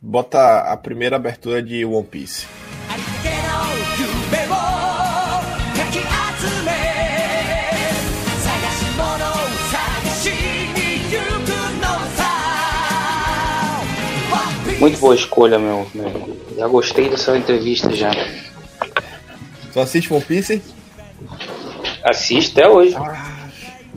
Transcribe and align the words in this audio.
bota 0.00 0.60
a 0.72 0.76
primeira 0.76 1.16
abertura 1.16 1.62
de 1.62 1.84
One 1.84 2.06
Piece. 2.06 2.46
Muito 14.78 14.98
boa 14.98 15.14
escolha, 15.14 15.58
meu. 15.58 15.86
meu. 15.94 16.38
Já 16.56 16.66
gostei 16.66 17.10
dessa 17.10 17.36
entrevista 17.36 17.94
já. 17.94 18.10
Tu 19.72 19.78
assiste 19.78 20.10
One 20.10 20.24
Piece? 20.24 20.62
Assisto 22.02 22.58
até 22.58 22.66
hoje. 22.66 22.96
Ah, 22.96 23.29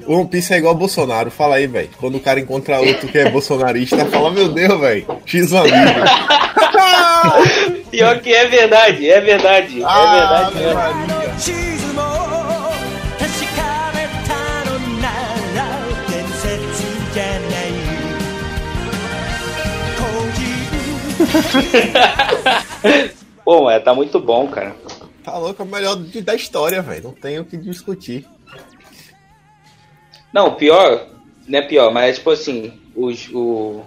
One 0.07 0.27
Piece 0.27 0.54
é 0.54 0.57
igual 0.57 0.75
Bolsonaro. 0.75 1.31
Fala 1.31 1.55
aí, 1.55 1.65
velho. 1.67 1.89
Quando 1.99 2.15
o 2.15 2.19
cara 2.19 2.39
encontra 2.39 2.79
outro 2.79 3.07
que 3.07 3.17
é 3.17 3.29
bolsonarista, 3.29 4.05
fala, 4.05 4.31
meu 4.31 4.49
Deus, 4.49 4.79
velho. 4.79 5.05
X 5.25 5.54
amigo. 5.54 5.75
Pior 7.91 8.19
que 8.19 8.33
é 8.33 8.47
verdade, 8.47 9.09
é 9.09 9.21
verdade. 9.21 9.81
É 9.81 9.86
ah, 9.86 10.05
é 10.07 10.11
verdade 10.19 10.55
mesmo. 10.55 10.79
Pô, 23.43 23.64
mas 23.64 23.83
tá 23.83 23.93
muito 23.93 24.20
bom, 24.20 24.47
cara. 24.47 24.75
Tá 25.23 25.37
louco, 25.37 25.61
é 25.61 25.65
o 25.65 25.67
melhor 25.67 25.95
da 25.95 26.36
história, 26.36 26.81
velho. 26.81 27.04
Não 27.06 27.11
tem 27.11 27.39
o 27.39 27.45
que 27.45 27.57
discutir. 27.57 28.25
Não, 30.33 30.55
pior, 30.55 31.05
não 31.47 31.60
é 31.60 31.61
pior, 31.61 31.93
mas 31.93 32.09
é 32.09 32.14
tipo 32.14 32.31
assim, 32.31 32.73
os, 32.95 33.30
o, 33.31 33.83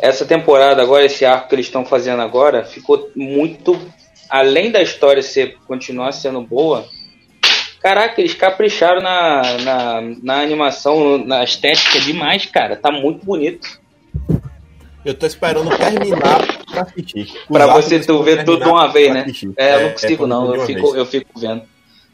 essa 0.00 0.24
temporada 0.24 0.80
agora, 0.82 1.04
esse 1.04 1.24
arco 1.24 1.48
que 1.48 1.54
eles 1.54 1.66
estão 1.66 1.84
fazendo 1.84 2.22
agora, 2.22 2.64
ficou 2.64 3.10
muito. 3.14 3.78
Além 4.28 4.70
da 4.70 4.80
história 4.80 5.22
ser, 5.22 5.58
continuar 5.66 6.12
sendo 6.12 6.40
boa, 6.40 6.86
caraca, 7.80 8.18
eles 8.20 8.32
capricharam 8.32 9.02
na, 9.02 9.42
na, 9.58 10.00
na 10.22 10.40
animação, 10.40 11.18
na 11.18 11.44
estética 11.44 12.00
demais, 12.00 12.46
cara. 12.46 12.76
Tá 12.76 12.90
muito 12.90 13.26
bonito. 13.26 13.80
Eu 15.04 15.14
tô 15.14 15.26
esperando 15.26 15.76
terminar 15.76 16.64
pra 16.70 16.82
assistir. 16.82 17.30
pra 17.48 17.66
você 17.66 18.00
tu 18.00 18.22
ver 18.22 18.44
tudo 18.44 18.64
de 18.64 18.70
uma 18.70 18.86
vez, 18.86 19.12
né? 19.12 19.26
É, 19.56 19.74
eu 19.74 19.80
não 19.80 19.86
é, 19.88 19.92
consigo, 19.92 20.24
é, 20.24 20.26
não. 20.28 20.54
Eu 20.54 20.66
fico, 20.66 20.96
eu 20.96 21.04
fico 21.04 21.38
vendo. 21.38 21.62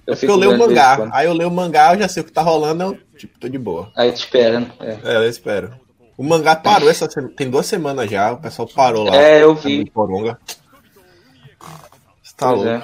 Eu, 0.09 0.15
é 0.15 0.17
fico 0.17 0.33
eu 0.33 0.37
leio 0.37 0.55
o 0.55 0.59
mangá. 0.59 1.11
Aí 1.13 1.27
eu 1.27 1.35
leio 1.35 1.51
o 1.51 1.55
mangá, 1.55 1.93
eu 1.93 2.01
já 2.01 2.09
sei 2.09 2.23
o 2.23 2.25
que 2.25 2.33
tá 2.33 2.41
rolando, 2.41 2.83
eu 2.83 2.99
tipo, 3.15 3.39
tô 3.39 3.47
de 3.47 3.59
boa. 3.59 3.93
Aí 3.95 4.11
te 4.11 4.21
espera, 4.21 4.61
né? 4.61 4.73
É. 4.81 4.99
é, 5.05 5.17
eu 5.17 5.29
espero. 5.29 5.71
O 6.17 6.25
mangá 6.25 6.57
parou 6.57 6.89
essa 6.89 7.09
semana. 7.11 7.35
Tem 7.37 7.51
duas 7.51 7.67
semanas 7.67 8.11
já, 8.11 8.33
o 8.33 8.39
pessoal 8.39 8.67
parou 8.75 9.05
lá. 9.05 9.15
É, 9.15 9.43
eu 9.43 9.55
vi. 9.55 9.85
Coronga. 9.91 10.39
Tá 12.39 12.53
louco. 12.53 12.69
É. 12.69 12.83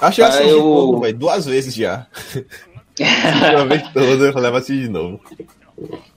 Acho 0.00 0.16
que 0.16 0.22
eu 0.22 0.26
assisti 0.26 0.48
eu... 0.48 1.00
velho. 1.00 1.18
Duas 1.18 1.44
vezes 1.44 1.74
já. 1.74 2.06
Uma 3.52 3.66
vez 3.66 3.82
toda 3.92 4.24
eu 4.24 4.38
levo 4.38 4.56
assim 4.56 4.80
de 4.80 4.88
novo. 4.88 5.20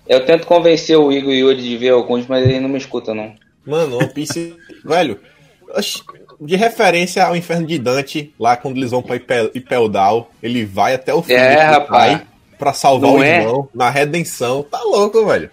Eu 0.07 0.25
tento 0.25 0.47
convencer 0.47 0.97
o 0.97 1.11
Igor 1.11 1.33
e 1.33 1.43
o 1.43 1.49
Yuri 1.49 1.61
de 1.61 1.77
ver 1.77 1.89
alguns, 1.89 2.27
mas 2.27 2.47
ele 2.47 2.61
não 2.61 2.69
me 2.69 2.77
escuta, 2.77 3.13
não. 3.13 3.35
Mano, 3.65 3.97
One 3.97 4.13
Piece. 4.13 4.55
velho, 4.85 5.19
de 6.39 6.55
referência 6.55 7.23
ao 7.23 7.35
Inferno 7.35 7.65
de 7.65 7.79
Dante, 7.79 8.33
lá 8.39 8.55
quando 8.55 8.77
eles 8.77 8.91
vão 8.91 9.01
pra 9.01 9.15
Ipeldal, 9.53 10.29
ele 10.41 10.65
vai 10.65 10.93
até 10.93 11.13
o 11.13 11.21
fim 11.21 11.33
é, 11.33 11.63
rapaz. 11.63 12.21
pra 12.57 12.73
salvar 12.73 13.11
não 13.11 13.19
o 13.19 13.23
é? 13.23 13.39
irmão 13.39 13.69
na 13.73 13.89
redenção. 13.89 14.63
Tá 14.63 14.81
louco, 14.81 15.25
velho. 15.25 15.49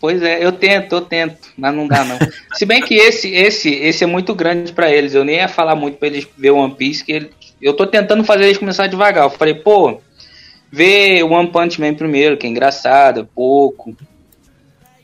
Pois 0.00 0.22
é, 0.22 0.44
eu 0.44 0.52
tento, 0.52 0.94
eu 0.94 1.00
tento, 1.00 1.52
mas 1.56 1.74
não 1.74 1.86
dá 1.88 2.04
não. 2.04 2.18
Se 2.54 2.66
bem 2.66 2.80
que 2.82 2.94
esse 2.94 3.30
esse 3.30 3.70
esse 3.70 4.04
é 4.04 4.06
muito 4.06 4.34
grande 4.34 4.72
para 4.72 4.90
eles, 4.90 5.14
eu 5.14 5.24
nem 5.24 5.36
ia 5.36 5.48
falar 5.48 5.74
muito 5.74 5.98
para 5.98 6.08
eles 6.08 6.28
ver 6.36 6.50
One 6.50 6.74
Piece, 6.74 7.02
que 7.02 7.12
ele, 7.12 7.30
eu 7.60 7.74
tô 7.74 7.86
tentando 7.86 8.22
fazer 8.22 8.44
eles 8.44 8.58
começar 8.58 8.86
devagar. 8.86 9.24
Eu 9.24 9.30
falei, 9.30 9.54
pô, 9.54 10.00
vê 10.70 11.22
One 11.22 11.50
Punch 11.50 11.80
Man 11.80 11.94
primeiro, 11.94 12.36
que 12.36 12.46
é 12.46 12.50
engraçado, 12.50 13.20
é 13.20 13.26
pouco, 13.34 13.96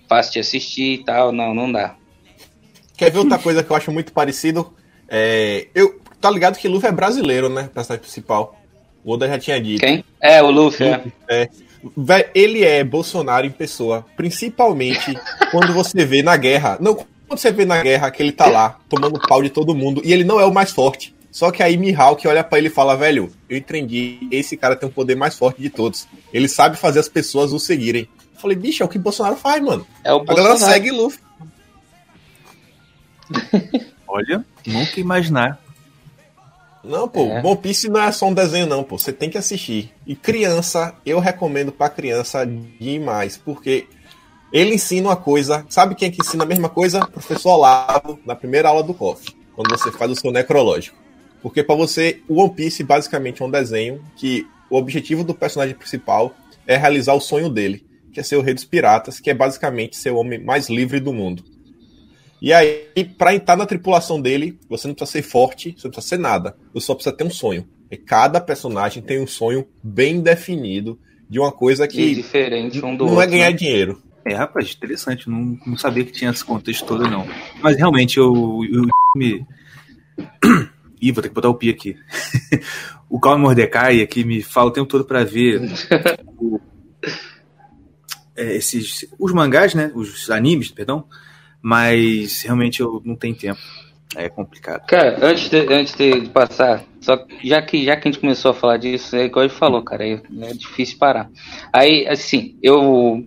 fácil 0.09 0.35
de 0.35 0.39
assistir 0.41 1.01
e 1.01 1.05
tal. 1.05 1.33
Não, 1.33 1.55
não 1.55 1.73
dá. 1.73 1.97
Quer 2.97 3.11
ver 3.11 3.19
outra 3.19 3.39
coisa 3.39 3.63
que 3.63 3.71
eu 3.71 3.77
acho 3.77 3.91
muito 3.91 4.13
parecido? 4.13 4.73
É, 5.09 5.67
eu, 5.75 6.01
tá 6.21 6.31
ligado 6.31 6.57
que 6.57 6.69
Luffy 6.69 6.89
é 6.89 6.93
brasileiro, 6.93 7.49
né? 7.49 7.69
Personagem 7.73 8.03
principal. 8.03 8.59
O 9.05 9.13
Oda 9.13 9.27
já 9.29 9.39
tinha 9.39 9.61
dito. 9.61 9.81
Quem? 9.81 10.05
É, 10.21 10.43
o 10.43 10.51
Luffy, 10.51 10.89
Luffy 10.89 11.13
é. 11.29 11.43
é. 11.43 12.31
Ele 12.35 12.65
é 12.65 12.85
Bolsonaro 12.85 13.47
em 13.47 13.51
pessoa. 13.51 14.07
Principalmente 14.17 15.19
quando 15.51 15.73
você 15.73 16.05
vê 16.05 16.23
na 16.23 16.37
guerra. 16.37 16.79
Não, 16.81 16.95
quando 16.95 17.39
você 17.39 17.51
vê 17.51 17.65
na 17.65 17.83
guerra 17.83 18.11
que 18.11 18.23
ele 18.23 18.33
tá 18.33 18.47
lá, 18.47 18.79
tomando 18.89 19.19
pau 19.19 19.43
de 19.43 19.51
todo 19.51 19.75
mundo, 19.75 20.01
e 20.05 20.13
ele 20.13 20.23
não 20.23 20.39
é 20.39 20.45
o 20.45 20.53
mais 20.53 20.71
forte. 20.71 21.15
Só 21.33 21.51
que 21.51 21.63
aí 21.63 21.79
Mihawk 21.79 22.29
olha 22.29 22.45
para 22.45 22.59
ele 22.59 22.69
e 22.69 22.71
fala, 22.71 22.95
velho, 22.95 23.33
eu 23.49 23.57
entendi, 23.57 24.29
esse 24.31 24.55
cara 24.55 24.77
tem 24.77 24.87
o 24.87 24.93
poder 24.93 25.17
mais 25.17 25.35
forte 25.35 25.63
de 25.63 25.71
todos. 25.71 26.07
Ele 26.33 26.47
sabe 26.47 26.77
fazer 26.77 27.01
as 27.01 27.09
pessoas 27.09 27.55
o 27.55 27.59
seguirem. 27.59 28.07
Eu 28.35 28.41
falei, 28.41 28.57
bicho, 28.57 28.83
é 28.83 28.87
o 28.87 28.89
que 28.89 28.99
Bolsonaro 28.99 29.37
faz, 29.37 29.63
mano. 29.63 29.87
É 30.05 30.13
o 30.13 30.21
A 30.21 30.35
galera 30.35 30.59
segue 30.59 30.91
Luffy. 30.91 31.19
Olha, 34.07 34.45
nunca 34.67 35.01
imaginar. 35.01 35.61
Não, 36.85 37.09
pô, 37.09 37.27
é. 37.27 37.41
One 37.45 37.57
Piece 37.57 37.89
não 37.89 38.01
é 38.01 38.11
só 38.11 38.27
um 38.27 38.35
desenho, 38.35 38.67
não, 38.67 38.83
pô. 38.83 38.99
Você 38.99 39.13
tem 39.13 39.31
que 39.31 39.39
assistir. 39.39 39.93
E 40.07 40.17
criança, 40.17 40.95
eu 41.07 41.21
recomendo 41.21 41.71
pra 41.71 41.89
criança 41.89 42.45
demais, 42.45 43.37
porque 43.37 43.87
ele 44.53 44.75
ensina 44.75 45.09
uma 45.09 45.17
coisa. 45.17 45.65
Sabe 45.69 45.95
quem 45.95 46.09
é 46.09 46.11
que 46.11 46.21
ensina 46.21 46.45
a 46.45 46.47
mesma 46.47 46.69
coisa? 46.69 47.07
Professor 47.07 47.53
Olavo, 47.53 48.19
na 48.27 48.35
primeira 48.35 48.69
aula 48.69 48.83
do 48.83 48.93
COF, 48.93 49.35
quando 49.55 49.71
você 49.71 49.93
faz 49.93 50.11
o 50.11 50.17
seu 50.17 50.33
necrológico. 50.33 50.97
Porque 51.41 51.63
para 51.63 51.75
você, 51.75 52.21
o 52.29 52.41
One 52.41 52.53
Piece 52.53 52.83
basicamente 52.85 53.43
é 53.43 53.45
um 53.45 53.51
desenho 53.51 54.03
que 54.17 54.47
o 54.69 54.77
objetivo 54.77 55.25
do 55.25 55.35
personagem 55.35 55.75
principal 55.75 56.35
é 56.67 56.77
realizar 56.77 57.15
o 57.15 57.21
sonho 57.21 57.49
dele, 57.49 57.85
que 58.13 58.21
é 58.21 58.23
ser 58.23 58.37
o 58.37 58.43
rei 58.43 58.55
dos 58.55 58.65
piratas, 58.65 59.21
que 59.21 59.31
é 59.31 59.35
basicamente 59.35 59.97
ser 59.97 60.11
o 60.11 60.17
homem 60.17 60.43
mais 60.43 60.69
livre 60.69 61.01
do 61.01 61.13
mundo. 61.13 61.45
E 62.43 62.53
aí, 62.53 62.89
para 63.17 63.37
entrar 63.37 63.57
na 63.57 63.65
tripulação 63.65 64.21
dele, 64.21 64.59
você 64.69 64.89
não 64.89 64.97
precisa 64.97 65.13
ser 65.13 65.23
forte, 65.23 65.77
você 65.79 65.87
não 65.87 65.93
precisa 65.93 66.17
ser 66.17 66.19
nada. 66.19 66.57
Você 66.75 66.87
só 66.87 66.95
precisa 66.95 67.15
ter 67.15 67.23
um 67.23 67.31
sonho. 67.31 67.65
E 67.89 67.97
cada 67.97 68.41
personagem 68.41 69.01
tem 69.01 69.23
um 69.23 69.29
sonho 69.29 69.65
bem 69.81 70.21
definido 70.21 70.99
de 71.31 71.39
uma 71.39 71.53
coisa 71.53 71.87
que 71.87 72.01
e 72.01 72.15
diferente 72.17 72.85
um 72.85 72.97
do 72.97 73.07
não 73.07 73.13
é 73.13 73.15
outro, 73.15 73.29
é 73.29 73.31
ganhar 73.31 73.51
né? 73.51 73.57
dinheiro. 73.57 74.03
É, 74.27 74.35
rapaz, 74.35 74.75
interessante. 74.77 75.31
Não, 75.31 75.57
não 75.65 75.79
sabia 75.79 76.05
que 76.05 76.11
tinha 76.11 76.33
esse 76.33 76.45
contexto 76.45 76.85
todo, 76.85 77.09
não. 77.09 77.25
Mas 77.63 77.77
realmente, 77.77 78.19
eu, 78.19 78.61
eu 78.69 78.89
me 79.15 79.47
Ih, 81.01 81.13
vou 81.13 81.23
ter 81.23 81.29
que 81.29 81.35
botar 81.35 81.49
o 81.49 81.55
pi 81.55 81.71
aqui. 81.71 81.97
o 83.09 83.21
Calma 83.21 83.39
Mordecai 83.39 84.01
aqui 84.03 84.25
me 84.25 84.43
fala 84.43 84.69
o 84.69 84.73
tempo 84.73 84.89
todo 84.89 85.05
para 85.05 85.23
ver 85.23 85.61
o, 86.39 86.61
é, 88.35 88.57
esses 88.57 89.07
os 89.17 89.33
mangás, 89.33 89.75
né? 89.75 89.93
Os 89.95 90.29
animes, 90.29 90.73
perdão. 90.73 91.07
Mas 91.63 92.43
realmente 92.43 92.81
eu 92.81 93.01
não 93.05 93.15
tenho 93.15 93.35
tempo. 93.35 93.61
É 94.15 94.29
complicado. 94.29 94.87
Cara, 94.87 95.19
antes 95.23 95.49
de, 95.49 95.73
antes 95.73 95.95
de 95.95 96.29
passar, 96.29 96.85
só 97.01 97.25
já 97.43 97.63
que 97.63 97.83
já 97.85 97.97
que 97.97 98.09
a 98.09 98.11
gente 98.11 98.21
começou 98.21 98.51
a 98.51 98.55
falar 98.55 98.77
disso, 98.77 99.17
é 99.17 99.25
igual 99.25 99.45
ele 99.45 99.55
falou, 99.55 99.83
cara, 99.83 100.07
é, 100.07 100.21
é 100.43 100.53
difícil 100.53 100.99
parar. 100.99 101.31
Aí, 101.73 102.07
assim, 102.07 102.59
eu 102.63 103.25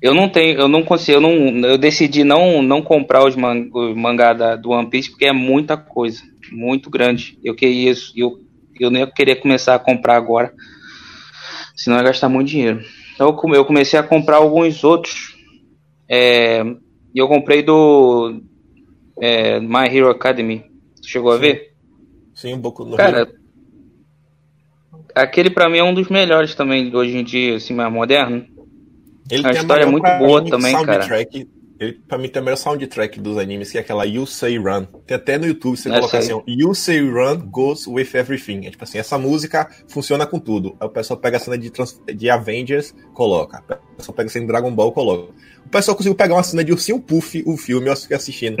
eu 0.00 0.14
não 0.14 0.28
tenho, 0.28 0.60
eu 0.60 0.68
não 0.68 0.84
consigo, 0.84 1.16
eu, 1.16 1.20
não, 1.20 1.68
eu 1.68 1.76
decidi 1.76 2.22
não, 2.22 2.62
não 2.62 2.80
comprar 2.80 3.26
os, 3.26 3.34
man, 3.34 3.68
os 3.72 3.96
mangá 3.96 4.32
da, 4.32 4.54
do 4.54 4.70
One 4.70 4.88
Piece 4.88 5.10
porque 5.10 5.26
é 5.26 5.32
muita 5.32 5.76
coisa 5.76 6.22
muito 6.52 6.88
grande. 6.88 7.36
Eu 7.42 7.54
queria 7.56 7.90
isso, 7.90 8.12
eu, 8.16 8.38
eu 8.78 8.90
nem 8.90 9.04
queria 9.10 9.34
começar 9.34 9.74
a 9.74 9.78
comprar 9.78 10.16
agora, 10.16 10.52
senão 11.74 11.96
ia 11.96 12.04
gastar 12.04 12.28
muito 12.28 12.48
dinheiro. 12.48 12.80
Então 13.14 13.36
eu 13.54 13.64
comecei 13.64 13.98
a 13.98 14.04
comprar 14.04 14.36
alguns 14.36 14.84
outros. 14.84 15.36
É, 16.08 16.64
e 17.14 17.18
eu 17.18 17.28
comprei 17.28 17.62
do 17.62 18.40
é, 19.20 19.60
My 19.60 19.86
Hero 19.86 20.10
Academy. 20.10 20.64
chegou 21.04 21.32
Sim. 21.32 21.36
a 21.36 21.40
ver? 21.40 21.72
Sim, 22.34 22.54
um 22.54 22.60
pouco. 22.60 22.88
Cara, 22.96 23.24
Rio. 23.24 23.34
aquele 25.14 25.50
para 25.50 25.68
mim 25.68 25.78
é 25.78 25.84
um 25.84 25.94
dos 25.94 26.08
melhores 26.08 26.54
também 26.54 26.94
hoje 26.94 27.16
em 27.16 27.24
dia, 27.24 27.56
assim, 27.56 27.74
mais 27.74 27.92
moderno. 27.92 28.46
Ele 29.30 29.46
a 29.46 29.50
história 29.50 29.82
é 29.82 29.86
muito 29.86 30.08
boa 30.18 30.44
também, 30.44 30.72
cara. 30.84 31.06
Ele, 31.78 31.92
pra 31.92 32.18
mim, 32.18 32.28
tem 32.28 32.42
o 32.42 32.44
melhor 32.44 32.56
soundtrack 32.56 33.20
dos 33.20 33.38
animes, 33.38 33.70
que 33.70 33.78
é 33.78 33.80
aquela 33.80 34.04
You 34.04 34.26
Say 34.26 34.58
Run. 34.58 34.84
Tem 35.06 35.16
até 35.16 35.38
no 35.38 35.46
YouTube, 35.46 35.76
você 35.76 35.88
coloca 35.88 36.18
assim, 36.18 36.42
You 36.46 36.74
Say 36.74 37.00
Run 37.00 37.48
goes 37.50 37.86
with 37.86 38.08
everything. 38.14 38.66
É 38.66 38.70
tipo 38.70 38.82
assim, 38.82 38.98
essa 38.98 39.16
música 39.16 39.68
funciona 39.86 40.26
com 40.26 40.40
tudo. 40.40 40.76
Aí 40.80 40.88
o 40.88 40.90
pessoal 40.90 41.18
pega 41.18 41.36
a 41.36 41.40
cena 41.40 41.56
de, 41.56 41.70
de 42.14 42.30
Avengers, 42.30 42.92
coloca. 43.14 43.62
O 43.92 43.96
pessoal 43.96 44.14
pega 44.16 44.28
a 44.28 44.32
cena 44.32 44.44
de 44.44 44.52
Dragon 44.52 44.74
Ball, 44.74 44.90
coloca. 44.90 45.32
O 45.64 45.68
pessoal 45.68 45.96
conseguiu 45.96 46.16
pegar 46.16 46.34
uma 46.34 46.42
cena 46.42 46.64
de 46.64 46.72
Ursinho 46.72 46.98
Puff, 46.98 47.44
o 47.46 47.56
filme, 47.56 47.88
eu 47.88 47.96
fiquei 47.96 48.16
assistindo. 48.16 48.56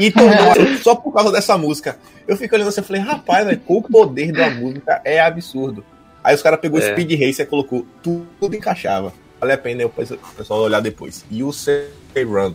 E 0.00 0.10
tornou 0.10 0.54
só 0.82 0.96
por 0.96 1.12
causa 1.12 1.30
dessa 1.30 1.56
música. 1.56 1.98
Eu 2.26 2.36
fico 2.36 2.54
olhando 2.54 2.68
assim 2.68 2.80
e 2.80 2.84
falei, 2.84 3.02
rapaz, 3.02 3.46
né, 3.46 3.60
o 3.66 3.80
poder 3.80 4.32
da 4.32 4.50
música 4.50 5.00
é 5.04 5.20
absurdo. 5.20 5.84
Aí 6.24 6.34
os 6.34 6.42
caras 6.42 6.58
pegou 6.58 6.80
é. 6.80 6.90
Speed 6.90 7.12
Racer 7.12 7.46
e 7.46 7.48
colocou 7.48 7.86
tudo 8.02 8.56
encaixava. 8.56 9.12
Vale 9.40 9.52
a 9.52 9.58
pena 9.58 9.86
o 9.86 9.90
pessoal 9.90 10.60
olhar 10.60 10.80
depois. 10.80 11.24
You 11.30 11.52
Say 11.52 11.88
Run. 12.16 12.54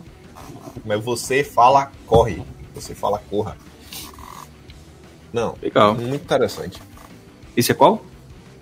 Mas 0.84 1.02
você 1.02 1.44
fala 1.44 1.92
corre. 2.06 2.42
Você 2.74 2.94
fala 2.94 3.22
corra. 3.30 3.56
Não. 5.32 5.56
Legal. 5.62 5.94
Muito 5.94 6.22
interessante. 6.22 6.82
Esse 7.56 7.72
é 7.72 7.74
qual? 7.74 8.04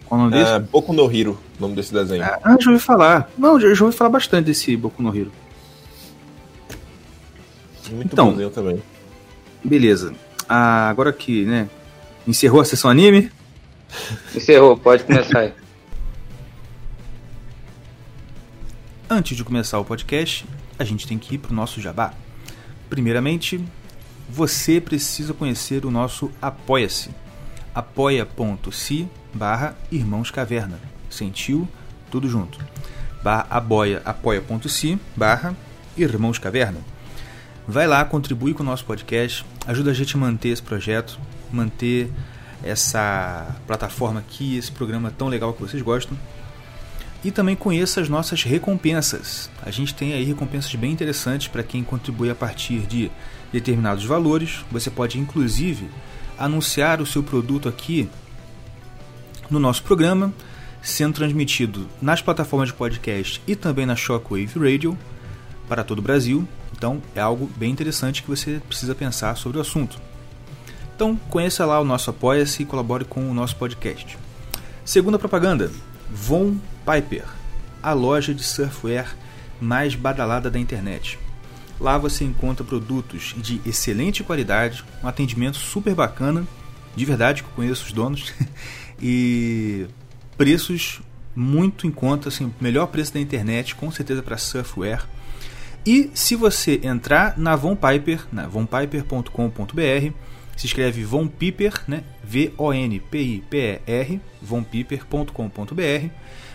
Qual 0.07 0.21
o 0.21 0.25
nome 0.25 0.37
desse? 0.37 0.53
É, 0.53 0.59
Boku 0.59 0.93
no 0.93 1.11
Hiro, 1.11 1.39
o 1.59 1.63
nome 1.63 1.75
desse 1.75 1.93
desenho. 1.93 2.25
Ah, 2.25 2.57
já 2.61 2.71
ouvi 2.71 2.83
falar. 2.83 3.31
Não, 3.39 3.59
já, 3.59 3.73
já 3.73 3.85
ouvi 3.85 3.97
falar 3.97 4.11
bastante 4.11 4.47
desse 4.47 4.77
Boku 4.77 5.03
no 5.03 5.17
Hero. 5.17 5.33
Muito 7.91 8.13
então. 8.13 8.31
bonzinho 8.31 8.51
também. 8.51 8.83
Beleza. 9.65 10.13
Ah, 10.49 10.89
agora 10.89 11.13
que, 11.13 11.45
né? 11.45 11.69
Encerrou 12.27 12.61
a 12.61 12.65
sessão 12.65 12.91
anime. 12.91 13.31
Encerrou, 14.35 14.77
pode 14.77 15.05
começar 15.05 15.41
aí. 15.41 15.53
Antes 19.13 19.37
de 19.37 19.43
começar 19.43 19.77
o 19.81 19.85
podcast, 19.85 20.47
a 20.79 20.85
gente 20.85 21.05
tem 21.05 21.19
que 21.19 21.35
ir 21.35 21.39
para 21.39 21.51
o 21.51 21.55
nosso 21.55 21.81
jabá. 21.81 22.15
Primeiramente, 22.89 23.61
você 24.29 24.81
precisa 24.81 25.35
conhecer 25.35 25.85
o 25.85 25.91
nosso 25.91 26.31
Apoia-se. 26.41 27.11
apoia.se 27.75 29.09
barra 29.35 29.77
Irmãos 29.91 30.31
Caverna. 30.31 30.79
Sentiu? 31.11 31.69
Tudo 32.09 32.29
junto. 32.29 32.65
Barra 33.21 33.49
aboia, 33.51 34.01
apoia.se 34.05 34.97
barra 35.17 35.57
Irmãos 35.97 36.39
Caverna. 36.39 36.79
Vai 37.67 37.89
lá, 37.89 38.05
contribui 38.05 38.55
com 38.55 38.63
o 38.63 38.67
nosso 38.67 38.85
podcast, 38.85 39.45
ajuda 39.67 39.91
a 39.91 39.95
gente 39.95 40.15
a 40.15 40.21
manter 40.21 40.51
esse 40.51 40.63
projeto, 40.63 41.19
manter 41.51 42.13
essa 42.63 43.57
plataforma 43.67 44.21
aqui, 44.21 44.57
esse 44.57 44.71
programa 44.71 45.11
tão 45.11 45.27
legal 45.27 45.53
que 45.53 45.63
vocês 45.63 45.83
gostam. 45.83 46.17
E 47.23 47.31
também 47.31 47.55
conheça 47.55 48.01
as 48.01 48.09
nossas 48.09 48.43
recompensas. 48.43 49.51
A 49.63 49.71
gente 49.71 49.95
tem 49.95 50.15
aí 50.15 50.25
recompensas 50.25 50.75
bem 50.75 50.91
interessantes 50.91 51.49
para 51.49 51.63
quem 51.63 51.85
contribui 51.85 52.31
a 52.31 52.35
partir 52.35 52.81
de 52.81 53.11
determinados 53.53 54.05
valores. 54.05 54.65
Você 54.71 54.91
pode 54.91 55.19
inclusive 55.19 55.89
anunciar 56.39 57.03
o 57.03 57.07
seu 57.07 57.23
produto 57.23 57.69
aqui 57.69 58.09
no 59.51 59.59
nosso 59.59 59.83
programa, 59.83 60.33
sendo 60.81 61.15
transmitido 61.15 61.87
nas 62.01 62.23
plataformas 62.23 62.71
de 62.71 62.75
podcast 62.75 63.43
e 63.47 63.55
também 63.55 63.85
na 63.85 63.97
Shockwave 63.97 64.59
Radio 64.59 64.97
para 65.69 65.85
todo 65.85 65.99
o 65.99 66.03
Brasil. 66.03 66.49
Então 66.75 67.03
é 67.15 67.21
algo 67.21 67.51
bem 67.57 67.71
interessante 67.71 68.23
que 68.23 68.31
você 68.31 68.63
precisa 68.67 68.95
pensar 68.95 69.37
sobre 69.37 69.59
o 69.59 69.61
assunto. 69.61 70.01
Então 70.97 71.17
conheça 71.29 71.67
lá 71.67 71.79
o 71.79 71.85
nosso 71.85 72.09
Apoia-se 72.09 72.63
e 72.63 72.67
colabore 72.67 73.05
com 73.05 73.31
o 73.31 73.35
nosso 73.35 73.57
podcast. 73.57 74.19
Segunda 74.85 75.19
propaganda: 75.19 75.71
Von 76.11 76.57
Piper, 76.85 77.25
a 77.83 77.93
loja 77.93 78.35
de 78.35 78.43
surfwear 78.43 79.17
mais 79.61 79.95
badalada 79.95 80.51
da 80.51 80.59
internet. 80.59 81.19
Lá 81.79 81.97
você 81.97 82.25
encontra 82.25 82.65
produtos 82.65 83.35
de 83.39 83.61
excelente 83.65 84.23
qualidade, 84.23 84.85
um 85.03 85.09
atendimento 85.09 85.57
super 85.57 85.95
bacana, 85.95 86.47
de 86.95 87.05
verdade 87.05 87.43
que 87.43 87.49
eu 87.49 87.55
conheço 87.55 87.87
os 87.87 87.93
donos, 87.93 88.33
e 89.01 89.87
preços 90.37 91.01
muito 91.35 91.87
em 91.87 91.91
conta, 91.91 92.29
assim, 92.29 92.53
melhor 92.61 92.87
preço 92.87 93.15
da 93.15 93.21
internet, 93.21 93.75
com 93.75 93.91
certeza 93.91 94.23
para 94.23 94.37
surfwear. 94.37 95.09
E 95.87 96.11
se 96.13 96.37
você 96.37 96.81
entrar 96.83 97.39
na 97.39 97.57
Von 97.57 97.75
Piper, 97.75 98.27
na 98.31 98.47
vonpiper.com.br, 98.47 100.13
se 100.57 100.67
escreve 100.67 101.03
Von 101.05 101.27
Piper, 101.27 101.73
né? 101.89 102.05
V-O-N-P-I-P-E-R, 102.23 104.21
vonpiper.com.br, 104.43 106.11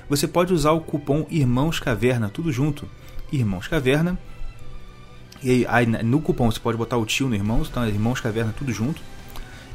você 0.10 0.28
pode 0.28 0.54
usar 0.54 0.72
o 0.72 0.82
cupom 0.82 1.26
Irmãos 1.30 1.80
Caverna, 1.80 2.30
tudo 2.30 2.52
junto, 2.52 2.88
Irmãos 3.32 3.68
Caverna. 3.68 4.18
E 5.44 5.66
aí, 5.68 5.86
no 5.86 6.22
cupom 6.22 6.50
você 6.52 6.60
pode 6.60 6.78
botar 6.78 6.98
o 6.98 7.06
tio 7.06 7.28
no 7.28 7.36
Irmãos, 7.36 7.68
então 7.70 7.84
é 7.84 7.90
Irmãos 7.90 8.20
Caverna, 8.20 8.54
tudo 8.58 8.72
junto. 8.72 9.02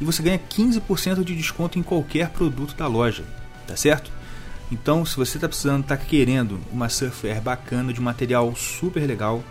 E 0.01 0.05
você 0.05 0.23
ganha 0.23 0.39
15% 0.39 1.23
de 1.23 1.37
desconto 1.37 1.79
em 1.79 1.83
qualquer 1.83 2.31
produto 2.31 2.75
da 2.75 2.87
loja, 2.87 3.25
tá 3.67 3.77
certo? 3.77 4.11
Então, 4.73 5.05
se 5.05 5.17
você 5.17 5.37
está 5.37 5.49
precisando, 5.49 5.83
está 5.83 5.97
querendo 5.97 6.61
uma 6.73 6.89
surfwear 6.89 7.41
bacana, 7.41 7.93
de 7.93 8.01
material 8.01 8.55
super 8.55 9.07
legal, 9.07 9.43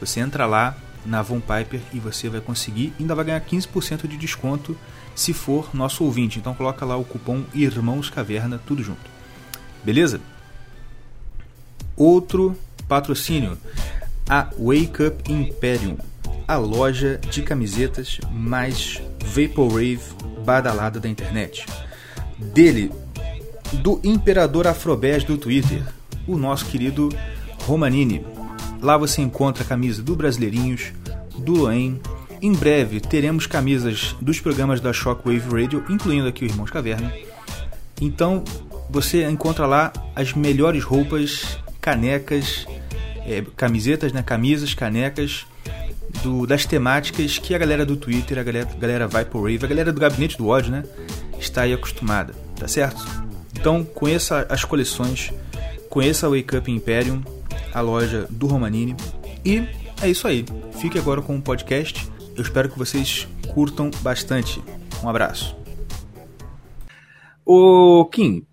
você 0.00 0.20
entra 0.20 0.46
lá 0.46 0.76
na 1.06 1.22
Von 1.22 1.40
Piper 1.40 1.80
e 1.92 2.00
você 2.00 2.28
vai 2.28 2.40
conseguir, 2.40 2.92
ainda 2.98 3.14
vai 3.14 3.24
ganhar 3.24 3.40
15% 3.40 4.06
de 4.08 4.16
desconto 4.16 4.76
se 5.14 5.32
for 5.32 5.70
nosso 5.74 6.04
ouvinte. 6.04 6.38
Então 6.38 6.54
coloca 6.54 6.84
lá 6.84 6.96
o 6.96 7.04
cupom 7.04 7.44
Irmãos 7.54 8.10
Caverna, 8.10 8.60
tudo 8.66 8.82
junto. 8.82 9.13
Beleza? 9.84 10.20
Outro 11.96 12.56
patrocínio, 12.88 13.58
a 14.28 14.48
Wake 14.58 15.02
Up 15.02 15.32
Imperium, 15.32 15.96
a 16.46 16.56
loja 16.56 17.18
de 17.30 17.42
camisetas 17.42 18.18
mais 18.30 19.00
vaporwave 19.24 20.00
badalada 20.44 20.98
da 20.98 21.08
internet. 21.08 21.66
Dele, 22.38 22.90
do 23.74 24.00
Imperador 24.02 24.66
Afrobés 24.66 25.24
do 25.24 25.36
Twitter, 25.38 25.82
o 26.26 26.36
nosso 26.36 26.66
querido 26.66 27.10
Romanini. 27.62 28.24
Lá 28.80 28.96
você 28.96 29.22
encontra 29.22 29.64
a 29.64 29.66
camisa 29.66 30.02
do 30.02 30.14
Brasileirinhos, 30.14 30.92
do 31.38 31.54
Loen. 31.54 32.00
Em 32.42 32.52
breve 32.52 33.00
teremos 33.00 33.46
camisas 33.46 34.14
dos 34.20 34.40
programas 34.40 34.80
da 34.80 34.92
Shockwave 34.92 35.48
Radio, 35.48 35.84
incluindo 35.88 36.28
aqui 36.28 36.44
o 36.44 36.48
Irmãos 36.48 36.70
Caverna. 36.70 37.12
Então 38.00 38.44
você 38.94 39.28
encontra 39.28 39.66
lá 39.66 39.92
as 40.14 40.34
melhores 40.34 40.84
roupas, 40.84 41.58
canecas, 41.80 42.64
é, 43.26 43.42
camisetas, 43.56 44.12
né, 44.12 44.22
camisas, 44.22 44.72
canecas 44.72 45.44
do, 46.22 46.46
das 46.46 46.64
temáticas 46.64 47.36
que 47.36 47.56
a 47.56 47.58
galera 47.58 47.84
do 47.84 47.96
Twitter, 47.96 48.38
a 48.38 48.44
galera, 48.44 48.68
a 48.70 48.78
galera 48.78 49.08
Vaporwave, 49.08 49.64
a 49.64 49.66
galera 49.66 49.92
do 49.92 50.00
Gabinete 50.00 50.38
do 50.38 50.46
Ódio, 50.46 50.70
né, 50.70 50.84
está 51.40 51.62
aí 51.62 51.72
acostumada, 51.72 52.34
tá 52.54 52.68
certo? 52.68 53.04
Então 53.58 53.82
conheça 53.82 54.46
as 54.48 54.64
coleções, 54.64 55.32
conheça 55.90 56.28
a 56.28 56.30
Wake 56.30 56.56
Up 56.56 56.70
Imperium, 56.70 57.20
a 57.72 57.80
loja 57.80 58.28
do 58.30 58.46
Romanini. 58.46 58.94
E 59.44 59.66
é 60.00 60.08
isso 60.08 60.28
aí. 60.28 60.44
Fique 60.80 61.00
agora 61.00 61.20
com 61.20 61.36
o 61.36 61.42
podcast. 61.42 62.08
Eu 62.36 62.42
espero 62.42 62.68
que 62.68 62.78
vocês 62.78 63.26
curtam 63.52 63.90
bastante. 64.02 64.62
Um 65.02 65.08
abraço. 65.08 65.56
Ô 67.44 68.04
Kim, 68.06 68.46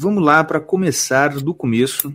vamos 0.00 0.24
lá 0.24 0.42
para 0.42 0.58
começar 0.58 1.28
do 1.28 1.52
começo. 1.52 2.14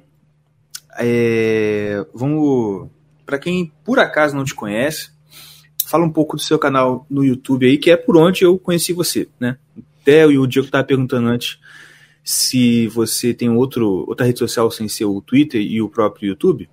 É, 0.98 2.06
vamos 2.14 2.90
para 3.26 3.38
quem 3.38 3.72
por 3.84 4.00
acaso 4.00 4.36
não 4.36 4.44
te 4.44 4.56
conhece, 4.56 5.12
fala 5.86 6.06
um 6.06 6.12
pouco 6.12 6.36
do 6.36 6.42
seu 6.42 6.58
canal 6.58 7.06
no 7.10 7.24
YouTube 7.24 7.66
aí, 7.66 7.78
que 7.78 7.92
é 7.92 7.98
por 7.98 8.18
onde 8.18 8.44
eu 8.44 8.58
conheci 8.58 8.94
você, 8.94 9.28
né? 9.40 9.58
Até 10.02 10.26
o 10.26 10.48
Diego 10.48 10.68
estava 10.68 10.84
perguntando 10.84 11.28
antes 11.28 11.60
se 12.24 12.88
você 12.88 13.34
tem 13.34 13.50
outro, 13.50 14.06
outra 14.08 14.26
rede 14.26 14.40
social 14.40 14.70
sem 14.72 14.88
ser 14.88 15.06
o 15.06 15.22
Twitter 15.22 15.62
e 15.62 15.82
o 15.82 15.90
próprio 15.90 16.30
YouTube. 16.30 16.70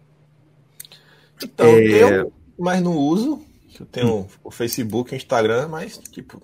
Então, 1.42 1.66
é... 1.66 2.20
eu 2.20 2.32
mas 2.58 2.80
não 2.82 2.96
uso. 2.96 3.42
Eu 3.78 3.86
tenho 3.86 4.18
hum. 4.20 4.26
o 4.44 4.50
Facebook, 4.50 5.12
o 5.12 5.16
Instagram, 5.16 5.68
mas 5.68 5.98
tipo, 6.10 6.40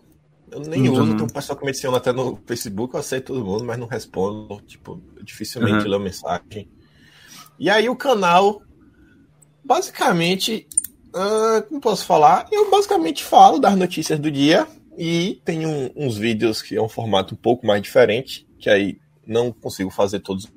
eu 0.50 0.60
nem 0.60 0.88
uso. 0.88 1.16
Tem 1.16 1.24
um 1.24 1.28
pessoal 1.28 1.58
que 1.58 1.64
me 1.64 1.70
adiciona 1.70 1.96
até 1.96 2.12
no 2.12 2.38
Facebook, 2.46 2.94
eu 2.94 3.00
aceito 3.00 3.32
todo 3.32 3.44
mundo, 3.44 3.64
mas 3.64 3.78
não 3.78 3.86
respondo. 3.86 4.60
Tipo, 4.66 5.00
dificilmente 5.22 5.84
uhum. 5.84 5.90
leio 5.90 6.00
mensagem. 6.00 6.68
E 7.58 7.68
aí 7.68 7.88
o 7.88 7.96
canal, 7.96 8.62
basicamente, 9.64 10.66
uh, 11.08 11.62
como 11.68 11.80
posso 11.80 12.04
falar? 12.04 12.46
Eu 12.52 12.70
basicamente 12.70 13.24
falo 13.24 13.58
das 13.58 13.76
notícias 13.76 14.18
do 14.18 14.30
dia 14.30 14.66
e 14.96 15.40
tenho 15.44 15.68
um, 15.68 15.90
uns 15.96 16.16
vídeos 16.16 16.62
que 16.62 16.76
é 16.76 16.82
um 16.82 16.88
formato 16.88 17.34
um 17.34 17.38
pouco 17.38 17.66
mais 17.66 17.82
diferente, 17.82 18.46
que 18.58 18.70
aí 18.70 18.98
não 19.26 19.52
consigo 19.52 19.90
fazer 19.90 20.20
todos 20.20 20.48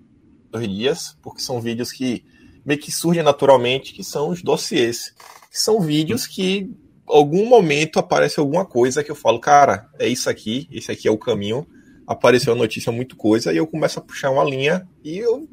os 0.53 0.67
dias, 0.67 1.17
porque 1.21 1.41
são 1.41 1.59
vídeos 1.59 1.91
que 1.91 2.23
meio 2.65 2.79
que 2.79 2.91
surgem 2.91 3.23
naturalmente, 3.23 3.93
que 3.93 4.03
são 4.03 4.29
os 4.29 4.41
dossiês. 4.41 5.13
Que 5.51 5.59
são 5.59 5.81
vídeos 5.81 6.25
que 6.25 6.71
algum 7.11 7.45
momento 7.45 7.99
aparece 7.99 8.39
alguma 8.39 8.65
coisa 8.65 9.03
que 9.03 9.11
eu 9.11 9.15
falo, 9.15 9.39
cara, 9.39 9.89
é 9.99 10.07
isso 10.07 10.29
aqui, 10.29 10.67
esse 10.71 10.91
aqui 10.91 11.07
é 11.07 11.11
o 11.11 11.17
caminho. 11.17 11.67
Apareceu 12.07 12.53
a 12.53 12.55
notícia 12.55 12.91
muito 12.91 13.15
coisa 13.15 13.53
e 13.53 13.57
eu 13.57 13.67
começo 13.67 13.99
a 13.99 14.01
puxar 14.01 14.31
uma 14.31 14.43
linha 14.43 14.87
e 15.03 15.17
eu 15.17 15.47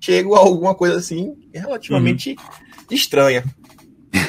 chego 0.00 0.34
a 0.34 0.38
alguma 0.38 0.74
coisa 0.74 0.96
assim 0.96 1.36
relativamente 1.54 2.30
uhum. 2.30 2.94
estranha. 2.94 3.44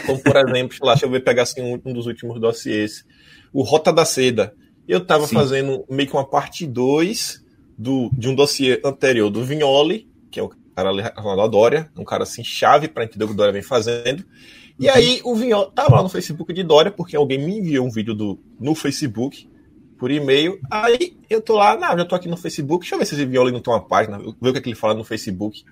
Como, 0.05 0.19
por 0.19 0.35
exemplo, 0.35 0.77
lá, 0.83 0.93
deixa 0.93 1.05
eu 1.05 1.09
ver, 1.09 1.23
pegar 1.23 1.43
assim, 1.43 1.61
um, 1.61 1.93
dos 1.93 2.05
últimos 2.05 2.39
dossiês. 2.39 3.05
O 3.51 3.63
Rota 3.63 3.91
da 3.91 4.05
Seda. 4.05 4.53
Eu 4.87 5.05
tava 5.05 5.27
Sim. 5.27 5.35
fazendo 5.35 5.85
meio 5.89 6.07
que 6.09 6.15
uma 6.15 6.27
parte 6.27 6.67
2 6.67 7.43
de 7.77 8.29
um 8.29 8.35
dossiê 8.35 8.79
anterior 8.83 9.29
do 9.29 9.43
Vignoli, 9.43 10.07
que 10.29 10.39
é 10.39 10.43
o 10.43 10.49
cara 10.75 10.91
da 10.91 11.47
Dória, 11.47 11.89
um 11.97 12.03
cara 12.03 12.23
assim 12.23 12.43
chave 12.43 12.87
para 12.87 13.03
entender 13.03 13.23
o 13.23 13.27
que 13.27 13.33
o 13.33 13.37
Dória 13.37 13.53
vem 13.53 13.61
fazendo. 13.61 14.23
E 14.81 14.89
aí 14.89 15.21
o 15.23 15.35
Vignoli 15.35 15.71
tava 15.75 15.97
lá 15.97 16.03
no 16.03 16.09
Facebook 16.09 16.51
de 16.51 16.63
Dória, 16.63 16.91
porque 16.91 17.15
alguém 17.15 17.37
me 17.37 17.59
enviou 17.59 17.85
um 17.85 17.91
vídeo 17.91 18.15
do, 18.15 18.39
no 18.59 18.73
Facebook, 18.73 19.47
por 19.99 20.09
e-mail. 20.09 20.59
Aí 20.71 21.15
eu 21.29 21.39
tô 21.39 21.55
lá, 21.55 21.77
não, 21.77 21.95
já 21.95 22.03
tô 22.03 22.15
aqui 22.15 22.27
no 22.27 22.35
Facebook, 22.35 22.81
deixa 22.81 22.95
eu 22.95 22.99
ver 22.99 23.05
se 23.05 23.13
esse 23.13 23.23
Vignoli 23.23 23.51
não 23.51 23.59
tem 23.59 23.71
uma 23.71 23.79
página, 23.79 24.17
ver 24.17 24.49
o 24.49 24.51
que, 24.53 24.57
é 24.57 24.61
que 24.61 24.69
ele 24.69 24.75
fala 24.75 24.95
no 24.95 25.03
Facebook. 25.03 25.63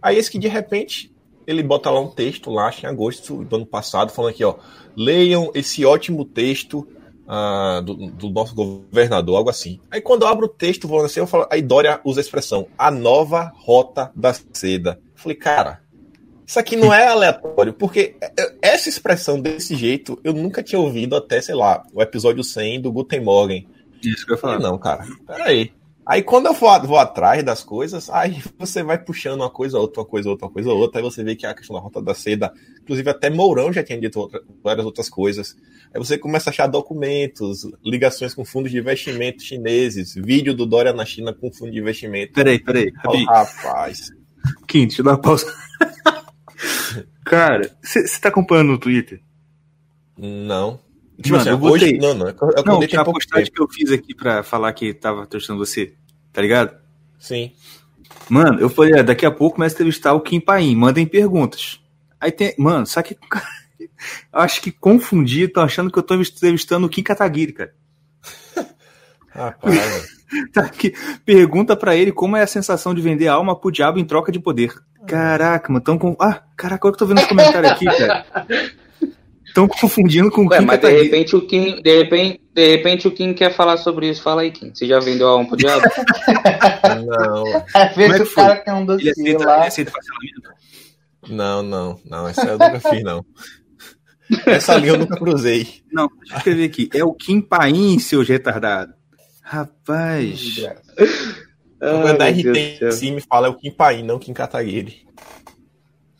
Aí 0.00 0.16
esse 0.16 0.30
que 0.30 0.38
de 0.38 0.48
repente 0.48 1.14
ele 1.46 1.62
bota 1.62 1.90
lá 1.90 2.00
um 2.00 2.08
texto 2.08 2.50
lá, 2.50 2.68
acho 2.68 2.80
que 2.80 2.86
em 2.86 2.88
agosto 2.88 3.44
do 3.44 3.56
ano 3.56 3.66
passado, 3.66 4.12
falando 4.12 4.30
aqui, 4.30 4.42
ó, 4.42 4.56
leiam 4.96 5.50
esse 5.54 5.84
ótimo 5.84 6.24
texto 6.24 6.88
uh, 7.26 7.82
do, 7.82 7.94
do, 8.12 8.30
nosso 8.30 8.54
governador, 8.54 9.36
algo 9.36 9.50
assim. 9.50 9.78
Aí 9.90 10.00
quando 10.00 10.22
eu 10.22 10.28
abro 10.28 10.46
o 10.46 10.48
texto, 10.48 10.88
vou 10.88 11.04
assim, 11.04 11.20
eu 11.20 11.26
falo, 11.26 11.46
aí 11.50 11.60
Dória 11.60 12.00
usa 12.02 12.20
a 12.20 12.22
expressão, 12.22 12.66
a 12.78 12.90
nova 12.90 13.52
rota 13.56 14.10
da 14.16 14.34
seda. 14.52 14.98
Eu 15.14 15.20
falei, 15.20 15.36
cara, 15.36 15.82
isso 16.48 16.58
aqui 16.58 16.76
não 16.76 16.94
é 16.94 17.06
aleatório, 17.06 17.74
porque 17.74 18.16
essa 18.62 18.88
expressão 18.88 19.38
desse 19.38 19.76
jeito 19.76 20.18
eu 20.24 20.32
nunca 20.32 20.62
tinha 20.62 20.80
ouvido 20.80 21.14
até, 21.14 21.42
sei 21.42 21.54
lá, 21.54 21.82
o 21.92 22.00
episódio 22.00 22.42
100 22.42 22.80
do 22.80 22.90
Guten 22.90 23.20
Morgen. 23.20 23.68
Isso 24.02 24.24
que 24.24 24.32
eu 24.32 24.36
ia 24.36 24.40
falar. 24.40 24.58
Não, 24.58 24.78
cara, 24.78 25.04
peraí. 25.26 25.70
Aí 26.06 26.22
quando 26.22 26.46
eu 26.46 26.54
vou, 26.54 26.70
vou, 26.84 26.96
atrás 26.96 27.44
das 27.44 27.62
coisas, 27.62 28.08
aí 28.08 28.42
você 28.58 28.82
vai 28.82 28.96
puxando 28.96 29.42
uma 29.42 29.50
coisa, 29.50 29.78
outra, 29.78 30.00
uma 30.00 30.08
coisa, 30.08 30.30
outra, 30.30 30.46
uma 30.46 30.52
coisa, 30.54 30.70
outra, 30.70 31.00
aí 31.00 31.04
você 31.04 31.22
vê 31.22 31.36
que 31.36 31.44
a 31.44 31.52
questão 31.52 31.76
da 31.76 31.82
rota 31.82 32.00
da 32.00 32.14
seda, 32.14 32.50
inclusive 32.80 33.10
até 33.10 33.28
Mourão 33.28 33.70
já 33.70 33.84
tinha 33.84 34.00
dito 34.00 34.18
outra, 34.18 34.40
várias 34.64 34.86
outras 34.86 35.10
coisas. 35.10 35.54
Aí 35.92 36.02
você 36.02 36.16
começa 36.16 36.48
a 36.48 36.50
achar 36.50 36.66
documentos, 36.66 37.68
ligações 37.84 38.32
com 38.32 38.42
fundos 38.42 38.70
de 38.70 38.78
investimento 38.78 39.42
chineses, 39.42 40.14
vídeo 40.14 40.54
do 40.54 40.64
Dória 40.64 40.94
na 40.94 41.04
China 41.04 41.34
com 41.34 41.52
fundo 41.52 41.72
de 41.72 41.78
investimento. 41.78 42.32
Peraí, 42.32 42.58
peraí, 42.58 42.90
oh, 43.04 43.24
rapaz. 43.26 44.08
Kim, 44.66 44.86
deixa 44.86 45.02
eu 45.02 45.04
dar 45.04 45.10
uma 45.10 45.20
pausa. 45.20 45.67
Cara, 47.24 47.70
você 47.82 48.20
tá 48.20 48.28
acompanhando 48.28 48.68
no 48.68 48.78
Twitter? 48.78 49.20
Não. 50.16 50.80
Tipo 51.16 51.30
Mano, 51.30 51.40
assim, 51.40 51.50
eu 51.50 51.58
botei... 51.58 51.88
hoje, 51.88 51.98
não, 51.98 52.14
não, 52.14 52.28
eu, 52.28 52.36
eu 52.56 52.64
não, 52.64 53.00
a 53.00 53.04
postagem 53.04 53.52
que 53.52 53.60
eu 53.60 53.68
fiz 53.68 53.90
aqui 53.90 54.14
pra 54.14 54.42
falar 54.42 54.72
que 54.72 54.94
tava 54.94 55.26
torcendo 55.26 55.58
você, 55.58 55.94
tá 56.32 56.40
ligado? 56.40 56.76
Sim. 57.18 57.52
Mano, 58.28 58.60
eu 58.60 58.68
falei, 58.68 59.00
ah, 59.00 59.02
daqui 59.02 59.26
a 59.26 59.30
pouco 59.30 59.56
começa 59.56 59.74
a 59.74 59.76
entrevistar 59.76 60.14
o 60.14 60.20
Kim 60.20 60.40
Paim, 60.40 60.76
mandem 60.76 61.06
perguntas. 61.06 61.80
Aí 62.20 62.30
tem, 62.30 62.54
mano, 62.56 62.86
sabe 62.86 63.08
que 63.08 63.18
acho 64.32 64.60
que 64.60 64.70
confundi, 64.70 65.48
tô 65.48 65.60
achando 65.60 65.90
que 65.90 65.98
eu 65.98 66.02
tô 66.02 66.14
entrevistando 66.14 66.86
o 66.86 66.90
Kim 66.90 67.02
Kataguiri, 67.02 67.52
cara. 67.52 67.74
Rapaz. 69.28 70.18
tá 70.52 70.62
aqui, 70.62 70.94
pergunta 71.24 71.76
para 71.76 71.96
ele 71.96 72.12
como 72.12 72.36
é 72.36 72.42
a 72.42 72.46
sensação 72.46 72.94
de 72.94 73.00
vender 73.00 73.28
alma 73.28 73.58
pro 73.58 73.72
diabo 73.72 73.98
em 73.98 74.04
troca 74.04 74.30
de 74.30 74.38
poder. 74.38 74.72
Caraca, 75.08 75.72
mano, 75.72 75.84
tão 75.84 75.98
com. 75.98 76.16
Ah, 76.20 76.42
caraca, 76.56 76.86
olha 76.86 76.96
que 76.96 77.02
eu 77.02 77.06
tô 77.06 77.06
vendo 77.06 77.20
os 77.20 77.26
comentários 77.26 77.72
aqui, 77.72 77.84
cara. 77.84 78.24
Estão 79.44 79.66
confundindo 79.66 80.30
com 80.30 80.44
o 80.44 80.48
Kim. 80.48 80.60
Mas 80.66 80.78
de 80.78 81.02
repente 81.02 81.34
o 81.34 81.40
Kim, 81.40 81.80
de 81.82 81.96
repente, 81.96 82.40
de 82.54 82.76
repente 82.76 83.08
o 83.08 83.10
Kim 83.10 83.32
quer 83.32 83.52
falar 83.52 83.78
sobre 83.78 84.08
isso. 84.08 84.22
Fala 84.22 84.42
aí, 84.42 84.52
Kim. 84.52 84.72
Você 84.72 84.86
já 84.86 85.00
vendeu 85.00 85.26
a 85.26 85.30
alma 85.32 85.48
pro 85.48 85.56
diabo? 85.56 85.82
não. 87.06 87.64
Às 87.74 87.96
vezes 87.96 88.20
é 88.20 88.22
o 88.22 88.34
cara 88.34 88.56
tem 88.56 88.74
um 88.74 88.84
dossiê 88.84 89.10
ele 89.16 89.30
aceita, 89.30 89.44
lá. 89.46 89.56
Ele 89.56 89.66
aceita 89.66 89.92
não, 91.28 91.62
não, 91.62 92.00
não. 92.04 92.28
Essa 92.28 92.46
eu 92.46 92.58
nunca 92.58 92.80
fiz, 92.80 93.02
não. 93.02 93.24
Essa 94.46 94.76
linha 94.76 94.92
eu 94.92 94.98
nunca 94.98 95.16
cruzei. 95.16 95.82
Não, 95.90 96.08
deixa 96.18 96.34
eu 96.34 96.38
escrever 96.38 96.64
aqui. 96.64 96.88
É 96.94 97.04
o 97.04 97.14
Kim 97.14 97.40
Paim, 97.40 97.98
seus 97.98 98.28
retardados. 98.28 98.94
Rapaz. 99.42 100.60
Quando 101.78 102.22
a 102.22 102.28
RT 102.28 102.92
sim 102.92 103.12
me 103.12 103.20
fala 103.20 103.46
é 103.46 103.50
o 103.50 103.54
Kim 103.54 103.70
Paim, 103.70 104.02
não 104.02 104.18
Kim 104.18 104.32
Kataguiri. 104.32 105.06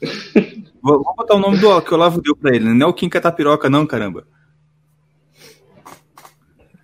Vou, 0.80 1.02
vou, 1.02 1.14
botar 1.16 1.34
o 1.34 1.40
nome 1.40 1.58
do 1.58 1.82
que 1.82 1.90
o 1.90 1.94
Olavo 1.96 2.22
deu 2.22 2.36
pra 2.36 2.54
ele, 2.54 2.64
né? 2.64 2.72
Não 2.72 2.86
é 2.86 2.90
o 2.90 2.94
Kim 2.94 3.08
Catapiroca, 3.08 3.68
não, 3.68 3.84
caramba. 3.84 4.24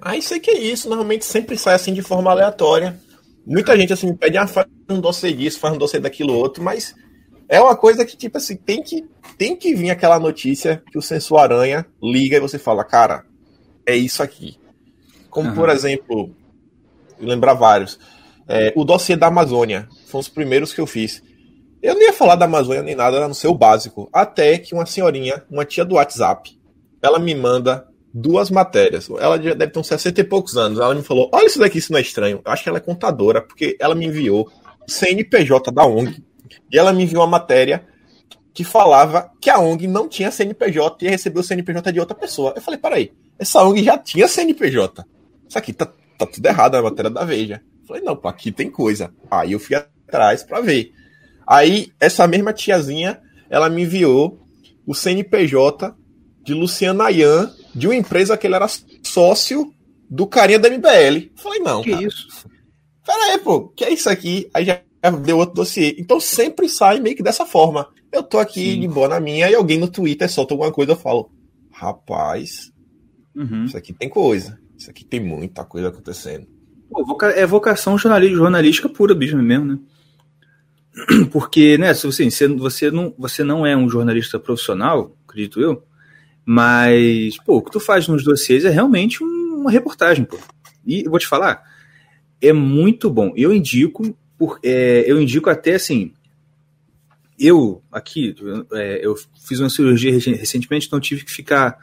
Ah, 0.03 0.17
isso 0.17 0.35
aí 0.35 0.41
que 0.41 0.51
é 0.51 0.59
isso. 0.59 0.89
Normalmente 0.89 1.25
sempre 1.25 1.57
sai 1.57 1.77
assim 1.77 1.95
de 1.95 2.03
forma 2.03 2.29
aleatória. 2.31 3.01
Muita 3.47 3.77
gente 3.79 3.93
assim 3.93 4.09
me 4.09 4.17
pede, 4.17 4.37
ah, 4.37 4.49
faz 4.49 4.67
um 4.91 5.01
doce 5.01 5.33
disso, 5.33 5.61
faz 5.61 5.75
um 5.75 5.79
doce 5.79 5.99
daquilo 6.01 6.35
outro, 6.35 6.63
mas 6.63 6.95
é 7.49 7.61
uma 7.61 7.77
coisa 7.77 8.05
que, 8.05 8.17
tipo 8.17 8.37
assim, 8.37 8.57
tem 8.57 8.83
que, 8.83 9.07
tem 9.39 9.57
que 9.57 9.75
vir 9.75 9.91
aquela 9.91 10.19
notícia 10.19 10.83
que 10.91 10.99
o 10.99 11.03
Sensor 11.03 11.39
Aranha 11.39 11.87
liga 12.03 12.37
e 12.37 12.41
você 12.41 12.59
fala, 12.59 12.85
cara, 12.85 13.25
é 13.87 13.95
isso 13.95 14.23
aqui. 14.23 14.59
Como, 15.31 15.51
uhum. 15.51 15.55
por 15.55 15.69
exemplo, 15.69 16.35
lembrar 17.19 17.55
vários. 17.55 17.99
É, 18.49 18.73
o 18.77 18.85
dossiê 18.85 19.17
da 19.17 19.29
Amazônia. 19.29 19.89
Foi 20.07 20.19
um 20.19 20.23
dos 20.23 20.29
primeiros 20.29 20.73
que 20.73 20.81
eu 20.81 20.87
fiz. 20.87 21.23
Eu 21.83 21.95
não 21.95 22.03
ia 22.03 22.13
falar 22.13 22.37
da 22.37 22.47
Amazônia 22.47 22.83
nem 22.83 22.95
nada, 22.95 23.27
no 23.29 23.35
seu 23.35 23.55
básico. 23.55 24.09
Até 24.13 24.59
que 24.59 24.75
uma 24.75 24.87
senhorinha, 24.87 25.43
uma 25.51 25.65
tia 25.65 25.85
do 25.85 25.97
WhatsApp, 25.97 26.59
ela 27.03 27.19
me 27.19 27.35
manda 27.35 27.87
duas 28.15 28.51
matérias. 28.51 29.11
Ela 29.11 29.43
já 29.43 29.55
deve 29.55 29.73
ter 29.73 29.79
uns 29.79 29.89
60 29.89 30.21
e 30.21 30.25
poucos 30.25 30.57
anos. 30.57 30.79
Ela 30.79 30.95
me 30.95 31.03
falou: 31.03 31.29
Olha 31.33 31.47
isso 31.47 31.59
daqui, 31.59 31.79
isso 31.79 31.93
não 31.93 31.99
é 31.99 32.03
estranho. 32.03 32.41
Eu 32.45 32.53
acho 32.53 32.63
que 32.63 32.69
ela 32.69 32.79
é 32.79 32.81
contadora, 32.81 33.43
porque 33.43 33.77
ela 33.81 33.95
me 33.95 34.07
enviou 34.07 34.51
CNPJ 34.87 35.73
da 35.73 35.85
ONG. 35.85 36.23
E 36.73 36.79
ela 36.79 36.93
me 36.93 37.03
enviou 37.03 37.23
uma 37.23 37.31
matéria 37.31 37.85
que 38.55 38.63
falava 38.63 39.31
que 39.41 39.51
a 39.51 39.59
ONG 39.59 39.89
não 39.89 40.09
tinha 40.09 40.31
CNPJ 40.31 40.97
e 41.01 41.05
ia 41.07 41.11
receber 41.11 41.41
o 41.41 41.43
CNPJ 41.43 41.93
de 41.93 42.01
outra 42.01 42.15
pessoa. 42.15 42.53
Eu 42.55 42.63
falei: 42.63 42.79
Peraí, 42.79 43.13
essa 43.39 43.63
ONG 43.63 43.83
já 43.83 43.99
tinha 43.99 44.29
CNPJ. 44.29 45.05
Isso 45.49 45.59
aqui 45.59 45.73
tá, 45.73 45.87
tá 46.17 46.25
tudo 46.25 46.47
errado 46.47 46.75
na 46.75 46.83
matéria 46.83 47.11
da 47.11 47.25
Veja. 47.25 47.61
Falei, 47.87 48.03
não, 48.03 48.17
pô, 48.17 48.29
aqui 48.29 48.51
tem 48.51 48.71
coisa. 48.71 49.13
Aí 49.31 49.53
eu 49.53 49.61
fui 49.61 49.77
atrás 49.77 50.43
para 50.43 50.61
ver. 50.61 50.93
Aí, 51.47 51.93
essa 52.01 52.27
mesma 52.27 52.53
tiazinha, 52.53 53.21
ela 53.51 53.69
me 53.69 53.83
enviou 53.83 54.41
o 54.87 54.95
CNPJ 54.95 55.95
de 56.43 56.55
Luciano 56.55 57.03
Ayan, 57.03 57.51
de 57.75 57.87
uma 57.87 57.95
empresa 57.95 58.37
que 58.37 58.47
ele 58.47 58.55
era 58.55 58.67
sócio 59.03 59.73
do 60.09 60.27
carinha 60.27 60.59
da 60.59 60.69
MBL. 60.69 61.31
Falei, 61.37 61.61
não, 61.61 61.83
que 61.83 61.91
cara. 61.91 62.03
isso? 62.03 62.49
Pera 63.05 63.33
aí, 63.33 63.39
pô, 63.39 63.69
que 63.69 63.85
é 63.85 63.93
isso 63.93 64.09
aqui? 64.09 64.49
Aí 64.55 64.65
já 64.65 64.81
deu 65.23 65.39
outro 65.39 65.55
dossiê. 65.55 65.97
Então 65.99 66.21
sempre 66.21 66.69
sai 66.69 67.01
meio 67.01 67.17
que 67.17 67.23
dessa 67.23 67.45
forma. 67.45 67.89
Eu 68.13 68.23
tô 68.23 68.39
aqui 68.39 68.73
Sim. 68.73 68.81
de 68.81 68.89
boa 68.89 69.09
na 69.09 69.21
minha 69.21 69.51
e 69.51 69.55
alguém 69.55 69.79
no 69.79 69.89
Twitter 69.89 70.31
solta 70.31 70.55
alguma 70.55 70.73
coisa, 70.73 70.93
eu 70.93 70.97
falo, 70.97 71.31
rapaz, 71.73 72.73
uhum. 73.35 73.65
isso 73.65 73.77
aqui 73.77 73.93
tem 73.93 74.09
coisa. 74.09 74.59
Isso 74.77 74.91
aqui 74.91 75.05
tem 75.05 75.21
muita 75.21 75.65
coisa 75.65 75.89
acontecendo. 75.89 76.47
Pô, 76.95 77.19
é 77.35 77.45
vocação 77.45 77.99
jornalística 77.99 78.89
pura, 78.89 79.17
bicho 79.17 79.37
mesmo, 79.37 79.65
né? 79.65 79.79
Porque, 81.33 81.77
né, 81.77 81.93
se 81.93 82.07
você, 82.07 82.89
não, 82.89 83.13
você 83.19 83.43
não 83.43 83.67
é 83.67 83.77
um 83.77 83.89
jornalista 83.89 84.39
profissional, 84.39 85.17
acredito 85.27 85.61
eu, 85.61 85.83
mas, 86.47 87.37
pô, 87.39 87.57
o 87.57 87.63
que 87.63 87.73
tu 87.73 87.81
faz 87.81 88.07
nos 88.07 88.23
dossiês 88.23 88.65
é 88.65 88.71
realmente 88.71 89.25
uma 89.25 89.73
reportagem, 89.73 90.25
pô. 90.25 90.39
E 90.87 91.03
eu 91.05 91.11
vou 91.11 91.19
te 91.19 91.27
falar, 91.27 91.65
é 92.41 92.53
muito 92.53 93.11
bom. 93.11 93.33
Eu 93.35 93.53
indico, 93.53 94.17
por, 94.39 94.61
é, 94.63 95.03
eu 95.05 95.21
indico 95.21 95.51
até 95.51 95.75
assim. 95.75 96.13
Eu, 97.37 97.83
aqui, 97.91 98.37
é, 98.73 99.05
eu 99.05 99.17
fiz 99.45 99.59
uma 99.59 99.69
cirurgia 99.69 100.13
recentemente, 100.13 100.87
então 100.87 101.01
tive 101.01 101.25
que 101.25 101.33
ficar 101.33 101.77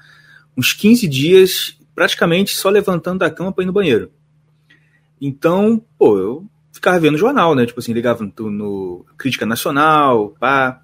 uns 0.56 0.72
15 0.72 1.06
dias 1.10 1.77
praticamente 1.94 2.56
só 2.56 2.70
levantando 2.70 3.20
da 3.20 3.30
cama 3.30 3.51
para 3.51 3.65
ir 3.65 3.68
no 3.68 3.74
banheiro. 3.74 4.10
Então, 5.22 5.80
pô, 6.00 6.18
eu 6.18 6.46
ficava 6.72 7.00
vendo 7.00 7.18
jornal, 7.18 7.54
né? 7.54 7.66
Tipo 7.66 7.80
assim, 7.80 7.94
ligava 7.94 8.24
no, 8.24 8.50
no 8.50 9.06
Crítica 9.16 9.46
Nacional, 9.46 10.36
pá. 10.40 10.82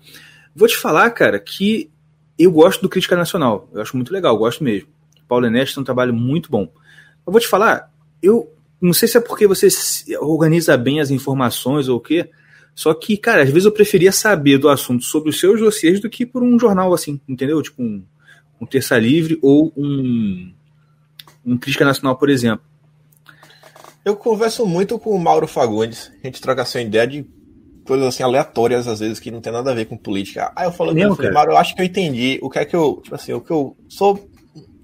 Vou 0.56 0.67
te 0.67 0.77
falar, 0.77 1.10
cara, 1.10 1.39
que 1.39 1.89
eu 2.38 2.51
gosto 2.51 2.82
do 2.82 2.89
Crítica 2.89 3.15
Nacional. 3.15 3.67
Eu 3.74 3.82
acho 3.82 3.96
muito 3.96 4.13
legal, 4.13 4.38
gosto 4.38 4.63
mesmo. 4.63 4.88
Paulo 5.27 5.48
Enéas 5.48 5.74
tem 5.74 5.82
um 5.82 5.86
trabalho 5.86 6.13
muito 6.13 6.51
bom. 6.51 6.72
Eu 7.25 7.32
vou 7.32 7.41
te 7.41 7.48
falar, 7.48 7.91
eu 8.22 8.53
não 8.79 8.94
sei 8.94 9.08
se 9.08 9.17
é 9.17 9.22
porque 9.22 9.48
você 9.48 9.67
organiza 10.20 10.77
bem 10.77 11.00
as 11.00 11.10
informações 11.10 11.89
ou 11.89 11.98
o 11.98 12.00
quê, 12.00 12.29
só 12.75 12.94
que, 12.94 13.17
cara, 13.17 13.41
às 13.41 13.50
vezes 13.50 13.65
eu 13.65 13.72
preferia 13.72 14.12
saber 14.12 14.60
do 14.60 14.70
assunto 14.70 15.03
sobre 15.03 15.32
os 15.32 15.39
seus 15.39 15.60
dossiês 15.60 16.00
do 16.00 16.10
que 16.10 16.27
por 16.27 16.44
um 16.44 16.60
jornal 16.60 16.94
assim, 16.94 17.20
entendeu? 17.27 17.60
Tipo 17.62 17.82
um, 17.82 18.03
um 18.62 18.65
Terça 18.67 18.98
Livre 19.00 19.39
ou 19.41 19.74
um, 19.75 20.53
um 21.44 21.58
Crítica 21.58 21.84
Nacional, 21.84 22.15
por 22.15 22.29
exemplo. 22.29 22.63
Eu 24.07 24.15
converso 24.15 24.65
muito 24.65 24.97
com 24.97 25.09
o 25.09 25.19
Mauro 25.19 25.45
Fagundes. 25.45 26.13
A 26.23 26.27
gente 26.27 26.39
troca 26.39 26.61
essa 26.61 26.79
ideia 26.79 27.05
de 27.05 27.29
coisas 27.85 28.07
assim 28.07 28.23
aleatórias, 28.23 28.87
às 28.87 29.01
vezes, 29.01 29.19
que 29.19 29.29
não 29.29 29.41
tem 29.41 29.51
nada 29.51 29.71
a 29.71 29.73
ver 29.73 29.83
com 29.83 29.97
política. 29.97 30.49
Aí 30.55 30.65
eu 30.65 30.71
falo, 30.71 30.93
Meu, 30.93 31.13
falei, 31.13 31.29
Mauro, 31.29 31.51
eu 31.51 31.57
acho 31.57 31.75
que 31.75 31.81
eu 31.81 31.85
entendi 31.85 32.39
o 32.41 32.49
que 32.49 32.57
é 32.57 32.63
que 32.63 32.73
eu, 32.73 33.01
tipo 33.03 33.13
assim, 33.13 33.33
o 33.33 33.41
que 33.41 33.51
eu 33.51 33.75
sou. 33.89 34.17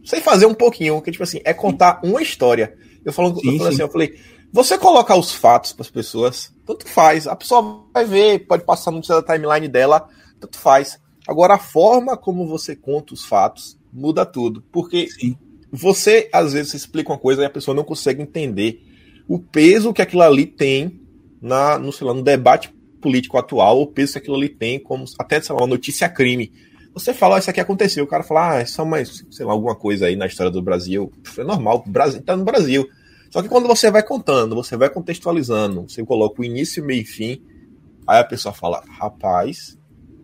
Sei 0.04 0.20
fazer 0.20 0.46
um 0.46 0.54
pouquinho, 0.54 1.02
que, 1.02 1.10
tipo 1.10 1.24
assim, 1.24 1.40
é 1.46 1.54
contar 1.54 2.02
uma 2.04 2.22
história. 2.22 2.76
Eu 3.06 3.14
falo, 3.14 3.34
sim, 3.40 3.54
eu 3.54 3.58
falei 3.60 3.74
assim, 3.74 3.82
eu 3.82 3.90
falei, 3.90 4.20
você 4.52 4.78
colocar 4.78 5.16
os 5.16 5.32
fatos 5.32 5.72
para 5.72 5.84
as 5.84 5.90
pessoas, 5.90 6.54
tanto 6.66 6.86
faz. 6.90 7.26
A 7.26 7.34
pessoa 7.38 7.86
vai 7.94 8.04
ver, 8.04 8.40
pode 8.40 8.66
passar 8.66 8.92
no 8.92 9.00
da 9.00 9.24
timeline 9.24 9.70
dela, 9.70 10.06
tanto 10.38 10.58
faz. 10.58 11.00
Agora, 11.26 11.54
a 11.54 11.60
forma 11.60 12.18
como 12.18 12.46
você 12.46 12.76
conta 12.76 13.14
os 13.14 13.24
fatos 13.24 13.78
muda 13.90 14.26
tudo. 14.26 14.62
Porque 14.70 15.08
sim 15.08 15.38
você, 15.76 16.30
às 16.32 16.54
vezes, 16.54 16.76
explica 16.76 17.12
uma 17.12 17.18
coisa 17.18 17.42
e 17.42 17.46
a 17.46 17.50
pessoa 17.50 17.74
não 17.74 17.84
consegue 17.84 18.22
entender 18.22 18.93
o 19.28 19.40
peso 19.40 19.94
que 19.94 20.02
aquilo 20.02 20.22
ali 20.22 20.46
tem 20.46 21.00
na, 21.42 21.78
no, 21.78 21.92
sei 21.92 22.08
lá, 22.08 22.14
no 22.14 22.24
debate 22.24 22.74
político 23.02 23.38
atual, 23.38 23.82
o 23.82 23.88
peso 23.88 24.14
que 24.14 24.20
aquilo 24.20 24.36
ali 24.36 24.50
tem 24.50 24.80
como 24.80 25.06
até, 25.20 25.42
sei 25.42 25.54
lá, 25.54 25.62
uma 25.62 25.68
notícia 25.68 26.08
crime. 26.08 26.52
Você 26.94 27.14
fala, 27.14 27.40
isso 27.40 27.50
aqui 27.50 27.60
aconteceu, 27.60 28.04
o 28.04 28.08
cara 28.08 28.24
fala, 28.24 28.52
ah, 28.52 28.60
é 28.60 28.66
só 28.66 28.86
mais, 28.86 29.26
sei 29.32 29.46
lá, 29.46 29.52
alguma 29.52 29.76
coisa 29.76 30.06
aí 30.06 30.16
na 30.16 30.28
história 30.28 30.52
do 30.52 30.62
Brasil. 30.62 31.12
É 31.38 31.44
normal, 31.44 31.84
o 31.86 31.90
Brasil 31.90 32.22
tá 32.22 32.38
no 32.38 32.44
Brasil. 32.44 32.88
Só 33.32 33.42
que 33.42 33.50
quando 33.50 33.68
você 33.68 33.90
vai 33.90 34.04
contando, 34.04 34.56
você 34.56 34.78
vai 34.78 34.90
contextualizando, 34.90 35.90
você 35.90 36.06
coloca 36.06 36.42
o 36.42 36.46
início, 36.46 36.86
meio 36.86 37.02
e 37.02 37.06
fim, 37.06 37.42
aí 38.08 38.20
a 38.20 38.24
pessoa 38.24 38.54
fala, 38.54 38.84
rapaz, 38.88 39.78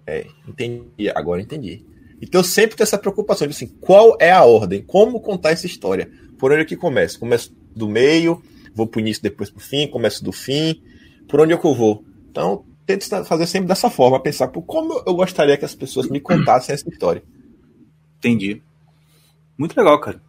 É, 0.06 0.26
entendi, 0.48 1.10
agora 1.14 1.40
entendi. 1.40 1.86
Então 2.20 2.40
eu 2.40 2.46
sempre 2.46 2.76
tenho 2.76 2.86
essa 2.86 2.98
preocupação 2.98 3.48
de 3.48 3.54
assim, 3.54 3.68
qual 3.80 4.18
é 4.20 4.32
a 4.32 4.44
ordem? 4.44 4.82
Como 4.82 5.22
contar 5.22 5.52
essa 5.52 5.68
história? 5.68 6.10
Por 6.38 6.52
onde 6.52 6.62
é 6.62 6.66
que 6.66 6.76
começa? 6.76 7.20
Começo 7.20 7.56
do 7.76 7.88
meio, 7.88 8.42
vou 8.74 8.88
pro 8.88 9.00
início, 9.00 9.22
depois 9.22 9.50
pro 9.50 9.60
fim, 9.60 9.88
começo 9.88 10.24
do 10.24 10.32
fim, 10.32 10.82
por 11.28 11.42
onde 11.42 11.54
é 11.54 11.58
que 11.58 11.66
eu 11.66 11.74
vou? 11.74 12.04
Então, 12.30 12.66
tento 12.86 13.08
fazer 13.26 13.46
sempre 13.46 13.68
dessa 13.68 13.90
forma, 13.90 14.20
pensar 14.20 14.48
por 14.48 14.64
como 14.64 15.04
eu 15.06 15.14
gostaria 15.14 15.58
que 15.58 15.66
as 15.66 15.76
pessoas 15.76 16.10
me 16.10 16.20
contassem 16.20 16.74
essa 16.74 16.90
história. 16.90 17.24
Entendi. 18.18 18.62
Muito 19.58 19.78
legal, 19.78 20.00
cara. 20.00 20.22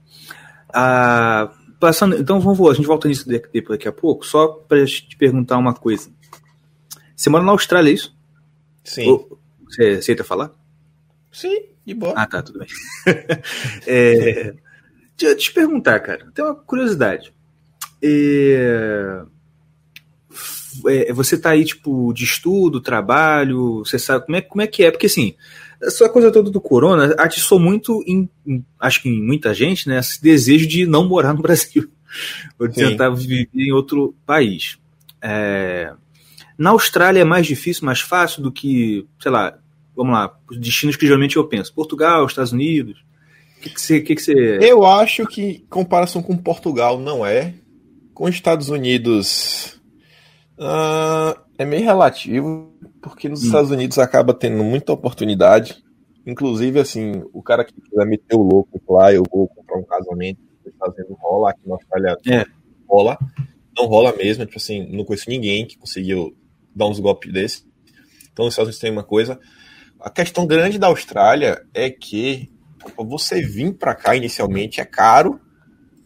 Ah, 0.73 1.53
passando, 1.81 2.17
então 2.17 2.39
vamos 2.41 2.61
a 2.71 2.75
gente 2.75 2.87
volta 2.87 3.09
nisso 3.09 3.29
daqui 3.29 3.89
a 3.89 3.93
pouco, 3.93 4.27
só 4.27 4.49
para 4.49 4.85
te 4.85 5.17
perguntar 5.17 5.57
uma 5.57 5.75
coisa. 5.75 6.11
Você 7.17 7.31
mora 7.31 7.45
na 7.45 7.53
Austrália, 7.53 7.91
é 7.91 7.95
isso? 7.95 8.17
Sim. 8.85 9.09
Ou, 9.09 9.39
você 9.65 9.99
aceita 9.99 10.25
falar? 10.25 10.53
Sim, 11.33 11.63
de 11.85 11.95
boa. 11.95 12.15
Ah, 12.17 12.27
tá, 12.27 12.43
tudo 12.43 12.59
bem. 12.59 12.69
é, 13.87 14.55
deixa 15.17 15.33
eu 15.33 15.37
te 15.37 15.53
perguntar, 15.53 16.01
cara, 16.01 16.31
tem 16.35 16.45
uma 16.45 16.55
curiosidade. 16.55 17.33
É, 18.03 19.23
é, 20.87 21.13
você 21.13 21.39
tá 21.39 21.51
aí, 21.51 21.65
tipo, 21.65 22.13
de 22.13 22.25
estudo, 22.25 22.81
trabalho, 22.81 23.79
você 23.85 23.99
sabe 23.99 24.27
como 24.27 24.37
é, 24.37 24.41
como 24.41 24.63
é 24.63 24.67
que 24.67 24.85
é? 24.85 24.91
Porque, 24.91 25.07
assim, 25.07 25.35
essa 25.81 26.09
coisa 26.09 26.31
toda 26.31 26.51
do 26.51 26.61
corona 26.61 27.15
atiçou 27.19 27.59
muito, 27.59 28.03
em, 28.07 28.29
em, 28.47 28.65
acho 28.79 29.03
que 29.03 29.09
em 29.09 29.23
muita 29.23 29.53
gente, 29.55 29.89
né, 29.89 29.99
esse 29.99 30.23
desejo 30.23 30.67
de 30.67 30.87
não 30.87 31.09
morar 31.09 31.35
no 31.35 31.43
Brasil, 31.43 31.91
ou 32.59 32.69
tentar 32.69 33.11
viver 33.11 33.49
em 33.55 33.73
outro 33.73 34.15
país. 34.27 34.79
É, 35.23 35.93
na 36.57 36.71
Austrália 36.71 37.21
é 37.21 37.25
mais 37.25 37.47
difícil, 37.47 37.87
mais 37.87 38.01
fácil 38.01 38.43
do 38.43 38.53
que, 38.53 39.07
sei 39.19 39.31
lá, 39.31 39.59
vamos 39.97 40.13
lá, 40.13 40.35
os 40.51 40.59
destinos 40.59 40.97
que 40.97 41.07
geralmente 41.07 41.37
eu 41.37 41.45
penso, 41.45 41.73
Portugal, 41.73 42.27
Estados 42.27 42.53
Unidos. 42.53 42.99
O 43.59 43.63
que, 43.63 43.71
que, 43.71 43.81
você, 43.81 44.01
que, 44.01 44.15
que 44.15 44.23
você. 44.23 44.59
Eu 44.61 44.87
acho 44.87 45.27
que, 45.27 45.65
comparação 45.69 46.23
com 46.23 46.37
Portugal, 46.37 46.99
não 46.99 47.25
é. 47.25 47.55
Com 48.21 48.29
Estados 48.29 48.69
Unidos, 48.69 49.81
Uh, 50.59 51.33
é 51.57 51.65
meio 51.65 51.83
relativo, 51.85 52.71
porque 53.01 53.31
nos 53.31 53.43
hum. 53.43 53.47
Estados 53.47 53.71
Unidos 53.71 53.99
acaba 53.99 54.35
tendo 54.35 54.63
muita 54.63 54.93
oportunidade. 54.93 55.83
Inclusive, 56.27 56.79
assim, 56.81 57.25
o 57.33 57.43
cara 57.43 57.65
que 57.65 57.73
quiser 57.73 58.05
meter 58.05 58.37
o 58.37 58.43
louco 58.43 58.79
lá, 58.93 59.11
eu 59.11 59.23
vou 59.33 59.49
comprar 59.49 59.79
um 59.79 59.85
casamento, 59.85 60.39
fazendo 60.79 61.15
rola 61.15 61.49
aqui 61.49 61.67
na 61.67 61.77
Austrália, 61.77 62.19
é. 62.29 62.45
rola. 62.87 63.17
Não 63.75 63.87
rola 63.87 64.15
mesmo, 64.15 64.45
tipo 64.45 64.59
assim, 64.59 64.87
não 64.95 65.03
conheço 65.03 65.31
ninguém 65.31 65.67
que 65.67 65.79
conseguiu 65.79 66.37
dar 66.77 66.89
uns 66.89 67.01
golpes 67.01 67.33
desses. 67.33 67.67
Então, 68.31 68.45
nos 68.45 68.53
Estados 68.53 68.69
Unidos 68.69 68.81
tem 68.81 68.93
uma 68.93 69.03
coisa. 69.03 69.41
A 69.99 70.11
questão 70.11 70.47
grande 70.47 70.79
da 70.79 70.89
Austrália 70.89 71.63
é 71.73 71.89
que 71.89 72.51
você 72.99 73.41
vir 73.41 73.73
para 73.79 73.95
cá 73.95 74.15
inicialmente 74.15 74.79
é 74.79 74.85
caro 74.85 75.41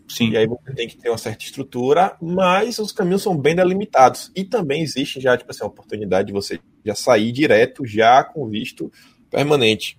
Sim. 0.08 0.30
E 0.30 0.36
aí 0.36 0.46
você 0.46 0.72
tem 0.74 0.88
que 0.88 0.96
ter 0.96 1.08
uma 1.08 1.18
certa 1.18 1.44
estrutura, 1.44 2.16
mas 2.20 2.78
os 2.78 2.92
caminhos 2.92 3.22
são 3.22 3.36
bem 3.36 3.54
delimitados. 3.56 4.30
E 4.34 4.44
também 4.44 4.82
existe 4.82 5.20
já, 5.20 5.36
tipo 5.36 5.50
assim, 5.50 5.64
a 5.64 5.66
oportunidade 5.66 6.26
de 6.28 6.32
você 6.32 6.60
já 6.84 6.94
sair 6.94 7.32
direto, 7.32 7.86
já 7.86 8.22
com 8.22 8.48
visto 8.48 8.92
permanente. 9.30 9.98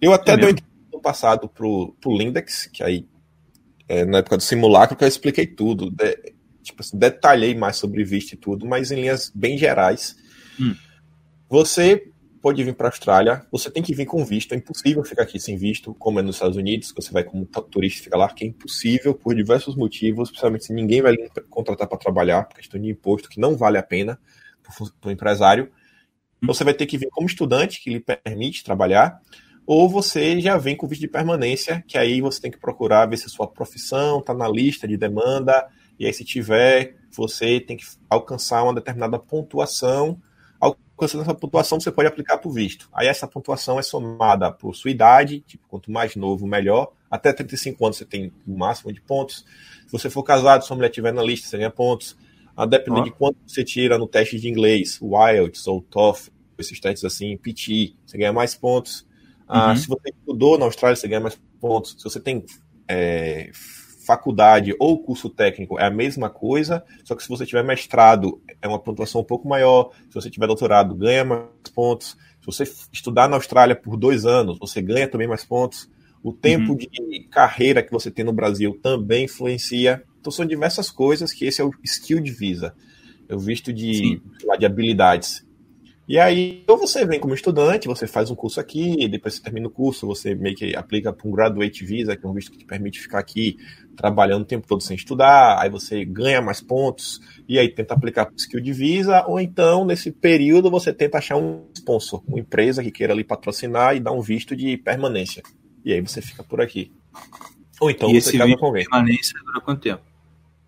Eu 0.00 0.12
até 0.12 0.32
é 0.32 0.36
dei 0.36 0.54
no 0.92 1.00
passado 1.00 1.48
pro, 1.48 1.96
pro 2.00 2.16
Lindex, 2.16 2.66
que 2.72 2.82
aí, 2.82 3.06
é, 3.88 4.04
na 4.04 4.18
época 4.18 4.36
do 4.36 4.42
simulacro, 4.42 4.96
que 4.96 5.04
eu 5.04 5.08
expliquei 5.08 5.46
tudo. 5.46 5.90
De, 5.90 6.34
tipo 6.62 6.82
assim, 6.82 6.98
detalhei 6.98 7.54
mais 7.54 7.76
sobre 7.76 8.04
visto 8.04 8.32
e 8.32 8.36
tudo, 8.36 8.66
mas 8.66 8.90
em 8.90 8.96
linhas 8.96 9.30
bem 9.34 9.56
gerais. 9.56 10.16
Hum. 10.60 10.74
Você 11.48 12.10
pode 12.44 12.62
vir 12.62 12.74
para 12.74 12.88
a 12.88 12.90
Austrália, 12.90 13.46
você 13.50 13.70
tem 13.70 13.82
que 13.82 13.94
vir 13.94 14.04
com 14.04 14.22
visto. 14.22 14.52
É 14.52 14.56
impossível 14.58 15.02
ficar 15.02 15.22
aqui 15.22 15.40
sem 15.40 15.56
visto, 15.56 15.94
como 15.94 16.20
é 16.20 16.22
nos 16.22 16.36
Estados 16.36 16.58
Unidos, 16.58 16.92
que 16.92 17.00
você 17.00 17.10
vai 17.10 17.24
como 17.24 17.46
turista 17.46 18.04
fica 18.04 18.18
lá, 18.18 18.28
que 18.28 18.44
é 18.44 18.48
impossível 18.48 19.14
por 19.14 19.34
diversos 19.34 19.74
motivos, 19.74 20.28
principalmente 20.28 20.66
se 20.66 20.74
ninguém 20.74 21.00
vai 21.00 21.16
contratar 21.48 21.88
para 21.88 21.96
trabalhar, 21.96 22.44
por 22.44 22.56
questão 22.56 22.78
de 22.78 22.90
imposto 22.90 23.30
que 23.30 23.40
não 23.40 23.56
vale 23.56 23.78
a 23.78 23.82
pena 23.82 24.20
para 24.62 25.08
o 25.08 25.10
empresário. 25.10 25.72
Então, 26.36 26.54
você 26.54 26.64
vai 26.64 26.74
ter 26.74 26.84
que 26.84 26.98
vir 26.98 27.08
como 27.10 27.26
estudante, 27.26 27.82
que 27.82 27.88
lhe 27.88 28.00
permite 28.00 28.62
trabalhar, 28.62 29.18
ou 29.66 29.88
você 29.88 30.38
já 30.38 30.58
vem 30.58 30.76
com 30.76 30.86
visto 30.86 31.00
de 31.00 31.08
permanência, 31.08 31.82
que 31.88 31.96
aí 31.96 32.20
você 32.20 32.42
tem 32.42 32.50
que 32.50 32.60
procurar 32.60 33.06
ver 33.06 33.16
se 33.16 33.24
a 33.24 33.30
sua 33.30 33.46
profissão 33.48 34.18
está 34.18 34.34
na 34.34 34.46
lista 34.46 34.86
de 34.86 34.98
demanda, 34.98 35.66
e 35.98 36.04
aí 36.04 36.12
se 36.12 36.26
tiver, 36.26 36.94
você 37.10 37.58
tem 37.58 37.78
que 37.78 37.86
alcançar 38.10 38.62
uma 38.64 38.74
determinada 38.74 39.18
pontuação 39.18 40.20
alcançando 41.04 41.22
essa 41.22 41.34
pontuação, 41.34 41.80
você 41.80 41.90
pode 41.90 42.08
aplicar 42.08 42.38
para 42.38 42.48
o 42.48 42.52
visto. 42.52 42.88
Aí 42.92 43.06
essa 43.06 43.26
pontuação 43.26 43.78
é 43.78 43.82
somada 43.82 44.50
por 44.50 44.74
sua 44.74 44.90
idade, 44.90 45.40
tipo, 45.46 45.66
quanto 45.68 45.90
mais 45.90 46.16
novo, 46.16 46.46
melhor. 46.46 46.92
Até 47.10 47.32
35 47.32 47.84
anos 47.84 47.96
você 47.98 48.04
tem 48.04 48.32
o 48.46 48.56
máximo 48.56 48.92
de 48.92 49.00
pontos. 49.00 49.44
Se 49.86 49.92
você 49.92 50.10
for 50.10 50.22
casado, 50.22 50.64
sua 50.64 50.76
mulher 50.76 50.88
estiver 50.88 51.12
na 51.12 51.22
lista, 51.22 51.48
você 51.48 51.58
ganha 51.58 51.70
pontos. 51.70 52.16
A 52.56 52.66
depender 52.66 53.00
ah. 53.00 53.04
de 53.04 53.10
quanto 53.10 53.36
você 53.46 53.64
tira 53.64 53.98
no 53.98 54.06
teste 54.06 54.38
de 54.38 54.48
inglês, 54.48 55.00
IELTS 55.02 55.66
ou 55.66 55.82
TOEFL, 55.82 56.30
esses 56.58 56.78
testes 56.78 57.04
assim, 57.04 57.36
PT, 57.36 57.94
você 58.06 58.16
ganha 58.16 58.32
mais 58.32 58.54
pontos. 58.54 59.06
Ah, 59.46 59.70
uhum. 59.70 59.76
se 59.76 59.88
você 59.88 60.10
estudou 60.10 60.58
na 60.58 60.64
Austrália, 60.64 60.96
você 60.96 61.08
ganha 61.08 61.20
mais 61.20 61.38
pontos. 61.60 61.96
Se 61.98 62.04
você 62.04 62.20
tem 62.20 62.44
é, 62.88 63.50
faculdade 64.04 64.74
ou 64.78 65.02
curso 65.02 65.30
técnico 65.30 65.78
é 65.78 65.86
a 65.86 65.90
mesma 65.90 66.28
coisa, 66.28 66.84
só 67.04 67.14
que 67.14 67.22
se 67.22 67.28
você 67.28 67.46
tiver 67.46 67.64
mestrado 67.64 68.40
é 68.60 68.68
uma 68.68 68.78
pontuação 68.78 69.20
um 69.20 69.24
pouco 69.24 69.48
maior, 69.48 69.90
se 70.08 70.14
você 70.14 70.30
tiver 70.30 70.46
doutorado 70.46 70.94
ganha 70.94 71.24
mais 71.24 71.48
pontos, 71.74 72.16
se 72.40 72.46
você 72.46 72.64
estudar 72.92 73.28
na 73.28 73.36
Austrália 73.36 73.74
por 73.74 73.96
dois 73.96 74.26
anos, 74.26 74.58
você 74.58 74.82
ganha 74.82 75.08
também 75.08 75.26
mais 75.26 75.44
pontos, 75.44 75.90
o 76.22 76.32
tempo 76.32 76.72
uhum. 76.72 76.76
de 76.76 77.28
carreira 77.30 77.82
que 77.82 77.92
você 77.92 78.10
tem 78.10 78.24
no 78.24 78.32
Brasil 78.32 78.78
também 78.82 79.24
influencia, 79.24 80.02
então 80.20 80.30
são 80.30 80.44
diversas 80.44 80.90
coisas 80.90 81.32
que 81.32 81.44
esse 81.44 81.60
é 81.60 81.64
o 81.64 81.72
skill 81.82 82.20
de 82.20 82.30
visa, 82.30 82.74
eu 83.28 83.38
visto 83.38 83.72
de, 83.72 84.20
de 84.58 84.66
habilidades. 84.66 85.44
E 86.06 86.18
aí, 86.18 86.62
ou 86.68 86.76
você 86.76 87.06
vem 87.06 87.18
como 87.18 87.34
estudante, 87.34 87.88
você 87.88 88.06
faz 88.06 88.30
um 88.30 88.34
curso 88.34 88.60
aqui, 88.60 89.08
depois 89.08 89.34
você 89.34 89.42
termina 89.42 89.66
o 89.66 89.70
curso, 89.70 90.06
você 90.06 90.34
meio 90.34 90.54
que 90.54 90.76
aplica 90.76 91.10
para 91.10 91.26
um 91.26 91.32
graduate 91.32 91.82
visa, 91.82 92.14
que 92.14 92.26
é 92.26 92.28
um 92.28 92.34
visto 92.34 92.52
que 92.52 92.58
te 92.58 92.66
permite 92.66 93.00
ficar 93.00 93.18
aqui 93.18 93.56
trabalhando 93.96 94.42
o 94.42 94.46
tempo 94.46 94.66
todo 94.66 94.82
sem 94.82 94.96
estudar, 94.96 95.58
aí 95.58 95.70
você 95.70 96.04
ganha 96.04 96.42
mais 96.42 96.60
pontos, 96.60 97.22
e 97.48 97.58
aí 97.58 97.70
tenta 97.70 97.94
aplicar 97.94 98.26
para 98.26 98.34
o 98.34 98.36
skill 98.36 98.60
de 98.60 98.72
visa, 98.72 99.24
ou 99.26 99.40
então, 99.40 99.86
nesse 99.86 100.12
período, 100.12 100.70
você 100.70 100.92
tenta 100.92 101.16
achar 101.16 101.36
um 101.36 101.64
sponsor, 101.74 102.22
uma 102.28 102.38
empresa 102.38 102.82
que 102.82 102.90
queira 102.90 103.14
ali 103.14 103.24
patrocinar 103.24 103.96
e 103.96 104.00
dar 104.00 104.12
um 104.12 104.20
visto 104.20 104.54
de 104.54 104.76
permanência. 104.76 105.42
E 105.82 105.92
aí 105.92 106.02
você 106.02 106.20
fica 106.20 106.42
por 106.42 106.60
aqui. 106.60 106.92
Ou 107.80 107.90
então 107.90 108.10
e 108.10 108.20
você 108.20 108.36
casa 108.36 108.56
com 108.58 108.66
alguém. 108.66 108.84
permanência 108.84 109.38
dura 109.42 109.60
quanto 109.62 109.80
tempo? 109.80 110.02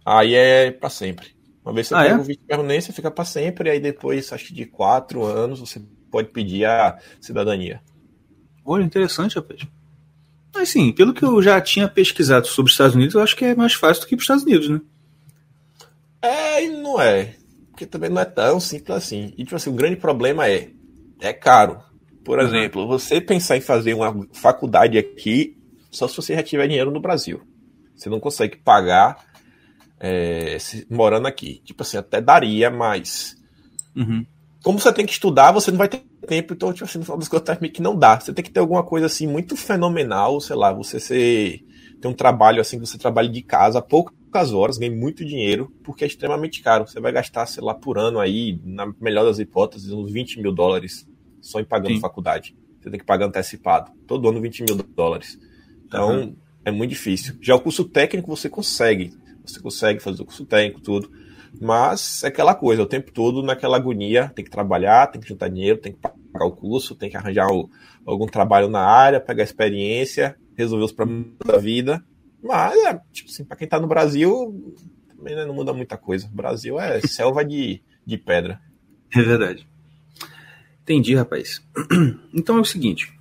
Aí 0.05 0.35
é 0.35 0.71
para 0.71 0.89
sempre. 0.89 1.36
Uma 1.67 1.73
vez 1.73 1.89
você 1.89 1.95
ah, 1.97 2.03
pega 2.03 2.15
é? 2.15 2.19
o 2.19 2.23
visto 2.23 2.41
de 2.41 2.47
permanência, 2.47 2.95
fica 2.95 3.11
para 3.11 3.25
sempre, 3.25 3.69
aí 3.69 3.81
depois, 3.81 4.33
acho 4.33 4.47
que 4.47 4.55
de 4.55 4.67
quatro 4.67 5.25
anos, 5.25 5.59
você 5.59 5.83
pode 6.13 6.29
pedir 6.29 6.65
a 6.65 6.97
cidadania. 7.21 7.81
Olha, 8.65 8.85
interessante, 8.85 9.35
rapaz. 9.35 9.67
Mas 10.55 10.69
sim, 10.69 10.93
pelo 10.93 11.13
que 11.13 11.25
eu 11.25 11.43
já 11.43 11.61
tinha 11.61 11.89
pesquisado 11.89 12.47
sobre 12.47 12.69
os 12.69 12.75
Estados 12.75 12.95
Unidos, 12.95 13.17
eu 13.17 13.21
acho 13.21 13.35
que 13.35 13.45
é 13.45 13.57
mais 13.57 13.75
fácil 13.75 14.05
do 14.05 14.07
que 14.07 14.15
para 14.15 14.21
os 14.21 14.25
Estados 14.25 14.45
Unidos, 14.45 14.69
né? 14.69 14.81
É 16.23 16.65
e 16.65 16.69
não 16.69 17.01
é. 17.01 17.35
Porque 17.73 17.85
também 17.85 18.11
não 18.11 18.23
é 18.23 18.25
tão 18.25 18.61
simples 18.61 18.97
assim. 18.97 19.35
E 19.37 19.43
tipo 19.43 19.57
assim, 19.57 19.71
o 19.71 19.75
grande 19.75 19.97
problema 19.97 20.49
é, 20.49 20.71
é 21.21 21.33
caro. 21.33 21.83
Por 22.25 22.39
uhum. 22.39 22.47
exemplo, 22.47 22.87
você 22.87 23.21
pensar 23.21 23.57
em 23.57 23.61
fazer 23.61 23.93
uma 23.93 24.25
faculdade 24.33 24.97
aqui, 24.97 25.59
só 25.91 26.07
se 26.07 26.17
você 26.17 26.37
já 26.37 26.45
tiver 26.45 26.69
dinheiro 26.69 26.93
no 26.93 27.01
Brasil. 27.01 27.43
Você 27.97 28.09
não 28.09 28.21
consegue 28.21 28.57
pagar 28.57 29.19
é, 30.01 30.57
morando 30.91 31.27
aqui. 31.27 31.61
Tipo 31.65 31.83
assim, 31.83 31.97
até 31.97 32.21
daria, 32.21 32.71
mas. 32.71 33.37
Uhum. 33.95 34.25
Como 34.63 34.79
você 34.79 34.93
tem 34.93 35.07
que 35.07 35.13
estudar, 35.13 35.53
você 35.53 35.71
não 35.71 35.79
vai 35.79 35.89
ter 35.89 36.03
tempo, 36.27 36.53
então, 36.53 36.73
tipo 36.73 36.85
assim, 36.85 36.99
no 36.99 37.05
final 37.05 37.19
das 37.19 37.29
contas, 37.29 37.59
meio 37.61 37.73
que 37.73 37.81
não 37.81 37.97
dá. 37.97 38.19
Você 38.19 38.33
tem 38.33 38.45
que 38.45 38.51
ter 38.51 38.61
alguma 38.61 38.83
coisa 38.83 39.07
assim 39.07 39.27
muito 39.27 39.57
fenomenal, 39.57 40.41
sei 40.41 40.57
lá, 40.57 40.73
você 40.73 40.99
ser. 40.99 41.61
ter 42.01 42.09
um 42.09 42.13
trabalho 42.13 42.61
assim, 42.61 42.79
que 42.79 42.87
você 42.87 42.99
trabalhe 42.99 43.29
de 43.29 43.43
casa, 43.43 43.81
poucas 43.81 44.53
horas, 44.53 44.77
ganhe 44.77 44.95
muito 44.95 45.25
dinheiro, 45.25 45.73
porque 45.85 46.05
é 46.05 46.07
extremamente 46.07 46.63
caro. 46.63 46.87
Você 46.87 47.01
vai 47.01 47.13
gastar, 47.13 47.47
sei 47.47 47.63
lá, 47.63 47.75
por 47.75 47.97
ano 47.97 48.19
aí, 48.19 48.61
na 48.65 48.93
melhor 49.01 49.25
das 49.25 49.39
hipóteses, 49.39 49.93
uns 49.93 50.11
20 50.11 50.41
mil 50.43 50.53
dólares 50.53 51.07
só 51.41 51.61
em 51.61 51.65
pagando 51.65 51.95
Sim. 51.95 52.01
faculdade. 52.01 52.57
Você 52.81 52.91
tem 52.91 52.99
que 52.99 53.07
pagar 53.07 53.27
antecipado. 53.27 53.93
Todo 54.07 54.29
ano 54.29 54.41
20 54.41 54.65
mil 54.65 54.77
dólares. 54.77 55.39
Então, 55.87 56.21
uhum. 56.21 56.37
é 56.65 56.71
muito 56.73 56.91
difícil. 56.91 57.37
Já 57.41 57.55
o 57.55 57.61
curso 57.61 57.85
técnico 57.85 58.35
você 58.35 58.49
consegue 58.49 59.13
você 59.53 59.61
consegue 59.61 60.01
fazer 60.01 60.23
o 60.23 60.25
curso 60.25 60.45
técnico, 60.45 60.81
tudo. 60.81 61.11
Mas 61.61 62.23
é 62.23 62.29
aquela 62.29 62.55
coisa, 62.55 62.83
o 62.83 62.87
tempo 62.87 63.11
todo 63.13 63.43
naquela 63.43 63.77
agonia, 63.77 64.31
tem 64.35 64.45
que 64.45 64.51
trabalhar, 64.51 65.07
tem 65.07 65.21
que 65.21 65.29
juntar 65.29 65.49
dinheiro, 65.49 65.81
tem 65.81 65.93
que 65.93 65.99
pagar 65.99 66.47
o 66.47 66.53
curso, 66.53 66.95
tem 66.95 67.09
que 67.09 67.17
arranjar 67.17 67.49
o, 67.51 67.71
algum 68.05 68.27
trabalho 68.27 68.69
na 68.69 68.81
área, 68.81 69.21
pegar 69.21 69.43
experiência, 69.43 70.37
resolver 70.57 70.85
os 70.85 70.93
problemas 70.93 71.27
da 71.45 71.57
vida. 71.57 72.05
Mas, 72.43 72.77
é, 72.85 73.01
tipo 73.11 73.31
assim, 73.31 73.45
pra 73.45 73.57
quem 73.57 73.67
tá 73.67 73.81
no 73.81 73.87
Brasil, 73.87 74.75
também 75.09 75.35
né, 75.35 75.45
não 75.45 75.55
muda 75.55 75.73
muita 75.73 75.97
coisa. 75.97 76.27
O 76.27 76.37
Brasil 76.37 76.79
é 76.79 77.01
selva 77.07 77.45
de, 77.45 77.83
de 78.05 78.17
pedra. 78.19 78.61
É 79.15 79.23
verdade. 79.23 79.67
Entendi, 80.83 81.15
rapaz. 81.15 81.63
Então 82.33 82.59
é 82.59 82.61
o 82.61 82.65
seguinte. 82.65 83.13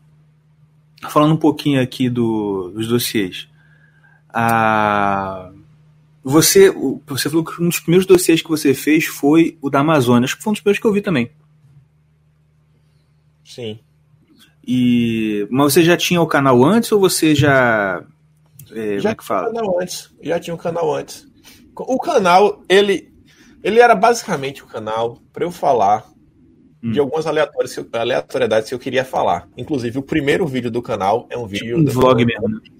Falando 1.10 1.34
um 1.34 1.40
pouquinho 1.40 1.82
aqui 1.82 2.10
do, 2.10 2.70
dos 2.72 2.88
dossiês. 2.88 3.48
Ah, 4.30 5.54
você, 6.28 6.72
você 7.06 7.30
falou 7.30 7.46
que 7.46 7.62
um 7.62 7.70
dos 7.70 7.80
primeiros 7.80 8.08
dossiês 8.08 8.42
que 8.42 8.50
você 8.50 8.74
fez 8.74 9.06
foi 9.06 9.60
o 9.62 9.70
da 9.70 9.82
Amazônia. 9.82 10.26
Acho 10.26 10.36
que 10.36 10.42
foi 10.42 10.50
um 10.50 10.54
dos 10.56 10.60
primeiros 10.60 10.82
que 10.82 10.88
eu 10.88 10.92
vi 10.92 11.00
também. 11.00 11.30
Sim. 13.44 13.80
E, 14.68 15.48
mas 15.52 15.72
você 15.72 15.84
já 15.84 15.96
tinha 15.96 16.20
o 16.20 16.26
canal 16.26 16.66
antes 16.66 16.92
ou 16.92 17.00
você 17.00 17.36
já. 17.36 18.04
É, 18.72 18.98
já 18.98 19.12
é 19.12 19.16
que 19.16 19.24
fala? 19.24 19.52
tinha 19.52 19.62
o 19.62 19.66
canal 19.66 19.82
antes. 19.84 20.16
Já 20.20 20.40
tinha 20.40 20.54
o 20.56 20.58
canal 20.58 20.96
antes. 20.96 21.28
O 21.78 22.00
canal, 22.00 22.64
ele, 22.68 23.14
ele 23.64 23.80
era 23.80 23.94
basicamente 23.94 24.64
o 24.64 24.68
canal 24.68 25.22
para 25.32 25.46
eu 25.46 25.52
falar 25.52 26.10
hum. 26.82 26.92
de 26.92 27.00
algumas 27.00 27.28
aleatoriedades 27.28 28.70
que 28.70 28.74
eu 28.74 28.80
queria 28.80 29.06
falar. 29.06 29.48
Inclusive, 29.56 30.00
o 30.00 30.04
primeiro 30.04 30.48
vídeo 30.48 30.72
do 30.72 30.82
canal 30.82 31.28
é 31.30 31.38
um 31.38 31.46
vídeo. 31.46 31.78
Um 31.78 31.86
vlog 31.86 32.26
mesmo. 32.26 32.50
Né? 32.50 32.60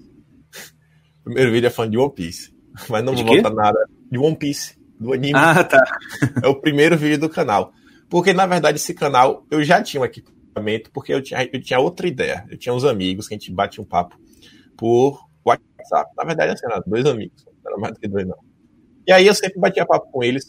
O 1.20 1.28
primeiro 1.28 1.50
vídeo 1.50 1.66
é 1.66 1.70
fã 1.70 1.90
de 1.90 1.98
One 1.98 2.12
Piece. 2.12 2.55
Mas 2.88 3.04
não 3.04 3.14
de 3.14 3.22
vou 3.22 3.36
botar 3.36 3.50
nada. 3.50 3.88
De 4.10 4.18
One 4.18 4.36
Piece, 4.36 4.78
do 4.98 5.12
anime. 5.12 5.32
Ah, 5.34 5.64
tá. 5.64 5.82
É 6.42 6.48
o 6.48 6.54
primeiro 6.54 6.96
vídeo 6.96 7.18
do 7.18 7.28
canal. 7.28 7.72
Porque, 8.08 8.32
na 8.32 8.46
verdade, 8.46 8.76
esse 8.76 8.94
canal 8.94 9.44
eu 9.50 9.62
já 9.64 9.82
tinha 9.82 10.00
um 10.00 10.04
equipamento, 10.04 10.90
porque 10.92 11.12
eu 11.12 11.22
tinha, 11.22 11.48
eu 11.52 11.60
tinha 11.60 11.78
outra 11.78 12.06
ideia. 12.06 12.44
Eu 12.50 12.56
tinha 12.56 12.72
uns 12.72 12.84
amigos 12.84 13.26
que 13.26 13.34
a 13.34 13.38
gente 13.38 13.52
batia 13.52 13.82
um 13.82 13.86
papo 13.86 14.16
por 14.76 15.26
WhatsApp. 15.44 16.10
Na 16.16 16.24
verdade, 16.24 16.52
assim, 16.52 16.66
eram 16.66 16.82
dois 16.86 17.04
amigos. 17.06 17.44
Não 17.64 17.72
era 17.72 17.80
mais 17.80 17.94
do 17.94 18.00
que 18.00 18.08
dois, 18.08 18.26
não. 18.26 18.38
E 19.06 19.12
aí 19.12 19.26
eu 19.26 19.34
sempre 19.34 19.58
batia 19.58 19.86
papo 19.86 20.10
com 20.10 20.22
eles. 20.22 20.44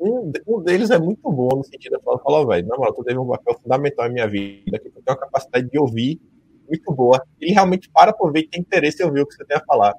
Um, 0.00 0.32
um 0.46 0.62
deles 0.62 0.90
é 0.90 0.98
muito 0.98 1.30
bom 1.30 1.48
no 1.56 1.64
sentido 1.64 1.98
de 1.98 2.02
falar, 2.02 2.18
falou, 2.20 2.46
velho, 2.46 2.66
na 2.66 2.76
moral, 2.76 2.94
tu 2.94 3.04
teve 3.04 3.18
um 3.18 3.28
papel 3.28 3.58
fundamental 3.62 4.06
na 4.06 4.12
minha 4.12 4.26
vida, 4.26 4.78
que 4.78 4.88
tu 4.88 5.02
tem 5.02 5.14
uma 5.14 5.16
capacidade 5.16 5.68
de 5.68 5.78
ouvir 5.78 6.18
muito 6.66 6.92
boa. 6.92 7.22
Ele 7.38 7.52
realmente 7.52 7.90
para 7.90 8.12
por 8.12 8.32
ver 8.32 8.44
que 8.44 8.50
tem 8.50 8.60
interesse 8.60 9.02
em 9.02 9.06
ouvir 9.06 9.20
o 9.20 9.26
que 9.26 9.34
você 9.34 9.44
tem 9.44 9.56
a 9.56 9.64
falar. 9.64 9.94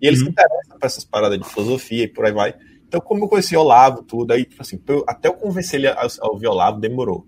E 0.00 0.06
ele 0.06 0.16
uhum. 0.18 0.24
se 0.24 0.30
interessa 0.30 0.78
por 0.78 0.86
essas 0.86 1.04
paradas 1.04 1.38
de 1.38 1.48
filosofia 1.48 2.04
e 2.04 2.08
por 2.08 2.24
aí 2.24 2.32
vai. 2.32 2.54
Então, 2.86 3.00
como 3.00 3.24
eu 3.24 3.28
conheci 3.28 3.56
o 3.56 3.60
Olavo, 3.60 4.02
tudo, 4.02 4.32
aí, 4.32 4.44
tipo 4.44 4.60
assim, 4.62 4.80
até 5.06 5.28
eu 5.28 5.34
convencer 5.34 5.80
ele 5.80 5.88
a, 5.88 6.06
a 6.20 6.28
ouvir 6.28 6.46
o 6.46 6.50
Olavo 6.50 6.80
demorou. 6.80 7.26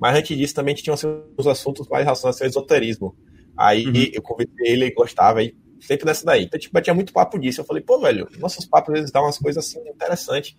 Mas 0.00 0.16
antes 0.16 0.36
disso, 0.36 0.54
também 0.54 0.74
tinha 0.74 0.94
uns 0.94 1.46
assuntos 1.46 1.88
mais 1.88 2.04
relacionados 2.04 2.40
ao 2.40 2.48
esoterismo. 2.48 3.16
Aí 3.56 3.86
uhum. 3.86 4.10
eu 4.12 4.22
conversei 4.22 4.66
ele, 4.66 4.84
ele 4.84 4.94
gostava, 4.94 5.40
aí 5.40 5.54
sempre 5.80 6.04
nessa 6.04 6.24
daí. 6.24 6.44
Então, 6.44 6.58
tipo, 6.58 6.80
tinha 6.80 6.94
muito 6.94 7.12
papo 7.12 7.38
disso. 7.38 7.60
Eu 7.60 7.64
falei, 7.64 7.82
pô, 7.82 7.98
velho, 8.00 8.28
nossos 8.38 8.66
papos 8.66 8.94
eles 8.94 9.10
dão 9.10 9.22
umas 9.22 9.38
coisas 9.38 9.64
assim 9.64 9.80
interessantes. 9.88 10.56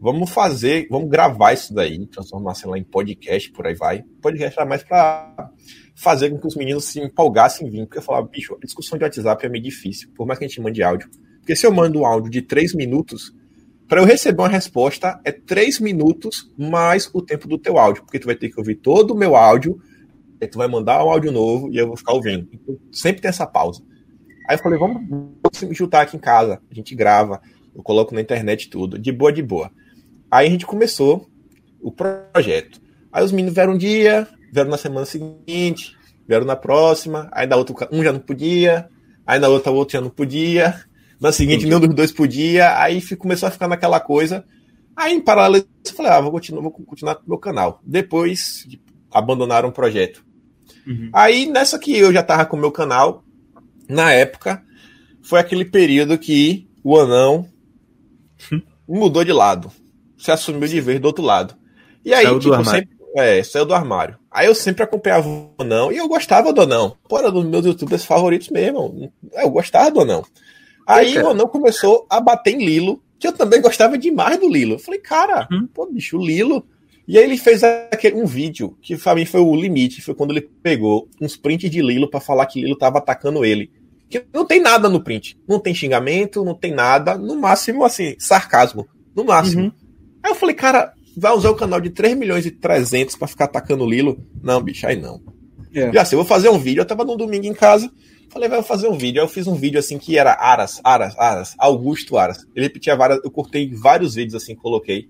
Vamos 0.00 0.30
fazer, 0.30 0.88
vamos 0.90 1.10
gravar 1.10 1.52
isso 1.52 1.74
daí, 1.74 2.06
transformar, 2.06 2.54
sei 2.54 2.70
lá, 2.70 2.78
em 2.78 2.84
podcast, 2.84 3.50
por 3.52 3.66
aí 3.66 3.74
vai. 3.74 4.02
Podcast 4.22 4.58
era 4.58 4.66
mais 4.66 4.82
pra 4.82 5.50
fazer 6.00 6.30
com 6.30 6.38
que 6.38 6.46
os 6.46 6.56
meninos 6.56 6.86
se 6.86 6.98
empolgassem 6.98 7.66
em 7.66 7.70
vir. 7.70 7.86
Porque 7.86 7.98
eu 7.98 8.02
falava, 8.02 8.26
bicho, 8.26 8.54
a 8.54 8.64
discussão 8.64 8.96
de 8.96 9.04
WhatsApp 9.04 9.44
é 9.44 9.48
meio 9.48 9.62
difícil, 9.62 10.08
por 10.16 10.26
mais 10.26 10.38
que 10.38 10.44
a 10.46 10.48
gente 10.48 10.60
mande 10.60 10.82
áudio. 10.82 11.10
Porque 11.38 11.54
se 11.54 11.66
eu 11.66 11.72
mando 11.72 12.00
um 12.00 12.06
áudio 12.06 12.30
de 12.30 12.40
três 12.40 12.74
minutos, 12.74 13.34
para 13.86 14.00
eu 14.00 14.06
receber 14.06 14.40
uma 14.40 14.48
resposta 14.48 15.20
é 15.24 15.30
três 15.30 15.78
minutos 15.78 16.50
mais 16.56 17.10
o 17.12 17.20
tempo 17.20 17.46
do 17.46 17.58
teu 17.58 17.78
áudio, 17.78 18.02
porque 18.02 18.18
tu 18.18 18.26
vai 18.26 18.34
ter 18.34 18.48
que 18.48 18.58
ouvir 18.58 18.76
todo 18.76 19.10
o 19.10 19.16
meu 19.16 19.36
áudio, 19.36 19.78
aí 20.40 20.48
tu 20.48 20.56
vai 20.56 20.68
mandar 20.68 21.04
um 21.04 21.10
áudio 21.10 21.30
novo 21.30 21.70
e 21.70 21.76
eu 21.76 21.88
vou 21.88 21.96
ficar 21.96 22.14
ouvindo. 22.14 22.48
Então, 22.50 22.78
sempre 22.90 23.20
tem 23.20 23.28
essa 23.28 23.46
pausa. 23.46 23.82
Aí 24.48 24.56
eu 24.56 24.62
falei, 24.62 24.78
vamos, 24.78 25.02
juntar 25.72 26.00
aqui 26.00 26.16
em 26.16 26.20
casa, 26.20 26.62
a 26.70 26.74
gente 26.74 26.94
grava, 26.94 27.42
eu 27.74 27.82
coloco 27.82 28.14
na 28.14 28.22
internet 28.22 28.70
tudo, 28.70 28.98
de 28.98 29.12
boa, 29.12 29.32
de 29.32 29.42
boa. 29.42 29.70
Aí 30.30 30.46
a 30.46 30.50
gente 30.50 30.64
começou 30.64 31.28
o 31.78 31.92
projeto. 31.92 32.80
Aí 33.12 33.22
os 33.22 33.32
meninos 33.32 33.54
vieram 33.54 33.74
um 33.74 33.78
dia, 33.78 34.26
vieram 34.52 34.70
na 34.70 34.76
semana 34.76 35.06
seguinte, 35.06 35.96
vieram 36.26 36.46
na 36.46 36.56
próxima, 36.56 37.28
aí 37.32 37.46
na 37.46 37.56
outra 37.56 37.88
um 37.92 38.02
já 38.02 38.12
não 38.12 38.20
podia, 38.20 38.88
aí 39.26 39.38
na 39.38 39.48
outra 39.48 39.72
o 39.72 39.76
outro 39.76 39.94
já 39.94 40.00
não 40.00 40.10
podia, 40.10 40.80
na 41.20 41.32
seguinte 41.32 41.66
nenhum 41.66 41.80
dos 41.80 41.94
dois 41.94 42.12
podia, 42.12 42.78
aí 42.78 43.00
começou 43.16 43.48
a 43.48 43.52
ficar 43.52 43.68
naquela 43.68 44.00
coisa. 44.00 44.44
Aí 44.96 45.14
em 45.14 45.20
paralelo 45.20 45.64
eu 45.86 45.92
falei, 45.92 46.12
ah, 46.12 46.20
vou 46.20 46.32
continuar, 46.32 46.62
vou 46.62 46.70
continuar 46.70 47.14
com 47.14 47.26
o 47.26 47.28
meu 47.28 47.38
canal. 47.38 47.80
Depois 47.84 48.66
abandonaram 49.10 49.68
o 49.68 49.72
projeto. 49.72 50.24
Uhum. 50.86 51.10
Aí 51.12 51.46
nessa 51.46 51.78
que 51.78 51.96
eu 51.96 52.12
já 52.12 52.22
tava 52.22 52.44
com 52.46 52.56
o 52.56 52.60
meu 52.60 52.70
canal, 52.70 53.24
na 53.88 54.12
época, 54.12 54.62
foi 55.22 55.40
aquele 55.40 55.64
período 55.64 56.16
que 56.16 56.68
o 56.82 56.98
anão 56.98 57.48
mudou 58.88 59.24
de 59.24 59.32
lado. 59.32 59.70
Se 60.16 60.30
assumiu 60.30 60.68
de 60.68 60.80
vez 60.80 61.00
do 61.00 61.06
outro 61.06 61.24
lado. 61.24 61.54
E 62.04 62.14
aí, 62.14 62.26
tipo, 62.38 62.64
sempre, 62.64 62.90
é, 63.16 63.42
saiu 63.42 63.66
do 63.66 63.74
armário. 63.74 64.19
Aí 64.30 64.46
eu 64.46 64.54
sempre 64.54 64.84
acompanhava 64.84 65.28
o 65.28 65.50
Anão 65.58 65.90
e 65.90 65.96
eu 65.96 66.06
gostava 66.06 66.52
do 66.52 66.60
Anão. 66.60 66.96
Pô, 67.08 67.18
era 67.18 67.32
dos 67.32 67.44
meus 67.44 67.66
youtubers 67.66 68.04
favoritos 68.04 68.48
mesmo. 68.48 69.12
Eu 69.32 69.50
gostava 69.50 69.90
do 69.90 70.00
Anão. 70.00 70.24
Aí 70.86 71.18
o 71.18 71.28
Anão 71.28 71.48
começou 71.48 72.06
a 72.08 72.20
bater 72.20 72.54
em 72.54 72.64
Lilo, 72.64 73.02
que 73.18 73.26
eu 73.26 73.32
também 73.32 73.60
gostava 73.60 73.98
demais 73.98 74.38
do 74.38 74.48
Lilo. 74.48 74.74
Eu 74.74 74.78
falei, 74.78 75.00
cara, 75.00 75.48
hum? 75.50 75.68
pô, 75.72 75.86
bicho, 75.86 76.16
o 76.16 76.24
Lilo. 76.24 76.64
E 77.08 77.18
aí 77.18 77.24
ele 77.24 77.36
fez 77.36 77.64
aquele, 77.64 78.14
um 78.14 78.24
vídeo 78.24 78.76
que 78.80 78.96
pra 78.96 79.16
mim 79.16 79.24
foi 79.24 79.40
o 79.40 79.54
limite. 79.54 80.00
Foi 80.00 80.14
quando 80.14 80.30
ele 80.30 80.42
pegou 80.62 81.08
uns 81.20 81.36
prints 81.36 81.68
de 81.68 81.82
Lilo 81.82 82.08
para 82.08 82.20
falar 82.20 82.46
que 82.46 82.60
Lilo 82.62 82.78
tava 82.78 82.98
atacando 82.98 83.44
ele. 83.44 83.70
Que 84.08 84.24
não 84.32 84.44
tem 84.44 84.60
nada 84.60 84.88
no 84.88 85.02
print. 85.02 85.36
Não 85.48 85.58
tem 85.58 85.74
xingamento, 85.74 86.44
não 86.44 86.54
tem 86.54 86.72
nada. 86.72 87.18
No 87.18 87.36
máximo, 87.36 87.84
assim, 87.84 88.14
sarcasmo. 88.18 88.86
No 89.14 89.24
máximo. 89.24 89.64
Uhum. 89.64 89.72
Aí 90.22 90.30
eu 90.30 90.34
falei, 90.36 90.54
cara, 90.54 90.92
vai 91.20 91.32
usar 91.32 91.50
o 91.50 91.56
canal 91.56 91.80
de 91.80 91.90
3 91.90 92.16
milhões 92.16 92.46
e 92.46 92.50
300 92.50 93.16
para 93.16 93.28
ficar 93.28 93.44
atacando 93.44 93.84
o 93.84 93.88
Lilo? 93.88 94.24
Não, 94.42 94.60
bicho, 94.62 94.86
aí 94.86 94.96
não. 94.96 95.20
É. 95.74 95.90
E 95.92 95.98
assim, 95.98 96.16
eu 96.16 96.20
vou 96.20 96.26
fazer 96.26 96.48
um 96.48 96.58
vídeo. 96.58 96.80
Eu 96.80 96.86
tava 96.86 97.04
num 97.04 97.16
domingo 97.16 97.46
em 97.46 97.54
casa. 97.54 97.90
Falei, 98.30 98.48
vai 98.48 98.62
fazer 98.62 98.88
um 98.88 98.96
vídeo. 98.96 99.20
Aí 99.20 99.24
eu 99.24 99.30
fiz 99.30 99.46
um 99.46 99.54
vídeo 99.54 99.78
assim 99.78 99.98
que 99.98 100.16
era 100.16 100.32
Aras, 100.32 100.80
Aras, 100.82 101.16
Aras, 101.18 101.54
Augusto 101.58 102.16
Aras. 102.16 102.38
Ele 102.54 102.66
repetia 102.66 102.96
várias. 102.96 103.20
Eu 103.22 103.30
cortei 103.30 103.72
vários 103.74 104.14
vídeos 104.14 104.34
assim, 104.34 104.54
coloquei. 104.54 105.08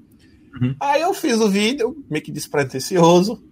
Uhum. 0.61 0.75
Aí 0.81 1.03
eu 1.03 1.15
fiz 1.15 1.39
o 1.41 1.49
vídeo, 1.49 1.97
meio 2.11 2.25
que 2.25 2.33
despretensioso. 2.33 3.43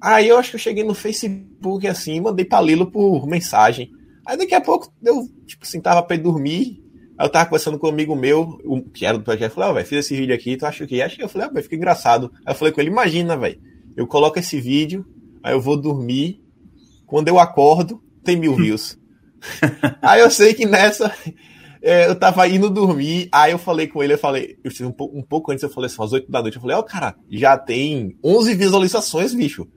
Aí 0.00 0.28
eu 0.28 0.36
acho 0.36 0.50
que 0.50 0.56
eu 0.56 0.60
cheguei 0.60 0.84
no 0.84 0.94
Facebook 0.94 1.86
assim, 1.86 2.20
mandei 2.20 2.44
pra 2.44 2.60
Lilo 2.60 2.90
por 2.90 3.26
mensagem. 3.26 3.90
Aí 4.26 4.36
daqui 4.36 4.54
a 4.54 4.60
pouco 4.60 4.92
eu, 5.02 5.26
tipo 5.46 5.64
assim, 5.64 5.80
tava 5.80 6.02
pra 6.02 6.16
ir 6.16 6.20
dormir. 6.20 6.83
Aí 7.16 7.26
eu 7.26 7.30
tava 7.30 7.46
conversando 7.46 7.78
com 7.78 7.86
um 7.86 7.90
amigo 7.90 8.16
meu, 8.16 8.58
que 8.92 9.06
era 9.06 9.16
do 9.16 9.24
projeto, 9.24 9.52
falei, 9.52 9.68
ó, 9.68 9.72
oh, 9.72 9.74
velho, 9.74 9.86
fiz 9.86 9.98
esse 9.98 10.16
vídeo 10.16 10.34
aqui, 10.34 10.56
tu 10.56 10.66
acha 10.66 10.86
que 10.86 11.00
Acho 11.00 11.16
que 11.16 11.22
eu 11.22 11.28
falei, 11.28 11.46
ó, 11.46 11.50
oh, 11.50 11.54
velho, 11.54 11.62
fica 11.62 11.76
engraçado. 11.76 12.32
Aí 12.44 12.52
eu 12.52 12.58
falei 12.58 12.72
com 12.72 12.80
ele, 12.80 12.90
imagina, 12.90 13.36
velho, 13.36 13.60
eu 13.96 14.06
coloco 14.06 14.38
esse 14.38 14.60
vídeo, 14.60 15.06
aí 15.42 15.54
eu 15.54 15.60
vou 15.60 15.80
dormir, 15.80 16.42
quando 17.06 17.28
eu 17.28 17.38
acordo, 17.38 18.02
tem 18.24 18.36
mil 18.36 18.54
views. 18.56 18.98
aí 20.02 20.20
eu 20.20 20.30
sei 20.30 20.54
que 20.54 20.66
nessa, 20.66 21.14
é, 21.80 22.08
eu 22.08 22.16
tava 22.16 22.48
indo 22.48 22.68
dormir, 22.68 23.28
aí 23.30 23.52
eu 23.52 23.58
falei 23.58 23.86
com 23.86 24.02
ele, 24.02 24.14
eu 24.14 24.18
falei, 24.18 24.56
eu, 24.64 24.88
um, 24.88 24.92
pouco, 24.92 25.18
um 25.18 25.22
pouco 25.22 25.52
antes 25.52 25.62
eu 25.62 25.70
falei 25.70 25.86
assim, 25.86 26.02
às 26.02 26.12
8 26.12 26.28
da 26.30 26.42
noite, 26.42 26.56
eu 26.56 26.62
falei, 26.62 26.76
ó, 26.76 26.80
oh, 26.80 26.84
cara, 26.84 27.14
já 27.30 27.56
tem 27.56 28.16
11 28.24 28.54
visualizações, 28.54 29.32
bicho. 29.32 29.68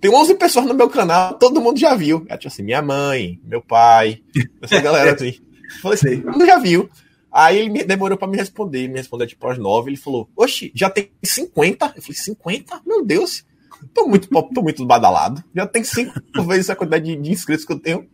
Tem 0.00 0.12
11 0.12 0.34
pessoas 0.34 0.66
no 0.66 0.74
meu 0.74 0.90
canal, 0.90 1.38
todo 1.38 1.62
mundo 1.62 1.78
já 1.78 1.94
viu. 1.94 2.26
É, 2.28 2.36
tipo 2.36 2.52
assim, 2.52 2.62
minha 2.62 2.82
mãe, 2.82 3.40
meu 3.42 3.62
pai, 3.62 4.18
essa 4.60 4.78
galera 4.82 5.14
assim. 5.14 5.34
Falei 5.80 5.98
assim, 5.98 6.22
não 6.24 6.46
já 6.46 6.58
viu. 6.58 6.88
Aí 7.32 7.58
ele 7.58 7.68
me, 7.68 7.82
demorou 7.82 8.16
pra 8.16 8.28
me 8.28 8.36
responder, 8.36 8.86
me 8.86 8.98
responder 8.98 9.26
tipo 9.26 9.46
às 9.48 9.58
nove. 9.58 9.90
Ele 9.90 9.96
falou, 9.96 10.28
oxe, 10.36 10.70
já 10.74 10.88
tem 10.88 11.10
50? 11.22 11.94
Eu 11.96 12.02
falei, 12.02 12.16
50? 12.16 12.82
Meu 12.86 13.04
Deus, 13.04 13.44
tô 13.92 14.06
muito, 14.06 14.28
tô 14.28 14.62
muito 14.62 14.86
badalado. 14.86 15.42
Já 15.54 15.66
tem 15.66 15.82
cinco 15.82 16.14
vezes 16.46 16.70
a 16.70 16.76
quantidade 16.76 17.04
de, 17.04 17.16
de, 17.16 17.32
inscritos 17.32 17.64
que 17.64 17.72
eu 17.72 17.78
tenho. 17.78 18.06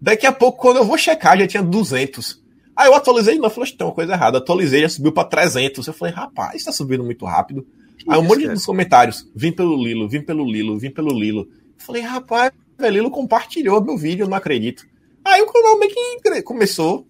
Daqui 0.00 0.26
a 0.26 0.32
pouco, 0.32 0.58
quando 0.58 0.78
eu 0.78 0.84
vou 0.84 0.96
checar, 0.96 1.38
já 1.38 1.46
tinha 1.46 1.62
200. 1.62 2.42
Aí 2.74 2.88
eu 2.88 2.94
atualizei, 2.94 3.36
não, 3.36 3.44
eu 3.44 3.50
falei, 3.50 3.70
tem 3.70 3.86
uma 3.86 3.92
coisa 3.92 4.14
errada. 4.14 4.38
Atualizei, 4.38 4.80
já 4.80 4.88
subiu 4.88 5.12
pra 5.12 5.24
300. 5.24 5.86
Eu 5.86 5.92
falei, 5.92 6.14
rapaz, 6.14 6.64
tá 6.64 6.72
subindo 6.72 7.04
muito 7.04 7.26
rápido. 7.26 7.66
Aí 8.08 8.18
um 8.18 8.22
monte 8.22 8.48
de 8.48 8.64
comentários, 8.64 9.30
vim 9.34 9.52
pelo 9.52 9.76
Lilo, 9.76 10.08
vim 10.08 10.22
pelo 10.22 10.50
Lilo, 10.50 10.78
vim 10.78 10.90
pelo 10.90 11.10
Lilo. 11.10 11.42
Eu 11.42 11.84
falei, 11.84 12.02
rapaz, 12.02 12.50
o 12.78 12.86
Lilo 12.86 13.10
compartilhou 13.10 13.84
meu 13.84 13.96
vídeo, 13.96 14.24
eu 14.24 14.28
não 14.28 14.36
acredito. 14.36 14.86
Aí 15.24 15.40
o 15.40 15.46
canal 15.46 15.78
meio 15.78 15.92
que 15.92 16.42
começou. 16.42 17.06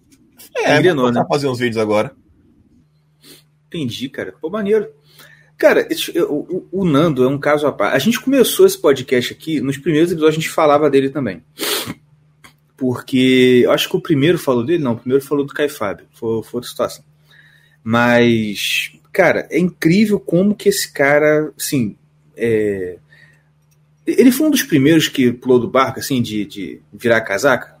É, 0.55 0.77
Engrenou, 0.77 1.11
né? 1.11 1.23
fazer 1.27 1.47
uns 1.47 1.59
vídeos 1.59 1.81
agora. 1.81 2.15
Entendi, 3.67 4.07
cara. 4.09 4.33
Pô, 4.39 4.49
maneiro. 4.49 4.87
Cara, 5.57 5.87
esse, 5.89 6.11
o, 6.19 6.67
o, 6.71 6.85
Nando 6.85 7.23
é 7.23 7.27
um 7.27 7.39
caso 7.39 7.65
à 7.65 7.71
parte. 7.71 7.95
A 7.95 7.99
gente 7.99 8.19
começou 8.19 8.65
esse 8.65 8.77
podcast 8.77 9.33
aqui, 9.33 9.61
nos 9.61 9.77
primeiros 9.77 10.11
episódios 10.11 10.35
a 10.35 10.39
gente 10.39 10.49
falava 10.49 10.89
dele 10.89 11.09
também. 11.09 11.43
Porque 12.75 13.61
eu 13.63 13.71
acho 13.71 13.89
que 13.89 13.95
o 13.95 14.01
primeiro 14.01 14.37
falou 14.37 14.65
dele, 14.65 14.83
não, 14.83 14.93
o 14.93 14.99
primeiro 14.99 15.23
falou 15.23 15.45
do 15.45 15.53
Kai 15.53 15.69
Fábio. 15.69 16.05
Foi, 16.11 16.43
foi 16.43 16.57
outra 16.57 16.69
situação. 16.69 17.03
Mas, 17.83 18.91
cara, 19.11 19.47
é 19.49 19.59
incrível 19.59 20.19
como 20.19 20.55
que 20.55 20.69
esse 20.69 20.91
cara, 20.91 21.51
assim, 21.57 21.95
é... 22.35 22.97
ele 24.05 24.31
foi 24.31 24.47
um 24.47 24.51
dos 24.51 24.63
primeiros 24.63 25.07
que 25.07 25.31
pulou 25.31 25.59
do 25.59 25.69
barco, 25.69 25.99
assim, 25.99 26.21
de, 26.21 26.45
de 26.45 26.81
virar 26.91 27.21
casaca 27.21 27.72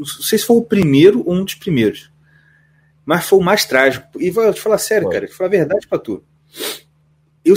não 0.00 0.06
sei 0.06 0.38
se 0.38 0.44
foi 0.44 0.56
o 0.56 0.62
primeiro 0.62 1.22
ou 1.26 1.34
um 1.34 1.44
dos 1.44 1.54
primeiros. 1.54 2.10
Mas 3.04 3.26
foi 3.26 3.38
o 3.38 3.42
mais 3.42 3.64
trágico. 3.64 4.06
E 4.20 4.30
vou 4.30 4.52
te 4.52 4.60
falar 4.60 4.78
sério, 4.78 5.04
foi. 5.04 5.14
cara, 5.14 5.26
te 5.26 5.34
falar 5.34 5.48
a 5.48 5.50
verdade 5.50 5.86
pra 5.86 5.98
tu. 5.98 6.22
Eu, 7.44 7.54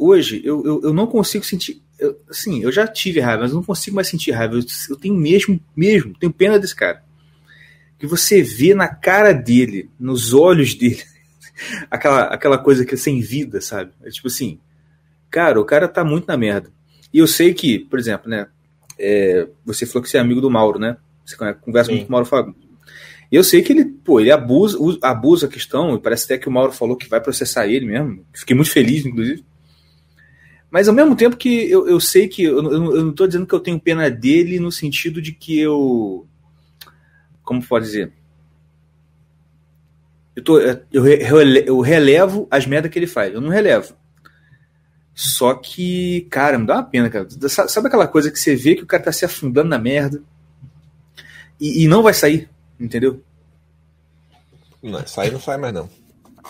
hoje, 0.00 0.42
eu, 0.44 0.64
eu, 0.64 0.80
eu 0.84 0.92
não 0.92 1.06
consigo 1.06 1.44
sentir 1.44 1.82
eu, 1.98 2.20
assim, 2.28 2.62
eu 2.62 2.70
já 2.70 2.86
tive 2.86 3.20
raiva, 3.20 3.42
mas 3.42 3.50
eu 3.50 3.56
não 3.56 3.64
consigo 3.64 3.96
mais 3.96 4.08
sentir 4.08 4.30
raiva. 4.30 4.56
Eu, 4.56 4.62
eu 4.90 4.96
tenho 4.96 5.14
mesmo, 5.14 5.60
mesmo, 5.74 6.14
tenho 6.18 6.32
pena 6.32 6.58
desse 6.58 6.74
cara. 6.74 7.02
Que 7.98 8.06
você 8.06 8.42
vê 8.42 8.74
na 8.74 8.88
cara 8.88 9.32
dele, 9.32 9.90
nos 9.98 10.34
olhos 10.34 10.74
dele, 10.74 11.02
aquela, 11.90 12.24
aquela 12.24 12.58
coisa 12.58 12.84
que 12.84 12.94
é 12.94 12.98
sem 12.98 13.20
vida, 13.20 13.60
sabe? 13.60 13.92
É 14.02 14.10
tipo 14.10 14.28
assim, 14.28 14.60
cara, 15.30 15.60
o 15.60 15.64
cara 15.64 15.88
tá 15.88 16.04
muito 16.04 16.26
na 16.26 16.36
merda. 16.36 16.70
E 17.12 17.18
eu 17.18 17.26
sei 17.26 17.54
que, 17.54 17.78
por 17.78 17.98
exemplo, 17.98 18.28
né? 18.28 18.46
É, 18.98 19.46
você 19.64 19.84
falou 19.86 20.02
que 20.02 20.08
você 20.08 20.16
é 20.16 20.20
amigo 20.20 20.40
do 20.40 20.50
Mauro, 20.50 20.78
né? 20.78 20.96
Você 21.26 21.36
conversa 21.36 21.90
Sim. 21.90 21.96
muito 21.96 22.06
com 22.06 22.10
o 22.10 22.12
Mauro 22.12 22.26
Fagundes. 22.26 22.66
Eu 23.30 23.42
sei 23.42 23.60
que 23.60 23.72
ele, 23.72 23.84
pô, 23.84 24.20
ele 24.20 24.30
abusa, 24.30 24.78
abusa 25.02 25.46
a 25.46 25.48
questão, 25.48 25.98
parece 25.98 26.24
até 26.26 26.38
que 26.38 26.48
o 26.48 26.52
Mauro 26.52 26.72
falou 26.72 26.96
que 26.96 27.08
vai 27.08 27.20
processar 27.20 27.66
ele 27.66 27.84
mesmo. 27.84 28.24
Fiquei 28.32 28.54
muito 28.54 28.70
feliz, 28.70 29.04
inclusive. 29.04 29.44
Mas 30.70 30.88
ao 30.88 30.94
mesmo 30.94 31.16
tempo 31.16 31.36
que 31.36 31.68
eu, 31.70 31.88
eu 31.88 31.98
sei 31.98 32.28
que. 32.28 32.44
Eu, 32.44 32.62
eu, 32.62 32.96
eu 32.96 33.02
não 33.02 33.10
estou 33.10 33.26
dizendo 33.26 33.46
que 33.46 33.54
eu 33.54 33.60
tenho 33.60 33.80
pena 33.80 34.08
dele 34.08 34.60
no 34.60 34.70
sentido 34.70 35.20
de 35.20 35.32
que 35.32 35.58
eu. 35.58 36.26
Como 37.42 37.64
pode 37.64 37.86
dizer? 37.86 38.12
Eu, 40.36 40.44
tô, 40.44 40.60
eu, 40.60 41.06
eu 41.08 41.80
relevo 41.80 42.46
as 42.50 42.66
merdas 42.66 42.90
que 42.92 42.98
ele 42.98 43.06
faz. 43.06 43.32
Eu 43.32 43.40
não 43.40 43.48
relevo. 43.48 43.94
Só 45.14 45.54
que, 45.54 46.26
cara, 46.30 46.58
me 46.58 46.66
dá 46.66 46.74
uma 46.74 46.82
pena, 46.82 47.08
cara. 47.08 47.26
Sabe 47.48 47.88
aquela 47.88 48.06
coisa 48.06 48.30
que 48.30 48.38
você 48.38 48.54
vê 48.54 48.74
que 48.74 48.82
o 48.82 48.86
cara 48.86 49.02
tá 49.02 49.12
se 49.12 49.24
afundando 49.24 49.70
na 49.70 49.78
merda 49.78 50.22
e, 51.60 51.84
e 51.84 51.88
não 51.88 52.02
vai 52.02 52.14
sair? 52.14 52.48
Entendeu? 52.78 53.22
Não, 54.82 55.06
sair 55.06 55.32
não 55.32 55.40
sai 55.40 55.56
mais, 55.56 55.74
não. 55.74 55.88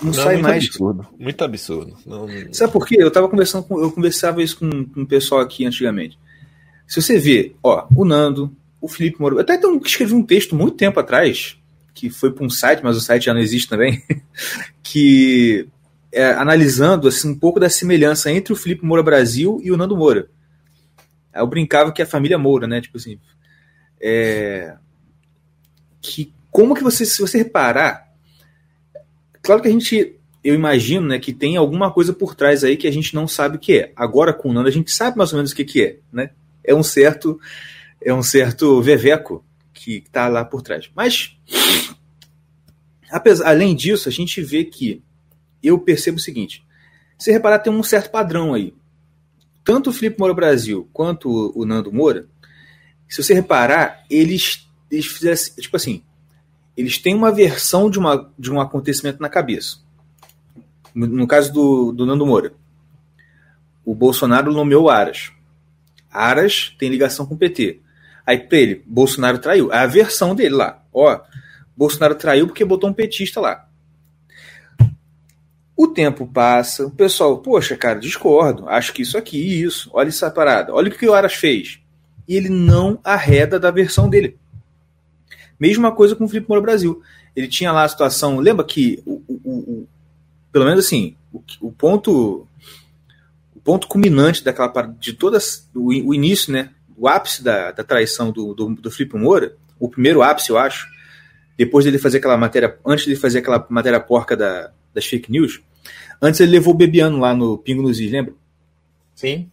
Não, 0.03 0.05
não 0.05 0.13
sai 0.13 0.35
muito 0.35 0.43
mais. 0.43 0.65
Absurdo, 0.65 1.07
muito 1.19 1.45
absurdo. 1.45 1.97
Não... 2.05 2.29
Sabe 2.53 2.73
por 2.73 2.87
quê? 2.87 2.97
Eu 2.99 3.11
tava 3.11 3.29
conversando 3.29 3.65
com. 3.65 3.81
Eu 3.81 3.91
conversava 3.91 4.43
isso 4.43 4.59
com, 4.59 4.85
com 4.85 5.03
o 5.03 5.07
pessoal 5.07 5.41
aqui 5.41 5.65
antigamente. 5.65 6.19
Se 6.87 7.01
você 7.01 7.19
vê, 7.19 7.55
ó, 7.63 7.87
o 7.95 8.05
Nando, 8.05 8.55
o 8.81 8.89
Felipe 8.89 9.21
Moro. 9.21 9.39
Até 9.39 9.55
então, 9.55 9.81
escrevi 9.85 10.15
um 10.15 10.23
texto 10.23 10.55
muito 10.55 10.77
tempo 10.77 11.01
atrás, 11.01 11.59
que 11.95 12.11
foi 12.11 12.31
para 12.31 12.45
um 12.45 12.51
site, 12.51 12.83
mas 12.83 12.97
o 12.97 13.01
site 13.01 13.25
já 13.25 13.35
não 13.35 13.41
existe 13.41 13.69
também, 13.69 14.03
que 14.83 15.67
é, 16.13 16.27
analisando 16.33 17.09
assim, 17.09 17.31
um 17.31 17.39
pouco 17.39 17.59
da 17.59 17.69
semelhança 17.69 18.31
entre 18.31 18.53
o 18.53 18.57
Felipe 18.57 18.85
Moura 18.85 19.03
Brasil 19.03 19.61
e 19.63 19.73
o 19.73 19.77
Nando 19.77 19.97
Moura. 19.97 20.29
Eu 21.35 21.47
brincava 21.47 21.93
que 21.93 22.01
a 22.01 22.07
família 22.07 22.39
Moura, 22.39 22.67
né? 22.67 22.81
Tipo 22.81 22.97
assim. 22.97 23.19
É, 24.01 24.77
que 26.07 26.33
como 26.51 26.75
que 26.75 26.83
você, 26.83 27.05
se 27.05 27.21
você 27.21 27.39
reparar, 27.39 28.11
claro 29.43 29.61
que 29.61 29.69
a 29.69 29.71
gente, 29.71 30.17
eu 30.43 30.55
imagino, 30.55 31.07
né, 31.07 31.19
que 31.19 31.33
tem 31.33 31.57
alguma 31.57 31.93
coisa 31.93 32.13
por 32.13 32.35
trás 32.35 32.65
aí 32.65 32.77
que 32.77 32.87
a 32.87 32.93
gente 32.93 33.15
não 33.15 33.29
sabe 33.29 33.57
o 33.57 33.61
que 33.61 33.79
é. 33.79 33.93
Agora 33.95 34.33
com 34.33 34.51
o 34.51 34.53
Nando 34.53 34.69
a 34.69 34.73
gente 34.73 34.91
sabe 34.91 35.19
mais 35.19 35.33
ou 35.33 35.37
menos 35.37 35.53
o 35.53 35.57
que, 35.57 35.65
que 35.65 35.83
é, 35.83 35.99
né? 36.13 36.31
É 36.65 36.75
um 36.75 36.83
certo, 36.83 37.39
é 38.01 38.13
um 38.13 38.23
certo 38.23 38.81
veveco 38.81 39.45
que 39.75 39.99
está 39.99 40.29
lá 40.29 40.45
por 40.45 40.63
trás. 40.63 40.91
Mas 40.95 41.37
apesar, 43.11 43.49
além 43.49 43.75
disso, 43.75 44.09
a 44.09 44.13
gente 44.13 44.41
vê 44.41 44.65
que 44.65 45.03
eu 45.63 45.79
percebo 45.79 46.17
o 46.17 46.21
seguinte: 46.21 46.65
se 47.19 47.31
reparar, 47.31 47.59
tem 47.59 47.73
um 47.73 47.83
certo 47.83 48.11
padrão 48.11 48.55
aí. 48.55 48.75
Tanto 49.65 49.91
o 49.91 49.93
Felipe 49.93 50.19
Moura 50.19 50.35
Brasil 50.35 50.89
quanto 50.93 51.53
o 51.55 51.65
Nando 51.65 51.93
Moura, 51.93 52.29
se 53.09 53.23
você 53.23 53.35
reparar, 53.35 54.05
eles 54.09 54.66
eles 54.97 55.07
fizessem, 55.07 55.55
tipo 55.57 55.77
assim, 55.77 56.03
eles 56.77 56.99
têm 56.99 57.15
uma 57.15 57.33
versão 57.33 57.91
de, 57.91 57.99
uma, 57.99 58.31
de 58.39 58.51
um 58.53 58.61
acontecimento 58.61 59.21
na 59.21 59.29
cabeça. 59.29 59.79
No, 60.95 61.07
no 61.07 61.27
caso 61.27 61.53
do, 61.53 61.93
do 61.93 62.07
Nando 62.07 62.27
Moura, 62.27 62.53
o 63.85 63.95
Bolsonaro 63.95 64.53
nomeou 64.53 64.91
Aras. 64.91 65.33
Aras 66.11 66.75
tem 66.79 66.89
ligação 66.89 67.27
com 67.27 67.35
o 67.35 67.39
PT. 67.39 67.81
Aí 68.27 68.39
pra 68.39 68.59
ele, 68.59 68.83
Bolsonaro 68.87 69.39
traiu. 69.39 69.73
É 69.73 69.79
a 69.79 69.87
versão 69.87 70.35
dele 70.35 70.55
lá. 70.55 70.83
Ó, 70.93 71.21
Bolsonaro 71.77 72.15
traiu 72.15 72.47
porque 72.47 72.65
botou 72.65 72.91
um 72.91 72.95
petista 72.95 73.41
lá. 73.41 73.69
O 75.77 75.87
tempo 75.87 76.27
passa, 76.27 76.87
o 76.87 76.91
pessoal, 76.91 77.39
poxa, 77.39 77.77
cara, 77.77 78.01
discordo. 78.01 78.67
Acho 78.69 78.93
que 78.93 79.03
isso 79.03 79.17
aqui, 79.17 79.63
isso. 79.63 79.91
Olha 79.93 80.09
essa 80.09 80.31
parada. 80.31 80.75
Olha 80.75 80.89
o 80.89 80.95
que 80.95 81.07
o 81.07 81.15
Aras 81.15 81.35
fez. 81.35 81.79
E 82.27 82.35
ele 82.35 82.49
não 82.49 82.99
arreda 83.05 83.61
da 83.61 83.71
versão 83.71 84.09
dele. 84.09 84.39
Mesma 85.59 85.93
coisa 85.93 86.15
com 86.15 86.25
o 86.25 86.29
Felipe 86.29 86.49
Moura 86.49 86.63
Brasil. 86.63 87.03
Ele 87.35 87.49
tinha 87.49 87.73
lá 87.73 87.85
a 87.85 87.89
situação. 87.89 88.39
Lembra 88.39 88.65
que 88.65 89.03
o, 89.07 89.23
o, 89.29 89.39
o 89.45 89.89
pelo 90.53 90.65
menos 90.65 90.87
assim, 90.87 91.15
o, 91.33 91.43
o, 91.61 91.73
ponto 91.73 92.47
o 93.55 93.61
ponto 93.61 93.87
culminante 93.87 94.43
daquela 94.43 94.71
de 94.99 95.13
todas 95.13 95.69
o, 95.75 95.89
o 95.89 96.15
início, 96.15 96.53
né? 96.53 96.71
O 96.97 97.07
ápice 97.09 97.43
da, 97.43 97.73
da 97.73 97.85
traição 97.85 98.31
do, 98.31 98.55
do, 98.55 98.75
do 98.75 98.91
Felipe 98.91 99.19
Moura, 99.19 99.55
o 99.79 99.89
primeiro 99.89 100.23
ápice, 100.23 100.49
eu 100.49 100.57
acho, 100.57 100.89
depois 101.59 101.85
dele 101.85 101.99
fazer 101.99 102.19
aquela 102.19 102.39
matéria, 102.39 102.79
antes 102.87 103.05
de 103.05 103.17
fazer 103.17 103.41
aquela 103.41 103.67
matéria 103.69 104.01
porca 104.01 104.35
da, 104.35 104.71
das 104.95 105.05
fake 105.05 105.31
news, 105.31 105.61
antes 106.23 106.41
ele 106.41 106.53
levou 106.53 106.73
o 106.73 106.77
Bebiano 106.77 107.19
lá 107.19 107.35
no 107.35 107.59
Pingo 107.59 107.83
nos 107.83 108.01
Is, 108.01 108.11
lembra? 108.11 108.33
Sim. 109.15 109.51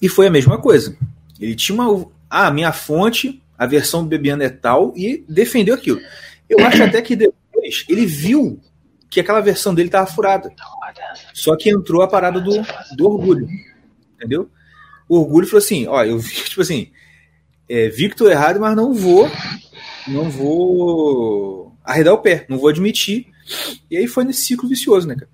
E 0.00 0.08
foi 0.08 0.26
a 0.26 0.30
mesma 0.30 0.58
coisa. 0.58 0.96
Ele 1.40 1.54
tinha 1.54 1.74
uma. 1.74 2.06
Ah, 2.28 2.50
minha 2.50 2.72
fonte 2.72 3.42
a 3.56 3.66
versão 3.66 4.02
do 4.02 4.08
Bebiano 4.08 4.42
é 4.42 4.48
tal 4.48 4.92
e 4.96 5.24
defendeu 5.28 5.74
aquilo. 5.74 6.00
Eu 6.48 6.64
acho 6.66 6.82
até 6.82 7.00
que 7.00 7.16
depois 7.16 7.84
ele 7.88 8.06
viu 8.06 8.60
que 9.08 9.20
aquela 9.20 9.40
versão 9.40 9.74
dele 9.74 9.88
estava 9.88 10.06
furada. 10.06 10.52
Só 11.32 11.56
que 11.56 11.70
entrou 11.70 12.02
a 12.02 12.08
parada 12.08 12.40
do, 12.40 12.52
do 12.96 13.06
orgulho. 13.06 13.48
Entendeu? 14.16 14.50
O 15.08 15.18
orgulho 15.18 15.46
falou 15.46 15.62
assim: 15.62 15.86
ó, 15.86 16.02
eu 16.04 16.18
vi, 16.18 16.34
tipo 16.48 16.60
assim, 16.60 16.90
é, 17.68 17.88
vi 17.88 18.08
que 18.08 18.16
tô 18.16 18.28
errado, 18.28 18.60
mas 18.60 18.74
não 18.76 18.92
vou, 18.92 19.30
não 20.08 20.28
vou 20.30 21.76
arredar 21.84 22.14
o 22.14 22.18
pé, 22.18 22.44
não 22.48 22.58
vou 22.58 22.68
admitir. 22.68 23.26
E 23.90 23.96
aí 23.96 24.06
foi 24.06 24.24
nesse 24.24 24.42
ciclo 24.42 24.68
vicioso, 24.68 25.06
né, 25.06 25.14
cara? 25.14 25.30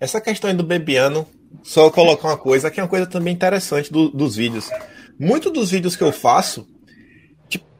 Essa 0.00 0.20
questão 0.20 0.50
aí 0.50 0.56
do 0.56 0.64
Bebiano, 0.64 1.26
só 1.62 1.88
colocar 1.90 2.28
uma 2.28 2.36
coisa, 2.36 2.70
que 2.70 2.78
é 2.78 2.82
uma 2.82 2.88
coisa 2.88 3.06
também 3.06 3.32
interessante 3.32 3.90
do, 3.92 4.10
dos 4.10 4.36
vídeos. 4.36 4.68
Muitos 5.18 5.52
dos 5.52 5.70
vídeos 5.70 5.96
que 5.96 6.02
eu 6.02 6.12
faço, 6.12 6.68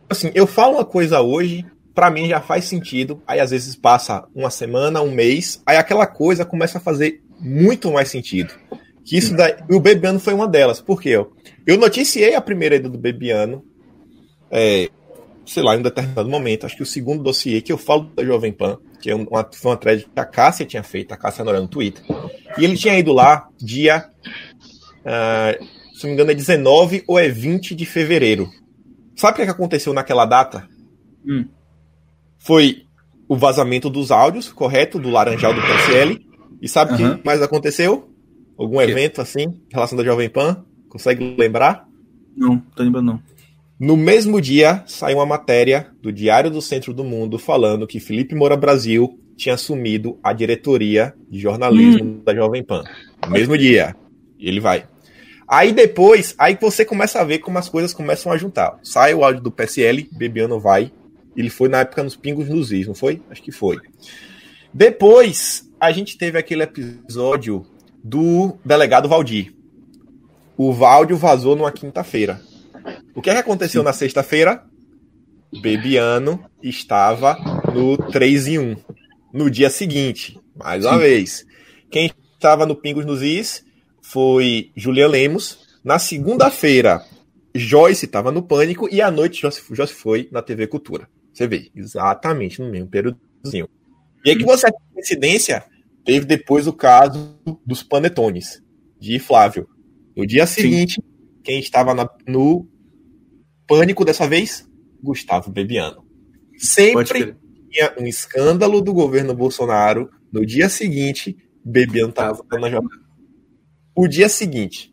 assim, 0.08 0.30
eu 0.34 0.46
falo 0.46 0.74
uma 0.74 0.84
coisa 0.84 1.20
hoje, 1.20 1.64
para 1.94 2.10
mim 2.10 2.28
já 2.28 2.40
faz 2.40 2.64
sentido, 2.64 3.22
aí 3.26 3.40
às 3.40 3.50
vezes 3.50 3.76
passa 3.76 4.26
uma 4.34 4.50
semana, 4.50 5.00
um 5.00 5.10
mês, 5.10 5.62
aí 5.64 5.76
aquela 5.76 6.06
coisa 6.06 6.44
começa 6.44 6.78
a 6.78 6.80
fazer 6.80 7.22
muito 7.40 7.92
mais 7.92 8.08
sentido. 8.08 8.52
Que 9.04 9.18
isso 9.18 9.34
daí, 9.36 9.56
o 9.70 9.78
Bebiano 9.78 10.18
foi 10.18 10.34
uma 10.34 10.48
delas, 10.48 10.80
porque 10.80 11.10
eu, 11.10 11.32
eu 11.66 11.76
noticiei 11.76 12.34
a 12.34 12.40
primeira 12.40 12.76
ida 12.76 12.88
do 12.88 12.98
Bebiano, 12.98 13.62
é, 14.50 14.88
sei 15.46 15.62
lá, 15.62 15.76
em 15.76 15.80
um 15.80 15.82
determinado 15.82 16.28
momento, 16.28 16.64
acho 16.64 16.76
que 16.76 16.82
o 16.82 16.86
segundo 16.86 17.22
dossiê 17.22 17.60
que 17.60 17.72
eu 17.72 17.78
falo 17.78 18.10
da 18.14 18.24
Jovem 18.24 18.52
Pan, 18.52 18.78
que 19.00 19.10
é 19.10 19.14
uma, 19.14 19.48
foi 19.52 19.70
uma 19.72 19.76
thread 19.76 20.04
que 20.04 20.20
a 20.20 20.24
Cássia 20.24 20.64
tinha 20.64 20.82
feito, 20.82 21.12
a 21.12 21.16
Cássia 21.16 21.44
Nora 21.44 21.60
no 21.60 21.68
Twitter, 21.68 22.02
e 22.56 22.64
ele 22.64 22.76
tinha 22.76 22.98
ido 22.98 23.12
lá 23.12 23.46
dia, 23.60 24.08
uh, 25.00 25.64
se 25.94 26.04
não 26.04 26.08
me 26.08 26.14
engano 26.14 26.30
é 26.30 26.34
19 26.34 27.04
ou 27.06 27.18
é 27.18 27.28
20 27.28 27.74
de 27.74 27.84
fevereiro, 27.84 28.48
Sabe 29.16 29.32
o 29.32 29.36
que, 29.36 29.42
é 29.42 29.44
que 29.46 29.50
aconteceu 29.50 29.92
naquela 29.92 30.26
data? 30.26 30.68
Hum. 31.26 31.46
Foi 32.38 32.84
o 33.28 33.36
vazamento 33.36 33.88
dos 33.88 34.10
áudios, 34.10 34.50
correto? 34.50 34.98
Do 34.98 35.10
Laranjal 35.10 35.54
do 35.54 35.60
PSL. 35.60 36.24
E 36.60 36.68
sabe 36.68 36.92
o 36.92 36.96
uhum. 36.96 37.16
que 37.18 37.26
mais 37.26 37.42
aconteceu? 37.42 38.08
Algum 38.56 38.80
evento 38.80 39.20
assim, 39.20 39.42
em 39.42 39.72
relação 39.72 39.96
da 39.98 40.04
Jovem 40.04 40.28
Pan? 40.28 40.64
Consegue 40.88 41.34
lembrar? 41.38 41.88
Não, 42.36 42.58
tô 42.74 42.82
lembrando 42.82 43.06
não. 43.06 43.22
No 43.78 43.96
mesmo 43.96 44.40
dia, 44.40 44.84
saiu 44.86 45.18
uma 45.18 45.26
matéria 45.26 45.88
do 46.00 46.12
Diário 46.12 46.50
do 46.50 46.62
Centro 46.62 46.94
do 46.94 47.02
Mundo 47.02 47.38
falando 47.38 47.86
que 47.86 47.98
Felipe 47.98 48.34
Moura 48.34 48.56
Brasil 48.56 49.18
tinha 49.36 49.56
assumido 49.56 50.18
a 50.22 50.32
diretoria 50.32 51.12
de 51.28 51.40
jornalismo 51.40 52.04
hum. 52.04 52.22
da 52.24 52.34
Jovem 52.34 52.62
Pan. 52.62 52.84
No 53.24 53.32
mesmo 53.32 53.58
dia. 53.58 53.96
E 54.38 54.48
ele 54.48 54.60
vai. 54.60 54.86
Aí 55.46 55.72
depois, 55.72 56.34
aí 56.38 56.56
você 56.60 56.84
começa 56.84 57.20
a 57.20 57.24
ver 57.24 57.38
como 57.38 57.58
as 57.58 57.68
coisas 57.68 57.92
começam 57.92 58.32
a 58.32 58.36
juntar. 58.36 58.78
Sai 58.82 59.14
o 59.14 59.24
áudio 59.24 59.42
do 59.42 59.50
PSL, 59.50 60.08
Bebiano 60.12 60.58
vai. 60.58 60.90
Ele 61.36 61.50
foi 61.50 61.68
na 61.68 61.80
época 61.80 62.02
nos 62.02 62.16
Pingos 62.16 62.48
nos 62.48 62.72
Is, 62.72 62.86
não 62.86 62.94
foi? 62.94 63.20
Acho 63.30 63.42
que 63.42 63.52
foi. 63.52 63.78
Depois, 64.72 65.70
a 65.78 65.92
gente 65.92 66.16
teve 66.16 66.38
aquele 66.38 66.62
episódio 66.62 67.66
do 68.02 68.56
delegado 68.64 69.08
Valdir. 69.08 69.54
O 70.56 70.72
Valdir 70.72 71.16
vazou 71.16 71.54
numa 71.56 71.72
quinta-feira. 71.72 72.40
O 73.14 73.20
que, 73.20 73.30
é 73.30 73.34
que 73.34 73.40
aconteceu 73.40 73.82
na 73.82 73.92
sexta-feira? 73.92 74.64
Bebiano 75.60 76.44
estava 76.62 77.36
no 77.72 77.96
3 77.96 78.48
em 78.48 78.58
1. 78.58 78.76
No 79.32 79.50
dia 79.50 79.70
seguinte, 79.70 80.40
mais 80.56 80.84
uma 80.84 80.94
Sim. 80.94 80.98
vez. 81.00 81.46
Quem 81.90 82.10
estava 82.34 82.66
no 82.66 82.74
Pingos 82.74 83.04
nos 83.04 83.22
Is 83.22 83.64
foi 84.04 84.70
Julia 84.76 85.08
Lemos. 85.08 85.58
Na 85.82 85.98
segunda-feira, 85.98 87.02
Joyce 87.54 88.04
estava 88.04 88.30
no 88.30 88.42
Pânico 88.42 88.86
e 88.92 89.00
à 89.00 89.10
noite 89.10 89.40
Joyce, 89.40 89.62
Joyce 89.70 89.94
foi 89.94 90.28
na 90.30 90.42
TV 90.42 90.66
Cultura. 90.66 91.08
Você 91.32 91.46
vê, 91.46 91.70
exatamente 91.74 92.60
no 92.60 92.70
mesmo 92.70 92.88
períodozinho. 92.88 93.68
E 94.24 94.30
aí 94.30 94.36
que 94.36 94.44
você, 94.44 94.70
coincidência, 94.92 95.64
teve 96.04 96.26
depois 96.26 96.66
o 96.66 96.72
caso 96.72 97.34
dos 97.66 97.82
panetones, 97.82 98.62
de 99.00 99.18
Flávio. 99.18 99.68
No 100.14 100.26
dia 100.26 100.46
seguinte, 100.46 100.94
Sim. 100.94 101.40
quem 101.42 101.58
estava 101.58 101.94
na, 101.94 102.08
no 102.26 102.68
pânico 103.66 104.04
dessa 104.04 104.28
vez? 104.28 104.68
Gustavo 105.02 105.50
Bebiano. 105.50 106.04
Sempre 106.56 107.36
tinha 107.70 107.94
um 107.98 108.06
escândalo 108.06 108.80
do 108.80 108.92
governo 108.94 109.34
Bolsonaro. 109.34 110.10
No 110.30 110.46
dia 110.46 110.68
seguinte, 110.68 111.36
Bebiano 111.64 112.10
estava 112.10 112.44
na 112.52 112.70
jornada. 112.70 113.03
O 113.94 114.08
dia 114.08 114.28
seguinte. 114.28 114.92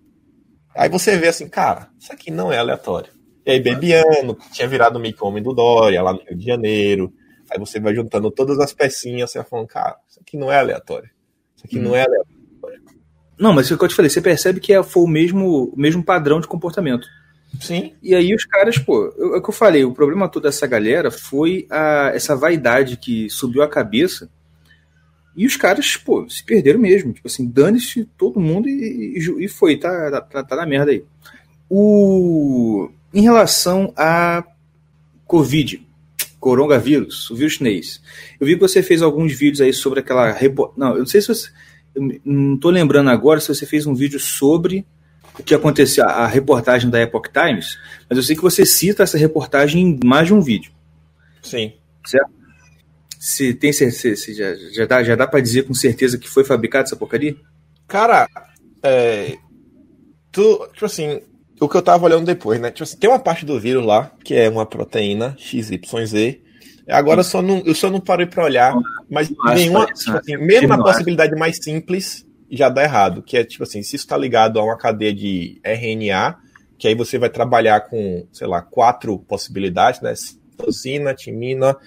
Aí 0.76 0.90
você 0.90 1.18
vê 1.18 1.28
assim, 1.28 1.50
cara, 1.50 1.90
isso 2.00 2.12
aqui 2.14 2.32
não 2.32 2.52
é 2.52 2.58
aleatório. 2.58 3.12
E 3.46 3.52
aí, 3.52 3.60
Bebiano, 3.60 4.36
que 4.36 4.52
tinha 4.52 4.68
virado 4.68 5.00
meio 5.00 5.16
que 5.16 5.24
homem 5.24 5.42
do 5.42 5.54
Dória, 5.54 6.02
lá 6.02 6.14
no 6.14 6.22
Rio 6.24 6.38
de 6.38 6.46
Janeiro. 6.46 7.14
Aí 7.50 7.60
você 7.60 7.80
vai 7.80 7.94
juntando 7.94 8.32
todas 8.32 8.60
as 8.60 8.72
pecinhas, 8.72 9.32
você 9.32 9.40
vai 9.40 9.48
falando, 9.48 9.68
cara, 9.68 9.98
isso 10.08 10.20
aqui 10.22 10.38
não 10.38 10.52
é 10.52 10.60
aleatório. 10.60 11.10
Isso 11.56 11.66
aqui 11.66 11.80
hum. 11.80 11.84
não 11.84 11.96
é 11.96 12.04
aleatório. 12.04 12.82
Não, 13.38 13.52
mas 13.52 13.70
o 13.72 13.78
que 13.78 13.84
eu 13.84 13.88
te 13.88 13.96
falei, 13.96 14.10
você 14.10 14.22
percebe 14.22 14.60
que 14.60 14.72
é, 14.72 14.84
foi 14.84 15.04
o 15.04 15.08
mesmo, 15.08 15.74
o 15.74 15.80
mesmo 15.80 16.04
padrão 16.04 16.40
de 16.40 16.48
comportamento. 16.48 17.08
Sim. 17.60 17.96
E 18.02 18.16
aí 18.16 18.34
os 18.34 18.46
caras, 18.46 18.78
pô, 18.78 19.08
é 19.18 19.38
o 19.38 19.42
que 19.42 19.50
eu 19.50 19.54
falei, 19.54 19.84
o 19.84 19.94
problema 19.94 20.30
todo 20.30 20.44
dessa 20.44 20.68
galera 20.68 21.12
foi 21.12 21.68
a, 21.70 22.12
essa 22.14 22.36
vaidade 22.36 22.98
que 22.98 23.30
subiu 23.30 23.64
a 23.64 23.68
cabeça. 23.68 24.30
E 25.36 25.46
os 25.46 25.56
caras, 25.56 25.96
pô, 25.96 26.28
se 26.30 26.44
perderam 26.44 26.80
mesmo. 26.80 27.13
Tipo 27.13 27.28
assim, 27.28 27.48
dane-se 27.48 28.06
todo 28.17 28.39
mundo 28.39 28.67
e, 28.67 29.17
e, 29.17 29.46
e 29.46 29.48
foi, 29.48 29.78
tá, 29.78 30.22
tá, 30.22 30.44
tá 30.44 30.56
na 30.56 30.65
merda 30.65 30.91
aí. 30.91 31.04
O, 31.70 32.89
em 33.13 33.22
relação 33.22 33.94
a 33.96 34.44
Covid, 35.26 35.82
coronavírus, 36.39 37.30
o 37.30 37.36
vírus 37.36 37.54
chinês, 37.54 38.02
eu 38.39 38.46
vi 38.48 38.56
que 38.56 38.62
você 38.62 38.84
fez 38.84 39.02
alguns 39.02 39.32
vídeos 39.34 39.62
aí 39.62 39.72
sobre 39.72 40.02
aquela. 40.02 40.36
Não, 40.76 40.94
eu 40.94 41.00
não 41.00 41.06
sei 41.06 41.22
se 41.22 41.30
você. 41.30 41.50
Eu 41.94 42.22
não 42.26 42.56
estou 42.56 42.72
lembrando 42.72 43.10
agora 43.10 43.39
se 43.39 43.48
você 43.48 43.65
fez 43.65 43.86
um 43.86 43.94
vídeo 43.94 44.20
sobre 44.20 44.86
o 45.38 45.44
que 45.44 45.56
aconteceu, 45.56 46.06
a 46.06 46.28
reportagem 46.28 46.89
da 46.89 47.02
Epoch 47.02 47.30
Times, 47.32 47.78
mas 48.10 48.17
eu 48.17 48.24
sei 48.24 48.36
que 48.36 48.41
você 48.41 48.65
cita 48.65 49.04
essa 49.04 49.17
reportagem 49.17 49.82
em 49.82 50.00
mais 50.04 50.28
de 50.28 50.34
um 50.34 50.41
vídeo. 50.41 50.72
Sim. 51.41 51.74
Certo? 52.06 52.40
Se 53.21 53.53
tem 53.53 53.71
certeza, 53.71 54.15
se 54.15 54.34
já, 54.34 54.55
já 54.73 54.86
dá, 54.88 55.03
já 55.03 55.15
dá 55.15 55.27
para 55.27 55.39
dizer 55.39 55.67
com 55.67 55.75
certeza 55.75 56.17
que 56.17 56.27
foi 56.27 56.43
fabricada 56.43 56.86
essa 56.86 56.95
porcaria? 56.95 57.36
Cara, 57.88 58.27
é, 58.81 59.36
tu, 60.31 60.67
tipo 60.73 60.86
assim, 60.86 61.21
o 61.60 61.69
que 61.69 61.77
eu 61.77 61.84
tava 61.84 62.05
olhando 62.05 62.25
depois, 62.25 62.60
né? 62.60 62.71
Tipo 62.71 62.81
assim, 62.81 62.97
tem 62.97 63.07
uma 63.07 63.19
parte 63.19 63.45
do 63.45 63.60
vírus 63.60 63.86
lá, 63.86 64.12
que 64.25 64.34
é 64.34 64.49
uma 64.49 64.65
proteína 64.65 65.36
XYZ. 65.38 66.39
Agora 66.89 67.21
só 67.21 67.43
não, 67.43 67.62
eu 67.63 67.75
só 67.75 67.91
não 67.91 67.99
parei 67.99 68.25
para 68.25 68.43
olhar, 68.43 68.73
mas 69.07 69.31
nenhuma, 69.53 69.86
tipo 69.86 70.17
assim, 70.17 70.38
mesmo 70.38 70.69
na 70.69 70.81
possibilidade 70.81 71.36
mais 71.36 71.57
simples, 71.63 72.25
já 72.49 72.69
dá 72.69 72.81
errado. 72.81 73.21
Que 73.21 73.38
é 73.38 73.43
tipo 73.43 73.62
assim, 73.62 73.84
se 73.84 73.97
isso 73.97 74.05
está 74.05 74.17
ligado 74.17 74.57
a 74.57 74.63
uma 74.63 74.79
cadeia 74.79 75.13
de 75.13 75.62
RNA, 75.63 76.38
que 76.75 76.88
aí 76.88 76.95
você 76.95 77.19
vai 77.19 77.29
trabalhar 77.29 77.81
com, 77.81 78.25
sei 78.34 78.47
lá, 78.47 78.63
quatro 78.63 79.19
possibilidades, 79.19 80.01
né? 80.01 80.15
Citosina, 80.15 81.13
timina, 81.13 81.77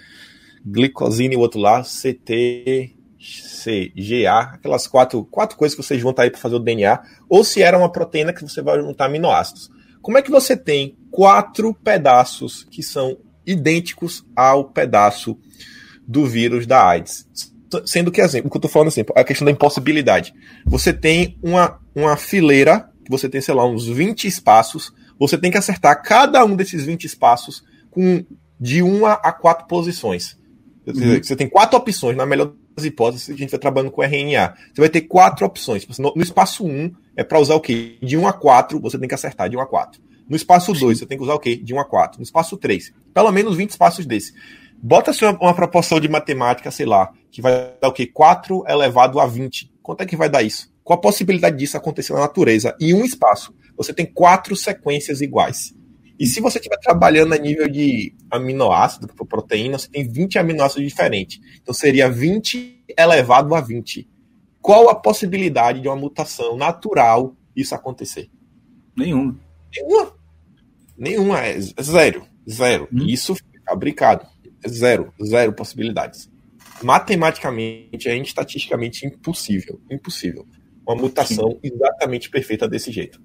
glicosina 0.64 1.34
e 1.34 1.36
o 1.36 1.40
outro 1.40 1.60
lá, 1.60 1.82
CT, 1.82 2.96
CGA, 3.18 4.40
aquelas 4.52 4.86
quatro, 4.86 5.24
quatro 5.24 5.56
coisas 5.56 5.74
que 5.74 5.82
você 5.82 5.98
junta 5.98 6.22
aí 6.22 6.30
para 6.30 6.40
fazer 6.40 6.56
o 6.56 6.60
DNA, 6.60 7.00
ou 7.28 7.42
se 7.42 7.62
era 7.62 7.78
uma 7.78 7.90
proteína 7.90 8.32
que 8.32 8.42
você 8.42 8.60
vai 8.60 8.78
juntar 8.80 9.06
aminoácidos. 9.06 9.70
Como 10.02 10.18
é 10.18 10.22
que 10.22 10.30
você 10.30 10.56
tem 10.56 10.96
quatro 11.10 11.72
pedaços 11.72 12.66
que 12.70 12.82
são 12.82 13.16
idênticos 13.46 14.24
ao 14.36 14.64
pedaço 14.64 15.38
do 16.06 16.26
vírus 16.26 16.66
da 16.66 16.86
AIDS? 16.86 17.26
Sendo 17.86 18.12
que, 18.12 18.20
exemplo, 18.20 18.48
o 18.48 18.50
que 18.50 18.56
eu 18.56 18.58
estou 18.58 18.70
falando 18.70 18.88
assim, 18.88 19.04
a 19.16 19.24
questão 19.24 19.46
da 19.46 19.50
impossibilidade. 19.50 20.34
Você 20.66 20.92
tem 20.92 21.38
uma, 21.42 21.80
uma 21.94 22.16
fileira, 22.16 22.90
você 23.08 23.28
tem, 23.28 23.40
sei 23.40 23.54
lá, 23.54 23.66
uns 23.66 23.86
20 23.86 24.26
espaços, 24.26 24.92
você 25.18 25.38
tem 25.38 25.50
que 25.50 25.58
acertar 25.58 26.02
cada 26.02 26.44
um 26.44 26.54
desses 26.54 26.84
20 26.84 27.04
espaços 27.04 27.64
com 27.90 28.24
de 28.60 28.82
uma 28.82 29.14
a 29.14 29.32
quatro 29.32 29.66
posições. 29.66 30.36
Uhum. 30.86 31.22
Você 31.22 31.34
tem 31.34 31.48
quatro 31.48 31.78
opções, 31.78 32.16
na 32.16 32.26
melhor 32.26 32.52
das 32.76 32.84
hipóteses, 32.84 33.30
a 33.30 33.36
gente 33.36 33.50
vai 33.50 33.60
trabalhando 33.60 33.90
com 33.90 34.02
RNA. 34.02 34.54
Você 34.72 34.80
vai 34.80 34.88
ter 34.88 35.02
quatro 35.02 35.46
opções. 35.46 35.82
Tipo 35.82 35.92
assim, 35.92 36.02
no, 36.02 36.12
no 36.14 36.22
espaço 36.22 36.64
1 36.64 36.92
é 37.16 37.24
para 37.24 37.38
usar 37.38 37.54
o 37.54 37.60
quê? 37.60 37.96
De 38.02 38.16
1 38.16 38.26
a 38.26 38.32
4, 38.32 38.80
você 38.80 38.98
tem 38.98 39.08
que 39.08 39.14
acertar 39.14 39.48
de 39.48 39.56
1 39.56 39.60
a 39.60 39.66
4. 39.66 40.02
No 40.28 40.36
espaço 40.36 40.72
2, 40.72 40.98
você 40.98 41.06
tem 41.06 41.18
que 41.18 41.24
usar 41.24 41.34
o 41.34 41.38
quê? 41.38 41.56
De 41.56 41.74
1 41.74 41.80
a 41.80 41.84
4. 41.84 42.18
No 42.18 42.24
espaço 42.24 42.56
3, 42.56 42.92
pelo 43.12 43.30
menos 43.30 43.56
20 43.56 43.70
espaços 43.70 44.06
desse. 44.06 44.32
Bota-se 44.82 45.24
uma, 45.24 45.38
uma, 45.38 45.54
proporção 45.54 46.00
de 46.00 46.08
matemática, 46.08 46.70
sei 46.70 46.86
lá, 46.86 47.10
que 47.30 47.40
vai 47.40 47.72
dar 47.80 47.88
o 47.88 47.92
quê? 47.92 48.06
4 48.06 48.64
elevado 48.68 49.20
a 49.20 49.26
20. 49.26 49.72
Quanto 49.82 50.02
é 50.02 50.06
que 50.06 50.16
vai 50.16 50.28
dar 50.28 50.42
isso? 50.42 50.72
Qual 50.82 50.98
a 50.98 51.00
possibilidade 51.00 51.56
disso 51.56 51.76
acontecer 51.76 52.12
na 52.12 52.20
natureza? 52.20 52.76
Em 52.80 52.92
um 52.92 53.04
espaço, 53.04 53.54
você 53.76 53.92
tem 53.92 54.04
quatro 54.04 54.54
sequências 54.54 55.20
iguais. 55.20 55.73
E 56.18 56.26
se 56.26 56.40
você 56.40 56.58
estiver 56.58 56.78
trabalhando 56.78 57.34
a 57.34 57.38
nível 57.38 57.68
de 57.68 58.14
aminoácido, 58.30 59.08
por 59.08 59.26
proteína, 59.26 59.78
você 59.78 59.88
tem 59.88 60.06
20 60.06 60.38
aminoácidos 60.38 60.86
diferentes. 60.86 61.40
Então 61.60 61.74
seria 61.74 62.08
20 62.08 62.84
elevado 62.96 63.54
a 63.54 63.60
20. 63.60 64.08
Qual 64.60 64.88
a 64.88 64.94
possibilidade 64.94 65.80
de 65.80 65.88
uma 65.88 65.96
mutação 65.96 66.56
natural 66.56 67.36
isso 67.54 67.74
acontecer? 67.74 68.30
Nenhuma. 68.96 69.38
Nenhuma. 69.74 70.12
Nenhuma. 70.96 71.40
É 71.40 71.60
zero. 71.60 72.26
Zero. 72.48 72.88
Hum. 72.92 73.04
Isso 73.06 73.36
fabricado. 73.66 74.26
É 74.62 74.68
zero. 74.68 75.12
Zero 75.22 75.52
possibilidades. 75.52 76.30
Matematicamente, 76.82 78.08
é 78.08 78.16
estatisticamente 78.16 79.06
impossível. 79.06 79.80
Impossível. 79.90 80.46
Uma 80.86 80.96
mutação 80.96 81.58
exatamente 81.62 82.30
perfeita 82.30 82.68
desse 82.68 82.92
jeito. 82.92 83.20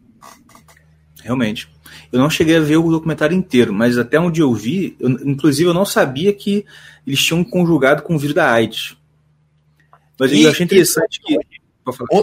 Realmente. 1.21 1.67
Eu 2.11 2.19
não 2.19 2.29
cheguei 2.29 2.57
a 2.57 2.61
ver 2.61 2.77
o 2.77 2.91
documentário 2.91 3.35
inteiro, 3.35 3.73
mas 3.73 3.97
até 3.97 4.19
onde 4.19 4.41
eu 4.41 4.53
vi, 4.53 4.95
eu, 4.99 5.09
inclusive 5.09 5.69
eu 5.69 5.73
não 5.73 5.85
sabia 5.85 6.33
que 6.33 6.65
eles 7.05 7.21
tinham 7.21 7.43
conjugado 7.43 8.03
com 8.03 8.15
o 8.15 8.19
vírus 8.19 8.35
da 8.35 8.51
AIDS. 8.51 8.95
Mas 10.19 10.31
e, 10.31 10.43
eu 10.43 10.49
achei 10.49 10.65
interessante 10.65 11.19
que. 11.21 11.37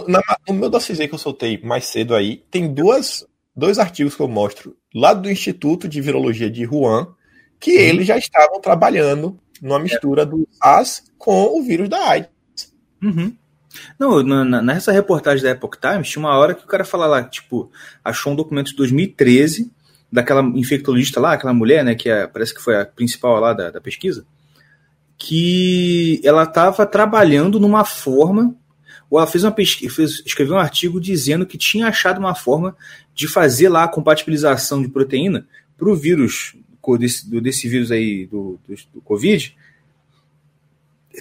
Na, 0.07 0.21
no 0.47 0.53
meu 0.53 0.69
dossiê 0.69 1.07
que 1.07 1.13
eu 1.13 1.19
soltei 1.19 1.59
mais 1.61 1.85
cedo 1.85 2.15
aí, 2.15 2.43
tem 2.49 2.73
duas, 2.73 3.25
dois 3.55 3.79
artigos 3.79 4.15
que 4.15 4.21
eu 4.21 4.27
mostro 4.27 4.75
lá 4.93 5.13
do 5.13 5.29
Instituto 5.29 5.87
de 5.87 5.99
Virologia 5.99 6.49
de 6.49 6.65
Wuhan, 6.65 7.07
que 7.59 7.71
uhum. 7.71 7.83
eles 7.83 8.07
já 8.07 8.17
estavam 8.17 8.61
trabalhando 8.61 9.37
numa 9.61 9.79
mistura 9.79 10.25
do 10.25 10.47
SARS 10.51 11.03
com 11.17 11.59
o 11.59 11.63
vírus 11.63 11.89
da 11.89 11.97
AIDS. 12.09 12.29
Uhum. 13.03 13.35
Não, 13.99 14.21
na, 14.23 14.61
nessa 14.61 14.91
reportagem 14.91 15.43
da 15.43 15.51
Epoch 15.51 15.77
Times, 15.79 16.09
tinha 16.09 16.23
uma 16.23 16.35
hora 16.35 16.53
que 16.53 16.63
o 16.63 16.67
cara 16.67 16.83
fala 16.83 17.05
lá, 17.05 17.23
tipo, 17.23 17.71
achou 18.03 18.33
um 18.33 18.35
documento 18.35 18.67
de 18.67 18.75
2013 18.75 19.71
daquela 20.11 20.41
infectologista 20.41 21.19
lá, 21.19 21.33
aquela 21.33 21.53
mulher, 21.53 21.83
né, 21.83 21.95
que 21.95 22.09
é, 22.09 22.27
parece 22.27 22.53
que 22.53 22.61
foi 22.61 22.79
a 22.79 22.85
principal 22.85 23.39
lá 23.39 23.53
da, 23.53 23.71
da 23.71 23.81
pesquisa, 23.81 24.25
que 25.17 26.21
ela 26.23 26.43
estava 26.43 26.85
trabalhando 26.85 27.59
numa 27.59 27.83
forma, 27.83 28.55
ou 29.09 29.19
ela 29.19 29.27
fez 29.27 29.43
uma 29.43 29.51
pesquisa, 29.51 29.93
fez, 29.93 30.23
escreveu 30.25 30.55
um 30.55 30.59
artigo 30.59 31.01
dizendo 31.01 31.45
que 31.45 31.57
tinha 31.57 31.87
achado 31.87 32.19
uma 32.19 32.35
forma 32.35 32.75
de 33.13 33.27
fazer 33.27 33.69
lá 33.69 33.83
a 33.83 33.87
compatibilização 33.87 34.81
de 34.81 34.87
proteína 34.87 35.47
para 35.77 35.89
o 35.89 35.95
vírus, 35.95 36.55
desse, 36.99 37.41
desse 37.41 37.67
vírus 37.67 37.91
aí 37.91 38.25
do, 38.27 38.59
do, 38.67 38.75
do 38.95 39.01
Covid, 39.01 39.55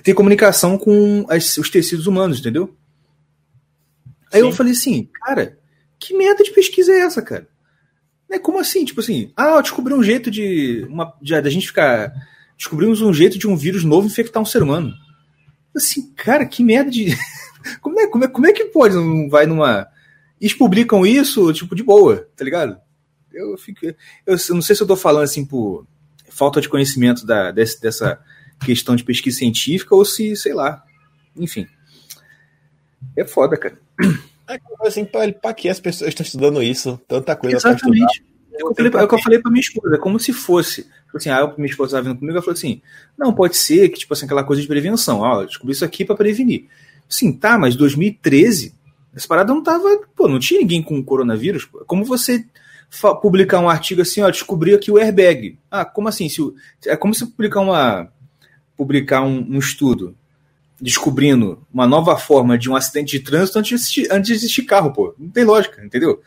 ter 0.03 0.15
comunicação 0.15 0.79
com 0.79 1.27
as, 1.29 1.57
os 1.57 1.71
tecidos 1.71 2.07
humanos, 2.07 2.41
entendeu? 2.41 2.75
Aí 4.33 4.41
Sim. 4.41 4.47
eu 4.47 4.53
falei 4.53 4.73
assim, 4.73 5.09
cara, 5.15 5.59
que 5.99 6.17
merda 6.17 6.43
de 6.43 6.51
pesquisa 6.51 6.93
é 6.93 7.01
essa, 7.01 7.23
cara? 7.23 7.49
É 8.31 8.39
como 8.39 8.59
assim? 8.59 8.85
Tipo 8.85 9.01
assim, 9.01 9.33
ah, 9.37 9.61
descobri 9.61 9.95
um 9.95 10.03
jeito 10.03 10.31
de, 10.31 10.87
uma, 10.89 11.15
de, 11.23 11.41
de 11.41 11.49
a 11.49 11.51
gente 11.51 11.67
ficar. 11.67 12.13
Descobrimos 12.57 13.01
um 13.01 13.13
jeito 13.13 13.39
de 13.39 13.47
um 13.47 13.57
vírus 13.57 13.85
novo 13.85 14.07
infectar 14.07 14.43
um 14.43 14.47
ser 14.47 14.63
humano. 14.63 14.93
Assim, 15.75 16.13
cara, 16.15 16.45
que 16.45 16.65
merda 16.65 16.91
de. 16.91 17.17
como, 17.81 18.01
é, 18.01 18.07
como, 18.09 18.25
é, 18.25 18.29
como 18.29 18.47
é 18.47 18.53
que 18.53 18.65
pode? 18.67 18.95
Não 18.95 19.29
vai 19.29 19.47
numa. 19.47 19.87
Eles 20.41 20.55
publicam 20.55 21.07
isso, 21.07 21.53
tipo, 21.53 21.75
de 21.75 21.83
boa, 21.83 22.29
tá 22.37 22.45
ligado? 22.45 22.79
Eu 23.33 23.57
fico. 23.57 23.87
Eu, 23.87 23.95
eu 24.27 24.55
não 24.55 24.63
sei 24.63 24.75
se 24.75 24.83
eu 24.83 24.87
tô 24.87 24.97
falando 24.97 25.25
assim 25.25 25.45
por 25.45 25.87
falta 26.29 26.61
de 26.61 26.69
conhecimento 26.69 27.25
da, 27.25 27.51
desse, 27.51 27.81
dessa 27.81 28.19
questão 28.65 28.97
de 28.97 29.05
pesquisa 29.05 29.39
científica 29.39 29.95
ou 29.95 30.05
se, 30.05 30.35
sei 30.37 30.55
lá. 30.55 30.83
Enfim. 31.37 31.67
É 33.17 33.25
foda, 33.25 33.57
cara. 33.57 33.79
É 34.49 34.61
assim, 34.87 35.05
pra, 35.05 35.53
que 35.53 35.69
as 35.69 35.81
pessoas 35.81 36.09
estão 36.09 36.25
estudando 36.25 36.63
isso? 36.63 37.01
Tanta 37.09 37.35
coisa 37.35 37.57
Exatamente. 37.57 38.25
É 38.59 38.65
o 38.65 39.09
que 39.09 39.15
eu 39.15 39.23
falei 39.23 39.39
pra 39.39 39.51
minha 39.51 39.61
esposa, 39.61 39.97
é 39.97 39.99
como 39.99 40.19
se 40.19 40.33
fosse. 40.33 40.87
Assim, 41.15 41.31
ah, 41.31 41.53
minha 41.57 41.71
esposa 41.71 41.91
estava 41.91 42.09
vindo 42.09 42.19
comigo, 42.19 42.37
ela 42.37 42.43
falou 42.43 42.55
assim: 42.55 42.81
não, 43.17 43.33
pode 43.33 43.57
ser 43.57 43.89
que, 43.89 43.99
tipo 43.99 44.13
assim, 44.13 44.25
aquela 44.25 44.45
coisa 44.45 44.63
de 44.63 44.69
prevenção. 44.69 45.25
Ah, 45.25 45.43
eu 45.43 45.47
descobri 45.47 45.73
isso 45.73 45.85
aqui 45.85 46.05
para 46.05 46.17
prevenir. 46.17 46.67
Sim, 47.09 47.33
tá, 47.33 47.59
mas 47.59 47.77
2013, 47.77 48.75
essa 49.15 49.29
parada 49.29 49.53
não 49.53 49.63
tava. 49.63 49.89
Pô, 50.15 50.29
não 50.29 50.39
tinha 50.39 50.61
ninguém 50.61 50.83
com 50.83 51.03
coronavírus. 51.03 51.69
Como 51.87 52.05
você 52.05 52.45
publicar 53.21 53.61
um 53.61 53.69
artigo 53.69 54.03
assim, 54.03 54.21
ó, 54.23 54.31
descobri 54.31 54.75
aqui 54.75 54.91
o 54.91 54.99
airbag. 54.99 55.59
Ah, 55.71 55.85
como 55.85 56.09
assim? 56.09 56.29
Se, 56.29 56.41
é 56.87 56.97
como 56.97 57.15
se 57.15 57.27
publicar 57.27 57.61
uma, 57.61 58.11
publicar 58.77 59.23
um, 59.23 59.39
um, 59.39 59.59
estudo 59.59 60.17
descobrindo 60.81 61.67
uma 61.73 61.87
nova 61.87 62.17
forma 62.19 62.59
de 62.59 62.71
um 62.71 62.77
acidente 62.77 63.19
de 63.19 63.25
trânsito 63.25 63.59
antes 63.59 63.69
de 63.69 63.75
existir, 63.75 64.09
antes 64.13 64.27
de 64.29 64.35
existir 64.35 64.63
carro, 64.65 64.93
pô. 64.93 65.15
Não 65.19 65.31
tem 65.31 65.45
lógica, 65.45 65.85
entendeu? 65.85 66.23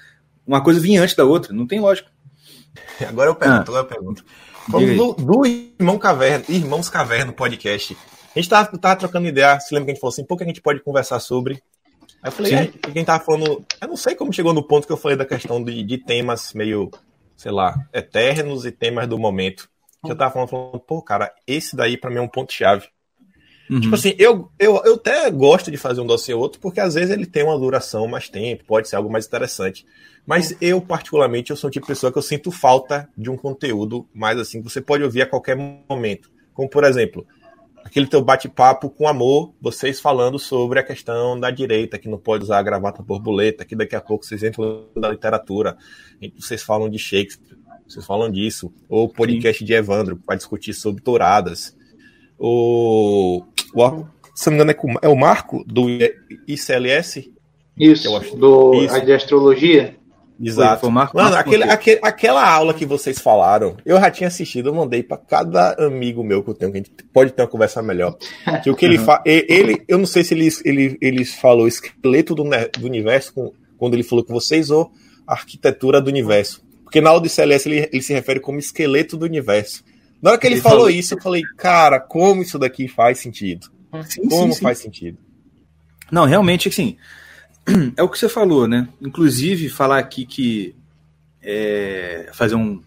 uma 0.49 0.63
coisa 0.63 0.79
vinha 0.79 1.03
antes 1.03 1.15
da 1.15 1.23
outra, 1.23 1.53
não 1.53 1.67
tem 1.67 1.79
lógica. 1.79 2.09
Agora 3.07 3.29
eu 3.29 3.35
pergunto, 3.35 3.59
ah. 3.59 3.79
agora 3.79 3.83
eu 3.83 3.87
pergunto. 3.87 4.25
Do, 4.67 5.13
do 5.13 5.45
Irmão 5.45 5.97
Caverna, 5.97 6.43
Irmãos 6.49 6.89
Caverna 6.89 7.31
podcast. 7.31 7.95
A 8.35 8.39
gente 8.39 8.49
tava, 8.49 8.77
tava 8.77 8.95
trocando 8.95 9.27
ideia, 9.27 9.59
se 9.59 9.73
lembra 9.73 9.85
que 9.85 9.91
a 9.91 9.93
gente 9.93 10.01
falou 10.01 10.11
assim, 10.11 10.23
pouco 10.23 10.43
a 10.43 10.45
gente 10.45 10.61
pode 10.61 10.81
conversar 10.81 11.19
sobre. 11.19 11.61
Aí 12.21 12.27
eu 12.27 12.31
falei, 12.31 12.53
é, 12.53 12.67
quem 12.67 13.05
tava 13.05 13.23
falando. 13.23 13.65
Eu 13.81 13.87
não 13.87 13.95
sei 13.95 14.15
como 14.15 14.33
chegou 14.33 14.53
no 14.53 14.61
ponto 14.61 14.85
que 14.85 14.93
eu 14.93 14.97
falei 14.97 15.17
da 15.17 15.25
questão 15.25 15.63
de, 15.63 15.83
de 15.83 15.97
temas 15.97 16.53
meio, 16.53 16.91
sei 17.37 17.51
lá, 17.51 17.75
eternos 17.93 18.65
e 18.65 18.71
temas 18.71 19.07
do 19.07 19.17
momento. 19.17 19.69
Que 20.03 20.11
eu 20.11 20.15
tava 20.15 20.31
falando, 20.31 20.49
falando, 20.49 20.79
pô, 20.79 21.01
cara, 21.01 21.33
esse 21.45 21.75
daí 21.75 21.97
para 21.97 22.09
mim 22.09 22.17
é 22.17 22.21
um 22.21 22.27
ponto-chave. 22.27 22.87
Uhum. 23.69 23.81
Tipo 23.81 23.95
assim, 23.95 24.15
eu, 24.17 24.49
eu, 24.57 24.81
eu 24.83 24.95
até 24.95 25.29
gosto 25.29 25.69
de 25.69 25.77
fazer 25.77 26.01
um 26.01 26.05
dossiê 26.05 26.33
ou 26.33 26.41
outro, 26.41 26.59
porque 26.59 26.79
às 26.79 26.95
vezes 26.95 27.11
ele 27.11 27.25
tem 27.25 27.43
uma 27.43 27.57
duração 27.57 28.07
mais 28.07 28.27
tempo, 28.27 28.65
pode 28.65 28.89
ser 28.89 28.95
algo 28.95 29.11
mais 29.11 29.27
interessante. 29.27 29.85
Mas 30.25 30.55
eu, 30.59 30.81
particularmente, 30.81 31.51
eu 31.51 31.55
sou 31.55 31.67
o 31.67 31.71
tipo 31.71 31.85
de 31.85 31.93
pessoa 31.93 32.11
que 32.11 32.17
eu 32.17 32.23
sinto 32.23 32.51
falta 32.51 33.07
de 33.15 33.29
um 33.29 33.37
conteúdo 33.37 34.07
mais 34.13 34.39
assim, 34.39 34.61
que 34.61 34.69
você 34.69 34.81
pode 34.81 35.03
ouvir 35.03 35.21
a 35.21 35.27
qualquer 35.27 35.55
momento. 35.55 36.31
Como, 36.53 36.67
por 36.67 36.83
exemplo, 36.83 37.27
aquele 37.83 38.07
teu 38.07 38.23
bate-papo 38.23 38.89
com 38.89 39.07
amor, 39.07 39.53
vocês 39.61 39.99
falando 39.99 40.39
sobre 40.39 40.79
a 40.79 40.83
questão 40.83 41.39
da 41.39 41.51
direita, 41.51 41.99
que 41.99 42.09
não 42.09 42.17
pode 42.17 42.43
usar 42.43 42.57
a 42.57 42.63
gravata 42.63 43.03
borboleta, 43.03 43.65
que 43.65 43.75
daqui 43.75 43.95
a 43.95 44.01
pouco 44.01 44.25
vocês 44.25 44.43
entram 44.43 44.87
na 44.95 45.09
literatura, 45.09 45.77
vocês 46.37 46.63
falam 46.63 46.89
de 46.89 46.97
Shakespeare, 46.97 47.57
vocês 47.89 48.05
falam 48.05 48.29
disso. 48.29 48.71
Ou 48.87 49.05
o 49.05 49.09
podcast 49.09 49.59
Sim. 49.59 49.65
de 49.65 49.73
Evandro, 49.73 50.17
para 50.17 50.35
discutir 50.35 50.73
sobre 50.73 51.01
touradas. 51.01 51.75
O 52.37 53.43
o, 53.73 54.05
se 54.33 54.49
não 54.49 54.57
me 54.57 54.63
engano, 54.63 54.99
é, 55.01 55.07
é 55.07 55.09
o 55.09 55.15
Marco 55.15 55.63
do 55.65 55.87
ICLS? 56.47 57.31
Isso, 57.77 58.15
acho, 58.15 58.35
do, 58.35 58.73
isso. 58.75 59.05
de 59.05 59.13
astrologia? 59.13 59.95
Exato. 60.41 60.81
Foi, 60.81 60.89
Marco, 60.89 61.17
Mano, 61.17 61.35
aquele, 61.35 61.63
aquele, 61.63 61.99
aquela 62.01 62.49
aula 62.49 62.73
que 62.73 62.85
vocês 62.85 63.19
falaram, 63.19 63.75
eu 63.85 63.99
já 63.99 64.09
tinha 64.09 64.27
assistido, 64.27 64.69
eu 64.69 64.73
mandei 64.73 65.03
para 65.03 65.17
cada 65.17 65.73
amigo 65.85 66.23
meu 66.23 66.41
que 66.41 66.49
eu 66.49 66.53
tenho, 66.53 66.71
que 66.71 66.77
a 66.77 66.81
gente 66.81 66.91
pode 67.11 67.33
ter 67.33 67.41
uma 67.41 67.47
conversa 67.47 67.81
melhor. 67.81 68.17
Que 68.63 68.69
o 68.69 68.75
que 68.75 68.85
ele 68.85 68.97
uhum. 68.97 69.05
fala. 69.05 69.21
Ele, 69.25 69.83
eu 69.87 69.97
não 69.97 70.05
sei 70.05 70.23
se 70.23 70.33
ele, 70.33 70.49
ele, 70.63 70.97
ele 71.01 71.25
falou 71.25 71.67
esqueleto 71.67 72.33
do, 72.33 72.43
do 72.43 72.85
universo, 72.85 73.33
quando 73.77 73.93
ele 73.93 74.03
falou 74.03 74.23
que 74.23 74.31
vocês 74.31 74.69
ou 74.69 74.91
arquitetura 75.27 76.01
do 76.01 76.09
universo. 76.09 76.61
Porque 76.89 77.01
na 77.01 77.17
de 77.19 77.29
CLS 77.29 77.69
ele, 77.69 77.89
ele 77.93 78.01
se 78.01 78.11
refere 78.13 78.39
como 78.39 78.57
esqueleto 78.57 79.15
do 79.15 79.23
universo. 79.23 79.83
Na 80.19 80.31
hora 80.31 80.39
que 80.39 80.47
ele, 80.47 80.55
ele 80.55 80.61
falou, 80.61 80.79
falou 80.79 80.89
isso, 80.89 81.13
eu 81.13 81.21
falei, 81.21 81.43
cara, 81.55 81.99
como 81.99 82.41
isso 82.41 82.57
daqui 82.57 82.87
faz 82.87 83.19
sentido? 83.19 83.67
Sim, 84.07 84.27
como 84.27 84.51
sim, 84.51 84.59
faz 84.59 84.79
sim. 84.79 84.85
sentido? 84.85 85.19
Não, 86.11 86.25
realmente, 86.25 86.67
assim, 86.67 86.97
é 87.95 88.01
o 88.01 88.09
que 88.09 88.17
você 88.17 88.27
falou, 88.27 88.67
né? 88.67 88.89
Inclusive, 88.99 89.69
falar 89.69 89.99
aqui 89.99 90.25
que 90.25 90.75
é, 91.43 92.31
fazer 92.33 92.55
um. 92.55 92.81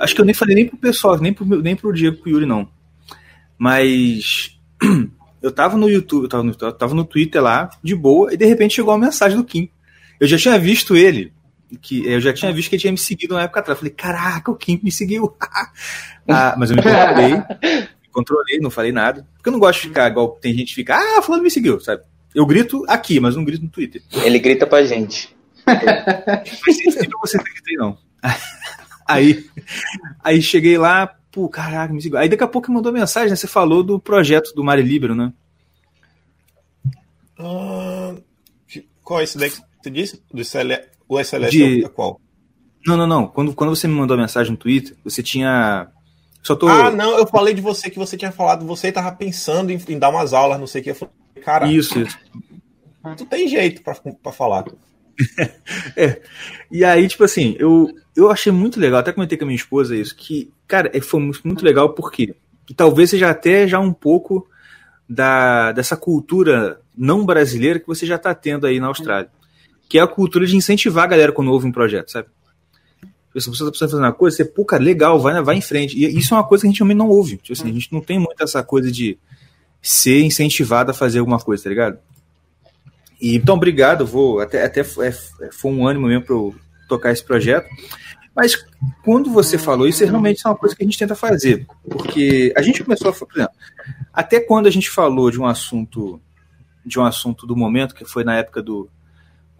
Acho 0.00 0.12
que 0.16 0.20
eu 0.20 0.24
nem 0.24 0.34
falei 0.34 0.56
nem 0.56 0.66
pro 0.66 0.76
pessoal, 0.76 1.16
nem 1.20 1.32
pro, 1.32 1.46
nem 1.46 1.76
pro 1.76 1.92
Diego 1.92 2.16
pro 2.16 2.30
Yuri, 2.30 2.46
não. 2.46 2.68
Mas 3.56 4.58
eu 5.40 5.52
tava 5.52 5.76
no 5.76 5.88
YouTube, 5.88 6.24
eu 6.24 6.28
tava 6.28 6.42
no, 6.42 6.56
eu 6.60 6.72
tava 6.72 6.94
no 6.94 7.04
Twitter 7.04 7.40
lá, 7.40 7.70
de 7.80 7.94
boa, 7.94 8.34
e 8.34 8.36
de 8.36 8.44
repente 8.44 8.74
chegou 8.74 8.92
uma 8.92 9.06
mensagem 9.06 9.38
do 9.38 9.44
Kim. 9.44 9.70
Eu 10.18 10.26
já 10.26 10.36
tinha 10.36 10.58
visto 10.58 10.96
ele 10.96 11.32
que 11.76 12.06
eu 12.06 12.20
já 12.20 12.32
tinha 12.32 12.52
visto 12.52 12.68
que 12.68 12.76
ele 12.76 12.80
tinha 12.80 12.92
me 12.92 12.98
seguido 12.98 13.34
na 13.34 13.42
época 13.42 13.60
atrás. 13.60 13.78
Falei, 13.78 13.94
caraca, 13.94 14.50
o 14.50 14.56
Kim 14.56 14.80
me 14.82 14.90
seguiu. 14.92 15.36
ah, 16.28 16.54
mas 16.56 16.70
eu 16.70 16.76
me 16.76 16.82
controlei, 16.82 17.34
me 17.34 18.08
controlei, 18.10 18.58
não 18.60 18.70
falei 18.70 18.92
nada. 18.92 19.26
Porque 19.34 19.48
eu 19.48 19.52
não 19.52 19.60
gosto 19.60 19.82
de 19.82 19.88
ficar 19.88 20.10
igual 20.10 20.38
tem 20.40 20.54
gente 20.54 20.68
que 20.68 20.74
fica, 20.74 20.96
ah, 20.96 21.22
fulano 21.22 21.42
me 21.42 21.50
seguiu, 21.50 21.80
sabe? 21.80 22.02
Eu 22.34 22.44
grito 22.44 22.84
aqui, 22.88 23.20
mas 23.20 23.36
não 23.36 23.44
grito 23.44 23.62
no 23.62 23.70
Twitter. 23.70 24.02
Ele 24.12 24.38
grita 24.38 24.66
pra 24.66 24.84
gente. 24.84 25.34
Mas 25.66 26.82
você 27.20 27.38
gritei, 27.38 27.76
não. 27.76 27.96
Aí, 29.06 29.44
aí 30.22 30.40
cheguei 30.40 30.78
lá, 30.78 31.14
pô, 31.30 31.46
caraca, 31.46 31.92
me 31.92 32.00
seguiu. 32.00 32.16
Aí 32.16 32.26
daqui 32.26 32.42
a 32.42 32.48
pouco 32.48 32.72
mandou 32.72 32.90
mensagem, 32.90 33.28
né? 33.28 33.36
Você 33.36 33.46
falou 33.46 33.82
do 33.82 34.00
projeto 34.00 34.54
do 34.54 34.64
Mari 34.64 34.80
Libero, 34.80 35.14
né? 35.14 35.30
Uh, 37.38 38.22
qual 39.02 39.20
é 39.20 39.24
esse 39.24 39.36
daí 39.36 39.50
que 39.50 39.58
você 39.82 39.90
disse? 39.90 40.22
Do 40.32 40.42
O 41.08 41.18
SLS 41.18 41.50
de... 41.50 41.84
é 41.84 41.88
qual? 41.88 42.20
Não, 42.86 42.96
não, 42.96 43.06
não. 43.06 43.26
Quando, 43.26 43.54
quando 43.54 43.74
você 43.74 43.88
me 43.88 43.94
mandou 43.94 44.14
a 44.16 44.20
mensagem 44.20 44.52
no 44.52 44.58
Twitter, 44.58 44.96
você 45.02 45.22
tinha. 45.22 45.88
Só 46.42 46.54
tô... 46.54 46.68
Ah, 46.68 46.90
não, 46.90 47.18
eu 47.18 47.26
falei 47.26 47.54
de 47.54 47.62
você 47.62 47.88
que 47.88 47.98
você 47.98 48.16
tinha 48.16 48.30
falado, 48.30 48.66
você 48.66 48.92
tava 48.92 49.10
pensando 49.12 49.70
em, 49.70 49.80
em 49.88 49.98
dar 49.98 50.10
umas 50.10 50.34
aulas, 50.34 50.60
não 50.60 50.66
sei 50.66 50.80
o 50.80 50.84
que. 50.84 50.90
Eu 50.90 50.94
falei, 50.94 51.14
cara. 51.42 51.66
Isso, 51.72 51.98
isso. 51.98 52.18
Tu 53.16 53.24
tem 53.26 53.48
jeito 53.48 53.82
para 53.82 54.32
falar. 54.32 54.64
é. 55.96 56.20
E 56.70 56.84
aí, 56.84 57.08
tipo 57.08 57.24
assim, 57.24 57.56
eu, 57.58 57.88
eu 58.14 58.30
achei 58.30 58.52
muito 58.52 58.78
legal, 58.78 59.00
até 59.00 59.12
comentei 59.12 59.38
com 59.38 59.44
a 59.44 59.46
minha 59.46 59.56
esposa 59.56 59.96
isso, 59.96 60.14
que, 60.14 60.50
cara, 60.66 60.90
é, 60.92 61.00
foi 61.00 61.20
muito 61.44 61.64
legal 61.64 61.94
porque 61.94 62.34
e 62.68 62.74
talvez 62.74 63.10
seja 63.10 63.30
até 63.30 63.68
já 63.68 63.78
um 63.78 63.92
pouco 63.92 64.48
da, 65.08 65.72
dessa 65.72 65.96
cultura 65.96 66.80
não 66.96 67.24
brasileira 67.24 67.78
que 67.78 67.86
você 67.86 68.06
já 68.06 68.16
está 68.16 68.34
tendo 68.34 68.66
aí 68.66 68.80
na 68.80 68.86
Austrália 68.86 69.30
que 69.88 69.98
é 69.98 70.02
a 70.02 70.06
cultura 70.06 70.46
de 70.46 70.56
incentivar 70.56 71.04
a 71.04 71.08
galera 71.08 71.32
quando 71.32 71.52
ouve 71.52 71.66
um 71.66 71.72
projeto, 71.72 72.10
sabe? 72.10 72.28
Se 73.36 73.48
você 73.48 73.64
está 73.64 73.78
fazer 73.78 73.96
uma 73.96 74.12
coisa, 74.12 74.36
você, 74.36 74.44
pô, 74.44 74.64
cara, 74.64 74.82
legal, 74.82 75.18
vai, 75.18 75.42
vai 75.42 75.56
em 75.56 75.60
frente. 75.60 75.98
E 75.98 76.18
isso 76.18 76.34
é 76.34 76.36
uma 76.36 76.46
coisa 76.46 76.62
que 76.62 76.68
a 76.68 76.70
gente 76.70 76.78
também 76.78 76.96
não 76.96 77.08
ouve. 77.08 77.36
Tipo 77.38 77.52
assim, 77.52 77.68
a 77.68 77.72
gente 77.72 77.92
não 77.92 78.00
tem 78.00 78.16
muito 78.16 78.40
essa 78.40 78.62
coisa 78.62 78.92
de 78.92 79.18
ser 79.82 80.22
incentivado 80.22 80.92
a 80.92 80.94
fazer 80.94 81.18
alguma 81.18 81.40
coisa, 81.40 81.64
tá 81.64 81.68
ligado? 81.68 81.98
E, 83.20 83.34
então, 83.34 83.56
obrigado, 83.56 84.06
vou. 84.06 84.40
Até, 84.40 84.64
até 84.64 84.84
foi, 84.84 85.08
é, 85.08 85.12
foi 85.50 85.72
um 85.72 85.86
ânimo 85.86 86.06
mesmo 86.06 86.24
para 86.24 86.34
eu 86.34 86.54
tocar 86.88 87.10
esse 87.10 87.24
projeto. 87.24 87.68
Mas 88.36 88.56
quando 89.04 89.30
você 89.30 89.58
falou 89.58 89.88
isso, 89.88 90.04
é 90.04 90.06
realmente 90.06 90.42
é 90.44 90.48
uma 90.48 90.56
coisa 90.56 90.74
que 90.74 90.82
a 90.82 90.86
gente 90.86 90.98
tenta 90.98 91.16
fazer. 91.16 91.66
Porque 91.88 92.52
a 92.56 92.62
gente 92.62 92.84
começou 92.84 93.10
a. 93.10 93.12
Por 93.12 93.28
exemplo, 93.34 93.54
até 94.12 94.38
quando 94.38 94.66
a 94.66 94.70
gente 94.70 94.90
falou 94.90 95.30
de 95.30 95.40
um 95.40 95.46
assunto 95.46 96.20
de 96.84 96.98
um 96.98 97.04
assunto 97.04 97.46
do 97.46 97.56
momento, 97.56 97.94
que 97.94 98.04
foi 98.04 98.24
na 98.24 98.36
época 98.36 98.62
do, 98.62 98.90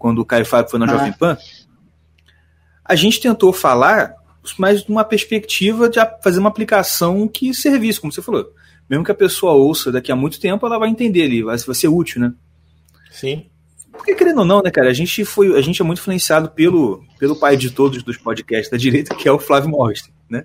quando 0.05 0.19
o 0.19 0.25
Caio 0.27 0.45
Fábio 0.45 0.71
foi 0.71 0.79
na 0.79 0.85
ah. 0.85 0.89
Jovem 0.89 1.15
Pan, 1.15 1.35
a 2.85 2.95
gente 2.95 3.19
tentou 3.19 3.55
falar, 3.55 4.15
mas 4.59 4.87
numa 4.87 5.03
perspectiva 5.03 5.89
de 5.89 5.99
fazer 6.23 6.41
uma 6.41 6.51
aplicação 6.51 7.27
que 7.27 7.55
servisse, 7.55 7.99
como 7.99 8.13
você 8.13 8.21
falou. 8.21 8.53
Mesmo 8.87 9.03
que 9.03 9.11
a 9.11 9.15
pessoa 9.15 9.55
ouça 9.55 9.91
daqui 9.91 10.13
a 10.13 10.17
muito 10.17 10.39
tempo, 10.39 10.67
ela 10.67 10.79
vai 10.79 10.91
entender 10.91 11.23
ali, 11.23 11.43
vai, 11.43 11.57
vai 11.57 11.75
ser 11.75 11.89
útil, 11.89 12.21
né? 12.21 12.35
Sim. 13.11 13.47
Porque 13.93 14.15
querendo 14.15 14.41
ou 14.41 14.45
não, 14.45 14.61
né, 14.61 14.71
cara, 14.71 14.91
a 14.91 14.93
gente 14.93 15.25
foi, 15.25 15.57
a 15.57 15.63
gente 15.63 15.81
é 15.81 15.85
muito 15.87 16.01
influenciado 16.01 16.51
pelo, 16.51 17.03
pelo 17.19 17.35
pai 17.35 17.57
de 17.57 17.71
todos 17.71 18.03
dos 18.03 18.19
podcasts 18.19 18.71
da 18.71 18.77
direita, 18.77 19.15
que 19.15 19.27
é 19.27 19.33
o 19.33 19.39
Flávio 19.39 19.71
Morris, 19.71 20.03
né? 20.29 20.45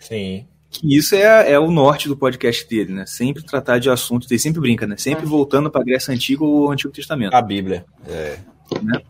Sim. 0.00 0.46
Que 0.70 0.96
isso 0.96 1.14
é, 1.14 1.52
é 1.52 1.58
o 1.58 1.70
norte 1.70 2.08
do 2.08 2.16
podcast 2.16 2.66
dele, 2.66 2.94
né? 2.94 3.04
Sempre 3.04 3.44
tratar 3.44 3.78
de 3.78 3.90
assuntos, 3.90 4.30
ele 4.30 4.40
sempre 4.40 4.62
brinca, 4.62 4.86
né? 4.86 4.96
Sempre 4.96 5.26
voltando 5.26 5.70
para 5.70 5.82
a 5.82 5.84
Grécia 5.84 6.14
Antiga 6.14 6.42
ou 6.42 6.68
o 6.68 6.70
Antigo 6.70 6.90
Testamento. 6.90 7.34
A 7.34 7.42
Bíblia. 7.42 7.84
É 8.08 8.38
né? 8.82 9.02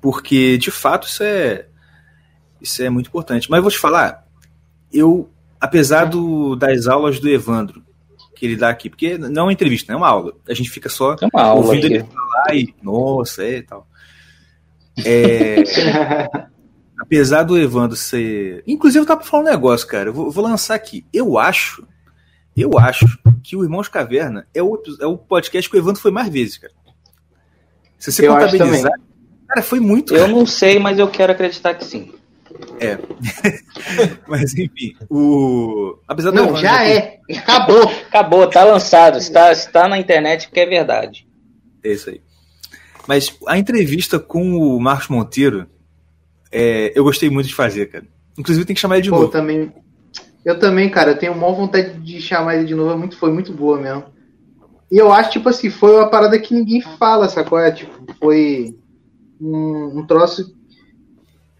Porque, 0.00 0.58
de 0.58 0.70
fato, 0.70 1.06
isso 1.06 1.22
é, 1.22 1.66
isso 2.60 2.82
é 2.82 2.90
muito 2.90 3.08
importante. 3.08 3.50
Mas 3.50 3.62
vou 3.62 3.70
te 3.70 3.78
falar, 3.78 4.26
eu, 4.92 5.30
apesar 5.60 6.04
do, 6.04 6.56
das 6.56 6.86
aulas 6.86 7.18
do 7.18 7.28
Evandro, 7.28 7.82
que 8.34 8.46
ele 8.46 8.56
dá 8.56 8.68
aqui, 8.68 8.88
porque 8.88 9.18
não 9.18 9.42
é 9.42 9.46
uma 9.46 9.52
entrevista, 9.52 9.92
não 9.92 9.98
é 9.98 10.02
uma 10.02 10.08
aula. 10.08 10.32
A 10.48 10.54
gente 10.54 10.70
fica 10.70 10.88
só 10.88 11.14
é 11.14 11.26
uma 11.32 11.42
aula 11.42 11.66
ouvindo 11.66 11.86
aqui. 11.86 11.94
ele 11.94 12.04
falar 12.04 12.54
e, 12.54 12.74
nossa, 12.82 13.42
é 13.42 13.62
tal. 13.62 13.86
É, 15.04 15.56
apesar 16.98 17.42
do 17.42 17.58
Evandro 17.58 17.96
ser. 17.96 18.62
Inclusive, 18.66 19.02
eu 19.02 19.06
tava 19.06 19.22
falando 19.22 19.46
um 19.46 19.50
negócio, 19.50 19.86
cara. 19.86 20.10
Eu 20.10 20.14
vou, 20.14 20.30
vou, 20.30 20.44
lançar 20.44 20.74
aqui. 20.74 21.04
Eu 21.12 21.38
acho. 21.38 21.86
Eu 22.56 22.76
acho 22.78 23.06
que 23.42 23.56
o 23.56 23.62
Irmãos 23.62 23.88
Caverna 23.88 24.46
é 24.52 24.62
o, 24.62 24.82
é 25.00 25.06
o 25.06 25.16
podcast 25.16 25.70
que 25.70 25.76
o 25.76 25.78
Evandro 25.78 26.00
foi 26.00 26.10
mais 26.10 26.28
vezes, 26.28 26.58
cara. 26.58 26.72
Se 27.98 28.12
você 28.12 28.26
eu 28.26 28.34
contabilizar. 28.34 28.92
Cara, 29.48 29.62
foi 29.62 29.80
muito. 29.80 30.14
Eu 30.14 30.28
não 30.28 30.46
sei, 30.46 30.78
mas 30.78 30.98
eu 30.98 31.08
quero 31.08 31.32
acreditar 31.32 31.74
que 31.74 31.84
sim. 31.84 32.12
É. 32.80 32.98
mas 34.26 34.54
enfim, 34.54 34.94
o. 35.08 35.98
Apesar 36.06 36.32
não, 36.32 36.56
já 36.56 36.86
é. 36.86 37.20
Acabou. 37.36 37.82
Acabou, 38.08 38.46
tá 38.48 38.64
lançado. 38.64 39.18
Está, 39.18 39.52
está 39.52 39.88
na 39.88 39.98
internet 39.98 40.46
porque 40.46 40.60
é 40.60 40.66
verdade. 40.66 41.26
É 41.82 41.92
isso 41.92 42.10
aí. 42.10 42.20
Mas 43.06 43.34
a 43.46 43.58
entrevista 43.58 44.18
com 44.18 44.54
o 44.54 44.78
Marcos 44.78 45.08
Monteiro, 45.08 45.66
é, 46.52 46.92
eu 46.94 47.04
gostei 47.04 47.30
muito 47.30 47.48
de 47.48 47.54
fazer, 47.54 47.86
cara. 47.86 48.04
Inclusive 48.36 48.66
tem 48.66 48.74
que 48.74 48.80
chamar 48.80 48.96
ele 48.96 49.04
de 49.04 49.10
Pô, 49.10 49.16
novo. 49.16 49.28
Eu 49.28 49.32
também, 49.32 49.72
eu 50.44 50.58
também, 50.58 50.90
cara, 50.90 51.12
eu 51.12 51.18
tenho 51.18 51.34
maior 51.34 51.54
vontade 51.54 51.98
de 52.00 52.20
chamar 52.20 52.56
ele 52.56 52.66
de 52.66 52.74
novo. 52.74 52.92
É 52.92 52.96
muito, 52.96 53.16
foi 53.16 53.32
muito 53.32 53.52
boa 53.52 53.80
mesmo. 53.80 54.04
E 54.90 54.96
eu 54.96 55.12
acho, 55.12 55.32
tipo 55.32 55.48
assim, 55.48 55.70
foi 55.70 55.94
uma 55.94 56.08
parada 56.08 56.38
que 56.38 56.54
ninguém 56.54 56.80
fala, 56.80 57.28
sacou? 57.28 57.58
É, 57.58 57.70
tipo, 57.70 57.92
foi 58.18 58.74
um, 59.40 59.98
um 59.98 60.06
troço 60.06 60.54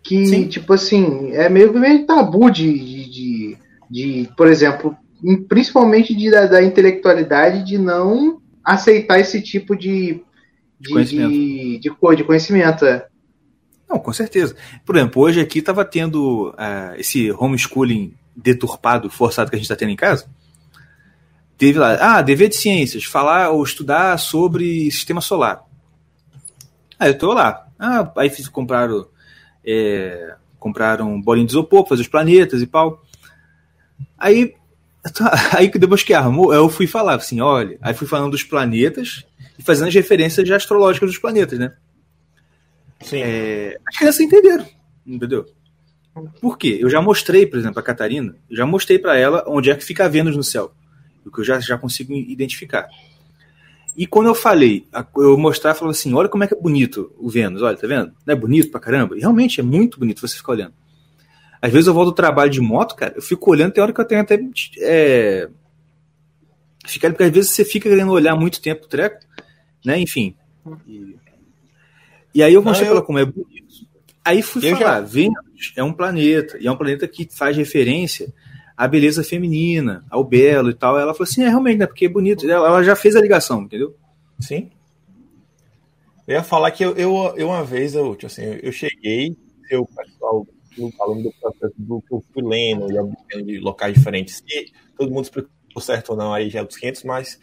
que, 0.03 0.27
Sim. 0.27 0.49
tipo 0.49 0.73
assim, 0.73 1.33
é 1.33 1.49
meio, 1.49 1.73
meio 1.79 2.07
tabu 2.07 2.51
de, 2.51 2.73
de, 2.73 3.11
de, 3.11 3.59
de 3.91 4.31
por 4.37 4.47
exemplo, 4.47 4.97
principalmente 5.49 6.15
de, 6.15 6.31
da, 6.31 6.47
da, 6.47 6.63
intelectualidade 6.63 7.65
de 7.65 7.77
não 7.77 8.41
aceitar 8.65 9.21
esse 9.21 9.43
tipo 9.43 9.77
de, 9.77 10.23
de, 10.81 10.91
conhecimento. 10.91 11.31
de, 11.31 11.79
de, 11.79 12.17
de 12.17 12.25
conhecimento. 12.25 12.87
É. 12.87 13.07
Não, 13.89 13.99
com 13.99 14.13
certeza. 14.13 14.57
Por 14.85 14.97
exemplo, 14.97 15.23
hoje 15.23 15.41
aqui 15.41 15.59
estava 15.59 15.85
tendo 15.85 16.51
uh, 16.51 16.95
esse 16.97 17.31
homeschooling 17.33 18.15
deturpado, 18.35 19.11
forçado 19.11 19.51
que 19.51 19.57
a 19.57 19.59
gente 19.59 19.65
está 19.65 19.77
tendo 19.77 19.91
em 19.91 19.97
casa. 19.97 20.27
Teve 21.59 21.77
lá, 21.77 21.99
ah, 22.01 22.23
dever 22.23 22.49
de 22.49 22.57
ciências, 22.57 23.05
falar 23.05 23.51
ou 23.51 23.65
estudar 23.65 24.17
sobre 24.17 24.89
sistema 24.93 25.21
solar. 25.21 25.65
Aí 26.97 27.09
eu 27.09 27.15
estou 27.15 27.35
lá. 27.35 27.67
Ah, 27.77 28.11
aí 28.17 28.31
fiz, 28.31 28.49
compraram, 28.49 29.09
é, 29.67 30.37
compraram 30.59 31.21
bolinho 31.21 31.47
de 31.47 31.53
isopor 31.53 31.83
para 31.83 31.91
fazer 31.91 32.03
os 32.03 32.09
planetas 32.09 32.63
e 32.63 32.67
pau. 32.67 33.05
Aí, 34.17 34.55
aí 35.57 35.69
depois 35.69 36.05
que 36.05 36.15
armou, 36.15 36.55
eu 36.55 36.69
fui 36.69 36.87
falar 36.87 37.17
assim, 37.17 37.41
olha, 37.41 37.77
aí 37.83 37.93
fui 37.93 38.07
falando 38.07 38.31
dos 38.31 38.45
planetas 38.45 39.25
e 39.59 39.63
fazendo 39.63 39.89
as 39.89 39.95
referências 39.95 40.49
astrológicas 40.49 41.11
dos 41.11 41.19
planetas, 41.19 41.59
né? 41.59 41.75
Sim. 43.01 43.19
É, 43.21 43.79
as 43.85 43.97
crianças 43.97 44.21
entenderam, 44.21 44.67
entendeu? 45.05 45.45
Por 46.41 46.57
quê? 46.57 46.79
Eu 46.81 46.91
já 46.91 47.01
mostrei, 47.01 47.47
por 47.47 47.59
exemplo, 47.59 47.79
a 47.79 47.83
Catarina, 47.83 48.37
já 48.51 48.65
mostrei 48.67 48.99
para 48.99 49.17
ela 49.17 49.45
onde 49.47 49.71
é 49.71 49.75
que 49.75 49.85
fica 49.85 50.05
a 50.05 50.09
Vênus 50.09 50.37
no 50.37 50.43
céu, 50.43 50.73
o 51.29 51.33
que 51.33 51.41
eu 51.41 51.45
já, 51.45 51.61
já 51.61 51.79
consigo 51.79 52.13
identificar. 52.13 52.89
E 53.97 54.07
quando 54.07 54.29
eu 54.29 54.35
falei, 54.35 54.87
eu 55.17 55.37
mostrar, 55.37 55.75
falou 55.75 55.91
assim: 55.91 56.15
olha 56.15 56.29
como 56.29 56.45
é 56.45 56.47
que 56.47 56.55
é 56.55 56.61
bonito 56.61 57.13
o 57.19 57.29
Vênus, 57.29 57.63
olha, 57.63 57.77
tá 57.77 57.87
vendo? 57.87 58.13
Não 58.25 58.33
é 58.33 58.37
bonito 58.37 58.71
pra 58.71 58.79
caramba? 58.79 59.17
E 59.17 59.21
realmente 59.21 59.59
é 59.59 59.63
muito 59.63 59.99
bonito 59.99 60.21
você 60.21 60.37
ficar 60.37 60.53
olhando. 60.53 60.73
Às 61.61 61.73
vezes 61.73 61.89
eu 61.89 61.95
volto 61.95 62.11
do 62.11 62.15
trabalho 62.15 62.49
de 62.49 62.61
moto, 62.61 62.95
cara, 62.95 63.15
eu 63.17 63.23
fico 63.23 63.51
olhando, 63.51 63.73
tem 63.73 63.83
hora 63.83 63.93
que 63.93 64.01
eu 64.01 64.05
tenho 64.05 64.21
até. 64.21 64.39
É, 64.79 65.49
ficar, 66.87 67.11
porque 67.11 67.25
às 67.25 67.33
vezes 67.33 67.51
você 67.51 67.65
fica 67.65 67.89
querendo 67.89 68.13
olhar 68.13 68.37
muito 68.37 68.63
tempo 68.63 68.85
o 68.85 68.89
treco, 68.89 69.19
né? 69.85 69.99
Enfim. 69.99 70.37
E, 70.87 71.17
e 72.37 72.43
aí 72.43 72.55
eu 72.55 72.63
mostrei 72.63 72.89
ah, 72.89 72.91
eu... 72.91 72.95
pra 72.95 72.99
ela 72.99 73.07
como 73.07 73.19
é 73.19 73.25
bonito. 73.25 73.89
Aí 74.25 74.43
fui 74.43 74.65
eu 74.65 74.77
falar, 74.77 75.01
já... 75.01 75.01
Vênus 75.01 75.73
é 75.75 75.83
um 75.83 75.93
planeta, 75.93 76.57
e 76.61 76.69
é 76.69 76.71
um 76.71 76.77
planeta 76.77 77.09
que 77.09 77.29
faz 77.31 77.57
referência 77.57 78.33
à 78.79 78.87
beleza 78.87 79.25
feminina, 79.25 80.05
ao 80.09 80.23
belo 80.23 80.71
e 80.71 80.75
tal. 80.75 80.97
Ela 80.97 81.13
falou 81.13 81.29
assim, 81.29 81.43
é 81.43 81.49
realmente, 81.49 81.79
né? 81.79 81.87
Porque 81.87 82.05
é 82.05 82.09
bonito. 82.09 82.49
Ela 82.49 82.81
já 82.85 82.95
fez 82.95 83.17
a 83.17 83.21
ligação, 83.21 83.63
entendeu? 83.63 83.97
Sim. 84.39 84.71
Eu 86.25 86.35
ia 86.35 86.45
falar 86.45 86.71
que 86.71 86.85
eu, 86.85 86.95
eu, 86.97 87.35
eu 87.37 87.49
uma 87.49 87.65
vez, 87.65 87.97
eu, 87.97 88.15
tipo 88.15 88.27
assim, 88.27 88.43
eu 88.63 88.71
cheguei, 88.71 89.37
eu, 89.69 89.85
pessoal, 89.85 90.47
falando 90.97 91.25
do 91.25 91.33
processo 91.41 91.75
do 91.77 92.01
que 92.03 92.15
eu 92.15 92.23
fui 92.33 92.43
lendo 92.45 92.87
e 93.35 93.43
de 93.43 93.59
locais 93.59 93.95
diferentes. 93.95 94.37
Se 94.37 94.73
todo 94.97 95.11
mundo 95.11 95.25
explicou 95.25 95.51
certo 95.81 96.11
ou 96.11 96.17
não, 96.17 96.33
aí 96.33 96.49
já 96.49 96.61
é 96.61 96.65
dos 96.65 96.77
500, 96.77 97.03
mas 97.03 97.41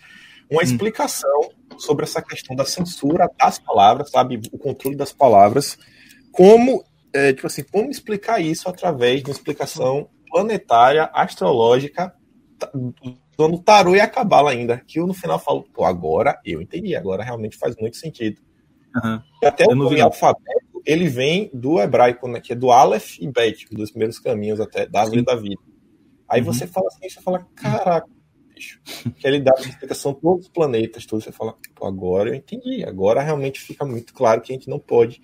uma 0.50 0.62
hum. 0.62 0.64
explicação 0.64 1.50
sobre 1.78 2.06
essa 2.06 2.22
questão 2.22 2.56
da 2.56 2.64
censura 2.64 3.30
das 3.38 3.60
palavras, 3.60 4.10
sabe? 4.10 4.40
O 4.54 4.58
controle 4.58 4.96
das 4.96 5.12
palavras. 5.12 5.78
Como, 6.32 6.82
é, 7.12 7.34
tipo 7.34 7.48
assim, 7.48 7.64
como 7.64 7.92
explicar 7.92 8.40
isso 8.40 8.70
através 8.70 9.22
de 9.22 9.30
uma 9.30 9.36
explicação 9.36 10.08
planetária, 10.36 11.10
astrológica, 11.14 12.14
usando 13.40 13.58
tarô 13.60 13.96
e 13.96 14.02
a 14.02 14.08
cabala 14.08 14.52
ainda. 14.52 14.82
Que 14.86 15.00
eu 15.00 15.08
no 15.08 15.14
final 15.14 15.40
falo, 15.40 15.64
pô, 15.74 15.86
agora 15.86 16.38
eu 16.44 16.62
entendi, 16.62 16.94
agora 16.94 17.24
realmente 17.24 17.56
faz 17.56 17.74
muito 17.78 17.96
sentido. 17.96 18.42
Uhum. 18.94 19.22
Até 19.42 19.66
o 19.66 19.74
nome 19.74 20.02
alfabeto, 20.02 20.82
ele 20.86 21.08
vem 21.08 21.50
do 21.54 21.80
hebraico, 21.80 22.28
né? 22.28 22.42
Que 22.42 22.52
é 22.52 22.56
do 22.56 22.70
Aleph 22.70 23.18
e 23.18 23.32
Bet, 23.32 23.66
dos 23.72 23.92
primeiros 23.92 24.20
caminhos 24.20 24.60
até 24.60 24.86
da 24.86 25.02
árvore 25.02 25.24
da 25.24 25.38
vida. 25.38 25.62
Aí 26.28 26.42
uhum. 26.42 26.48
você 26.48 26.68
fala 26.68 26.88
assim, 26.88 27.10
você 27.10 27.22
fala, 27.22 27.48
caraca, 27.56 28.10
bicho. 28.54 28.82
Que 29.18 29.26
ele 29.26 29.40
dá 29.40 29.54
a 29.58 29.62
explicação 29.62 30.14
todos 30.14 30.48
os 30.48 30.52
planetas, 30.52 31.06
tudo. 31.06 31.24
Você 31.24 31.32
fala, 31.32 31.56
pô, 31.74 31.88
agora 31.88 32.30
eu 32.30 32.36
entendi. 32.36 32.84
Agora 32.84 33.22
realmente 33.22 33.62
fica 33.62 33.86
muito 33.86 34.14
claro 34.14 34.42
que 34.42 34.52
a 34.52 34.56
gente 34.56 34.70
não 34.70 34.80
pode 34.80 35.22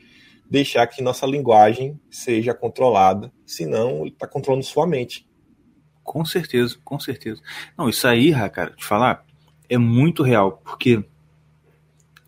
deixar 0.52 0.86
que 0.86 1.02
nossa 1.02 1.26
linguagem 1.26 1.98
seja 2.10 2.54
controlada, 2.54 3.32
senão 3.46 4.02
ele 4.02 4.10
está 4.10 4.28
controlando 4.28 4.66
sua 4.66 4.86
mente. 4.86 5.26
Com 6.04 6.26
certeza, 6.26 6.78
com 6.84 7.00
certeza. 7.00 7.42
Não, 7.78 7.88
isso 7.88 8.06
aí, 8.06 8.34
cara, 8.50 8.72
te 8.72 8.84
falar, 8.84 9.26
é 9.70 9.78
muito 9.78 10.24
real, 10.24 10.62
porque 10.62 11.02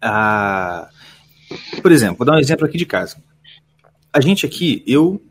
a. 0.01 0.89
Por 1.81 1.91
exemplo, 1.91 2.19
vou 2.19 2.25
dar 2.25 2.35
um 2.35 2.39
exemplo 2.39 2.65
aqui 2.65 2.77
de 2.77 2.85
casa. 2.85 3.21
A 4.13 4.21
gente 4.21 4.45
aqui, 4.45 4.81
eu 4.87 5.21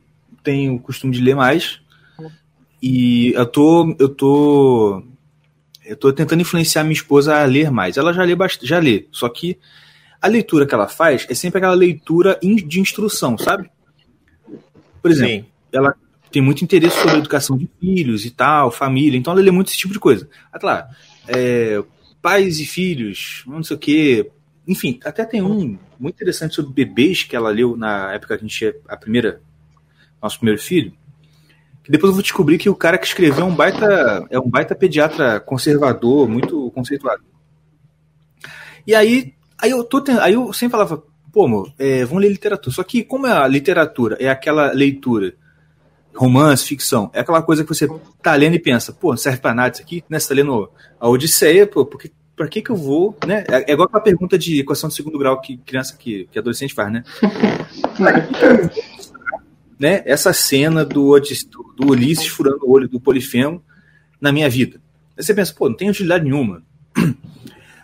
tenho 0.43 0.75
o 0.75 0.81
costume 0.81 1.15
de 1.15 1.23
ler 1.23 1.35
mais 1.35 1.81
e 2.83 3.33
eu 3.33 3.47
tô, 3.47 3.97
eu 3.99 4.09
tô 4.09 5.03
eu 5.85 5.97
tô 5.97 6.13
tentando 6.13 6.43
influenciar 6.43 6.83
minha 6.85 6.93
esposa 6.93 7.39
a 7.39 7.45
ler 7.45 7.71
mais. 7.71 7.97
Ela 7.97 8.13
já 8.13 8.23
lê 8.23 8.37
já 8.63 8.79
lê, 8.79 9.09
só 9.11 9.31
que 9.31 9.59
a 10.23 10.29
leitura 10.29 10.65
que 10.65 10.75
ela 10.75 10.89
faz 10.89 11.27
é 11.29 11.35
sempre 11.35 11.59
aquela 11.59 11.75
leitura 11.75 12.39
de 12.41 12.81
instrução, 12.81 13.37
sabe? 13.37 13.69
Por 15.03 15.11
exemplo, 15.11 15.45
Sim. 15.45 15.47
ela 15.73 15.97
tem 16.31 16.41
muito 16.41 16.63
interesse 16.63 16.97
sobre 16.97 17.17
a 17.17 17.19
educação 17.19 17.59
de 17.59 17.69
filhos 17.81 18.25
e 18.25 18.31
tal, 18.31 18.71
família, 18.71 19.19
então 19.19 19.33
ela 19.33 19.43
lê 19.43 19.51
muito 19.51 19.69
esse 19.69 19.77
tipo 19.77 19.93
de 19.93 19.99
coisa. 19.99 20.29
Ah, 20.53 20.59
tá 20.61 20.67
lá, 20.67 20.89
é, 21.27 21.83
pais 22.23 22.61
e 22.61 22.65
filhos, 22.65 23.43
não 23.47 23.65
sei 23.65 23.77
o 23.77 23.79
quê. 23.79 24.31
Enfim, 24.67 25.01
até 25.05 25.25
tem 25.25 25.43
um 25.43 25.77
muito 25.99 26.15
interessante 26.15 26.55
sobre 26.55 26.73
bebês 26.73 27.25
que 27.25 27.35
ela 27.35 27.51
leu 27.51 27.77
na 27.77 28.13
época 28.15 28.39
que 28.39 28.45
a 28.45 28.47
gente 28.47 28.57
tinha 28.57 28.75
a 28.89 28.97
primeira, 28.97 29.41
nosso 30.23 30.39
primeiro 30.39 30.63
filho. 30.63 30.93
Que 31.83 31.91
depois 31.91 32.11
eu 32.11 32.15
vou 32.15 32.23
descobrir 32.23 32.59
que 32.59 32.71
o 32.71 32.77
cara 32.77 32.97
que 32.97 33.07
escreveu 33.07 33.45
é 33.45 33.49
um 33.49 33.55
baita, 33.55 34.25
é 34.31 34.39
um 34.39 34.49
baita 34.49 34.73
pediatra 34.73 35.41
conservador, 35.41 36.29
muito 36.29 36.71
conceituado. 36.71 37.25
E 38.87 38.95
aí, 38.95 39.35
aí 39.63 39.71
eu 39.71 39.85
tô 39.85 40.03
aí 40.21 40.35
eu 40.35 40.53
sempre 40.53 40.73
falava, 40.73 41.03
pô, 41.33 41.47
amor, 41.47 41.73
é, 41.79 42.05
vamos 42.05 42.23
ler 42.23 42.31
literatura. 42.31 42.75
Só 42.75 42.83
que 42.83 43.05
como 43.05 43.27
é 43.27 43.33
a 43.33 43.47
literatura 43.47 44.17
é 44.21 44.29
aquela 44.29 44.73
leitura 44.73 45.35
romance, 46.15 46.67
ficção, 46.67 47.11
é 47.15 47.21
aquela 47.21 47.41
coisa 47.41 47.63
que 47.63 47.69
você 47.69 47.89
tá 48.23 48.35
lendo 48.35 48.55
e 48.55 48.59
pensa, 48.59 48.93
pô, 48.93 49.11
não 49.11 49.17
serve 49.17 49.39
pra 49.39 49.55
nada 49.55 49.73
isso 49.73 49.83
aqui, 49.83 50.05
né? 50.11 50.19
Você 50.19 50.29
tá 50.29 50.35
lendo 50.35 50.69
a 51.01 51.09
Odisseia, 51.09 51.67
pô, 51.67 51.87
porque 51.87 52.11
pra 52.37 52.49
que 52.49 52.61
que 52.61 52.71
eu 52.71 52.77
vou, 52.77 53.17
né? 53.27 53.45
É, 53.49 53.71
é 53.71 53.73
igual 53.73 53.87
aquela 53.87 54.03
pergunta 54.03 54.37
de 54.37 54.61
equação 54.61 54.89
de 54.89 54.95
segundo 54.95 55.19
grau 55.19 55.41
que 55.41 55.57
criança, 55.59 55.97
que, 55.97 56.29
que 56.31 56.39
adolescente 56.39 56.75
faz, 56.75 56.93
né? 56.93 57.05
né, 59.79 60.03
essa 60.05 60.33
cena 60.33 60.85
do, 60.85 61.19
do 61.77 61.89
Ulisses 61.89 62.27
furando 62.27 62.67
o 62.67 62.71
olho 62.71 62.89
do 62.89 63.01
Polifemo 63.01 63.63
na 64.21 64.33
minha 64.33 64.51
vida. 64.51 64.81
Aí 65.17 65.25
você 65.25 65.33
pensa, 65.33 65.55
pô, 65.55 65.69
não 65.69 65.77
tem 65.77 65.89
utilidade 65.89 66.25
nenhuma. 66.25 66.63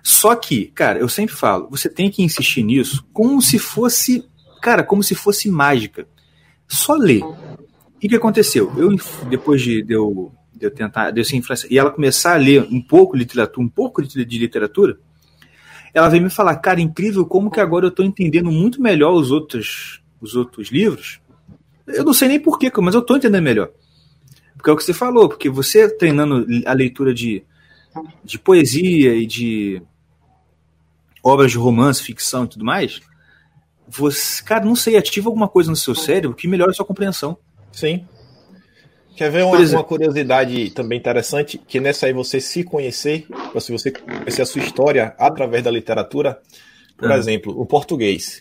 Só 0.02 0.34
que, 0.34 0.66
cara, 0.66 0.98
eu 0.98 1.08
sempre 1.08 1.34
falo, 1.34 1.68
você 1.70 1.88
tem 1.88 2.10
que 2.10 2.22
insistir 2.22 2.62
nisso 2.62 3.06
como 3.12 3.40
se 3.42 3.58
fosse, 3.58 4.24
cara, 4.62 4.82
como 4.82 5.02
se 5.02 5.14
fosse 5.14 5.50
mágica. 5.50 6.06
Só 6.66 6.94
ler. 6.94 7.22
O 7.22 7.98
que, 8.00 8.14
aconteceu? 8.14 8.72
Eu, 8.76 8.94
depois 9.28 9.60
de, 9.60 9.82
de, 9.82 9.92
eu, 9.94 10.32
de 10.54 10.66
eu 10.66 10.70
tentar, 10.70 11.10
de 11.10 11.20
eu 11.20 11.24
ser 11.24 11.36
influência, 11.36 11.66
e 11.70 11.78
ela 11.78 11.90
começar 11.90 12.34
a 12.34 12.38
ler 12.38 12.62
um 12.70 12.80
pouco 12.80 13.16
de 13.16 13.24
literatura, 13.24 13.66
um 13.66 13.70
pouco 13.70 14.02
de, 14.02 14.38
literatura, 14.38 14.98
ela 15.92 16.08
veio 16.08 16.22
me 16.22 16.30
falar, 16.30 16.56
cara, 16.56 16.80
incrível 16.80 17.26
como 17.26 17.50
que 17.50 17.60
agora 17.60 17.86
eu 17.86 17.90
estou 17.90 18.04
entendendo 18.04 18.50
muito 18.52 18.80
melhor 18.80 19.12
os 19.12 19.30
outros, 19.30 20.02
os 20.20 20.36
outros 20.36 20.68
livros 20.68 21.20
eu 21.88 22.04
não 22.04 22.12
sei 22.12 22.28
nem 22.28 22.40
porquê, 22.40 22.70
mas 22.80 22.94
eu 22.94 23.02
tô 23.02 23.16
entendendo 23.16 23.42
melhor. 23.42 23.70
Porque 24.56 24.70
é 24.70 24.72
o 24.72 24.76
que 24.76 24.84
você 24.84 24.92
falou, 24.92 25.28
porque 25.28 25.48
você 25.48 25.88
treinando 25.88 26.46
a 26.66 26.72
leitura 26.72 27.14
de, 27.14 27.42
de 28.24 28.38
poesia 28.38 29.14
e 29.14 29.26
de 29.26 29.82
obras 31.22 31.50
de 31.50 31.58
romance, 31.58 32.02
ficção 32.02 32.44
e 32.44 32.48
tudo 32.48 32.64
mais, 32.64 33.00
você, 33.88 34.42
cara, 34.42 34.64
não 34.64 34.76
sei, 34.76 34.96
ativa 34.96 35.28
alguma 35.28 35.48
coisa 35.48 35.70
no 35.70 35.76
seu 35.76 35.94
cérebro 35.94 36.36
que 36.36 36.46
melhora 36.46 36.70
a 36.70 36.74
sua 36.74 36.84
compreensão. 36.84 37.36
Sim. 37.72 38.06
Quer 39.16 39.30
ver 39.30 39.44
uma, 39.44 39.58
uma, 39.58 39.82
curiosidade 39.82 40.70
também 40.70 40.98
interessante? 40.98 41.58
Que 41.58 41.80
nessa 41.80 42.06
aí 42.06 42.12
você 42.12 42.40
se 42.40 42.62
conhecer, 42.62 43.26
se 43.58 43.72
você 43.72 43.90
conhecer 43.90 44.42
a 44.42 44.46
sua 44.46 44.62
história 44.62 45.14
através 45.18 45.64
da 45.64 45.70
literatura, 45.70 46.40
por 46.96 47.10
exemplo, 47.10 47.60
o 47.60 47.66
português. 47.66 48.40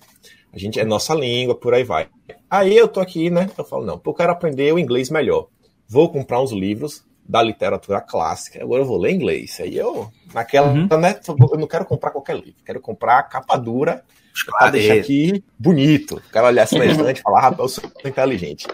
A 0.53 0.57
gente 0.59 0.79
é 0.79 0.85
nossa 0.85 1.15
língua, 1.15 1.55
por 1.55 1.73
aí 1.73 1.83
vai. 1.83 2.09
Aí 2.49 2.77
eu 2.77 2.87
tô 2.87 2.99
aqui, 2.99 3.29
né? 3.29 3.49
Eu 3.57 3.63
falo, 3.63 3.85
não, 3.85 3.99
eu 4.05 4.13
quero 4.13 4.31
aprender 4.31 4.71
o 4.71 4.77
inglês 4.77 5.09
melhor. 5.09 5.47
Vou 5.87 6.11
comprar 6.11 6.41
uns 6.41 6.51
livros 6.51 7.03
da 7.27 7.41
literatura 7.41 7.99
clássica, 7.99 8.63
agora 8.63 8.81
eu 8.81 8.85
vou 8.85 8.97
ler 8.97 9.11
inglês. 9.11 9.59
Aí 9.59 9.75
eu, 9.75 10.11
naquela, 10.33 10.67
uhum. 10.67 10.87
né? 10.99 11.19
Eu 11.27 11.59
não 11.59 11.67
quero 11.67 11.85
comprar 11.85 12.11
qualquer 12.11 12.35
livro, 12.35 12.55
quero 12.65 12.79
comprar 12.79 13.19
a 13.19 13.23
capa 13.23 13.57
dura 13.57 14.03
pra 14.45 14.69
deixar 14.69 14.93
aqui 14.93 15.43
bonito. 15.57 16.21
Quero 16.31 16.47
olhar 16.47 16.63
assim 16.63 16.77
na 16.77 16.85
estante 16.85 17.19
e 17.19 17.23
falar, 17.23 17.41
rapaz, 17.41 17.59
eu 17.59 17.69
sou 17.69 17.91
inteligente. 18.05 18.67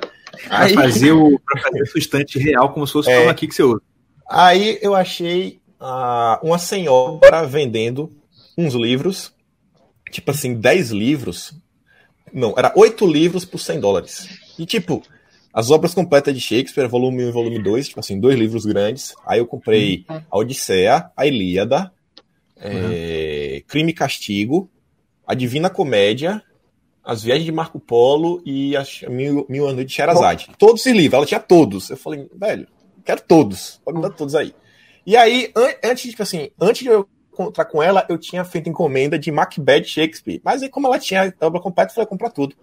Aí, 0.49 0.73
pra 0.73 0.83
fazer 0.83 1.11
o, 1.11 1.39
pra 1.39 1.61
fazer 1.61 2.39
real 2.39 2.73
como 2.73 2.85
se 2.85 2.93
fosse 2.93 3.09
é, 3.09 3.27
aqui 3.27 3.47
que 3.47 3.55
você 3.55 3.63
usa. 3.63 3.81
Aí 4.29 4.79
eu 4.81 4.95
achei 4.95 5.59
uh, 5.79 6.45
uma 6.45 6.57
senhora 6.57 7.45
vendendo 7.45 8.09
uns 8.57 8.73
livros, 8.73 9.33
tipo 10.11 10.31
assim, 10.31 10.53
10 10.53 10.91
livros 10.91 11.53
não, 12.33 12.55
era 12.57 12.73
oito 12.75 13.05
livros 13.05 13.45
por 13.45 13.59
100 13.59 13.79
dólares. 13.79 14.27
E, 14.57 14.65
tipo, 14.65 15.03
as 15.53 15.69
obras 15.69 15.93
completas 15.93 16.33
de 16.33 16.41
Shakespeare, 16.41 16.87
volume 16.87 17.25
1 17.25 17.29
e 17.29 17.31
volume 17.31 17.61
2, 17.61 17.89
tipo 17.89 17.99
assim, 17.99 18.19
dois 18.19 18.37
livros 18.37 18.65
grandes. 18.65 19.13
Aí 19.25 19.39
eu 19.39 19.45
comprei 19.45 20.03
uhum. 20.09 20.21
a 20.31 20.37
Odisseia, 20.39 21.11
a 21.15 21.27
Ilíada, 21.27 21.91
é, 22.57 23.57
uhum. 23.57 23.63
Crime 23.67 23.91
e 23.91 23.93
Castigo, 23.93 24.69
a 25.27 25.33
Divina 25.33 25.69
Comédia 25.69 26.41
As 27.03 27.21
Viagens 27.21 27.45
de 27.45 27.51
Marco 27.51 27.79
Polo 27.79 28.41
e 28.45 28.75
as 28.75 29.01
Mil, 29.03 29.45
Mil 29.47 29.67
Anos 29.67 29.85
de 29.85 29.91
Sherazade. 29.93 30.49
Todos 30.57 30.81
esses 30.81 30.95
livros, 30.95 31.13
ela 31.13 31.25
tinha 31.25 31.39
todos. 31.39 31.89
Eu 31.89 31.97
falei, 31.97 32.27
velho, 32.33 32.67
quero 33.05 33.21
todos. 33.21 33.79
Pode 33.85 33.97
me 33.97 34.01
dar 34.01 34.09
todos 34.11 34.33
aí. 34.33 34.55
E 35.05 35.15
aí, 35.15 35.51
an 35.55 35.73
antes, 35.83 36.09
tipo 36.09 36.23
assim, 36.23 36.49
antes 36.59 36.81
de 36.81 36.87
eu 36.87 37.07
encontrar 37.31 37.65
com 37.65 37.83
ela, 37.83 38.05
eu 38.09 38.17
tinha 38.17 38.45
feito 38.45 38.69
encomenda 38.69 39.19
de 39.19 39.31
Macbeth 39.31 39.83
Shakespeare. 39.83 40.41
Mas 40.43 40.63
aí, 40.63 40.69
como 40.69 40.87
ela 40.87 40.97
tinha 40.97 41.33
a 41.39 41.45
obra 41.45 41.59
completa, 41.59 41.91
eu 41.91 41.95
falei, 41.95 42.07
comprar 42.07 42.29
tudo. 42.29 42.55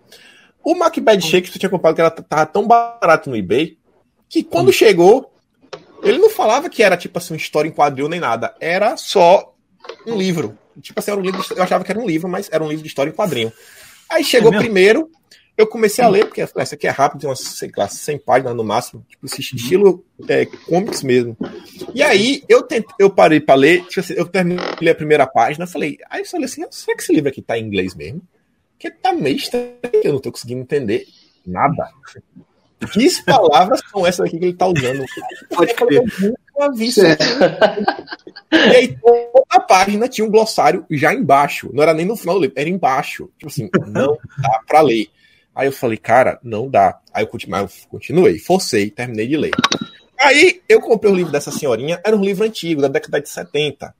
O 0.62 0.74
Macbeth 0.74 1.20
Shakespeare 1.20 1.58
tinha 1.58 1.70
comprado 1.70 1.94
que 1.94 2.00
ela 2.00 2.10
tava 2.10 2.46
tão 2.46 2.66
barato 2.66 3.30
no 3.30 3.36
eBay 3.36 3.78
que 4.28 4.42
quando 4.44 4.72
chegou, 4.72 5.32
ele 6.02 6.18
não 6.18 6.30
falava 6.30 6.68
que 6.68 6.82
era 6.82 6.96
tipo 6.96 7.18
assim, 7.18 7.34
uma 7.34 7.38
história 7.38 7.68
em 7.68 7.72
quadril 7.72 8.08
nem 8.08 8.20
nada. 8.20 8.54
Era 8.60 8.96
só 8.96 9.54
um 10.06 10.16
livro. 10.16 10.56
Tipo 10.80 11.00
assim, 11.00 11.10
era 11.10 11.20
um 11.20 11.22
livro, 11.22 11.44
eu 11.54 11.62
achava 11.62 11.84
que 11.84 11.90
era 11.90 12.00
um 12.00 12.06
livro, 12.06 12.28
mas 12.28 12.48
era 12.50 12.62
um 12.62 12.68
livro 12.68 12.82
de 12.82 12.88
história 12.88 13.10
em 13.10 13.14
quadrinho. 13.14 13.52
Aí 14.08 14.24
chegou 14.24 14.52
é 14.54 14.58
primeiro, 14.58 15.10
eu 15.56 15.66
comecei 15.66 16.02
a 16.02 16.08
ler, 16.08 16.26
porque 16.26 16.40
essa 16.40 16.74
aqui 16.74 16.86
é 16.86 16.90
rápido, 16.90 17.20
tem 17.20 17.28
umas, 17.28 17.40
sei 17.40 17.70
lá, 17.76 17.86
100 17.86 18.18
páginas 18.18 18.56
no 18.56 18.64
máximo, 18.64 19.04
tipo, 19.08 19.26
esse 19.26 19.40
estilo 19.40 20.04
é, 20.26 20.46
comics 20.46 21.02
mesmo. 21.02 21.36
E 21.94 22.02
aí, 22.02 22.42
eu 22.48 22.62
tentei, 22.62 22.94
eu 22.98 23.10
parei 23.10 23.40
para 23.40 23.56
ler, 23.56 23.84
tipo 23.84 24.00
assim, 24.00 24.14
eu 24.14 24.26
terminei 24.26 24.90
a 24.90 24.94
primeira 24.94 25.26
página, 25.26 25.66
falei, 25.66 25.98
aí 26.08 26.22
eu 26.22 26.26
falei 26.26 26.46
assim, 26.46 26.64
será 26.70 26.96
que 26.96 27.02
esse 27.02 27.12
livro 27.12 27.28
aqui 27.28 27.42
tá 27.42 27.58
em 27.58 27.66
inglês 27.66 27.94
mesmo? 27.94 28.22
Porque 28.80 28.90
tá 28.92 29.12
meio 29.12 29.36
estranho, 29.36 29.76
eu 30.02 30.14
não 30.14 30.20
tô 30.20 30.32
conseguindo 30.32 30.62
entender 30.62 31.06
nada. 31.46 31.90
Que 32.90 33.22
palavras 33.24 33.82
são 33.90 34.06
essas 34.06 34.26
aqui 34.26 34.38
que 34.38 34.44
ele 34.46 34.56
tá 34.56 34.66
usando? 34.66 35.04
Pode 35.50 35.74
eu 35.90 36.02
nunca 36.22 36.72
vi 36.74 36.86
isso. 36.86 37.02
E 38.52 38.56
aí, 38.56 38.96
toda 38.96 39.44
a 39.48 39.60
página 39.60 40.08
tinha 40.08 40.26
um 40.26 40.30
glossário 40.30 40.84
já 40.90 41.14
embaixo. 41.14 41.70
Não 41.72 41.82
era 41.82 41.94
nem 41.94 42.04
no 42.04 42.16
final 42.16 42.34
do 42.34 42.40
livro, 42.40 42.58
era 42.58 42.68
embaixo. 42.68 43.30
Tipo 43.38 43.46
assim, 43.46 43.70
não 43.86 44.18
dá 44.38 44.60
pra 44.66 44.80
ler. 44.80 45.06
Aí 45.54 45.68
eu 45.68 45.72
falei, 45.72 45.96
cara, 45.96 46.40
não 46.42 46.68
dá. 46.68 46.98
Aí 47.14 47.22
eu 47.22 47.28
continuei, 47.28 47.62
eu 47.62 47.68
continuei 47.88 48.38
forcei, 48.38 48.90
terminei 48.90 49.28
de 49.28 49.36
ler. 49.36 49.52
Aí 50.18 50.62
eu 50.68 50.80
comprei 50.80 51.12
o 51.12 51.14
livro 51.14 51.30
dessa 51.30 51.52
senhorinha, 51.52 52.00
era 52.04 52.16
um 52.16 52.24
livro 52.24 52.44
antigo, 52.44 52.82
da 52.82 52.88
década 52.88 53.20
de 53.20 53.28
70. 53.28 53.94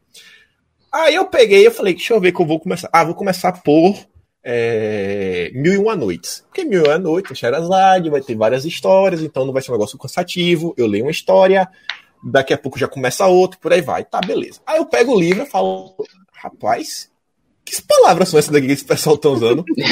Aí 0.91 1.15
eu 1.15 1.27
peguei 1.27 1.67
e 1.67 1.71
falei, 1.71 1.95
deixa 1.95 2.13
eu 2.13 2.21
ver 2.21 2.33
que 2.33 2.41
eu 2.41 2.47
vou 2.47 2.59
começar. 2.59 2.91
Ah, 2.93 3.05
vou 3.05 3.15
começar 3.15 3.53
por 3.63 3.95
é, 4.43 5.51
Mil 5.55 5.73
e 5.75 5.79
Uma 5.79 5.97
Noites. 5.97 6.45
Porque 6.47 6.65
Mil 6.65 6.85
e 6.85 6.89
Uma 6.89 6.99
Noites, 6.99 7.37
Sherazade, 7.37 8.11
vai 8.11 8.21
ter 8.21 8.35
várias 8.35 8.65
histórias, 8.65 9.23
então 9.23 9.45
não 9.45 9.53
vai 9.53 9.63
ser 9.63 9.71
um 9.71 9.75
negócio 9.75 9.99
cansativo. 9.99 10.75
Eu 10.77 10.87
leio 10.87 11.05
uma 11.05 11.11
história, 11.11 11.69
daqui 12.23 12.53
a 12.53 12.59
pouco 12.59 12.79
já 12.79 12.89
começa 12.89 13.27
outra, 13.27 13.59
por 13.61 13.73
aí 13.73 13.81
vai. 13.81 14.05
Tá, 14.05 14.21
beleza. 14.21 14.61
Aí 14.67 14.79
eu 14.79 14.87
pego 14.87 15.15
o 15.15 15.21
livro 15.21 15.43
e 15.43 15.47
falo, 15.47 15.95
rapaz, 16.33 17.11
que 17.65 17.81
palavras 17.83 18.29
são 18.29 18.39
essas 18.39 18.51
daqui 18.51 18.67
que 18.67 18.73
esse 18.73 18.85
pessoal 18.85 19.17
tá 19.17 19.29
usando? 19.29 19.65
Porque, 19.65 19.83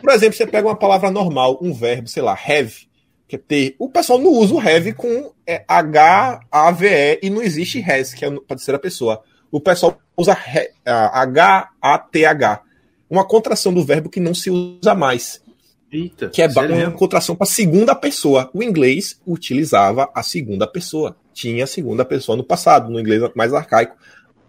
por 0.00 0.10
exemplo, 0.10 0.36
você 0.36 0.46
pega 0.46 0.68
uma 0.68 0.76
palavra 0.76 1.10
normal, 1.10 1.58
um 1.60 1.72
verbo, 1.72 2.08
sei 2.08 2.22
lá, 2.22 2.32
have, 2.32 2.86
que 3.26 3.36
é 3.36 3.38
ter. 3.38 3.74
O 3.78 3.88
pessoal 3.88 4.18
não 4.18 4.30
usa 4.30 4.54
o 4.54 4.60
have 4.60 4.92
com 4.92 5.32
é, 5.46 5.64
H-A-V-E 5.66 7.20
e 7.22 7.30
não 7.30 7.42
existe 7.42 7.82
has, 7.82 8.14
que 8.14 8.24
é 8.24 8.30
para 8.30 8.56
terceira 8.56 8.78
pessoa. 8.78 9.22
O 9.50 9.60
pessoal 9.60 9.98
usa 10.16 10.36
H-A-T-H, 10.84 12.62
uma 13.08 13.24
contração 13.24 13.72
do 13.72 13.84
verbo 13.84 14.10
que 14.10 14.20
não 14.20 14.34
se 14.34 14.50
usa 14.50 14.94
mais. 14.94 15.40
Eita, 15.90 16.28
que 16.28 16.42
é 16.42 16.48
uma 16.48 16.90
contração 16.90 17.36
para 17.36 17.46
segunda 17.46 17.94
pessoa. 17.94 18.50
O 18.52 18.62
inglês 18.62 19.20
utilizava 19.26 20.10
a 20.14 20.22
segunda 20.22 20.66
pessoa. 20.66 21.16
Tinha 21.32 21.64
a 21.64 21.66
segunda 21.66 22.04
pessoa 22.04 22.36
no 22.36 22.44
passado, 22.44 22.90
no 22.90 22.98
inglês 22.98 23.22
mais 23.34 23.54
arcaico. 23.54 23.96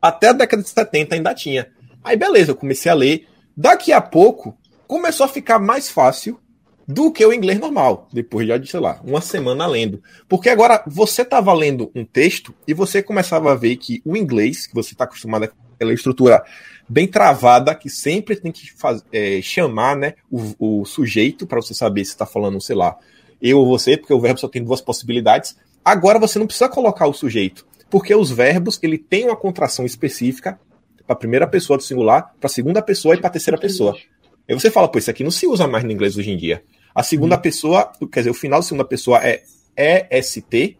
Até 0.01 0.29
a 0.29 0.33
década 0.33 0.63
de 0.63 0.69
70 0.69 1.15
ainda 1.15 1.33
tinha. 1.33 1.67
Aí 2.03 2.17
beleza, 2.17 2.51
eu 2.51 2.55
comecei 2.55 2.91
a 2.91 2.95
ler. 2.95 3.27
Daqui 3.55 3.91
a 3.91 4.01
pouco 4.01 4.57
começou 4.87 5.25
a 5.25 5.29
ficar 5.29 5.59
mais 5.59 5.89
fácil 5.89 6.39
do 6.87 7.11
que 7.11 7.25
o 7.25 7.33
inglês 7.33 7.59
normal, 7.59 8.07
depois 8.13 8.47
de, 8.47 8.67
sei 8.67 8.79
lá, 8.79 9.01
uma 9.03 9.19
semana 9.19 9.67
lendo. 9.67 10.01
Porque 10.27 10.49
agora 10.49 10.81
você 10.87 11.21
estava 11.21 11.53
lendo 11.53 11.91
um 11.93 12.05
texto 12.05 12.53
e 12.65 12.73
você 12.73 13.03
começava 13.03 13.51
a 13.51 13.55
ver 13.55 13.75
que 13.75 14.01
o 14.05 14.15
inglês, 14.15 14.65
que 14.65 14.73
você 14.73 14.93
está 14.93 15.03
acostumado 15.03 15.43
a 15.43 15.49
aquela 15.77 15.93
estrutura 15.93 16.43
bem 16.87 17.07
travada, 17.07 17.75
que 17.75 17.89
sempre 17.89 18.35
tem 18.35 18.51
que 18.51 18.71
faz, 18.73 19.03
é, 19.11 19.41
chamar 19.41 19.95
né, 19.95 20.13
o, 20.31 20.81
o 20.81 20.85
sujeito 20.85 21.45
para 21.45 21.61
você 21.61 21.73
saber 21.73 22.05
se 22.05 22.11
está 22.11 22.25
falando, 22.25 22.61
sei 22.61 22.75
lá, 22.75 22.97
eu 23.41 23.59
ou 23.59 23.67
você, 23.67 23.97
porque 23.97 24.13
o 24.13 24.19
verbo 24.19 24.39
só 24.39 24.47
tem 24.47 24.63
duas 24.63 24.81
possibilidades. 24.81 25.55
Agora 25.83 26.19
você 26.19 26.39
não 26.39 26.47
precisa 26.47 26.69
colocar 26.69 27.07
o 27.07 27.13
sujeito, 27.13 27.65
porque 27.89 28.13
os 28.15 28.31
verbos 28.31 28.79
ele 28.81 28.97
tem 28.97 29.25
uma 29.25 29.35
contração 29.35 29.85
específica 29.85 30.59
para 31.05 31.13
a 31.13 31.19
primeira 31.19 31.47
pessoa 31.47 31.77
do 31.77 31.83
singular, 31.83 32.33
para 32.39 32.47
a 32.47 32.49
segunda 32.49 32.81
pessoa 32.81 33.15
e 33.15 33.19
para 33.19 33.27
a 33.27 33.31
terceira 33.31 33.57
pessoa. 33.57 33.95
Aí 34.47 34.55
você 34.55 34.71
fala, 34.71 34.87
pô, 34.87 34.97
isso 34.97 35.09
aqui 35.09 35.23
não 35.23 35.31
se 35.31 35.45
usa 35.45 35.67
mais 35.67 35.83
no 35.83 35.91
inglês 35.91 36.17
hoje 36.17 36.31
em 36.31 36.37
dia. 36.37 36.63
A 36.95 37.03
segunda 37.03 37.35
uhum. 37.35 37.41
pessoa, 37.41 37.91
quer 38.11 38.21
dizer, 38.21 38.29
o 38.29 38.33
final 38.33 38.59
da 38.59 38.63
segunda 38.63 38.85
pessoa 38.85 39.19
é 39.23 39.43
EST 39.77 40.77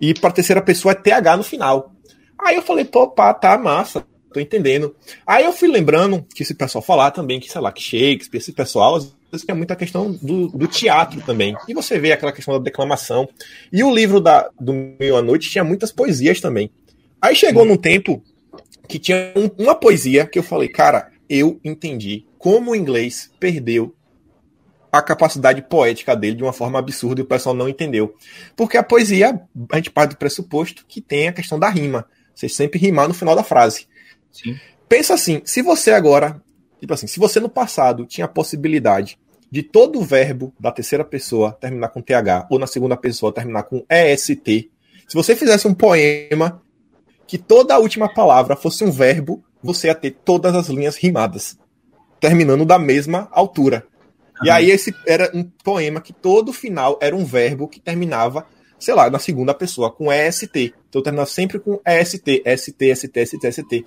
e 0.00 0.14
para 0.14 0.30
a 0.30 0.32
terceira 0.32 0.62
pessoa 0.62 0.92
é 0.92 0.94
TH 0.94 1.36
no 1.36 1.42
final. 1.42 1.92
Aí 2.38 2.56
eu 2.56 2.62
falei, 2.62 2.84
pô, 2.84 3.08
pá, 3.08 3.34
tá 3.34 3.56
massa, 3.58 4.06
tô 4.32 4.40
entendendo. 4.40 4.94
Aí 5.26 5.44
eu 5.44 5.52
fui 5.52 5.68
lembrando 5.68 6.26
que 6.34 6.42
esse 6.42 6.54
pessoal 6.54 6.82
falar 6.82 7.10
também 7.10 7.40
que, 7.40 7.50
sei 7.50 7.60
lá, 7.60 7.72
que 7.72 7.82
Shakespeare, 7.82 8.38
esse 8.38 8.52
pessoal, 8.52 8.96
às 8.96 9.04
vezes 9.30 9.46
tem 9.46 9.54
muita 9.54 9.76
questão 9.76 10.12
do, 10.12 10.48
do 10.48 10.66
teatro 10.66 11.20
também. 11.22 11.56
E 11.68 11.74
você 11.74 11.98
vê 11.98 12.12
aquela 12.12 12.32
questão 12.32 12.54
da 12.54 12.60
declamação. 12.60 13.28
E 13.72 13.82
o 13.82 13.94
livro 13.94 14.20
da, 14.20 14.48
do 14.60 14.72
Meio 14.72 15.16
à 15.16 15.22
Noite 15.22 15.50
tinha 15.50 15.64
muitas 15.64 15.92
poesias 15.92 16.40
também. 16.40 16.70
Aí 17.20 17.34
chegou 17.34 17.64
num 17.64 17.76
tempo 17.76 18.22
que 18.88 18.98
tinha 18.98 19.32
um, 19.34 19.50
uma 19.62 19.74
poesia 19.74 20.26
que 20.26 20.38
eu 20.38 20.42
falei, 20.42 20.68
cara, 20.68 21.10
eu 21.28 21.60
entendi 21.64 22.24
como 22.38 22.70
o 22.70 22.76
inglês 22.76 23.30
perdeu 23.40 23.94
a 24.92 25.02
capacidade 25.02 25.62
poética 25.62 26.16
dele 26.16 26.36
de 26.36 26.42
uma 26.42 26.52
forma 26.52 26.78
absurda 26.78 27.20
e 27.20 27.24
o 27.24 27.26
pessoal 27.26 27.54
não 27.54 27.68
entendeu. 27.68 28.14
Porque 28.56 28.76
a 28.76 28.82
poesia, 28.82 29.40
a 29.70 29.76
gente 29.76 29.90
parte 29.90 30.10
do 30.10 30.16
pressuposto 30.16 30.84
que 30.86 31.00
tem 31.00 31.28
a 31.28 31.32
questão 31.32 31.58
da 31.58 31.68
rima. 31.68 32.06
Você 32.34 32.48
sempre 32.48 32.78
rimar 32.78 33.08
no 33.08 33.14
final 33.14 33.34
da 33.34 33.42
frase. 33.42 33.86
Pensa 34.88 35.14
assim, 35.14 35.42
se 35.44 35.62
você 35.62 35.90
agora, 35.90 36.40
tipo 36.80 36.92
assim, 36.92 37.06
se 37.06 37.18
você 37.18 37.40
no 37.40 37.48
passado 37.48 38.06
tinha 38.06 38.24
a 38.24 38.28
possibilidade 38.28 39.18
de 39.50 39.62
todo 39.62 40.02
verbo 40.02 40.52
da 40.58 40.72
terceira 40.72 41.04
pessoa 41.04 41.52
terminar 41.52 41.88
com 41.88 42.02
TH 42.02 42.46
ou 42.50 42.58
na 42.58 42.66
segunda 42.66 42.96
pessoa 42.96 43.32
terminar 43.32 43.64
com 43.64 43.84
EST, 43.88 44.70
se 45.06 45.14
você 45.14 45.36
fizesse 45.36 45.68
um 45.68 45.74
poema 45.74 46.62
que 47.26 47.38
toda 47.38 47.74
a 47.74 47.78
última 47.78 48.12
palavra 48.12 48.56
fosse 48.56 48.84
um 48.84 48.90
verbo, 48.90 49.44
você 49.62 49.88
ia 49.88 49.94
ter 49.94 50.12
todas 50.24 50.54
as 50.54 50.68
linhas 50.68 50.96
rimadas, 50.96 51.58
terminando 52.20 52.64
da 52.64 52.78
mesma 52.78 53.28
altura. 53.32 53.86
Uhum. 54.40 54.46
E 54.46 54.50
aí 54.50 54.70
esse 54.70 54.94
era 55.06 55.30
um 55.34 55.44
poema 55.64 56.00
que 56.00 56.12
todo 56.12 56.52
final 56.52 56.98
era 57.00 57.16
um 57.16 57.24
verbo 57.24 57.68
que 57.68 57.80
terminava, 57.80 58.46
sei 58.78 58.94
lá, 58.94 59.10
na 59.10 59.18
segunda 59.18 59.54
pessoa, 59.54 59.90
com 59.90 60.12
EST. 60.12 60.74
Então 60.88 61.02
terminava 61.02 61.28
sempre 61.28 61.58
com 61.58 61.80
EST, 61.86 62.42
ST, 62.56 62.94
ST, 62.94 63.26
ST, 63.26 63.52
ST. 63.52 63.86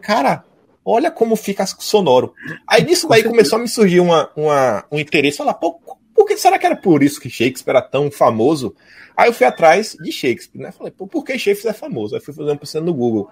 Cara, 0.00 0.44
olha 0.84 1.10
como 1.10 1.36
fica 1.36 1.66
sonoro. 1.66 2.34
Aí 2.66 2.84
nisso 2.84 3.08
daí 3.08 3.24
começou 3.24 3.58
a 3.58 3.62
me 3.62 3.68
surgir 3.68 4.00
uma, 4.00 4.30
uma, 4.36 4.84
um 4.90 4.98
interesse, 4.98 5.38
falar, 5.38 5.54
pô, 5.54 5.80
por 6.14 6.26
que 6.26 6.36
será 6.36 6.58
que 6.58 6.66
era 6.66 6.76
por 6.76 7.02
isso 7.02 7.20
que 7.20 7.28
Shakespeare 7.28 7.76
era 7.76 7.82
tão 7.82 8.10
famoso? 8.10 8.74
Aí 9.16 9.28
eu 9.28 9.32
fui 9.32 9.46
atrás 9.46 9.96
de 10.00 10.12
Shakespeare, 10.12 10.62
né? 10.62 10.72
Falei, 10.72 10.92
pô, 10.92 11.06
por 11.06 11.24
que 11.24 11.38
Shakespeare 11.38 11.70
é 11.70 11.74
famoso? 11.74 12.14
Aí 12.14 12.20
fui 12.20 12.34
fazer 12.34 12.50
uma 12.50 12.56
pesquisa 12.56 12.84
no 12.84 12.94
Google. 12.94 13.30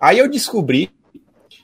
Aí 0.00 0.18
eu 0.18 0.30
descobri 0.30 0.90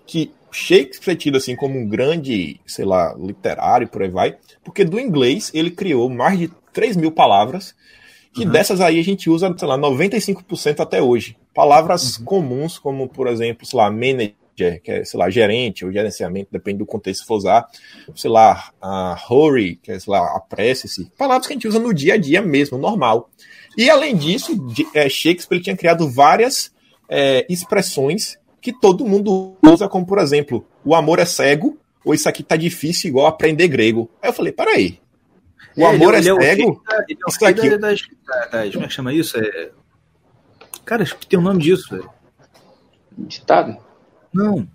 que 0.07 0.33
Shakespeare 0.51 1.15
é 1.15 1.17
tido 1.17 1.37
assim 1.37 1.55
como 1.55 1.79
um 1.79 1.87
grande, 1.87 2.61
sei 2.67 2.85
lá, 2.85 3.15
literário, 3.17 3.89
por 3.89 4.03
aí 4.03 4.09
vai, 4.09 4.37
porque 4.65 4.85
do 4.85 4.99
inglês 4.99 5.51
ele 5.55 5.71
criou 5.71 6.09
mais 6.09 6.39
de 6.39 6.51
3 6.73 6.97
mil 6.97 7.13
palavras, 7.13 7.75
que 8.33 8.45
uhum. 8.45 8.51
dessas 8.51 8.81
aí 8.81 8.99
a 8.99 9.05
gente 9.05 9.31
usa, 9.31 9.55
sei 9.57 9.69
lá, 9.69 9.79
95% 9.79 10.81
até 10.81 11.01
hoje. 11.01 11.37
Palavras 11.55 12.19
uhum. 12.19 12.25
comuns, 12.25 12.79
como, 12.79 13.09
por 13.09 13.27
exemplo, 13.27 13.67
sei 13.67 13.77
lá, 13.77 13.91
manager, 13.91 14.81
que 14.83 14.91
é, 14.91 15.05
sei 15.05 15.19
lá, 15.19 15.31
gerente 15.31 15.85
ou 15.85 15.93
gerenciamento, 15.93 16.49
depende 16.53 16.79
do 16.79 16.87
contexto 16.87 17.23
que 17.23 17.27
for 17.27 17.37
usar, 17.37 17.67
sei 18.15 18.31
lá, 18.31 18.71
a 18.81 19.19
hurry, 19.29 19.77
que 19.77 19.91
é, 19.91 19.99
sei 19.99 20.13
lá, 20.13 20.37
apresse-se. 20.37 21.11
Palavras 21.17 21.47
que 21.47 21.53
a 21.53 21.57
gente 21.57 21.69
usa 21.69 21.79
no 21.79 21.95
dia 21.95 22.15
a 22.15 22.17
dia 22.17 22.43
mesmo, 22.43 22.79
normal. 22.79 23.31
E 23.77 23.89
além 23.89 24.17
disso, 24.17 24.57
é, 24.95 25.09
Shakespeare 25.09 25.63
tinha 25.63 25.77
criado 25.77 26.09
várias 26.09 26.73
é, 27.09 27.47
expressões 27.49 28.39
que 28.61 28.73
todo 28.73 29.07
mundo 29.07 29.57
usa, 29.63 29.89
como 29.89 30.07
por 30.07 30.19
exemplo, 30.19 30.67
o 30.85 30.95
amor 30.95 31.19
é 31.19 31.25
cego, 31.25 31.79
ou 32.05 32.15
isso 32.15 32.29
aqui 32.29 32.43
tá 32.43 32.57
difícil 32.57 33.09
igual 33.09 33.27
aprender 33.27 33.69
grego. 33.69 34.11
Aí 34.23 34.29
eu 34.29 34.35
falei, 34.35 34.53
peraí. 34.53 35.01
O 35.77 35.83
é, 35.83 35.87
amor 35.87 36.15
é, 36.15 36.19
é 36.19 36.23
cego? 36.23 36.83
É 36.91 37.05
isso 37.29 37.45
aqui... 37.45 37.79
Das, 37.79 38.03
das, 38.51 38.73
como 38.73 38.85
é 38.85 38.89
que 38.89 38.95
chama 38.95 39.13
isso? 39.15 39.39
É... 39.39 39.71
Cara, 40.91 41.05
acho 41.05 41.17
que 41.17 41.27
tem 41.29 41.39
um 41.39 41.43
nome 41.43 41.63
disso, 41.63 41.89
velho. 41.89 42.11
Ditado? 43.17 43.77
Não. 44.35 44.67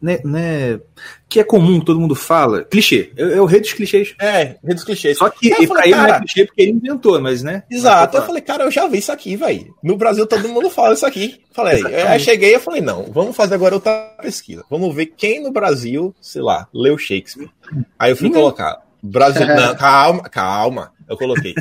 né, 0.00 0.20
né, 0.24 0.80
que 1.28 1.40
é 1.40 1.44
comum, 1.44 1.80
todo 1.80 1.98
mundo 1.98 2.14
fala. 2.14 2.62
Clichê. 2.62 3.10
É, 3.16 3.32
é 3.32 3.40
o 3.40 3.44
rei 3.44 3.58
dos 3.60 3.72
clichês. 3.72 4.14
É, 4.20 4.58
rei 4.62 4.74
dos 4.74 4.84
clichês. 4.84 5.18
Só 5.18 5.28
que 5.28 5.52
Aí 5.52 5.64
eu 5.64 5.66
pra 5.66 5.78
falei, 5.78 5.92
ele 5.92 6.00
não 6.00 6.06
é 6.06 6.18
clichê 6.20 6.46
porque 6.46 6.62
ele 6.62 6.70
inventou, 6.70 7.20
mas 7.20 7.42
né? 7.42 7.64
Exato. 7.68 8.16
Eu 8.16 8.22
falei, 8.22 8.42
cara, 8.42 8.62
eu 8.62 8.70
já 8.70 8.86
vi 8.86 8.98
isso 8.98 9.10
aqui, 9.10 9.34
velho. 9.34 9.74
No 9.82 9.96
Brasil 9.96 10.24
todo 10.24 10.48
mundo 10.48 10.70
fala 10.70 10.94
isso 10.94 11.04
aqui. 11.04 11.42
Falei, 11.50 11.80
Exatamente. 11.80 12.06
aí 12.06 12.20
cheguei 12.20 12.54
e 12.54 12.60
falei, 12.60 12.80
não, 12.80 13.10
vamos 13.10 13.34
fazer 13.34 13.56
agora 13.56 13.74
outra 13.74 14.14
pesquisa. 14.22 14.64
Vamos 14.70 14.94
ver 14.94 15.06
quem 15.06 15.42
no 15.42 15.50
Brasil, 15.50 16.14
sei 16.20 16.42
lá, 16.42 16.68
leu 16.72 16.96
Shakespeare. 16.96 17.50
Aí 17.98 18.12
eu 18.12 18.16
fui 18.16 18.28
Ninguém. 18.28 18.40
colocar. 18.40 18.84
Brasil. 19.02 19.44
Não, 19.52 19.74
calma, 19.74 20.22
calma. 20.28 20.92
Eu 21.08 21.18
coloquei. 21.18 21.54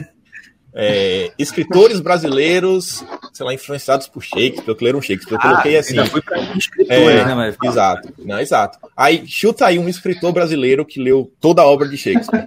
É, 0.75 1.31
escritores 1.37 1.99
brasileiros, 1.99 3.03
sei 3.31 3.45
lá, 3.45 3.53
influenciados 3.53 4.07
por 4.07 4.23
Shakespeare, 4.23 4.75
que 4.75 4.83
leram 4.83 5.01
Shakespeare. 5.01 5.35
Eu 5.35 5.39
coloquei 5.39 5.77
assim. 5.77 5.97
Ainda 5.99 6.09
foi 6.09 6.21
pra 6.21 6.39
escritores, 6.57 6.99
É, 6.99 7.25
né? 7.25 7.35
Mas, 7.35 7.55
Exato, 7.63 8.13
não, 8.19 8.39
exato. 8.39 8.79
Aí 8.97 9.23
chuta 9.27 9.67
aí 9.67 9.77
um 9.77 9.87
escritor 9.87 10.31
brasileiro 10.33 10.83
que 10.85 10.99
leu 10.99 11.31
toda 11.39 11.61
a 11.61 11.67
obra 11.67 11.87
de 11.87 11.95
Shakespeare. 11.97 12.45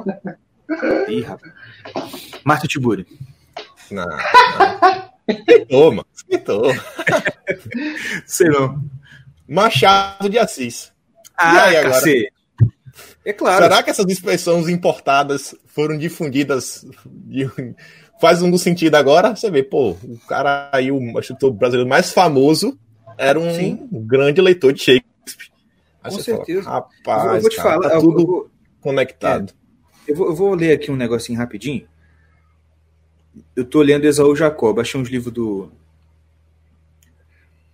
Ih, 1.09 1.21
rapaz. 1.23 1.53
Márcio 2.45 2.69
Tiburi. 2.69 3.07
Não, 3.91 4.05
não. 4.05 4.17
Escritor, 5.29 5.91
mano. 5.93 6.07
Escritor. 6.15 6.85
Sei 8.27 8.49
não. 8.49 8.83
Machado 9.49 10.29
de 10.29 10.39
Assis. 10.39 10.93
Ah, 11.37 11.65
aí 11.67 11.77
agora? 11.77 11.95
cacete. 11.95 12.33
É 13.25 13.33
claro. 13.33 13.63
Será 13.65 13.83
que 13.83 13.91
essas 13.91 14.07
expressões 14.09 14.69
importadas 14.69 15.55
foram 15.67 15.97
difundidas? 15.99 16.85
de- 17.07 17.51
Faz 18.21 18.41
um 18.43 18.57
sentido 18.57 18.95
agora? 18.95 19.37
Você 19.37 19.51
vê, 19.51 19.63
pô, 19.63 19.91
o 19.91 20.19
cara 20.29 20.71
aí, 20.73 20.91
o 20.91 21.19
escritor 21.21 21.53
brasileiro 21.53 21.89
mais 21.89 22.13
famoso, 22.13 22.79
era 23.19 23.39
um 23.39 23.53
Sim. 23.55 23.89
grande 23.93 24.41
leitor 24.41 24.73
de 24.73 24.81
Shakespeare. 24.81 25.51
Aí 26.03 26.11
Com 26.11 26.17
você 26.19 26.33
fala, 26.33 26.45
certeza. 26.45 26.71
Rapaz, 26.71 27.35
eu 27.35 27.41
vou, 27.41 27.51
te 27.51 27.57
cara, 27.57 27.71
falar. 27.75 27.91
tá 27.91 28.01
tudo 28.01 28.21
eu 28.21 28.27
vou- 28.27 28.51
conectado. 28.81 29.53
Eu 30.07 30.15
vou, 30.17 30.27
eu 30.29 30.35
vou 30.35 30.55
ler 30.55 30.73
aqui 30.73 30.91
um 30.91 30.97
negocinho 30.97 31.39
rapidinho. 31.39 31.87
Eu 33.55 33.65
tô 33.65 33.83
lendo 33.83 34.05
Esaú 34.07 34.35
Jacó, 34.37 34.73
baixei 34.73 35.01
uns 35.01 35.09
livros 35.09 35.33
do 35.33 35.71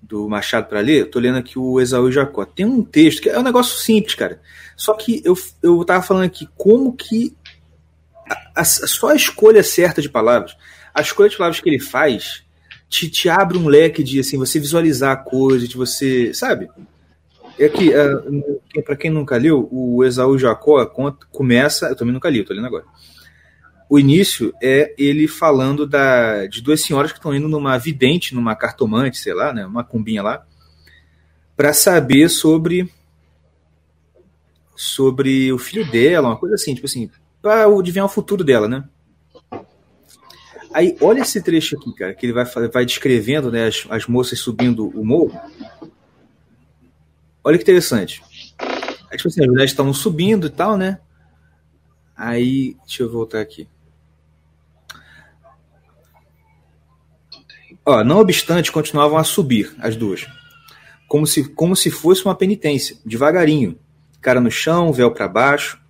do 0.01 0.29
Machado 0.29 0.67
para 0.69 0.81
ler. 0.81 1.03
Eu 1.03 1.11
tô 1.11 1.19
lendo 1.21 1.39
aqui 1.39 1.59
o 1.59 1.81
Esaú 1.81 2.11
Jacó. 2.11 2.45
Tem 2.45 2.67
um 2.67 2.83
texto 2.83 3.23
que 3.23 3.29
é 3.31 3.39
um 3.39 3.43
negócio 3.43 3.79
simples, 3.79 4.15
cara. 4.15 4.41
Só 4.77 4.95
que 4.95 5.23
eu, 5.25 5.35
eu 5.63 5.85
tava 5.85 6.03
falando 6.03 6.25
aqui 6.25 6.49
como 6.57 6.93
que 6.93 7.37
a, 8.55 8.61
a- 8.61 8.65
só 8.65 9.09
a 9.09 9.15
escolha 9.15 9.63
certa 9.63 10.01
de 10.03 10.09
palavras, 10.09 10.57
a 10.95 11.01
escolha 11.01 11.29
de 11.29 11.37
palavras 11.37 11.61
que 11.61 11.69
ele 11.69 11.79
faz 11.81 12.43
te, 12.89 13.09
te 13.09 13.29
abre 13.29 13.57
um 13.57 13.69
leque 13.69 14.03
de 14.03 14.21
assim, 14.21 14.37
você 14.37 14.61
visualizar 14.61 15.13
a 15.13 15.17
coisa, 15.17 15.67
de 15.67 15.77
você, 15.77 16.35
sabe? 16.35 16.69
É 17.59 17.69
que, 17.69 17.91
uh, 17.91 18.83
para 18.83 18.97
quem 18.97 19.11
nunca 19.11 19.37
leu, 19.37 19.69
o 19.71 20.05
Esaú 20.05 20.39
Jacó 20.39 20.85
conta- 20.87 21.27
começa. 21.31 21.87
Eu 21.87 21.97
também 21.97 22.13
nunca 22.13 22.29
li, 22.29 22.39
eu 22.39 22.45
tô 22.45 22.53
lendo 22.55 22.67
agora. 22.67 22.85
O 23.89 23.99
início 23.99 24.55
é 24.63 24.95
ele 24.97 25.29
falando 25.29 25.87
da, 25.87 26.47
de 26.47 26.63
duas 26.63 26.81
senhoras 26.81 27.13
que 27.13 27.19
estão 27.19 27.35
indo 27.35 27.49
numa 27.49 27.77
vidente, 27.79 28.35
numa 28.35 28.57
cartomante, 28.57 29.19
sei 29.19 29.35
lá, 29.35 29.53
né, 29.53 29.67
uma 29.67 29.85
cumbinha 29.85 30.23
lá, 30.23 30.47
para 31.57 31.73
saber 31.75 32.29
sobre 32.31 32.91
sobre 34.75 35.53
o 35.53 35.59
filho 35.59 35.89
dela, 35.91 36.29
uma 36.29 36.37
coisa 36.39 36.55
assim, 36.55 36.75
tipo 36.75 36.87
assim, 36.87 37.11
para 37.43 37.67
adivinhar 37.67 38.07
o 38.07 38.09
futuro 38.09 38.45
dela, 38.45 38.69
né? 38.69 38.85
Aí, 40.73 40.97
olha 41.01 41.21
esse 41.21 41.43
trecho 41.43 41.77
aqui, 41.77 41.93
cara, 41.93 42.15
que 42.15 42.25
ele 42.25 42.33
vai, 42.33 42.45
vai 42.73 42.87
descrevendo 42.87 43.51
né, 43.51 43.67
as, 43.67 43.85
as 43.91 44.07
moças 44.07 44.39
subindo 44.39 44.89
o 44.89 45.05
morro. 45.05 45.39
Olha 47.45 47.59
que 47.59 47.63
interessante. 47.63 48.23
Aí, 49.11 49.17
tipo 49.17 49.29
assim, 49.29 49.43
as 49.43 49.49
mulheres 49.49 49.71
estavam 49.73 49.93
subindo 49.93 50.47
e 50.47 50.51
tal, 50.51 50.79
né? 50.79 50.99
Aí, 52.17 52.77
deixa 52.87 53.03
eu 53.03 53.11
voltar 53.11 53.41
aqui. 53.41 53.69
Ó, 57.85 58.05
não 58.05 58.21
obstante, 58.21 58.71
continuavam 58.71 59.19
a 59.19 59.25
subir, 59.25 59.75
as 59.81 59.97
duas. 59.97 60.27
Como 61.09 61.27
se, 61.27 61.49
como 61.51 61.75
se 61.75 61.91
fosse 61.91 62.25
uma 62.25 62.35
penitência, 62.35 62.97
devagarinho. 63.05 63.79
Cara 64.21 64.41
no 64.41 64.51
chão, 64.51 64.93
véu 64.93 65.11
para 65.11 65.27
baixo. 65.29 65.82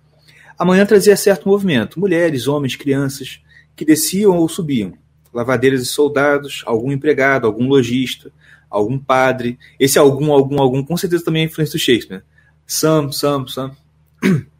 A 0.57 0.65
manhã 0.65 0.85
trazia 0.85 1.15
certo 1.15 1.47
movimento. 1.47 1.99
Mulheres, 1.99 2.47
homens, 2.47 2.75
crianças, 2.75 3.39
que 3.75 3.85
desciam 3.85 4.37
ou 4.37 4.47
subiam. 4.47 4.93
Lavadeiras 5.33 5.81
e 5.81 5.85
soldados, 5.85 6.63
algum 6.65 6.91
empregado, 6.91 7.47
algum 7.47 7.67
lojista, 7.67 8.31
algum 8.69 8.97
padre. 8.99 9.57
Esse 9.79 9.97
algum, 9.97 10.31
algum, 10.31 10.61
algum, 10.61 10.83
com 10.83 10.95
certeza 10.95 11.25
também 11.25 11.43
é 11.43 11.45
influência 11.45 11.77
do 11.77 11.81
Shakespeare. 11.81 12.17
né? 12.17 12.23
Sam, 12.67 13.11
Sam, 13.11 13.47
Sam. 13.47 13.71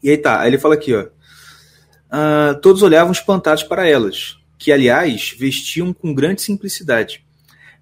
E 0.00 0.10
aí 0.10 0.16
tá, 0.16 0.40
aí 0.40 0.48
ele 0.48 0.58
fala 0.58 0.74
aqui, 0.74 0.94
ó. 0.94 1.08
Ah, 2.08 2.58
todos 2.62 2.82
olhavam 2.82 3.10
espantados 3.10 3.64
para 3.64 3.86
elas, 3.88 4.38
que, 4.56 4.70
aliás, 4.70 5.34
vestiam 5.36 5.92
com 5.92 6.14
grande 6.14 6.40
simplicidade. 6.40 7.24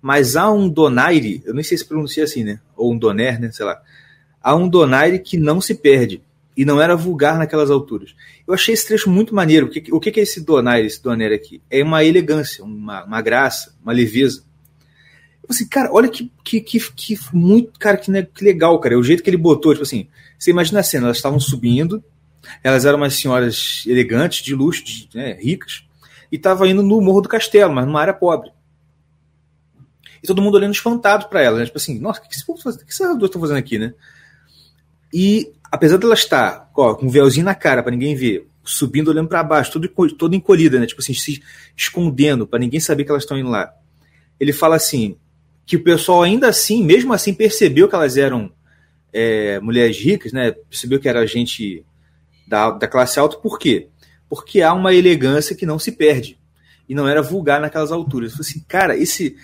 Mas 0.01 0.37
há 0.37 0.51
um 0.51 0.69
donaire, 0.69 1.43
eu 1.45 1.53
nem 1.53 1.63
sei 1.63 1.77
se 1.77 1.85
pronuncia 1.85 2.25
assim, 2.25 2.43
né? 2.43 2.61
Ou 2.77 2.93
um 2.93 2.99
doner, 2.99 3.41
né? 3.41 3.51
Sei 3.53 3.65
lá. 3.65 3.81
Há 4.43 4.55
um 4.55 4.69
donaire 4.69 5.19
que 5.19 5.37
não 5.37 5.61
se 5.61 5.75
perde, 5.75 6.23
e 6.57 6.65
não 6.65 6.81
era 6.81 6.97
vulgar 6.97 7.39
naquelas 7.39 7.71
alturas. 7.71 8.15
Eu 8.47 8.55
achei 8.55 8.73
esse 8.73 8.87
trecho 8.87 9.11
muito 9.11 9.35
maneiro. 9.35 9.67
O 9.67 9.69
que, 9.69 9.93
o 9.93 10.01
que 10.01 10.19
é 10.19 10.23
esse 10.23 10.43
donaire, 10.43 10.87
esse 10.87 11.03
donaire 11.03 11.35
aqui? 11.35 11.61
É 11.71 11.83
uma 11.83 12.03
elegância, 12.03 12.65
uma, 12.65 13.05
uma 13.05 13.21
graça, 13.21 13.77
uma 13.83 13.93
leveza. 13.93 14.43
Eu 15.43 15.49
assim, 15.51 15.69
cara, 15.69 15.93
olha 15.93 16.09
que, 16.09 16.33
que, 16.43 16.61
que, 16.61 16.81
que 16.93 17.19
muito, 17.33 17.79
cara, 17.79 17.99
que, 17.99 18.11
que 18.23 18.45
legal, 18.45 18.81
cara. 18.81 18.95
É 18.95 18.99
o 18.99 19.03
jeito 19.03 19.23
que 19.23 19.29
ele 19.29 19.37
botou, 19.37 19.73
tipo 19.73 19.83
assim, 19.83 20.09
você 20.39 20.51
imagina 20.51 20.81
a 20.81 20.83
cena, 20.83 21.07
elas 21.07 21.19
estavam 21.19 21.39
subindo, 21.39 22.03
elas 22.65 22.87
eram 22.87 22.97
umas 22.97 23.15
senhoras 23.15 23.85
elegantes, 23.87 24.43
de 24.43 24.55
luxo, 24.55 24.83
de, 24.83 25.09
né, 25.15 25.35
ricas, 25.35 25.85
e 26.33 26.37
estavam 26.37 26.67
indo 26.67 26.83
no 26.83 27.01
Morro 27.01 27.21
do 27.21 27.29
Castelo, 27.29 27.73
mas 27.73 27.87
numa 27.87 28.01
área 28.01 28.15
pobre. 28.15 28.51
E 30.23 30.27
todo 30.27 30.43
mundo 30.43 30.55
olhando 30.55 30.75
espantado 30.75 31.29
para 31.29 31.43
elas, 31.43 31.61
né? 31.61 31.67
Tipo 31.67 31.79
assim, 31.79 32.01
nossa, 32.01 32.19
o 32.19 32.23
que, 32.23 32.29
que, 32.31 32.51
o 32.51 32.55
que 32.55 33.25
estão 33.25 33.41
fazendo 33.41 33.59
aqui, 33.59 33.79
né? 33.79 33.95
E 35.13 35.53
apesar 35.71 35.97
dela 35.97 36.15
estar 36.15 36.71
ó, 36.75 36.95
com 36.95 37.07
um 37.07 37.11
véuzinho 37.11 37.45
na 37.45 37.55
cara 37.55 37.83
para 37.83 37.93
ninguém 37.93 38.15
ver, 38.15 38.49
subindo, 38.65 39.09
olhando 39.09 39.29
para 39.29 39.43
baixo, 39.43 39.73
tudo, 39.73 39.89
toda 39.89 40.37
encolhida, 40.37 40.79
né? 40.79 40.87
Tipo 40.87 41.01
assim, 41.01 41.15
se 41.15 41.43
escondendo 41.77 42.47
para 42.47 42.59
ninguém 42.59 42.81
saber 42.81 43.05
que 43.05 43.11
elas 43.11 43.23
estão 43.23 43.39
indo 43.39 43.49
lá. 43.49 43.73
Ele 44.39 44.53
fala 44.53 44.77
assim 44.77 45.17
que 45.65 45.77
o 45.77 45.83
pessoal 45.83 46.23
ainda 46.23 46.49
assim, 46.49 46.85
mesmo 46.85 47.13
assim, 47.13 47.35
percebeu 47.35 47.89
que 47.89 47.95
elas 47.95 48.17
eram 48.17 48.53
é, 49.13 49.59
mulheres 49.61 49.99
ricas, 49.99 50.33
né? 50.33 50.53
Percebeu 50.53 51.01
que 51.01 51.09
era 51.09 51.27
gente 51.27 51.85
da, 52.47 52.71
da 52.71 52.87
classe 52.87 53.19
alta. 53.19 53.37
Por 53.37 53.59
quê? 53.59 53.89
Porque 54.29 54.63
há 54.63 54.73
uma 54.73 54.95
elegância 54.95 55.57
que 55.57 55.67
não 55.67 55.79
se 55.79 55.93
perde 55.93 56.39
e 56.89 56.95
não 56.95 57.09
era 57.09 57.23
vulgar 57.23 57.61
naquelas 57.61 57.91
alturas. 57.91 58.31
Eu 58.31 58.39
falei 58.39 58.51
assim, 58.51 58.65
cara, 58.69 58.97
esse 58.97 59.37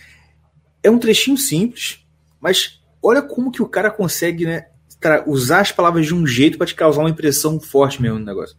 é 0.83 0.91
um 0.91 0.99
trechinho 0.99 1.37
simples, 1.37 2.05
mas 2.41 2.81
olha 3.03 3.23
como 3.23 3.51
que 3.51 3.63
o 3.63 3.69
cara 3.69 3.91
consegue, 3.91 4.45
né? 4.45 4.67
Tra- 5.03 5.25
usar 5.27 5.61
as 5.61 5.73
palavras 5.73 6.07
de 6.07 6.15
um 6.15 6.27
jeito 6.27 6.57
para 6.57 6.67
te 6.67 6.75
causar 6.75 7.01
uma 7.03 7.11
impressão 7.11 7.61
forte 7.61 8.01
mesmo 8.01 8.19
no 8.19 8.25
negócio. 8.25 8.57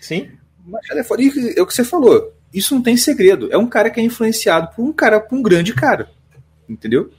Sim. 0.00 0.28
Machado 0.64 0.98
é 1.00 1.56
é 1.56 1.62
o 1.62 1.66
que 1.66 1.74
você 1.74 1.82
falou. 1.84 2.32
Isso 2.52 2.74
não 2.74 2.82
tem 2.82 2.96
segredo. 2.96 3.48
É 3.52 3.58
um 3.58 3.66
cara 3.66 3.90
que 3.90 3.98
é 3.98 4.02
influenciado 4.02 4.74
por 4.74 4.84
um 4.84 4.92
cara, 4.92 5.18
por 5.20 5.36
um 5.36 5.42
grande 5.42 5.72
cara. 5.74 6.08
Entendeu? 6.68 7.10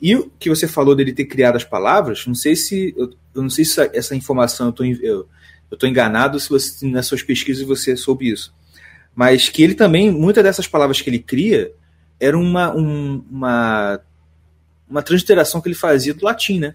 E 0.00 0.14
o 0.14 0.30
que 0.38 0.48
você 0.48 0.66
falou 0.68 0.94
dele 0.94 1.12
ter 1.12 1.24
criado 1.26 1.56
as 1.56 1.64
palavras, 1.64 2.26
não 2.26 2.34
sei 2.34 2.54
se. 2.56 2.94
Eu, 2.96 3.10
eu 3.34 3.42
não 3.42 3.50
sei 3.50 3.64
se 3.64 3.72
essa, 3.80 3.90
essa 3.94 4.16
informação 4.16 4.66
eu 4.66 4.72
tô, 4.72 4.84
eu, 4.84 5.28
eu 5.70 5.76
tô 5.76 5.86
enganado 5.86 6.38
se 6.40 6.48
você, 6.48 6.86
nas 6.86 7.06
suas 7.06 7.22
pesquisas 7.22 7.66
você 7.66 7.96
soube 7.96 8.30
isso. 8.30 8.54
Mas 9.14 9.48
que 9.48 9.62
ele 9.62 9.74
também, 9.74 10.10
muitas 10.10 10.44
dessas 10.44 10.66
palavras 10.68 11.00
que 11.00 11.08
ele 11.10 11.18
cria, 11.18 11.72
era 12.20 12.36
uma, 12.38 12.74
um- 12.74 13.24
uma, 13.30 14.00
uma 14.88 15.02
transliteração 15.02 15.60
que 15.60 15.68
ele 15.68 15.74
fazia 15.74 16.14
do 16.14 16.24
latim, 16.24 16.60
né? 16.60 16.74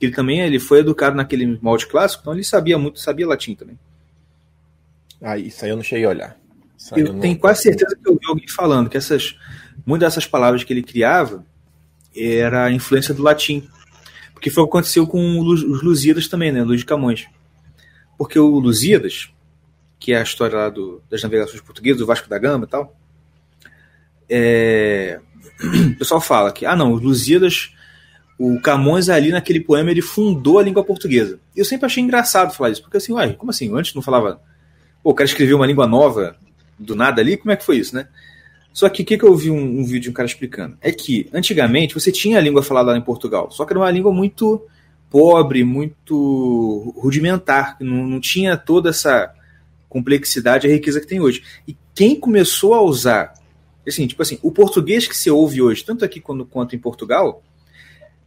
Ele 0.00 0.12
também 0.12 0.40
ele 0.40 0.58
foi 0.58 0.80
educado 0.80 1.16
naquele 1.16 1.58
molde 1.62 1.86
clássico, 1.86 2.22
então 2.22 2.34
ele 2.34 2.44
sabia 2.44 2.78
muito, 2.78 3.00
sabia 3.00 3.26
latim 3.26 3.54
também. 3.54 3.78
Ah, 5.22 5.38
isso 5.38 5.64
aí 5.64 5.70
eu 5.70 5.76
não 5.76 5.82
cheguei 5.82 6.04
a 6.04 6.10
olhar. 6.10 6.36
Isso 6.76 6.94
Eu 6.98 7.14
não- 7.14 7.20
tenho 7.20 7.38
quase 7.38 7.62
certeza 7.62 7.96
que 7.96 8.08
eu 8.08 8.14
vi 8.14 8.26
alguém 8.26 8.48
falando 8.48 8.90
que 8.90 8.96
essas 8.96 9.38
muitas 9.86 10.08
dessas 10.08 10.26
palavras 10.26 10.62
que 10.64 10.72
ele 10.72 10.82
criava 10.82 11.44
era 12.14 12.64
a 12.66 12.72
influência 12.72 13.14
do 13.14 13.22
latim. 13.22 13.66
Porque 14.34 14.50
foi 14.50 14.62
o 14.62 14.66
que 14.66 14.70
aconteceu 14.70 15.06
com 15.06 15.40
os 15.40 15.62
os 15.62 15.82
Lusíadas 15.82 16.28
também, 16.28 16.52
né? 16.52 16.62
Luiz 16.62 16.80
de 16.80 16.86
Camões. 16.86 17.26
Porque 18.18 18.38
o 18.38 18.58
Lusíadas, 18.58 19.30
que 19.98 20.12
é 20.12 20.18
a 20.18 20.22
história 20.22 20.56
lá 20.58 20.68
do, 20.68 21.02
das 21.10 21.22
navegações 21.22 21.62
portuguesas, 21.62 21.98
do 22.00 22.06
Vasco 22.06 22.28
da 22.28 22.38
Gama 22.38 22.64
e 22.66 22.68
tal, 22.68 22.94
é, 24.28 25.20
o 25.92 25.96
pessoal 25.96 26.20
fala 26.20 26.52
que, 26.52 26.66
ah 26.66 26.76
não, 26.76 26.92
os 26.92 27.00
Lusíadas, 27.02 27.74
o 28.38 28.60
Camões 28.60 29.08
ali 29.08 29.30
naquele 29.30 29.60
poema, 29.60 29.90
ele 29.90 30.02
fundou 30.02 30.58
a 30.58 30.62
língua 30.62 30.84
portuguesa. 30.84 31.38
E 31.54 31.60
eu 31.60 31.64
sempre 31.64 31.86
achei 31.86 32.02
engraçado 32.02 32.54
falar 32.54 32.70
isso, 32.70 32.82
porque 32.82 32.98
assim, 32.98 33.12
uai, 33.12 33.32
como 33.34 33.50
assim? 33.50 33.74
Antes 33.74 33.94
não 33.94 34.02
falava. 34.02 34.40
Pô, 35.02 35.10
o 35.10 35.14
cara 35.14 35.26
escreveu 35.26 35.56
uma 35.56 35.66
língua 35.66 35.86
nova 35.86 36.36
do 36.78 36.94
nada 36.94 37.20
ali, 37.20 37.36
como 37.36 37.52
é 37.52 37.56
que 37.56 37.64
foi 37.64 37.78
isso, 37.78 37.94
né? 37.94 38.08
Só 38.72 38.90
que 38.90 39.02
o 39.02 39.06
que, 39.06 39.16
que 39.16 39.24
eu 39.24 39.34
vi 39.34 39.50
um, 39.50 39.80
um 39.80 39.84
vídeo 39.84 40.02
de 40.02 40.10
um 40.10 40.12
cara 40.12 40.26
explicando? 40.26 40.76
É 40.82 40.92
que, 40.92 41.30
antigamente, 41.32 41.94
você 41.94 42.12
tinha 42.12 42.36
a 42.36 42.40
língua 42.42 42.62
falada 42.62 42.90
lá 42.92 42.98
em 42.98 43.02
Portugal, 43.02 43.50
só 43.50 43.64
que 43.64 43.72
era 43.72 43.80
uma 43.80 43.90
língua 43.90 44.12
muito 44.12 44.62
pobre, 45.08 45.64
muito 45.64 46.92
rudimentar, 46.94 47.78
não, 47.80 48.06
não 48.06 48.20
tinha 48.20 48.54
toda 48.54 48.90
essa 48.90 49.32
complexidade 49.88 50.66
e 50.66 50.70
riqueza 50.70 51.00
que 51.00 51.06
tem 51.06 51.20
hoje. 51.20 51.42
E 51.66 51.74
quem 51.94 52.20
começou 52.20 52.74
a 52.74 52.82
usar, 52.82 53.32
assim, 53.88 54.06
tipo 54.06 54.20
assim, 54.20 54.38
o 54.42 54.52
português 54.52 55.08
que 55.08 55.16
se 55.16 55.30
ouve 55.30 55.62
hoje, 55.62 55.82
tanto 55.82 56.04
aqui 56.04 56.20
quanto, 56.20 56.44
quanto 56.44 56.76
em 56.76 56.78
Portugal, 56.78 57.42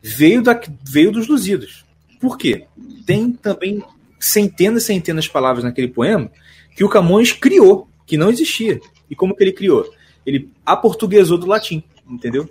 veio, 0.01 0.41
da, 0.41 0.59
veio 0.83 1.11
dos 1.11 1.27
luzidos. 1.27 1.85
Por 2.19 2.37
quê? 2.37 2.65
Tem 3.05 3.31
também 3.31 3.83
centenas 4.19 4.83
e 4.83 4.85
centenas 4.87 5.25
de 5.25 5.29
palavras 5.31 5.63
naquele 5.63 5.87
poema 5.87 6.29
que 6.75 6.83
o 6.83 6.89
Camões 6.89 7.31
criou, 7.31 7.87
que 8.05 8.17
não 8.17 8.29
existia. 8.29 8.79
E 9.09 9.15
como 9.15 9.35
que 9.35 9.43
ele 9.43 9.51
criou? 9.51 9.89
Ele 10.25 10.49
aportuguesou 10.65 11.37
do 11.37 11.47
latim, 11.47 11.83
entendeu? 12.07 12.49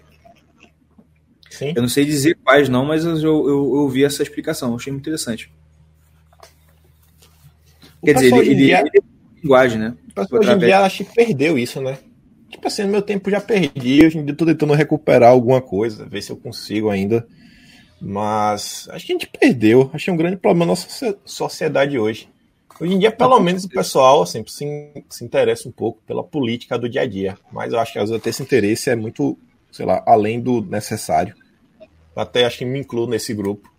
Sim. 1.50 1.72
Eu 1.74 1.82
não 1.82 1.88
sei 1.88 2.04
dizer 2.04 2.36
quais 2.44 2.68
não, 2.68 2.84
mas 2.84 3.04
eu, 3.04 3.16
eu, 3.16 3.46
eu 3.48 3.64
ouvi 3.72 4.04
essa 4.04 4.22
explicação, 4.22 4.74
achei 4.74 4.92
muito 4.92 5.04
interessante. 5.04 5.50
O 8.00 8.06
Quer 8.06 8.14
dizer, 8.14 8.34
ele, 8.34 8.54
dia, 8.54 8.80
ele, 8.80 8.90
ele 8.94 8.98
é 8.98 9.40
linguagem, 9.42 9.78
né? 9.78 9.96
Hoje 10.30 10.50
em 10.50 10.58
dia 10.58 10.80
acho 10.80 11.04
que 11.04 11.14
perdeu 11.14 11.58
isso, 11.58 11.80
né? 11.80 11.98
Tipo 12.50 12.66
assim, 12.66 12.84
meu 12.84 13.02
tempo 13.02 13.30
já 13.30 13.40
perdi, 13.40 14.04
hoje 14.04 14.18
em 14.18 14.24
dia 14.24 14.34
tô 14.34 14.46
tentando 14.46 14.72
recuperar 14.72 15.30
alguma 15.30 15.60
coisa, 15.60 16.06
ver 16.06 16.22
se 16.22 16.30
eu 16.30 16.36
consigo 16.36 16.90
ainda. 16.90 17.26
Mas 18.00 18.88
acho 18.90 19.06
que 19.06 19.12
a 19.12 19.14
gente 19.14 19.26
perdeu. 19.26 19.90
Acho 19.92 20.04
que 20.04 20.10
é 20.10 20.12
um 20.12 20.16
grande 20.16 20.36
problema 20.36 20.66
na 20.66 20.72
nossa 20.72 21.16
sociedade 21.24 21.98
hoje. 21.98 22.28
Hoje 22.80 22.94
em 22.94 22.98
dia, 22.98 23.10
pelo 23.10 23.40
menos, 23.40 23.64
o 23.64 23.68
pessoal 23.68 24.22
assim, 24.22 24.44
se, 24.46 24.64
se 25.08 25.24
interessa 25.24 25.68
um 25.68 25.72
pouco 25.72 26.00
pela 26.06 26.22
política 26.22 26.78
do 26.78 26.88
dia 26.88 27.02
a 27.02 27.06
dia. 27.06 27.36
Mas 27.52 27.72
eu 27.72 27.80
acho 27.80 27.92
que 27.92 27.98
às 27.98 28.08
vezes 28.08 28.24
esse 28.24 28.42
interesse 28.42 28.88
é 28.88 28.94
muito, 28.94 29.36
sei 29.72 29.84
lá, 29.84 30.02
além 30.06 30.40
do 30.40 30.60
necessário. 30.60 31.34
Até 32.14 32.44
acho 32.44 32.58
que 32.58 32.64
me 32.64 32.78
incluo 32.78 33.08
nesse 33.08 33.34
grupo. 33.34 33.72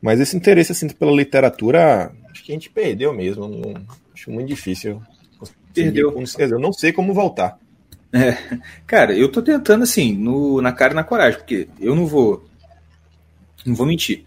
Mas 0.00 0.20
esse 0.20 0.36
interesse 0.36 0.72
assim, 0.72 0.88
pela 0.88 1.12
literatura, 1.12 2.12
acho 2.30 2.44
que 2.44 2.52
a 2.52 2.54
gente 2.54 2.70
perdeu 2.70 3.12
mesmo. 3.12 3.48
Não, 3.48 3.74
acho 4.14 4.30
muito 4.30 4.48
difícil. 4.48 5.02
Perdeu. 5.72 6.14
Eu 6.38 6.58
não 6.60 6.72
sei 6.72 6.92
como 6.92 7.12
voltar. 7.12 7.58
É, 8.12 8.60
cara, 8.86 9.12
eu 9.16 9.28
tô 9.28 9.42
tentando 9.42 9.82
assim, 9.82 10.14
no, 10.14 10.62
na 10.62 10.72
cara 10.72 10.92
e 10.92 10.96
na 10.96 11.02
coragem, 11.02 11.40
porque 11.40 11.66
eu 11.80 11.96
não 11.96 12.06
vou 12.06 12.44
não 13.64 13.74
vou 13.74 13.86
mentir. 13.86 14.24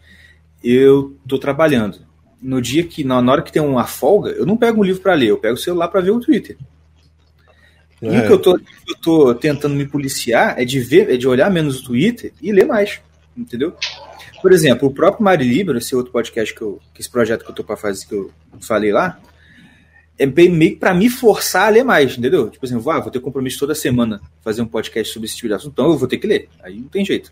Eu 0.63 1.15
tô 1.27 1.37
trabalhando. 1.37 1.99
No 2.41 2.61
dia 2.61 2.83
que, 2.83 3.03
na 3.03 3.19
hora 3.19 3.41
que 3.41 3.51
tem 3.51 3.61
uma 3.61 3.85
folga, 3.85 4.31
eu 4.31 4.45
não 4.45 4.57
pego 4.57 4.79
um 4.79 4.83
livro 4.83 5.01
para 5.01 5.13
ler, 5.13 5.29
eu 5.29 5.37
pego 5.37 5.55
o 5.55 5.59
celular 5.59 5.87
para 5.87 6.01
ver 6.01 6.11
o 6.11 6.19
Twitter. 6.19 6.57
É. 8.01 8.15
E 8.15 8.19
o 8.19 8.27
que 8.27 8.33
eu 8.33 8.39
tô, 8.39 8.57
eu 8.57 8.95
tô 9.01 9.35
tentando 9.35 9.75
me 9.75 9.87
policiar 9.87 10.59
é 10.59 10.63
de 10.63 10.79
ver, 10.79 11.09
é 11.09 11.17
de 11.17 11.27
olhar 11.27 11.49
menos 11.49 11.79
o 11.79 11.85
Twitter 11.85 12.31
e 12.41 12.51
ler 12.51 12.65
mais. 12.65 13.01
Entendeu? 13.35 13.75
Por 14.41 14.51
exemplo, 14.51 14.87
o 14.87 14.93
próprio 14.93 15.23
Mari 15.23 15.43
Libra, 15.43 15.77
esse 15.77 15.95
outro 15.95 16.11
podcast 16.11 16.53
que, 16.53 16.61
eu, 16.61 16.79
que 16.93 17.01
esse 17.01 17.09
projeto 17.09 17.43
que 17.43 17.51
eu 17.51 17.55
tô 17.55 17.63
para 17.63 17.75
fazer, 17.75 18.05
que 18.05 18.13
eu 18.13 18.31
falei 18.61 18.91
lá, 18.91 19.19
é 20.17 20.25
meio 20.25 20.77
para 20.77 20.93
me 20.93 21.09
forçar 21.09 21.67
a 21.67 21.69
ler 21.69 21.83
mais, 21.83 22.17
entendeu? 22.17 22.49
Tipo 22.49 22.65
assim, 22.65 22.75
ah, 22.75 22.99
vou 22.99 23.11
ter 23.11 23.19
compromisso 23.19 23.59
toda 23.59 23.75
semana 23.75 24.21
fazer 24.41 24.61
um 24.61 24.67
podcast 24.67 25.13
sobre 25.13 25.27
esse 25.27 25.35
tipo 25.35 25.47
de 25.47 25.53
assunto, 25.53 25.73
então 25.73 25.91
eu 25.91 25.97
vou 25.97 26.07
ter 26.07 26.17
que 26.17 26.27
ler. 26.27 26.49
Aí 26.63 26.79
não 26.79 26.87
tem 26.87 27.05
jeito, 27.05 27.31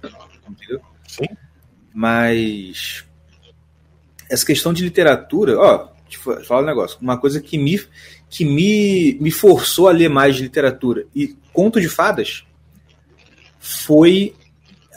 entendeu? 0.50 0.82
Sim. 1.08 1.26
Mas 1.96 3.06
essa 4.30 4.46
questão 4.46 4.74
de 4.74 4.84
literatura, 4.84 5.58
ó, 5.58 5.88
deixa 6.04 6.30
eu 6.30 6.44
falar 6.44 6.62
um 6.62 6.66
negócio. 6.66 6.98
Uma 7.02 7.18
coisa 7.18 7.40
que 7.40 7.58
me, 7.58 7.82
que 8.30 8.44
me, 8.44 9.18
me 9.22 9.32
forçou 9.32 9.88
a 9.88 9.94
ler 9.94 10.10
mais 10.10 10.36
de 10.36 10.44
literatura 10.44 11.06
e 11.16 11.38
conto 11.54 11.80
de 11.80 11.88
fadas 11.88 12.46
foi 13.58 14.36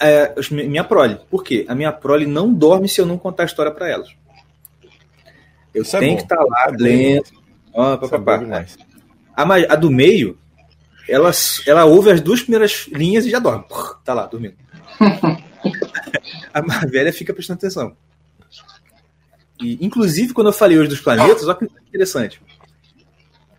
é, 0.01 0.35
minha 0.51 0.83
prole. 0.83 1.21
Por 1.31 1.45
quê? 1.45 1.65
A 1.69 1.75
minha 1.77 1.93
prole 1.93 2.27
não 2.27 2.53
dorme 2.53 2.89
se 2.89 3.01
eu 3.01 3.07
não 3.07 3.17
contar 3.17 3.45
a 3.45 3.47
história 3.47 3.71
para 3.71 3.89
elas. 3.89 4.09
Eu 5.73 5.83
Isso 5.83 5.97
é 5.97 6.01
tenho 6.01 6.15
é 6.15 6.17
que 6.17 6.23
estar 6.23 6.37
tá 6.37 6.45
lá 6.45 6.67
é 6.69 6.77
lendo. 6.77 7.29
Ó, 7.73 7.95
é 7.95 7.99
a, 9.37 9.73
a 9.73 9.77
do 9.77 9.89
meio, 9.89 10.37
ela, 11.09 11.31
ela 11.65 11.85
ouve 11.85 12.11
as 12.11 12.21
duas 12.21 12.41
primeiras 12.41 12.89
linhas 12.89 13.25
e 13.25 13.31
já 13.31 13.39
dorme. 13.39 13.65
Tá 14.05 14.15
lá, 14.15 14.27
dormindo. 14.27 14.57
a 16.59 16.87
velha 16.87 17.13
fica 17.13 17.33
prestando 17.33 17.59
atenção. 17.59 17.97
E, 19.61 19.85
inclusive, 19.85 20.33
quando 20.33 20.49
eu 20.49 20.53
falei 20.53 20.79
hoje 20.79 20.89
dos 20.89 21.01
planetas, 21.01 21.47
olha 21.47 21.57
que 21.57 21.65
interessante. 21.89 22.41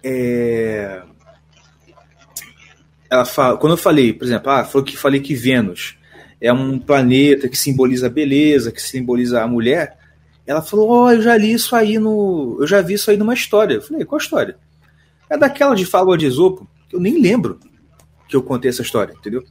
É... 0.04 1.02
Ela 3.10 3.26
fala, 3.26 3.58
quando 3.58 3.74
eu 3.74 3.78
falei, 3.78 4.14
por 4.14 4.26
exemplo, 4.26 4.52
ah, 4.52 4.64
falou 4.64 4.86
que 4.86 4.96
falei 4.96 5.20
que 5.20 5.34
Vênus 5.34 5.98
é 6.40 6.54
um 6.54 6.80
planeta 6.80 7.50
que 7.50 7.58
simboliza 7.58 8.08
a 8.08 8.10
beleza, 8.10 8.72
que 8.72 8.82
simboliza 8.82 9.42
a 9.42 9.48
mulher. 9.48 9.98
Ela 10.46 10.62
falou: 10.62 10.90
Ó, 10.90 11.06
oh, 11.06 11.12
eu 11.12 11.22
já 11.22 11.36
li 11.36 11.52
isso 11.52 11.76
aí 11.76 12.00
no. 12.00 12.58
Eu 12.60 12.68
já 12.68 12.82
vi 12.82 12.94
isso 12.94 13.12
aí 13.12 13.18
numa 13.18 13.34
história. 13.34 13.76
Eu 13.76 13.82
falei, 13.82 14.06
qual 14.06 14.20
história? 14.20 14.58
É 15.30 15.38
daquela 15.38 15.76
de 15.76 15.86
Fábula 15.86 16.18
de 16.18 16.26
Esopo, 16.26 16.68
que 16.88 16.96
eu 16.96 17.00
nem 17.00 17.22
lembro 17.22 17.60
que 18.28 18.36
eu 18.36 18.42
contei 18.42 18.70
essa 18.70 18.82
história, 18.82 19.14
entendeu? 19.14 19.44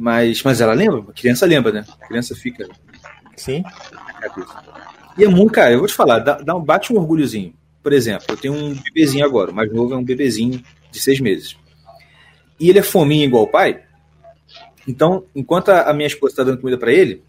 Mas, 0.00 0.42
mas 0.42 0.62
ela 0.62 0.72
lembra, 0.72 1.04
a 1.10 1.12
criança 1.12 1.44
lembra, 1.44 1.70
né? 1.70 1.84
A 2.00 2.06
criança 2.06 2.34
fica. 2.34 2.66
Sim. 3.36 3.62
E 5.18 5.24
é 5.24 5.28
muito, 5.28 5.52
cara, 5.52 5.72
eu 5.72 5.80
vou 5.80 5.86
te 5.86 5.92
falar, 5.92 6.20
dá, 6.20 6.40
dá 6.40 6.56
um, 6.56 6.64
bate 6.64 6.90
um 6.90 6.96
orgulhozinho. 6.96 7.52
Por 7.82 7.92
exemplo, 7.92 8.24
eu 8.30 8.36
tenho 8.38 8.54
um 8.54 8.74
bebezinho 8.74 9.26
agora, 9.26 9.50
o 9.50 9.54
mais 9.54 9.70
novo 9.70 9.92
é 9.92 9.96
um 9.98 10.02
bebezinho 10.02 10.64
de 10.90 10.98
seis 10.98 11.20
meses. 11.20 11.54
E 12.58 12.70
ele 12.70 12.78
é 12.78 12.82
fominho 12.82 13.26
igual 13.26 13.42
o 13.42 13.50
pai. 13.50 13.82
Então, 14.88 15.26
enquanto 15.36 15.68
a, 15.68 15.82
a 15.82 15.92
minha 15.92 16.06
esposa 16.06 16.32
está 16.32 16.44
dando 16.44 16.62
comida 16.62 16.78
para 16.78 16.90
ele, 16.90 17.22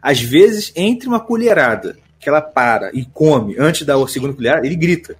às 0.00 0.18
vezes, 0.18 0.72
entre 0.74 1.08
uma 1.08 1.20
colherada 1.20 1.98
que 2.18 2.30
ela 2.30 2.40
para 2.40 2.90
e 2.94 3.04
come 3.04 3.56
antes 3.58 3.82
da 3.84 3.94
segunda 4.08 4.32
colher, 4.32 4.64
ele 4.64 4.74
grita. 4.74 5.18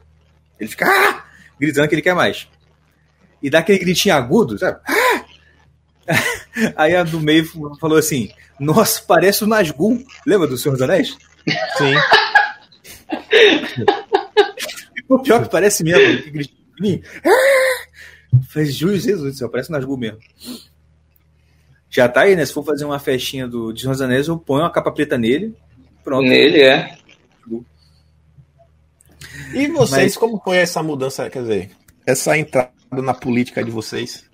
Ele 0.59 0.71
fica 0.71 0.87
ah! 0.89 1.25
gritando 1.61 1.89
que 1.89 1.95
ele 1.95 2.03
quer 2.03 2.15
mais. 2.15 2.49
E 3.43 3.51
dá 3.51 3.59
aquele 3.59 3.79
gritinho 3.79 4.15
agudo, 4.15 4.59
sabe? 4.59 4.81
Ah! 4.89 5.25
Aí 6.77 6.95
a 6.97 7.03
do 7.03 7.21
meio 7.21 7.47
falou 7.79 7.99
assim: 7.99 8.31
Nossa, 8.59 9.03
parece 9.03 9.45
o 9.45 9.47
Nazgûl. 9.47 10.05
Lembra 10.27 10.47
do 10.47 10.57
Senhor 10.57 10.75
dos 10.75 10.83
Anéis? 10.83 11.17
Sim. 11.77 11.95
o 15.09 15.19
pior 15.19 15.43
que 15.43 15.51
parece 15.51 15.85
mesmo. 15.85 16.23
Que 16.23 16.31
gritinho. 16.31 17.03
Faz 18.49 18.75
Jesus 18.75 19.21
do 19.21 19.33
céu, 19.33 19.49
parece 19.49 19.71
o 19.71 19.73
Nazgûl 19.73 19.97
mesmo. 19.97 20.19
Já 21.89 22.09
tá 22.09 22.23
aí, 22.23 22.37
né? 22.37 22.45
Se 22.45 22.53
for 22.53 22.65
fazer 22.65 22.85
uma 22.85 22.99
festinha 22.99 23.47
do 23.47 23.73
de 23.73 23.81
Senhor 23.81 23.93
dos 23.93 24.03
Anéis, 24.03 24.29
eu 24.29 24.39
ponho 24.39 24.63
uma 24.63 24.73
capa 24.73 24.91
preta 24.91 25.17
nele. 25.17 25.55
Pronto. 26.05 26.29
Nele, 26.29 26.63
é. 26.63 26.99
E 29.55 29.67
vocês, 29.69 30.03
Mas... 30.03 30.17
como 30.17 30.41
foi 30.43 30.59
essa 30.59 30.83
mudança, 30.83 31.29
quer 31.31 31.43
dizer, 31.43 31.71
essa 32.07 32.37
entrada 32.37 32.73
na 32.91 33.15
política 33.15 33.63
de 33.63 33.71
vocês? 33.71 34.26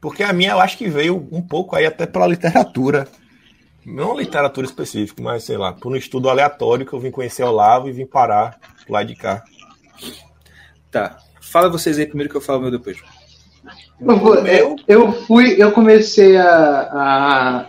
Porque 0.00 0.22
a 0.22 0.32
minha 0.32 0.52
eu 0.52 0.60
acho 0.60 0.78
que 0.78 0.88
veio 0.88 1.28
um 1.32 1.42
pouco 1.42 1.74
aí 1.74 1.86
até 1.86 2.06
pela 2.06 2.26
literatura. 2.26 3.08
Não 3.84 4.18
literatura 4.18 4.66
específica, 4.66 5.22
mas 5.22 5.44
sei 5.44 5.56
lá, 5.56 5.72
por 5.72 5.92
um 5.92 5.96
estudo 5.96 6.28
aleatório 6.28 6.84
que 6.84 6.92
eu 6.92 7.00
vim 7.00 7.10
conhecer 7.10 7.42
o 7.42 7.48
Olavo 7.48 7.88
e 7.88 7.92
vim 7.92 8.06
parar 8.06 8.58
lá 8.88 9.02
de 9.02 9.14
cá. 9.16 9.42
Tá. 10.90 11.18
Fala 11.40 11.70
vocês 11.70 11.98
aí 11.98 12.06
primeiro 12.06 12.30
que 12.30 12.36
eu 12.36 12.40
falo 12.40 12.60
meu 12.60 12.70
depois. 12.70 12.98
Eu, 14.46 14.76
eu 14.86 15.12
fui, 15.24 15.60
eu 15.60 15.72
comecei 15.72 16.36
a, 16.36 16.80
a, 16.92 17.66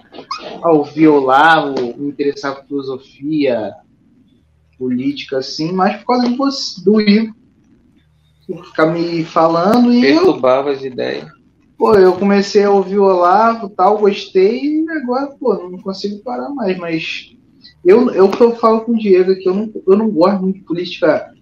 a 0.61 0.71
ouvir 0.71 1.07
Olavo, 1.07 1.73
me 1.97 2.09
interessar 2.09 2.55
por 2.55 2.67
filosofia, 2.67 3.73
política, 4.77 5.39
assim, 5.39 5.71
mas 5.71 5.97
por 5.97 6.05
causa 6.05 6.29
do, 6.29 6.37
do 6.83 7.01
Ivo. 7.01 7.35
Ficar 8.65 8.87
me 8.87 9.23
falando 9.25 9.93
e. 9.93 10.01
Perturbava 10.01 10.69
eu, 10.69 10.75
as 10.75 10.83
ideias. 10.83 11.38
Pô, 11.79 11.95
eu 11.95 12.11
comecei 12.17 12.65
a 12.65 12.71
ouvir 12.71 12.99
o 12.99 13.05
Olavo 13.05 13.69
tal, 13.69 13.99
gostei, 13.99 14.83
e 14.83 14.89
agora, 14.89 15.27
pô, 15.27 15.53
não 15.69 15.79
consigo 15.79 16.21
parar 16.21 16.49
mais, 16.49 16.77
mas 16.77 17.31
eu, 17.85 18.11
eu 18.11 18.29
eu 18.29 18.55
falo 18.57 18.81
com 18.81 18.91
o 18.91 18.97
Diego 18.97 19.33
que 19.35 19.47
eu 19.47 19.55
não, 19.55 19.71
eu 19.87 19.95
não 19.95 20.11
gosto 20.11 20.41
muito 20.41 20.59
de 20.59 20.65
política 20.65 21.33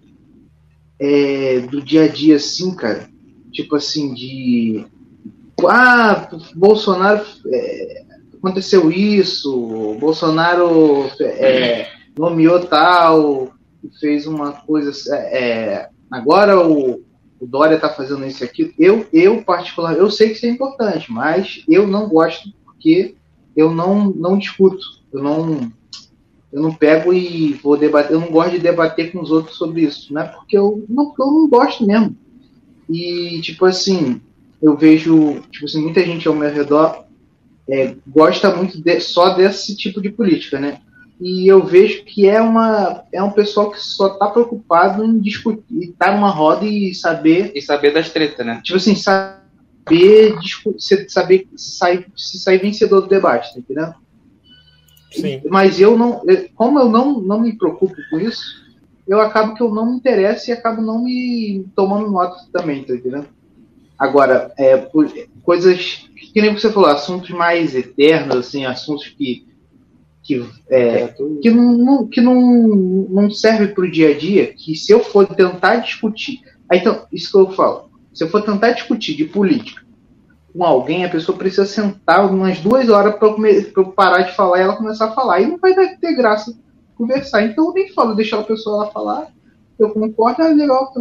é, 1.00 1.58
do 1.62 1.82
dia 1.82 2.04
a 2.04 2.08
dia, 2.08 2.36
assim, 2.36 2.72
cara. 2.72 3.08
Tipo 3.50 3.74
assim, 3.74 4.14
de. 4.14 4.86
Ah, 5.66 6.28
Bolsonaro. 6.54 7.24
É, 7.48 8.04
aconteceu 8.36 8.92
isso, 8.92 9.96
Bolsonaro 9.98 11.10
é, 11.20 11.88
nomeou 12.16 12.64
tal, 12.64 13.52
fez 13.98 14.24
uma 14.24 14.52
coisa. 14.52 14.92
É, 15.16 15.88
agora 16.08 16.60
o 16.60 17.07
o 17.40 17.46
Dória 17.46 17.76
está 17.76 17.88
fazendo 17.88 18.26
isso 18.26 18.42
aqui. 18.42 18.74
Eu, 18.78 19.06
eu 19.12 19.42
particular, 19.42 19.96
eu 19.96 20.10
sei 20.10 20.30
que 20.30 20.36
isso 20.36 20.46
é 20.46 20.50
importante, 20.50 21.10
mas 21.12 21.62
eu 21.68 21.86
não 21.86 22.08
gosto 22.08 22.52
porque 22.64 23.14
eu 23.56 23.72
não, 23.72 24.10
não 24.10 24.38
discuto. 24.38 24.84
Eu 25.12 25.22
não, 25.22 25.72
eu 26.52 26.62
não 26.62 26.74
pego 26.74 27.12
e 27.12 27.54
vou 27.54 27.76
debater. 27.76 28.12
Eu 28.12 28.20
não 28.20 28.30
gosto 28.30 28.52
de 28.52 28.58
debater 28.58 29.12
com 29.12 29.20
os 29.20 29.30
outros 29.30 29.56
sobre 29.56 29.82
isso, 29.82 30.12
não 30.12 30.22
é 30.22 30.24
porque 30.24 30.56
eu 30.56 30.84
não, 30.88 31.14
eu 31.18 31.26
não 31.26 31.48
gosto 31.48 31.86
mesmo. 31.86 32.16
E 32.88 33.40
tipo 33.42 33.64
assim, 33.64 34.20
eu 34.60 34.76
vejo 34.76 35.40
tipo 35.50 35.66
assim, 35.66 35.82
muita 35.82 36.04
gente 36.04 36.26
ao 36.26 36.34
meu 36.34 36.50
redor 36.50 37.04
é, 37.68 37.94
gosta 38.06 38.54
muito 38.54 38.80
de, 38.80 39.00
só 39.00 39.34
desse 39.34 39.76
tipo 39.76 40.00
de 40.00 40.10
política, 40.10 40.58
né? 40.58 40.80
E 41.20 41.48
eu 41.48 41.64
vejo 41.64 42.04
que 42.04 42.28
é 42.28 42.40
uma 42.40 43.04
é 43.12 43.22
um 43.22 43.32
pessoal 43.32 43.70
que 43.70 43.80
só 43.80 44.10
tá 44.10 44.28
preocupado 44.28 45.04
em 45.04 45.18
discutir, 45.18 45.90
estar 45.90 46.06
tá 46.06 46.12
numa 46.12 46.30
roda 46.30 46.64
e 46.64 46.94
saber 46.94 47.52
e 47.54 47.60
saber 47.60 47.92
das 47.92 48.10
tretas, 48.10 48.46
né? 48.46 48.60
Tipo 48.62 48.76
assim, 48.76 48.94
saber 48.94 50.36
saber 51.08 51.48
se 51.56 51.72
sair, 51.72 52.06
se 52.16 52.38
sair 52.38 52.58
vencedor 52.58 53.00
do 53.00 53.08
debate, 53.08 53.52
tá 53.52 53.58
entendendo? 53.58 53.94
Sim. 55.10 55.42
Mas 55.48 55.80
eu 55.80 55.98
não, 55.98 56.22
como 56.54 56.78
eu 56.78 56.88
não 56.88 57.20
não 57.20 57.40
me 57.40 57.56
preocupo 57.56 57.96
com 58.10 58.20
isso, 58.20 58.64
eu 59.06 59.20
acabo 59.20 59.54
que 59.54 59.62
eu 59.62 59.74
não 59.74 59.90
me 59.90 59.96
interesso 59.96 60.50
e 60.50 60.52
acabo 60.52 60.80
não 60.80 61.02
me 61.02 61.66
tomando 61.74 62.10
nota 62.10 62.44
também, 62.52 62.84
tá 62.84 62.94
entendendo? 62.94 63.26
Agora, 63.98 64.52
é, 64.56 64.76
por, 64.76 65.12
coisas 65.42 66.08
que 66.32 66.40
nem 66.40 66.52
você 66.52 66.70
falou, 66.70 66.88
assuntos 66.88 67.30
mais 67.30 67.74
eternos, 67.74 68.36
assim, 68.36 68.64
assuntos 68.64 69.08
que 69.08 69.48
que, 70.28 70.46
é, 70.68 71.08
que, 71.40 71.50
não, 71.50 72.06
que 72.06 72.20
não, 72.20 72.38
não 73.08 73.30
serve 73.30 73.68
para 73.68 73.84
o 73.84 73.90
dia 73.90 74.10
a 74.10 74.18
dia, 74.18 74.52
que 74.52 74.74
se 74.74 74.92
eu 74.92 75.00
for 75.00 75.26
tentar 75.26 75.76
discutir. 75.76 76.42
Aí, 76.68 76.80
então, 76.80 77.06
isso 77.10 77.32
que 77.32 77.38
eu 77.38 77.50
falo. 77.52 77.88
Se 78.12 78.24
eu 78.24 78.28
for 78.28 78.42
tentar 78.42 78.72
discutir 78.72 79.16
de 79.16 79.24
política 79.24 79.82
com 80.52 80.62
alguém, 80.62 81.02
a 81.02 81.08
pessoa 81.08 81.38
precisa 81.38 81.64
sentar 81.64 82.30
umas 82.30 82.60
duas 82.60 82.90
horas 82.90 83.14
para 83.16 83.26
eu 83.26 83.86
parar 83.92 84.20
de 84.20 84.36
falar 84.36 84.58
e 84.58 84.62
ela 84.62 84.76
começar 84.76 85.06
a 85.06 85.14
falar. 85.14 85.40
E 85.40 85.46
não 85.46 85.56
vai 85.56 85.72
ter 85.96 86.14
graça 86.14 86.54
conversar. 86.94 87.44
Então 87.44 87.68
eu 87.68 87.72
nem 87.72 87.90
falo, 87.94 88.14
deixar 88.14 88.40
a 88.40 88.44
pessoa 88.44 88.84
lá 88.84 88.90
falar. 88.90 89.28
Eu 89.78 89.90
concordo, 89.90 90.42
é 90.42 90.52
legal, 90.52 90.92
tá 90.92 91.00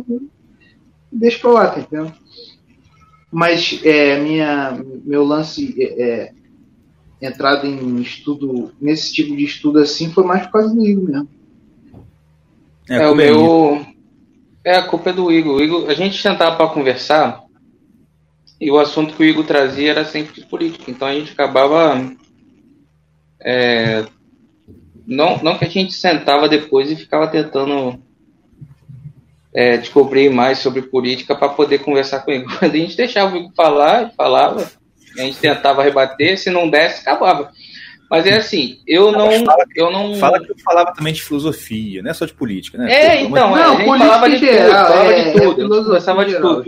deixa 1.11 1.39
pra 1.39 1.51
lá, 1.51 1.67
tá 1.67 1.81
entendendo? 1.81 2.13
Mas 3.29 3.81
é, 3.83 4.17
minha, 4.19 4.81
meu 5.03 5.25
lance 5.25 5.75
é, 5.77 6.31
é 7.21 7.27
entrada 7.27 7.65
em 7.65 7.99
estudo, 8.01 8.71
nesse 8.79 9.13
tipo 9.13 9.35
de 9.35 9.43
estudo 9.43 9.79
assim, 9.79 10.11
foi 10.11 10.23
mais 10.23 10.45
por 10.45 10.51
causa 10.53 10.73
do 10.73 10.85
Igor 10.85 11.03
mesmo. 11.03 11.29
É, 12.89 12.97
é 12.97 13.07
o 13.09 13.15
meu. 13.15 13.85
É, 14.63 14.75
a 14.75 14.87
culpa 14.87 15.09
é 15.09 15.13
do 15.13 15.31
Igor. 15.31 15.55
O 15.55 15.63
Igor 15.63 15.89
a 15.89 15.93
gente 15.93 16.21
sentava 16.21 16.55
para 16.55 16.67
conversar 16.67 17.43
e 18.59 18.71
o 18.71 18.79
assunto 18.79 19.15
que 19.15 19.23
o 19.23 19.25
Igor 19.25 19.45
trazia 19.45 19.91
era 19.91 20.05
sempre 20.05 20.33
de 20.33 20.47
política. 20.47 20.89
Então 20.89 21.07
a 21.07 21.13
gente 21.13 21.31
acabava. 21.31 22.15
É, 23.39 24.05
não, 25.05 25.41
não 25.41 25.57
que 25.57 25.65
a 25.65 25.69
gente 25.69 25.93
sentava 25.93 26.49
depois 26.49 26.91
e 26.91 26.95
ficava 26.95 27.27
tentando 27.27 27.99
é, 29.53 29.77
descobrir 29.77 30.29
mais 30.29 30.59
sobre 30.59 30.81
política 30.81 31.35
para 31.35 31.49
poder 31.49 31.79
conversar 31.79 32.19
com 32.21 32.31
ele. 32.31 32.45
Quando 32.45 32.63
a 32.75 32.77
gente 32.77 32.97
deixava 32.97 33.33
o 33.33 33.37
Igor 33.37 33.51
falar, 33.55 34.11
falava, 34.11 34.69
a 35.17 35.21
gente 35.21 35.39
tentava 35.39 35.83
rebater, 35.83 36.37
se 36.37 36.49
não 36.49 36.69
desse, 36.69 37.01
acabava. 37.01 37.51
Mas 38.09 38.25
é 38.25 38.37
assim, 38.37 38.79
eu 38.87 39.11
não. 39.11 39.43
Fala 39.43 39.65
que, 39.65 39.81
eu 39.81 39.91
não... 39.91 40.15
fala 40.15 40.39
que 40.39 40.51
eu 40.51 40.57
falava 40.59 40.93
também 40.93 41.11
de 41.11 41.21
filosofia, 41.21 42.01
não 42.01 42.09
é 42.09 42.13
só 42.13 42.25
de 42.25 42.33
política, 42.33 42.77
né? 42.77 42.89
É, 42.89 43.21
então, 43.21 43.51
não, 43.51 43.55
a 43.55 43.75
gente 43.75 43.85
falava 43.85 44.29
de 44.29 44.39
tudo, 44.39 44.69
falava 44.69 45.13
é, 45.13 45.23
de 45.23 45.39
tudo, 45.39 45.61
é, 45.61 45.83
conversava 45.83 46.25
de 46.25 46.35
tudo. 46.35 46.65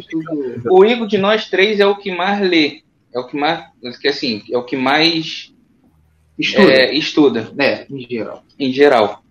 O 0.69 0.83
Igor 0.83 1.07
de 1.07 1.17
nós 1.17 1.49
três 1.49 1.79
é 1.79 1.85
o 1.85 1.95
que 1.95 2.11
mais 2.11 2.41
lê. 2.41 2.81
É 3.13 3.19
o 3.19 3.25
que 3.25 3.37
mais. 3.37 3.63
Que 4.01 4.09
assim, 4.09 4.43
é 4.51 4.57
o 4.57 4.63
que 4.63 4.75
mais 4.75 5.53
estuda. 6.37 6.73
É, 6.73 6.93
estuda. 6.93 7.51
É, 7.57 7.85
em 7.89 8.07
geral. 8.09 8.43
Em 8.59 8.73
geral. 8.73 9.23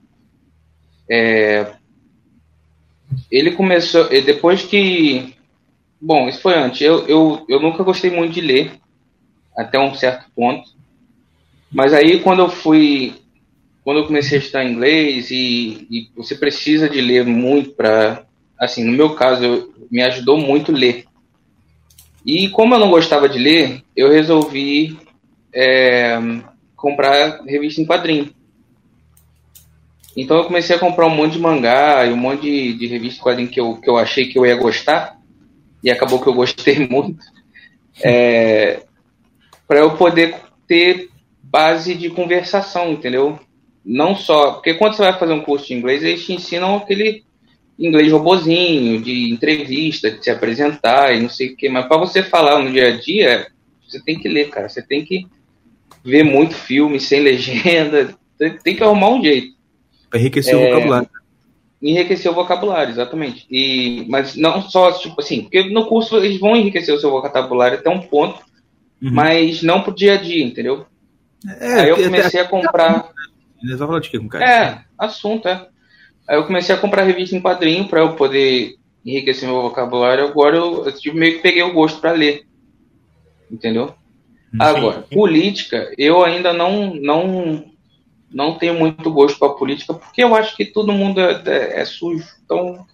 É, 1.10 1.66
ele 3.30 3.52
começou. 3.52 4.08
Depois 4.08 4.62
que. 4.62 5.34
Bom, 6.00 6.26
isso 6.26 6.40
foi 6.40 6.54
antes. 6.54 6.80
Eu, 6.80 7.06
eu, 7.06 7.44
eu 7.48 7.60
nunca 7.60 7.82
gostei 7.82 8.10
muito 8.10 8.32
de 8.32 8.40
ler 8.40 8.72
até 9.58 9.76
um 9.76 9.92
certo 9.92 10.30
ponto. 10.36 10.70
Mas 11.70 11.92
aí 11.92 12.20
quando 12.20 12.40
eu 12.40 12.48
fui, 12.48 13.14
quando 13.82 13.98
eu 13.98 14.06
comecei 14.06 14.38
a 14.38 14.40
estudar 14.40 14.64
inglês 14.64 15.32
e, 15.32 15.86
e 15.90 16.08
você 16.16 16.36
precisa 16.36 16.88
de 16.88 17.00
ler 17.00 17.26
muito 17.26 17.70
para, 17.70 18.24
assim, 18.56 18.84
no 18.84 18.92
meu 18.92 19.14
caso, 19.16 19.44
eu, 19.44 19.74
me 19.90 20.00
ajudou 20.02 20.38
muito 20.38 20.70
ler. 20.70 21.04
E 22.24 22.48
como 22.50 22.74
eu 22.74 22.78
não 22.78 22.90
gostava 22.90 23.28
de 23.28 23.38
ler, 23.38 23.82
eu 23.96 24.10
resolvi 24.10 24.96
é, 25.52 26.18
comprar 26.76 27.42
revista 27.44 27.80
em 27.80 27.86
quadrinho. 27.86 28.32
Então 30.16 30.36
eu 30.36 30.44
comecei 30.44 30.76
a 30.76 30.78
comprar 30.78 31.06
um 31.06 31.14
monte 31.14 31.32
de 31.32 31.40
mangá 31.40 32.06
e 32.06 32.12
um 32.12 32.16
monte 32.16 32.42
de, 32.42 32.74
de 32.74 32.86
revista 32.86 33.20
em 33.20 33.22
quadrinho 33.22 33.48
que 33.48 33.60
eu, 33.60 33.76
que 33.76 33.90
eu 33.90 33.96
achei 33.96 34.26
que 34.26 34.38
eu 34.38 34.46
ia 34.46 34.56
gostar. 34.56 35.18
E 35.82 35.90
acabou 35.90 36.20
que 36.20 36.28
eu 36.28 36.34
gostei 36.34 36.86
muito. 36.88 37.24
É, 38.02 38.82
para 39.68 39.80
eu 39.80 39.90
poder 39.96 40.34
ter 40.66 41.10
base 41.42 41.94
de 41.94 42.08
conversação, 42.08 42.90
entendeu? 42.90 43.38
Não 43.84 44.16
só. 44.16 44.52
Porque 44.52 44.74
quando 44.74 44.94
você 44.94 45.02
vai 45.02 45.18
fazer 45.18 45.34
um 45.34 45.42
curso 45.42 45.68
de 45.68 45.74
inglês, 45.74 46.02
eles 46.02 46.24
te 46.24 46.32
ensinam 46.32 46.76
aquele 46.76 47.22
inglês 47.78 48.10
robozinho, 48.10 49.00
de 49.00 49.30
entrevista, 49.30 50.10
de 50.10 50.24
se 50.24 50.30
apresentar 50.30 51.14
e 51.14 51.20
não 51.20 51.28
sei 51.28 51.50
o 51.50 51.56
quê. 51.56 51.68
Mas 51.68 51.86
para 51.86 51.98
você 51.98 52.22
falar 52.22 52.60
no 52.60 52.72
dia 52.72 52.88
a 52.88 52.96
dia, 52.96 53.46
você 53.86 54.02
tem 54.02 54.18
que 54.18 54.28
ler, 54.28 54.48
cara. 54.48 54.68
Você 54.68 54.82
tem 54.82 55.04
que 55.04 55.26
ver 56.02 56.24
muito 56.24 56.54
filme 56.54 56.98
sem 56.98 57.20
legenda. 57.22 58.14
Tem 58.64 58.74
que 58.74 58.82
arrumar 58.82 59.10
um 59.10 59.22
jeito. 59.22 59.56
Enriquecer 60.14 60.54
é, 60.54 60.56
o 60.56 60.70
vocabulário. 60.70 61.08
Enriquecer 61.82 62.30
o 62.30 62.34
vocabulário, 62.34 62.90
exatamente. 62.90 63.46
E, 63.50 64.06
mas 64.08 64.34
não 64.34 64.62
só, 64.62 64.92
tipo 64.92 65.20
assim, 65.20 65.42
porque 65.42 65.64
no 65.64 65.86
curso 65.86 66.16
eles 66.16 66.40
vão 66.40 66.56
enriquecer 66.56 66.94
o 66.94 66.98
seu 66.98 67.10
vocabulário 67.10 67.78
até 67.78 67.90
um 67.90 68.00
ponto 68.00 68.47
uhum. 69.02 69.10
mas 69.12 69.62
não 69.62 69.82
pro 69.82 69.94
dia 69.94 70.14
a 70.14 70.16
dia, 70.16 70.44
entendeu? 70.44 70.86
É, 71.60 71.80
Aí 71.80 71.88
eu 71.88 71.96
comecei 71.96 72.40
a 72.40 72.44
comprar. 72.44 73.10
Vão 73.62 73.86
falar 73.86 74.00
de 74.00 74.10
quê 74.10 74.18
com 74.18 74.28
cara? 74.28 74.44
É, 74.44 74.84
assunto, 74.98 75.48
é. 75.48 75.66
Aí 76.28 76.36
eu 76.36 76.44
comecei 76.44 76.74
a 76.74 76.78
comprar 76.78 77.04
revista 77.04 77.34
em 77.34 77.40
quadrinho 77.40 77.88
para 77.88 78.00
eu 78.00 78.14
poder 78.14 78.74
enriquecer 79.04 79.48
meu 79.48 79.62
vocabulário. 79.62 80.24
Agora 80.24 80.56
eu, 80.56 80.84
eu 80.84 80.92
tipo, 80.92 81.16
meio 81.16 81.36
que 81.36 81.42
peguei 81.42 81.62
o 81.62 81.72
gosto 81.72 82.00
para 82.00 82.12
ler. 82.12 82.46
Entendeu? 83.50 83.94
Sim. 84.50 84.58
Agora, 84.60 85.02
política, 85.02 85.92
eu 85.96 86.24
ainda 86.24 86.52
não 86.52 86.94
não 86.94 87.64
não 88.30 88.58
tenho 88.58 88.74
muito 88.74 89.10
gosto 89.10 89.38
para 89.38 89.54
política, 89.54 89.94
porque 89.94 90.22
eu 90.22 90.34
acho 90.34 90.54
que 90.56 90.66
todo 90.66 90.92
mundo 90.92 91.20
é, 91.20 91.42
é, 91.46 91.80
é, 91.80 91.84
sujo. 91.84 92.26
Então, 92.44 92.86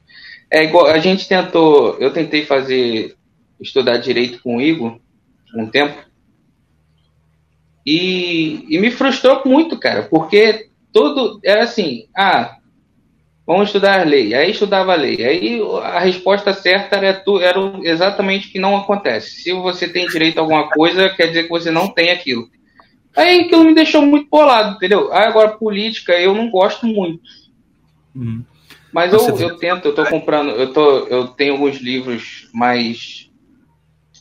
é 0.50 0.62
igual 0.62 0.86
a 0.86 0.98
gente 0.98 1.28
tentou, 1.28 1.96
eu 1.98 2.12
tentei 2.12 2.44
fazer 2.44 3.16
estudar 3.61 3.96
direito 3.98 4.40
com 4.42 4.57
o 4.57 4.61
Igor, 4.61 4.98
um 5.55 5.66
tempo. 5.66 6.02
E, 7.86 8.64
e 8.68 8.78
me 8.78 8.90
frustrou 8.90 9.42
muito, 9.44 9.78
cara, 9.78 10.05
porque 10.05 10.68
tudo 10.92 11.38
era 11.44 11.64
assim, 11.64 12.07
ah, 12.16 12.57
vamos 13.46 13.68
estudar 13.68 14.00
a 14.00 14.05
lei. 14.05 14.34
Aí 14.34 14.50
estudava 14.50 14.92
a 14.92 14.96
lei. 14.96 15.24
Aí 15.24 15.61
a 15.82 16.00
resposta 16.00 16.52
certa 16.52 16.96
era, 16.96 17.12
tu, 17.12 17.40
era 17.40 17.59
exatamente 17.82 18.48
o 18.48 18.52
que 18.52 18.59
não 18.59 18.76
acontece. 18.76 19.42
Se 19.42 19.52
você 19.52 19.88
tem 19.88 20.07
direito 20.07 20.38
a 20.38 20.40
alguma 20.40 20.70
coisa, 20.70 21.11
quer 21.11 21.28
dizer 21.28 21.44
que 21.44 21.50
você 21.50 21.70
não 21.70 21.88
tem 21.88 22.11
aquilo. 22.11 22.48
Aí 23.16 23.42
aquilo 23.42 23.64
me 23.64 23.74
deixou 23.74 24.02
muito 24.02 24.28
bolado, 24.28 24.76
entendeu? 24.76 25.12
Aí 25.12 25.26
agora, 25.26 25.50
política, 25.50 26.12
eu 26.18 26.34
não 26.34 26.50
gosto 26.50 26.86
muito. 26.86 27.22
Uhum. 28.14 28.44
Mas 28.92 29.12
eu, 29.12 29.20
eu 29.38 29.57
tento, 29.57 29.86
eu 29.86 29.94
tô 29.94 30.05
comprando, 30.07 30.50
eu, 30.50 30.72
tô, 30.72 30.98
eu 31.09 31.26
tenho 31.26 31.55
alguns 31.55 31.78
livros 31.78 32.48
mais. 32.52 33.28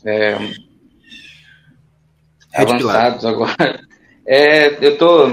É, 0.03 0.35
avançados 2.53 3.25
agora. 3.25 3.81
É, 4.25 4.77
eu 4.79 4.97
tô. 4.97 5.27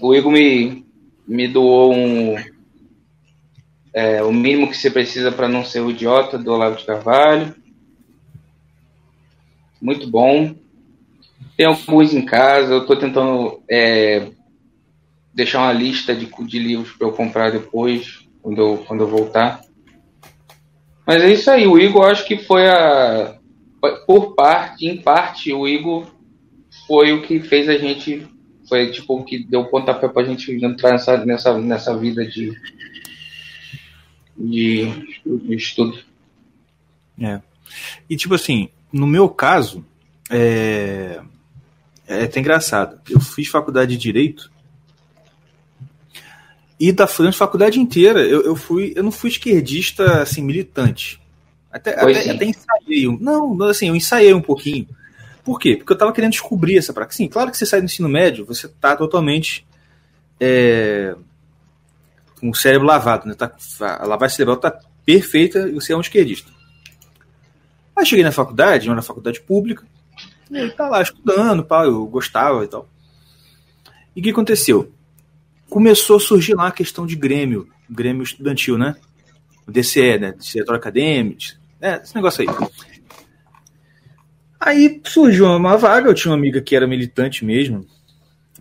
O 0.00 0.14
Igor 0.14 0.30
me, 0.30 0.86
me 1.26 1.48
doou 1.48 1.92
um. 1.92 2.36
É, 3.92 4.22
o 4.22 4.32
mínimo 4.32 4.70
que 4.70 4.76
você 4.76 4.88
precisa 4.88 5.32
para 5.32 5.48
não 5.48 5.64
ser 5.64 5.80
o 5.80 5.90
idiota 5.90 6.38
do 6.38 6.52
Olavo 6.52 6.76
de 6.76 6.84
Carvalho. 6.84 7.52
Muito 9.80 10.08
bom. 10.08 10.54
Tem 11.56 11.66
alguns 11.66 12.14
em 12.14 12.24
casa, 12.24 12.72
eu 12.72 12.82
estou 12.82 12.94
tentando 12.94 13.60
é, 13.68 14.30
deixar 15.34 15.58
uma 15.58 15.72
lista 15.72 16.14
de, 16.14 16.26
de 16.46 16.58
livros 16.60 16.92
para 16.92 17.08
eu 17.08 17.12
comprar 17.12 17.50
depois, 17.50 18.26
quando 18.40 18.60
eu, 18.60 18.84
quando 18.86 19.00
eu 19.00 19.08
voltar. 19.08 19.60
Mas 21.06 21.22
é 21.22 21.32
isso 21.32 21.50
aí, 21.50 21.66
o 21.66 21.78
Igor 21.78 22.06
acho 22.06 22.24
que 22.24 22.38
foi 22.38 22.68
a, 22.68 23.36
por 24.06 24.34
parte, 24.34 24.86
em 24.86 25.00
parte, 25.00 25.52
o 25.52 25.66
Igor 25.66 26.06
foi 26.86 27.12
o 27.12 27.22
que 27.22 27.40
fez 27.40 27.68
a 27.68 27.76
gente, 27.76 28.26
foi 28.68 28.90
tipo 28.90 29.18
o 29.18 29.24
que 29.24 29.42
deu 29.44 29.64
pontapé 29.66 30.08
pra 30.08 30.24
gente 30.24 30.52
entrar 30.64 30.92
nessa, 30.92 31.24
nessa, 31.24 31.58
nessa 31.58 31.96
vida 31.96 32.24
de, 32.24 32.56
de, 34.36 34.86
de 35.24 35.54
estudo. 35.54 35.98
É. 37.20 37.40
E 38.08 38.16
tipo 38.16 38.34
assim, 38.34 38.68
no 38.92 39.06
meu 39.06 39.28
caso, 39.28 39.84
é, 40.30 41.20
é 42.06 42.24
até 42.24 42.40
engraçado. 42.40 43.00
Eu 43.10 43.20
fiz 43.20 43.48
faculdade 43.48 43.92
de 43.92 44.02
Direito 44.02 44.52
e 46.82 46.90
da 46.90 47.06
faculdade 47.06 47.78
inteira 47.78 48.20
eu, 48.26 48.42
eu 48.42 48.56
fui 48.56 48.92
eu 48.96 49.04
não 49.04 49.12
fui 49.12 49.30
esquerdista 49.30 50.20
assim 50.20 50.42
militante 50.42 51.21
até, 51.72 51.98
até, 51.98 52.30
até, 52.30 52.44
ensaiei. 52.44 53.18
Não, 53.20 53.60
assim, 53.62 53.88
eu 53.88 53.96
ensaiei 53.96 54.34
um 54.34 54.42
pouquinho. 54.42 54.86
Por 55.42 55.58
quê? 55.58 55.76
Porque 55.76 55.92
eu 55.92 55.94
estava 55.94 56.12
querendo 56.12 56.32
descobrir 56.32 56.76
essa 56.76 56.92
prática. 56.92 57.16
Sim, 57.16 57.28
claro 57.28 57.50
que 57.50 57.56
você 57.56 57.66
sai 57.66 57.80
do 57.80 57.86
ensino 57.86 58.08
médio, 58.08 58.44
você 58.44 58.66
está 58.66 58.94
totalmente 58.94 59.66
é, 60.38 61.16
com 62.38 62.50
o 62.50 62.54
cérebro 62.54 62.86
lavado, 62.86 63.26
né? 63.26 63.34
Tá, 63.34 63.52
a 63.80 64.06
lavagem 64.06 64.36
cerebral 64.36 64.56
tá 64.58 64.78
perfeita 65.04 65.68
e 65.68 65.72
você 65.72 65.92
é 65.92 65.96
um 65.96 66.00
esquerdista. 66.00 66.50
Aí 67.96 68.06
cheguei 68.06 68.24
na 68.24 68.32
faculdade, 68.32 68.88
na 68.88 69.02
faculdade 69.02 69.40
pública, 69.40 69.84
e 70.50 70.58
aí 70.58 70.70
tá 70.70 70.88
lá 70.88 71.02
estudando, 71.02 71.64
pá, 71.64 71.84
eu 71.84 72.06
gostava 72.06 72.64
e 72.64 72.68
tal. 72.68 72.88
E 74.14 74.20
o 74.20 74.22
que 74.22 74.30
aconteceu? 74.30 74.92
Começou 75.68 76.16
a 76.16 76.20
surgir 76.20 76.54
lá 76.54 76.68
a 76.68 76.72
questão 76.72 77.06
de 77.06 77.16
Grêmio, 77.16 77.68
Grêmio 77.88 78.22
estudantil, 78.22 78.76
né? 78.76 78.96
O 79.66 79.70
DCE, 79.70 80.18
né? 80.18 80.34
Diretor 80.38 80.74
Acadêmico, 80.74 81.61
é, 81.82 82.00
esse 82.02 82.14
negócio 82.14 82.42
aí. 82.42 82.68
Aí 84.60 85.00
surgiu 85.04 85.46
uma 85.46 85.76
vaga, 85.76 86.08
eu 86.08 86.14
tinha 86.14 86.30
uma 86.30 86.38
amiga 86.38 86.60
que 86.60 86.76
era 86.76 86.86
militante 86.86 87.44
mesmo. 87.44 87.84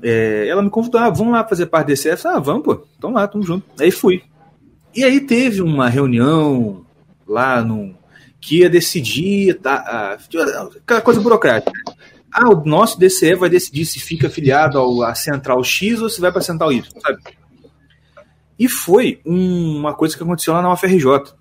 É, 0.01 0.47
ela 0.47 0.63
me 0.63 0.69
convidou, 0.69 0.99
ah, 0.99 1.09
vamos 1.11 1.31
lá 1.31 1.47
fazer 1.47 1.67
parte 1.67 1.87
desse. 1.87 2.17
Falei, 2.17 2.37
ah, 2.37 2.41
vamos, 2.41 2.63
pô, 2.63 2.87
então 2.97 3.11
lá, 3.11 3.27
tamo 3.27 3.43
junto. 3.43 3.63
Aí 3.79 3.91
fui. 3.91 4.23
E 4.95 5.03
aí 5.03 5.21
teve 5.21 5.61
uma 5.61 5.87
reunião 5.87 6.83
lá 7.27 7.63
no, 7.63 7.95
que 8.41 8.59
ia 8.59 8.69
decidir 8.69 9.53
tá, 9.59 10.17
aquela 10.83 11.01
coisa 11.01 11.21
burocrática. 11.21 11.71
Ah, 12.33 12.49
o 12.49 12.65
nosso 12.65 12.99
DCE 12.99 13.35
vai 13.35 13.49
decidir 13.49 13.85
se 13.85 13.99
fica 13.99 14.27
afiliado 14.27 14.79
ao, 14.79 15.03
à 15.03 15.13
central 15.13 15.63
X 15.63 16.01
ou 16.01 16.09
se 16.09 16.19
vai 16.19 16.31
para 16.31 16.41
central 16.41 16.73
Y, 16.73 16.83
sabe? 16.99 17.19
E 18.57 18.67
foi 18.67 19.21
um, 19.25 19.77
uma 19.77 19.93
coisa 19.93 20.17
que 20.17 20.23
aconteceu 20.23 20.53
lá 20.53 20.61
na 20.61 20.73
UFRJ. 20.73 21.33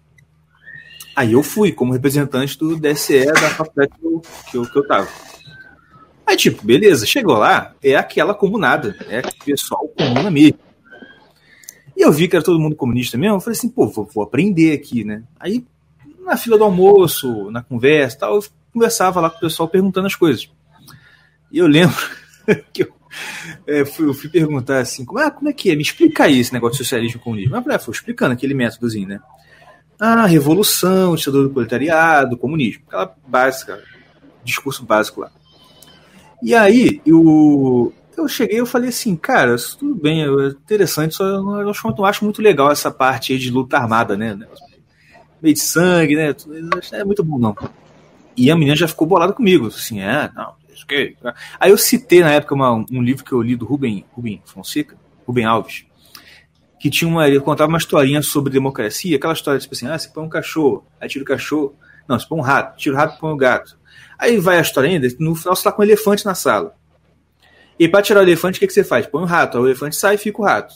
Aí 1.21 1.33
eu 1.33 1.43
fui 1.43 1.71
como 1.71 1.93
representante 1.93 2.57
do 2.57 2.79
DCE 2.79 3.27
da 3.27 3.51
faculdade 3.51 3.93
que 3.93 4.07
eu, 4.07 4.23
que 4.51 4.57
eu, 4.57 4.63
que 4.65 4.79
eu 4.79 4.89
tava. 4.89 5.07
Aí, 6.27 6.35
tipo, 6.35 6.65
beleza, 6.65 7.05
chegou 7.05 7.37
lá, 7.37 7.75
é 7.83 7.95
aquela 7.95 8.33
comunada, 8.33 8.97
é 9.07 9.19
aquele 9.19 9.37
pessoal 9.45 9.87
comuna 9.89 10.31
mesmo. 10.31 10.59
E 11.95 12.01
eu 12.01 12.11
vi 12.11 12.27
que 12.27 12.37
era 12.37 12.43
todo 12.43 12.59
mundo 12.59 12.75
comunista 12.75 13.19
mesmo, 13.19 13.37
eu 13.37 13.41
falei 13.41 13.55
assim, 13.55 13.69
pô, 13.69 13.87
vou, 13.87 14.09
vou 14.15 14.25
aprender 14.25 14.73
aqui, 14.73 15.05
né? 15.05 15.23
Aí, 15.39 15.63
na 16.25 16.39
fila 16.39 16.57
do 16.57 16.65
almoço, 16.65 17.51
na 17.51 17.63
conversa 17.63 18.21
tal, 18.21 18.37
eu 18.37 18.45
conversava 18.73 19.21
lá 19.21 19.29
com 19.29 19.37
o 19.37 19.41
pessoal 19.41 19.69
perguntando 19.69 20.07
as 20.07 20.15
coisas. 20.15 20.51
E 21.53 21.59
eu 21.59 21.67
lembro 21.67 21.99
que 22.73 22.85
eu, 22.85 22.95
é, 23.67 23.85
fui, 23.85 24.09
eu 24.09 24.15
fui 24.15 24.31
perguntar 24.31 24.79
assim, 24.79 25.05
como 25.05 25.21
é, 25.21 25.31
como 25.31 25.51
é 25.51 25.53
que 25.53 25.71
é? 25.71 25.77
Me 25.77 25.83
explica 25.83 26.25
aí 26.25 26.41
esse 26.41 26.55
negócio 26.55 26.79
de 26.79 26.85
socialismo 26.85 27.21
e 27.21 27.23
comunismo. 27.23 27.51
Mas, 27.51 27.67
ah, 27.75 27.79
fui 27.79 27.93
explicando 27.93 28.33
aquele 28.33 28.55
métodozinho, 28.55 29.07
né? 29.07 29.21
Ah, 30.01 30.25
revolução, 30.25 31.15
ditadura 31.15 31.45
do 31.45 31.53
proletariado, 31.53 32.39
comunismo. 32.39 32.83
Aquela 32.89 33.15
básica, 33.27 33.83
discurso 34.43 34.83
básico 34.83 35.21
lá. 35.21 35.31
E 36.43 36.55
aí, 36.55 37.03
eu, 37.05 37.93
eu 38.17 38.27
cheguei 38.27 38.61
e 38.61 38.67
falei 38.67 38.89
assim, 38.89 39.15
cara, 39.15 39.57
tudo 39.79 39.95
bem, 39.95 40.23
é 40.23 40.27
interessante, 40.49 41.15
só 41.15 41.27
eu 41.27 41.43
não, 41.43 41.61
eu 41.61 42.05
acho 42.07 42.25
muito 42.25 42.41
legal 42.41 42.73
essa 42.73 42.91
parte 42.91 43.35
aí 43.35 43.39
de 43.39 43.51
luta 43.51 43.77
armada, 43.77 44.17
né? 44.17 44.39
Meio 45.43 45.55
de 45.55 45.61
sangue, 45.61 46.17
né? 46.17 46.35
É 46.93 47.05
muito 47.05 47.23
bom, 47.23 47.39
não. 47.39 47.55
E 48.35 48.51
a 48.51 48.57
menina 48.57 48.75
já 48.75 48.89
ficou 48.89 49.07
bolada 49.07 49.35
comigo, 49.35 49.67
assim, 49.67 50.01
é, 50.01 50.31
não, 50.35 50.55
isso 50.73 50.87
que. 50.87 51.15
Aí 51.59 51.71
eu 51.71 51.77
citei 51.77 52.21
na 52.21 52.31
época 52.31 52.55
uma, 52.55 52.73
um 52.73 53.03
livro 53.03 53.23
que 53.23 53.33
eu 53.33 53.43
li 53.43 53.55
do 53.55 53.67
Rubem, 53.67 54.07
Rubem 54.13 54.41
Fonseca, 54.47 54.97
Rubem 55.27 55.45
Alves, 55.45 55.85
que 56.81 56.89
tinha 56.89 57.07
uma. 57.07 57.29
Ele 57.29 57.39
contava 57.39 57.69
uma 57.69 57.79
historinha 57.79 58.23
sobre 58.23 58.51
democracia, 58.51 59.17
aquela 59.17 59.35
história, 59.35 59.61
tipo 59.61 59.75
assim, 59.75 59.87
ah, 59.87 59.97
você 59.97 60.09
põe 60.09 60.25
um 60.25 60.29
cachorro, 60.29 60.85
aí 60.99 61.09
tira 61.09 61.23
o 61.23 61.27
cachorro. 61.27 61.77
Não, 62.09 62.19
você 62.19 62.27
põe 62.27 62.39
um 62.39 62.43
rato, 62.43 62.77
tira 62.79 62.95
o 62.95 62.99
rato 62.99 63.21
põe 63.21 63.33
o 63.33 63.37
gato. 63.37 63.79
Aí 64.19 64.39
vai 64.39 64.59
a 64.59 64.63
história 64.63 64.89
ainda, 64.89 65.07
no 65.21 65.35
final 65.35 65.55
você 65.55 65.63
tá 65.63 65.71
com 65.71 65.83
um 65.83 65.85
elefante 65.85 66.25
na 66.25 66.35
sala. 66.35 66.75
E 67.79 67.87
para 67.87 68.03
tirar 68.03 68.21
o 68.21 68.23
elefante, 68.23 68.57
o 68.57 68.61
que, 68.61 68.67
que 68.67 68.73
você 68.73 68.83
faz? 68.83 69.07
Põe 69.07 69.23
um 69.23 69.27
rato, 69.27 69.59
aí 69.59 69.65
o 69.65 69.67
elefante 69.67 69.95
sai 69.95 70.15
e 70.15 70.19
fica 70.19 70.41
o 70.41 70.45
rato. 70.45 70.75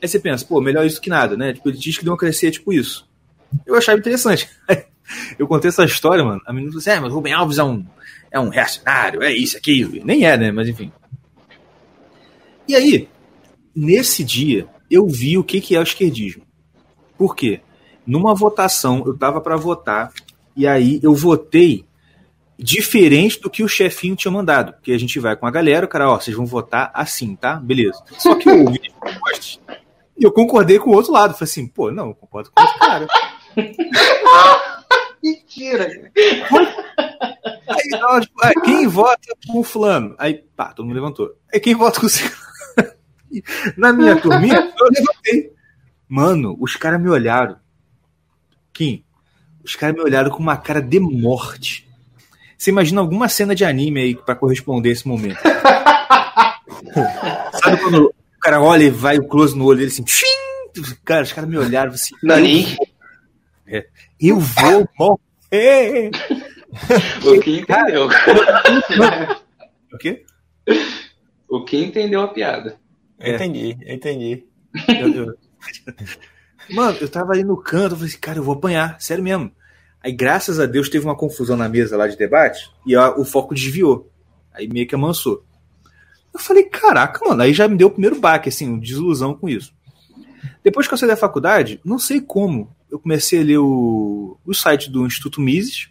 Aí 0.00 0.08
você 0.08 0.18
pensa, 0.18 0.44
pô, 0.44 0.60
melhor 0.60 0.86
isso 0.86 1.00
que 1.00 1.10
nada, 1.10 1.36
né? 1.36 1.52
Tipo, 1.52 1.68
ele 1.68 1.78
diz 1.78 1.98
que 1.98 2.04
democracia 2.04 2.48
é 2.48 2.52
tipo 2.52 2.72
isso. 2.72 3.08
Eu 3.66 3.74
achava 3.74 3.98
interessante. 3.98 4.48
eu 5.38 5.46
contei 5.46 5.68
essa 5.68 5.84
história, 5.84 6.24
mano. 6.24 6.40
A 6.46 6.52
menina 6.52 6.70
falou 6.70 6.80
assim: 6.80 6.90
é, 6.90 7.00
mas 7.00 7.12
Rubem 7.12 7.32
Alves 7.32 7.58
é 7.58 7.64
um, 7.64 7.84
é 8.30 8.40
um 8.40 8.48
reacionário, 8.48 9.22
é 9.22 9.32
isso, 9.32 9.56
aquilo. 9.56 10.04
Nem 10.04 10.24
é, 10.24 10.36
né? 10.36 10.52
Mas 10.52 10.68
enfim. 10.68 10.92
E 12.68 12.74
aí, 12.74 13.08
nesse 13.74 14.24
dia, 14.24 14.66
eu 14.90 15.06
vi 15.06 15.38
o 15.38 15.44
que, 15.44 15.60
que 15.60 15.74
é 15.74 15.80
o 15.80 15.82
esquerdismo. 15.82 16.42
Por 17.16 17.34
quê? 17.34 17.60
Numa 18.06 18.34
votação, 18.34 19.02
eu 19.06 19.16
tava 19.16 19.40
para 19.40 19.56
votar, 19.56 20.12
e 20.54 20.66
aí 20.66 21.00
eu 21.02 21.14
votei 21.14 21.84
diferente 22.58 23.40
do 23.40 23.50
que 23.50 23.62
o 23.62 23.68
chefinho 23.68 24.16
tinha 24.16 24.30
mandado. 24.30 24.72
Porque 24.72 24.92
a 24.92 24.98
gente 24.98 25.18
vai 25.18 25.36
com 25.36 25.46
a 25.46 25.50
galera, 25.50 25.86
o 25.86 25.88
cara, 25.88 26.10
ó, 26.10 26.18
vocês 26.18 26.36
vão 26.36 26.46
votar 26.46 26.90
assim, 26.94 27.34
tá? 27.34 27.56
Beleza. 27.56 28.02
Só 28.18 28.34
que 28.34 28.48
eu 28.48 28.60
ouvi 28.64 28.80
e 30.18 30.24
eu 30.24 30.32
concordei 30.32 30.78
com 30.78 30.90
o 30.90 30.94
outro 30.94 31.12
lado. 31.12 31.34
Falei 31.34 31.50
assim, 31.50 31.66
pô, 31.66 31.90
não, 31.90 32.08
eu 32.08 32.14
concordo 32.14 32.50
com 32.50 32.62
esse 32.62 32.78
cara. 32.78 33.06
Mentira! 35.22 36.10
Aí, 37.68 38.20
tipo, 38.20 38.40
ah, 38.42 38.52
quem 38.64 38.86
vota 38.86 39.36
com 39.46 39.60
o 39.60 39.64
fulano? 39.64 40.14
Aí, 40.18 40.34
pá, 40.56 40.72
todo 40.72 40.86
mundo 40.86 40.94
levantou. 40.94 41.34
Aí 41.52 41.60
quem 41.60 41.74
vota 41.74 42.00
com 42.00 42.06
o 42.06 42.10
Na 43.76 43.92
minha 43.92 44.16
turminha, 44.16 44.72
eu 44.78 44.88
levantei. 44.88 45.52
Mano, 46.08 46.56
os 46.60 46.76
caras 46.76 47.00
me 47.00 47.08
olharam. 47.08 47.56
Kim, 48.72 49.04
os 49.64 49.74
caras 49.74 49.96
me 49.96 50.02
olharam 50.02 50.30
com 50.30 50.38
uma 50.38 50.56
cara 50.56 50.80
de 50.80 51.00
morte. 51.00 51.88
Você 52.56 52.70
imagina 52.70 53.00
alguma 53.00 53.28
cena 53.28 53.54
de 53.54 53.64
anime 53.64 54.00
aí 54.00 54.14
para 54.14 54.34
corresponder 54.34 54.90
a 54.90 54.92
esse 54.92 55.06
momento. 55.06 55.40
Sabe 57.62 57.82
quando 57.82 58.06
o 58.06 58.40
cara 58.40 58.62
olha 58.62 58.84
e 58.84 58.90
vai 58.90 59.18
o 59.18 59.26
close 59.26 59.56
no 59.56 59.64
olho 59.64 59.78
dele 59.78 59.90
assim, 59.90 60.04
Tchim! 60.04 60.24
cara, 61.04 61.22
os 61.22 61.32
caras 61.32 61.48
me 61.48 61.56
olharam 61.58 61.92
assim. 61.92 62.14
Nani? 62.22 62.76
É, 63.66 63.86
eu 64.20 64.38
vou 64.38 64.88
morrer. 64.98 66.10
o 67.24 67.40
que 67.40 67.60
entendeu? 67.60 68.08
o 69.92 69.98
quê? 69.98 70.24
O 71.48 71.64
que 71.64 71.76
entendeu 71.82 72.20
a 72.22 72.28
piada? 72.28 72.78
É. 73.18 73.34
Entendi, 73.34 73.76
entendi. 73.86 74.44
Eu, 74.88 75.12
eu... 75.12 75.38
Mano, 76.70 76.98
eu 77.00 77.08
tava 77.08 77.32
ali 77.32 77.44
no 77.44 77.56
canto, 77.56 77.92
eu 77.92 77.96
falei 77.96 78.08
assim, 78.08 78.18
cara, 78.18 78.38
eu 78.38 78.42
vou 78.42 78.54
apanhar, 78.54 79.00
sério 79.00 79.22
mesmo. 79.22 79.52
Aí, 80.02 80.12
graças 80.12 80.60
a 80.60 80.66
Deus, 80.66 80.88
teve 80.88 81.04
uma 81.04 81.16
confusão 81.16 81.56
na 81.56 81.68
mesa 81.68 81.96
lá 81.96 82.06
de 82.06 82.16
debate 82.16 82.70
e 82.86 82.96
o 82.96 83.24
foco 83.24 83.54
desviou. 83.54 84.10
Aí 84.52 84.68
meio 84.68 84.86
que 84.86 84.94
amansou. 84.94 85.44
Eu 86.32 86.40
falei, 86.40 86.64
caraca, 86.64 87.26
mano, 87.26 87.42
aí 87.42 87.52
já 87.52 87.66
me 87.66 87.76
deu 87.76 87.88
o 87.88 87.90
primeiro 87.90 88.20
baque, 88.20 88.48
assim, 88.48 88.78
desilusão 88.78 89.34
com 89.34 89.48
isso. 89.48 89.74
Depois 90.62 90.86
que 90.86 90.94
eu 90.94 90.98
saí 90.98 91.08
da 91.08 91.16
faculdade, 91.16 91.80
não 91.84 91.98
sei 91.98 92.20
como, 92.20 92.74
eu 92.90 92.98
comecei 92.98 93.40
a 93.40 93.44
ler 93.44 93.58
o, 93.58 94.38
o 94.44 94.54
site 94.54 94.90
do 94.90 95.06
Instituto 95.06 95.40
Mises? 95.40 95.88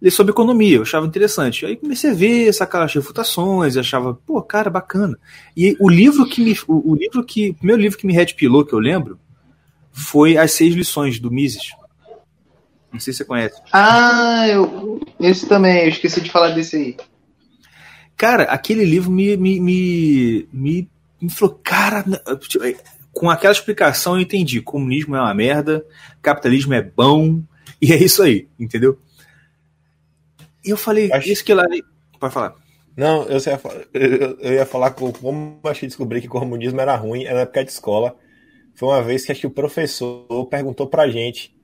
Ler 0.00 0.10
sobre 0.12 0.32
economia, 0.32 0.76
eu 0.76 0.82
achava 0.82 1.06
interessante. 1.06 1.66
Aí 1.66 1.76
comecei 1.76 2.10
a 2.10 2.14
ver, 2.14 2.52
sacar 2.52 2.82
as 2.82 2.94
refutações, 2.94 3.76
achava, 3.76 4.14
pô, 4.14 4.40
cara, 4.40 4.70
bacana. 4.70 5.18
E 5.56 5.76
o 5.80 5.88
livro 5.88 6.28
que 6.28 6.40
me. 6.40 6.56
O, 6.68 6.92
o 6.92 6.94
livro 6.94 7.24
que. 7.24 7.50
O 7.50 7.54
primeiro 7.54 7.82
livro 7.82 7.98
que 7.98 8.06
me 8.06 8.12
redpilou, 8.12 8.64
que 8.64 8.72
eu 8.72 8.78
lembro, 8.78 9.18
foi 9.90 10.36
As 10.36 10.52
Seis 10.52 10.74
Lições 10.74 11.18
do 11.18 11.30
Mises. 11.30 11.72
Não 12.92 13.00
sei 13.00 13.12
se 13.12 13.18
você 13.18 13.24
conhece. 13.24 13.60
Ah, 13.72 14.46
eu, 14.48 15.00
esse 15.20 15.46
também, 15.46 15.82
eu 15.82 15.88
esqueci 15.88 16.20
de 16.20 16.30
falar 16.30 16.50
desse 16.50 16.76
aí. 16.76 16.96
Cara, 18.16 18.44
aquele 18.44 18.84
livro 18.84 19.10
me, 19.10 19.36
me, 19.36 19.60
me, 19.60 20.48
me, 20.52 20.90
me 21.20 21.30
falou, 21.30 21.60
cara, 21.62 22.04
tipo, 22.40 22.64
é, 22.64 22.74
com 23.12 23.28
aquela 23.28 23.52
explicação 23.52 24.14
eu 24.14 24.22
entendi. 24.22 24.60
Comunismo 24.60 25.16
é 25.16 25.20
uma 25.20 25.34
merda, 25.34 25.84
capitalismo 26.22 26.74
é 26.74 26.82
bom, 26.82 27.42
e 27.80 27.92
é 27.92 28.02
isso 28.02 28.22
aí, 28.22 28.48
entendeu? 28.58 28.98
E 30.64 30.70
eu 30.70 30.76
falei, 30.76 31.10
Acho... 31.12 31.28
isso 31.28 31.44
que 31.44 31.54
lá. 31.54 31.64
Pode 32.18 32.34
falar. 32.34 32.54
Não, 32.96 33.22
eu, 33.24 33.38
ia, 33.38 34.36
eu 34.40 34.54
ia 34.54 34.66
falar 34.66 34.90
como 34.90 35.60
eu 35.62 35.70
achei 35.70 35.86
descobrir 35.86 36.20
que 36.20 36.26
o 36.26 36.30
comunismo 36.30 36.80
era 36.80 36.96
ruim 36.96 37.24
na 37.24 37.40
época 37.40 37.64
de 37.64 37.70
escola. 37.70 38.16
Foi 38.74 38.88
uma 38.88 39.02
vez 39.02 39.24
que 39.24 39.30
acho 39.30 39.42
que 39.42 39.46
o 39.46 39.50
professor 39.50 40.46
perguntou 40.50 40.86
pra 40.88 41.08
gente 41.08 41.54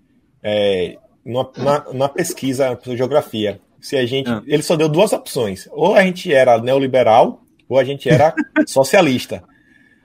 é, 0.43 0.97
numa, 1.25 1.51
numa, 1.93 2.09
pesquisa 2.09 2.79
sobre 2.81 2.97
geografia. 2.97 3.61
Se 3.81 3.97
a 3.97 4.07
gente, 4.07 4.31
ah. 4.31 4.43
Ele 4.47 4.63
só 4.63 4.77
deu 4.77 4.89
duas 4.89 5.13
opções. 5.13 5.69
Ou 5.73 5.97
a 5.97 6.03
gente 6.03 6.33
era 6.33 6.57
neoliberal, 6.59 7.43
ou 7.69 7.79
a 7.79 7.85
gente 7.85 8.09
era 8.09 8.33
socialista. 8.67 9.43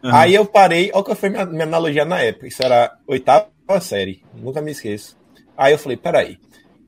Uhum. 0.04 0.12
Aí 0.12 0.34
eu 0.34 0.46
parei, 0.46 0.90
olha 0.94 1.04
que 1.04 1.16
foi 1.16 1.30
minha, 1.30 1.46
minha 1.46 1.64
analogia 1.64 2.06
na 2.06 2.22
época. 2.22 2.48
Isso 2.48 2.64
era 2.64 2.98
oitava 3.06 3.50
série, 3.82 4.24
nunca 4.34 4.62
me 4.62 4.72
esqueço. 4.72 5.16
Aí 5.56 5.74
eu 5.74 5.78
falei, 5.78 5.98
peraí, 5.98 6.40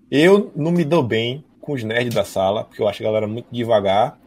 eu 0.10 0.52
não 0.56 0.72
me 0.72 0.84
dou 0.84 1.04
bem 1.04 1.44
com 1.62 1.74
os 1.74 1.84
nerds 1.84 2.14
da 2.14 2.26
sala, 2.26 2.64
porque 2.64 2.82
eu 2.82 2.88
acho 2.88 3.02
a 3.02 3.06
galera 3.06 3.28
muito 3.28 3.48
devagar. 3.52 4.18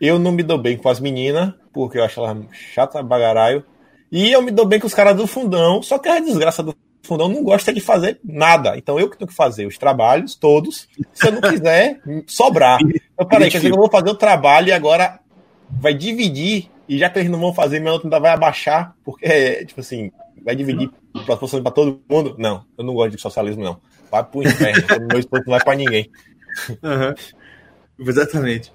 Eu 0.00 0.18
não 0.18 0.30
me 0.30 0.42
dou 0.42 0.58
bem 0.58 0.76
com 0.76 0.88
as 0.88 1.00
meninas, 1.00 1.52
porque 1.72 1.98
eu 1.98 2.04
acho 2.04 2.20
ela 2.20 2.36
chata 2.52 3.02
bagaraio. 3.02 3.64
E 4.10 4.30
eu 4.32 4.40
me 4.40 4.50
dou 4.50 4.64
bem 4.64 4.80
com 4.80 4.86
os 4.86 4.94
caras 4.94 5.16
do 5.16 5.26
fundão, 5.26 5.82
só 5.82 5.98
que 5.98 6.08
a 6.08 6.20
desgraça 6.20 6.62
do 6.62 6.74
fundão 7.02 7.28
não 7.28 7.42
gosta 7.42 7.72
de 7.72 7.80
fazer 7.80 8.20
nada. 8.24 8.76
Então 8.76 8.98
eu 8.98 9.10
que 9.10 9.18
tenho 9.18 9.28
que 9.28 9.34
fazer 9.34 9.66
os 9.66 9.76
trabalhos 9.76 10.34
todos. 10.34 10.88
Se 11.12 11.26
eu 11.26 11.32
não 11.32 11.40
quiser, 11.40 12.00
sobrar. 12.26 12.78
Eu 13.18 13.26
parei, 13.26 13.50
quer 13.50 13.58
dizer, 13.58 13.72
eu 13.72 13.76
vou 13.76 13.90
fazer 13.90 14.10
o 14.10 14.14
trabalho 14.14 14.68
e 14.68 14.72
agora 14.72 15.18
vai 15.68 15.92
dividir, 15.92 16.70
e 16.88 16.96
já 16.96 17.10
que 17.10 17.18
eles 17.18 17.28
não 17.28 17.40
vão 17.40 17.52
fazer, 17.52 17.80
minha 17.80 17.90
nota 17.90 18.06
ainda 18.06 18.20
vai 18.20 18.30
abaixar, 18.30 18.94
porque, 19.04 19.64
tipo 19.64 19.80
assim, 19.80 20.12
vai 20.44 20.54
dividir 20.54 20.88
proporção 21.26 21.60
para 21.60 21.72
todo 21.72 22.00
mundo. 22.08 22.36
Não, 22.38 22.64
eu 22.78 22.84
não 22.84 22.94
gosto 22.94 23.16
de 23.16 23.20
socialismo, 23.20 23.64
não. 23.64 23.80
Vai 24.08 24.22
pro 24.22 24.44
inferno, 24.44 24.82
meu 25.10 25.18
esposo 25.18 25.42
não 25.46 25.50
vai 25.50 25.64
pra 25.64 25.74
ninguém. 25.74 26.10
Uhum. 26.82 27.14
Exatamente. 28.06 28.72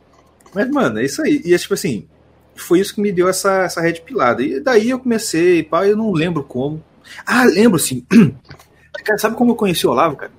Mas, 0.53 0.69
mano, 0.69 0.99
é 0.99 1.05
isso 1.05 1.21
aí. 1.21 1.41
E 1.43 1.53
é 1.53 1.57
tipo 1.57 1.73
assim, 1.73 2.07
foi 2.55 2.79
isso 2.79 2.93
que 2.93 3.01
me 3.01 3.11
deu 3.11 3.27
essa, 3.27 3.63
essa 3.63 3.81
red 3.81 3.93
pilada. 4.01 4.41
E 4.43 4.59
daí 4.59 4.89
eu 4.89 4.99
comecei, 4.99 5.63
pá, 5.63 5.87
eu 5.87 5.97
não 5.97 6.11
lembro 6.11 6.43
como. 6.43 6.83
Ah, 7.25 7.45
lembro 7.45 7.79
sim. 7.79 8.05
Cara, 9.03 9.17
sabe 9.17 9.35
como 9.35 9.51
eu 9.51 9.55
conheci 9.55 9.85
o 9.85 9.89
Olavo, 9.89 10.15
cara? 10.15 10.31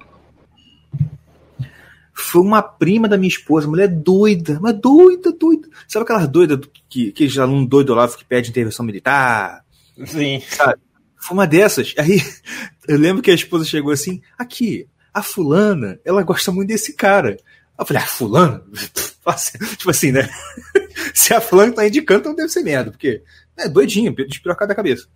Foi 2.15 2.41
uma 2.41 2.63
prima 2.63 3.09
da 3.09 3.19
minha 3.19 3.29
esposa, 3.29 3.67
mulher 3.67 3.89
doida, 3.89 4.59
mas 4.63 4.75
doida, 4.81 5.33
doida. 5.33 5.69
Sabe 5.87 6.05
aquelas 6.05 6.29
doidas 6.29 6.61
que, 6.89 7.09
aqueles 7.09 7.37
alunos 7.37 7.69
doidos 7.69 7.93
Olavo 7.93 8.17
que 8.17 8.25
pedem 8.25 8.49
intervenção 8.49 8.87
militar? 8.87 9.65
Sim. 10.07 10.41
Sabe? 10.49 10.81
Foi 11.19 11.37
uma 11.37 11.47
dessas. 11.47 11.95
Aí 11.99 12.23
eu 12.89 12.97
lembro 12.97 13.23
que 13.23 13.31
a 13.31 13.35
esposa 13.35 13.65
chegou 13.65 13.93
assim: 13.93 14.23
aqui, 14.39 14.87
a 15.15 15.23
fulana, 15.23 16.01
ela 16.05 16.25
gosta 16.25 16.51
muito 16.51 16.69
desse 16.69 16.93
cara. 16.93 17.39
Eu 17.79 17.87
falei, 17.87 18.03
ah, 18.03 18.07
fulano? 18.07 18.65
tipo 19.79 19.91
assim, 19.91 20.11
né? 20.11 20.29
Se 21.15 21.33
a 21.33 21.41
fulana 21.41 21.73
tá 21.73 21.87
indicando, 21.87 22.21
então 22.21 22.35
deve 22.35 22.49
ser 22.49 22.63
merda, 22.63 22.91
porque 22.91 23.23
é 23.57 23.69
doidinho, 23.69 24.15
despirocado 24.15 24.69
da 24.69 24.75
cabeça. 24.75 25.07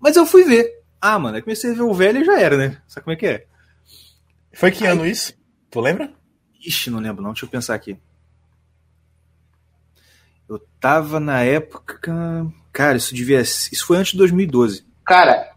Mas 0.00 0.16
eu 0.16 0.24
fui 0.24 0.44
ver. 0.44 0.82
Ah, 1.00 1.18
mano, 1.18 1.36
eu 1.36 1.42
comecei 1.42 1.70
a 1.70 1.74
ver 1.74 1.82
o 1.82 1.92
velho 1.92 2.22
e 2.22 2.24
já 2.24 2.40
era, 2.40 2.56
né? 2.56 2.80
Sabe 2.88 3.04
como 3.04 3.14
é 3.14 3.16
que 3.16 3.26
é? 3.26 3.46
Foi 4.54 4.70
que 4.70 4.86
ano 4.86 5.06
isso? 5.06 5.34
Tu 5.70 5.80
lembra? 5.80 6.12
Ixi, 6.64 6.90
não 6.90 7.00
lembro 7.00 7.22
não, 7.22 7.32
deixa 7.32 7.44
eu 7.44 7.50
pensar 7.50 7.74
aqui. 7.74 7.98
Eu 10.48 10.58
tava 10.80 11.18
na 11.18 11.42
época. 11.42 11.98
Cara, 12.72 12.96
isso 12.96 13.14
devia. 13.14 13.40
Isso 13.40 13.86
foi 13.86 13.96
antes 13.96 14.12
de 14.12 14.18
2012. 14.18 14.86
Cara, 15.04 15.52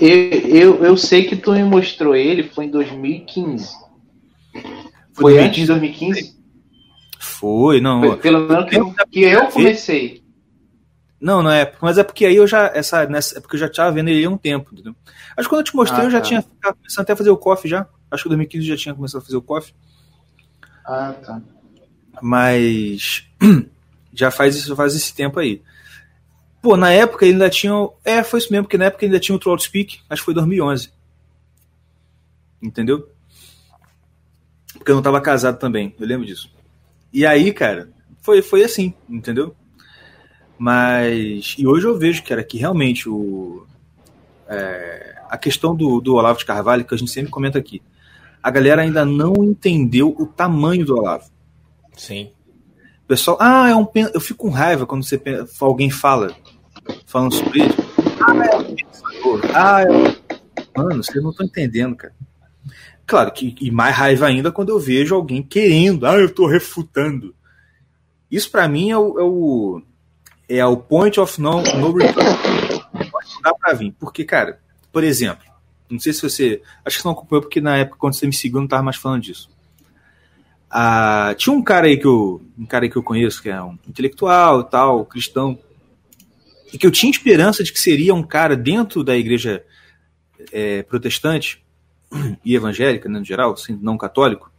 eu, 0.00 0.30
eu, 0.48 0.84
eu 0.84 0.96
sei 0.96 1.24
que 1.24 1.36
tu 1.36 1.52
me 1.52 1.62
mostrou 1.62 2.14
ele, 2.14 2.44
foi 2.44 2.66
em 2.66 2.70
2015. 2.70 3.68
Foi, 4.52 5.32
foi 5.32 5.38
antes 5.38 5.60
de 5.60 5.66
2015? 5.66 6.36
Foi, 7.18 7.80
não. 7.80 8.00
Foi, 8.00 8.16
pelo 8.16 8.46
menos 8.46 8.68
que, 8.68 9.10
que 9.10 9.22
eu 9.22 9.46
comecei. 9.48 10.22
Não, 11.20 11.42
não 11.42 11.50
é. 11.50 11.72
Mas 11.80 11.98
é 11.98 12.04
porque 12.04 12.26
aí 12.26 12.36
eu 12.36 12.46
já. 12.46 12.66
Essa, 12.74 13.06
nessa, 13.06 13.38
é 13.38 13.40
porque 13.40 13.56
eu 13.56 13.60
já 13.60 13.68
tava 13.68 13.92
vendo 13.92 14.08
ele 14.08 14.24
há 14.24 14.30
um 14.30 14.36
tempo, 14.36 14.70
entendeu? 14.72 14.94
Acho 15.36 15.48
que 15.48 15.54
quando 15.54 15.60
eu 15.60 15.64
te 15.64 15.76
mostrei, 15.76 16.02
ah, 16.02 16.04
eu 16.04 16.10
já 16.10 16.20
tá. 16.20 16.26
tinha 16.26 16.42
começado 16.42 17.02
até 17.02 17.12
a 17.12 17.16
fazer 17.16 17.30
o 17.30 17.36
coffee 17.36 17.70
já. 17.70 17.86
Acho 18.10 18.22
que 18.24 18.28
em 18.28 18.36
2015 18.36 18.66
já 18.66 18.76
tinha 18.76 18.94
começado 18.94 19.22
a 19.22 19.24
fazer 19.24 19.36
o 19.36 19.42
coffee. 19.42 19.74
Ah, 20.84 21.14
tá. 21.24 21.40
Mas 22.22 23.26
já 24.12 24.30
faz 24.30 24.56
isso, 24.56 24.76
faz 24.76 24.94
esse 24.94 25.14
tempo 25.14 25.40
aí. 25.40 25.62
Pô, 26.66 26.76
na 26.76 26.90
época 26.90 27.24
ele 27.24 27.34
ainda 27.34 27.48
tinha. 27.48 27.72
É, 28.04 28.24
foi 28.24 28.40
isso 28.40 28.50
mesmo, 28.50 28.64
porque 28.64 28.76
na 28.76 28.86
época 28.86 29.06
ainda 29.06 29.20
tinha 29.20 29.36
o 29.36 29.38
Troll 29.38 29.56
Speak, 29.56 30.00
acho 30.10 30.20
que 30.20 30.24
foi 30.24 30.34
2011. 30.34 30.90
Entendeu? 32.60 33.08
Porque 34.74 34.90
eu 34.90 34.96
não 34.96 35.02
tava 35.02 35.20
casado 35.20 35.60
também, 35.60 35.94
eu 35.96 36.04
lembro 36.04 36.26
disso. 36.26 36.52
E 37.12 37.24
aí, 37.24 37.52
cara, 37.52 37.88
foi, 38.20 38.42
foi 38.42 38.64
assim, 38.64 38.92
entendeu? 39.08 39.54
Mas. 40.58 41.54
E 41.56 41.68
hoje 41.68 41.86
eu 41.86 41.96
vejo, 41.96 42.24
cara, 42.24 42.42
que 42.42 42.58
realmente 42.58 43.08
o. 43.08 43.64
É, 44.48 45.22
a 45.30 45.38
questão 45.38 45.72
do, 45.72 46.00
do 46.00 46.16
Olavo 46.16 46.40
de 46.40 46.46
Carvalho, 46.46 46.84
que 46.84 46.96
a 46.96 46.98
gente 46.98 47.12
sempre 47.12 47.30
comenta 47.30 47.60
aqui. 47.60 47.80
A 48.42 48.50
galera 48.50 48.82
ainda 48.82 49.04
não 49.04 49.34
entendeu 49.44 50.16
o 50.18 50.26
tamanho 50.26 50.84
do 50.84 50.98
Olavo. 50.98 51.30
Sim. 51.96 52.32
O 53.04 53.06
pessoal, 53.06 53.38
ah, 53.40 53.70
é 53.70 53.76
um 53.76 53.86
eu 54.12 54.20
fico 54.20 54.48
com 54.48 54.50
raiva 54.50 54.84
quando 54.84 55.04
você 55.04 55.22
alguém 55.60 55.90
fala 55.90 56.34
falando 57.06 57.34
sobre 57.34 57.66
isso. 57.66 57.76
Ah, 58.20 58.46
é 58.46 58.56
um 58.56 58.74
pensador. 58.74 59.40
Ah, 59.54 59.82
é... 59.82 60.76
Mano, 60.76 61.02
vocês 61.02 61.22
não 61.22 61.30
estão 61.30 61.46
entendendo, 61.46 61.96
cara. 61.96 62.14
Claro 63.06 63.32
que 63.32 63.54
e 63.60 63.70
mais 63.70 63.94
raiva 63.94 64.26
ainda 64.26 64.50
quando 64.50 64.70
eu 64.70 64.80
vejo 64.80 65.14
alguém 65.14 65.42
querendo, 65.42 66.06
ah, 66.06 66.14
eu 66.14 66.26
estou 66.26 66.46
refutando. 66.46 67.34
Isso 68.30 68.50
para 68.50 68.68
mim 68.68 68.90
é 68.90 68.98
o, 68.98 69.18
é 69.18 69.22
o, 69.22 69.82
é 70.48 70.66
o 70.66 70.76
point 70.76 71.18
of 71.20 71.40
no, 71.40 71.62
no 71.62 71.92
return. 71.92 72.28
Não 72.92 73.42
dá 73.42 73.54
pra 73.54 73.72
vir. 73.74 73.94
Porque, 73.98 74.24
cara, 74.24 74.60
por 74.92 75.04
exemplo, 75.04 75.46
não 75.88 76.00
sei 76.00 76.12
se 76.12 76.22
você. 76.22 76.62
Acho 76.84 76.96
que 76.96 77.02
você 77.02 77.08
não 77.08 77.12
acompanhou, 77.12 77.42
porque 77.42 77.60
na 77.60 77.76
época, 77.76 77.98
quando 77.98 78.14
você 78.14 78.26
me 78.26 78.32
seguiu, 78.32 78.60
não 78.60 78.66
tava 78.66 78.82
mais 78.82 78.96
falando 78.96 79.22
disso. 79.22 79.48
Ah, 80.68 81.32
tinha 81.36 81.54
um 81.54 81.62
cara 81.62 81.86
aí 81.86 81.96
que 81.96 82.06
eu. 82.06 82.42
Um 82.58 82.66
cara 82.66 82.84
aí 82.84 82.90
que 82.90 82.96
eu 82.96 83.02
conheço, 83.02 83.40
que 83.40 83.48
é 83.48 83.62
um 83.62 83.78
intelectual 83.88 84.64
tal, 84.64 85.04
cristão. 85.04 85.58
E 86.72 86.78
que 86.78 86.86
eu 86.86 86.90
tinha 86.90 87.10
esperança 87.10 87.62
de 87.62 87.72
que 87.72 87.78
seria 87.78 88.14
um 88.14 88.22
cara 88.22 88.56
dentro 88.56 89.04
da 89.04 89.16
igreja 89.16 89.64
é, 90.52 90.82
protestante 90.82 91.64
e 92.44 92.54
evangélica, 92.54 93.08
né, 93.08 93.18
no 93.18 93.24
geral, 93.24 93.52
assim, 93.52 93.78
não 93.80 93.96
católico, 93.96 94.50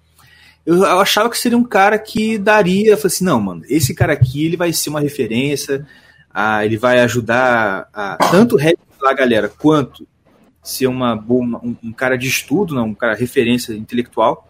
eu, 0.68 0.84
achava 1.00 1.30
que 1.30 1.38
seria 1.38 1.58
um 1.58 1.64
cara 1.64 1.98
que 1.98 2.38
daria, 2.38 2.92
eu 2.92 2.98
falei 2.98 3.08
assim, 3.08 3.24
não, 3.24 3.40
mano, 3.40 3.64
esse 3.70 3.96
cara 3.96 4.12
aqui 4.12 4.46
ele 4.46 4.58
vai 4.58 4.74
ser 4.74 4.90
uma 4.90 5.00
referência, 5.00 5.88
a, 6.30 6.66
ele 6.66 6.78
vai 6.78 7.00
ajudar 7.00 7.88
a 7.94 8.18
tanto 8.30 8.58
a 9.02 9.14
galera 9.14 9.48
quanto 9.48 10.06
ser 10.62 10.88
uma 10.88 11.16
boa, 11.16 11.62
um, 11.64 11.74
um, 11.82 11.94
cara 11.94 12.18
de 12.18 12.28
estudo, 12.28 12.76
não, 12.76 12.88
um 12.88 12.94
cara 12.94 13.16
referência 13.16 13.74
intelectual. 13.74 14.46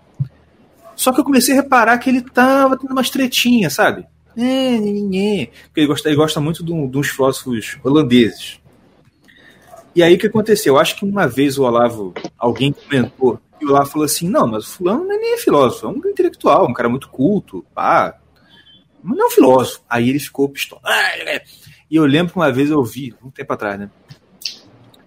Só 0.96 1.14
que 1.14 1.20
eu 1.20 1.24
comecei 1.24 1.54
a 1.54 1.62
reparar 1.62 2.00
que 2.00 2.10
ele 2.10 2.22
tava 2.22 2.76
tendo 2.76 2.92
umas 2.92 3.12
tretinhas, 3.12 3.74
sabe? 3.74 4.04
É, 4.38 4.78
ninguém. 4.78 5.48
Porque 5.64 5.80
ele 5.80 5.88
gosta, 5.88 6.08
ele 6.08 6.16
gosta 6.16 6.40
muito 6.40 6.64
uns 6.64 7.10
filósofos 7.10 7.80
holandeses. 7.84 8.60
E 9.96 10.04
aí 10.04 10.14
o 10.14 10.20
que 10.20 10.28
aconteceu? 10.28 10.76
Eu 10.76 10.80
acho 10.80 10.96
que 10.96 11.04
uma 11.04 11.28
vez 11.28 11.58
o 11.58 11.64
Olavo, 11.64 12.14
alguém 12.38 12.72
comentou, 12.72 13.40
e 13.60 13.66
o 13.66 13.70
Olavo 13.70 13.90
falou 13.90 14.06
assim: 14.06 14.30
não, 14.30 14.46
mas 14.46 14.68
o 14.68 14.70
fulano 14.70 15.06
não 15.06 15.16
é 15.16 15.18
nem 15.18 15.38
filósofo, 15.40 15.88
é 15.88 15.90
um 15.90 15.98
intelectual, 15.98 16.70
um 16.70 16.74
cara 16.74 16.88
muito 16.88 17.10
culto, 17.10 17.66
pá. 17.74 18.16
Mas 19.02 19.18
não 19.18 19.26
é 19.26 19.28
um 19.28 19.32
filósofo. 19.32 19.82
Aí 19.90 20.08
ele 20.08 20.20
ficou 20.20 20.48
pistola. 20.48 20.84
E 21.90 21.96
eu 21.96 22.06
lembro 22.06 22.34
que 22.34 22.38
uma 22.38 22.52
vez 22.52 22.70
eu 22.70 22.84
vi, 22.84 23.16
um 23.24 23.32
tempo 23.32 23.54
atrás, 23.54 23.80
né? 23.80 23.90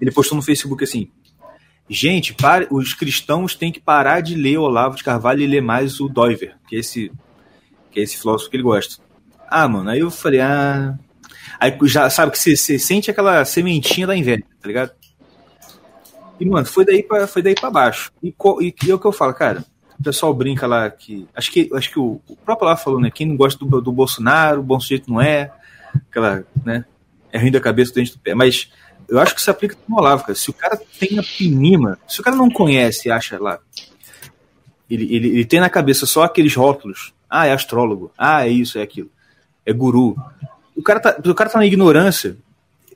Ele 0.00 0.10
postou 0.10 0.34
no 0.34 0.42
Facebook 0.42 0.82
assim: 0.82 1.08
Gente, 1.88 2.34
pare, 2.34 2.66
os 2.68 2.94
cristãos 2.94 3.54
têm 3.54 3.70
que 3.70 3.80
parar 3.80 4.20
de 4.22 4.34
ler 4.34 4.58
Olavo 4.58 4.96
de 4.96 5.04
Carvalho 5.04 5.42
e 5.42 5.46
ler 5.46 5.60
mais 5.60 6.00
o 6.00 6.08
Doiver, 6.08 6.56
que 6.66 6.74
é 6.74 6.78
esse, 6.80 7.12
que 7.92 8.00
é 8.00 8.02
esse 8.02 8.18
filósofo 8.18 8.50
que 8.50 8.56
ele 8.56 8.64
gosta. 8.64 9.02
Ah, 9.50 9.66
mano, 9.66 9.90
aí 9.90 9.98
eu 9.98 10.10
falei, 10.10 10.40
ah, 10.40 10.96
Aí 11.60 11.76
já 11.82 12.08
sabe 12.08 12.32
que 12.32 12.38
você, 12.38 12.78
sente 12.78 13.10
aquela 13.10 13.44
sementinha 13.44 14.06
da 14.06 14.16
inveja, 14.16 14.42
tá 14.62 14.66
ligado? 14.66 14.92
E, 16.40 16.46
mano, 16.46 16.64
foi 16.64 16.86
daí 16.86 17.02
pra, 17.02 17.26
foi 17.26 17.42
daí 17.42 17.54
pra 17.54 17.70
baixo. 17.70 18.10
E, 18.22 18.34
e, 18.62 18.74
e 18.86 18.90
é 18.90 18.94
o 18.94 18.98
que 18.98 19.06
eu 19.06 19.12
falo, 19.12 19.34
cara. 19.34 19.62
O 19.98 20.02
pessoal 20.02 20.32
brinca 20.32 20.66
lá 20.66 20.88
que. 20.88 21.28
Acho 21.34 21.52
que, 21.52 21.68
acho 21.74 21.90
que 21.90 21.98
o, 21.98 22.18
o 22.26 22.34
próprio 22.34 22.66
lá 22.66 22.78
falou, 22.78 22.98
né? 22.98 23.10
Quem 23.10 23.26
não 23.26 23.36
gosta 23.36 23.62
do, 23.62 23.80
do 23.82 23.92
Bolsonaro, 23.92 24.62
bom 24.62 24.80
sujeito 24.80 25.10
não 25.10 25.20
é. 25.20 25.52
Aquela, 26.08 26.42
né? 26.64 26.86
É 27.30 27.38
ruim 27.38 27.50
da 27.50 27.60
cabeça 27.60 27.92
dentro 27.92 28.14
do 28.14 28.20
pé. 28.20 28.34
Mas 28.34 28.70
eu 29.06 29.18
acho 29.20 29.34
que 29.34 29.42
se 29.42 29.50
aplica 29.50 29.76
no 29.86 29.98
Olavo, 29.98 30.22
cara. 30.22 30.34
Se 30.34 30.48
o 30.48 30.54
cara 30.54 30.80
tem 30.98 31.18
a 31.18 31.22
pinima, 31.22 31.98
se 32.08 32.22
o 32.22 32.24
cara 32.24 32.36
não 32.36 32.50
conhece 32.50 33.08
e 33.08 33.12
acha 33.12 33.38
lá. 33.38 33.58
Ele, 34.88 35.14
ele, 35.14 35.28
ele 35.28 35.44
tem 35.44 35.60
na 35.60 35.68
cabeça 35.68 36.06
só 36.06 36.22
aqueles 36.22 36.54
rótulos. 36.54 37.12
Ah, 37.28 37.46
é 37.46 37.52
astrólogo. 37.52 38.10
Ah, 38.16 38.46
é 38.46 38.48
isso, 38.48 38.78
é 38.78 38.82
aquilo. 38.82 39.10
É 39.64 39.72
guru 39.72 40.16
o 40.80 40.82
cara 40.82 40.98
tá, 40.98 41.16
o 41.24 41.34
cara 41.34 41.50
tá 41.50 41.58
na 41.58 41.66
ignorância. 41.66 42.36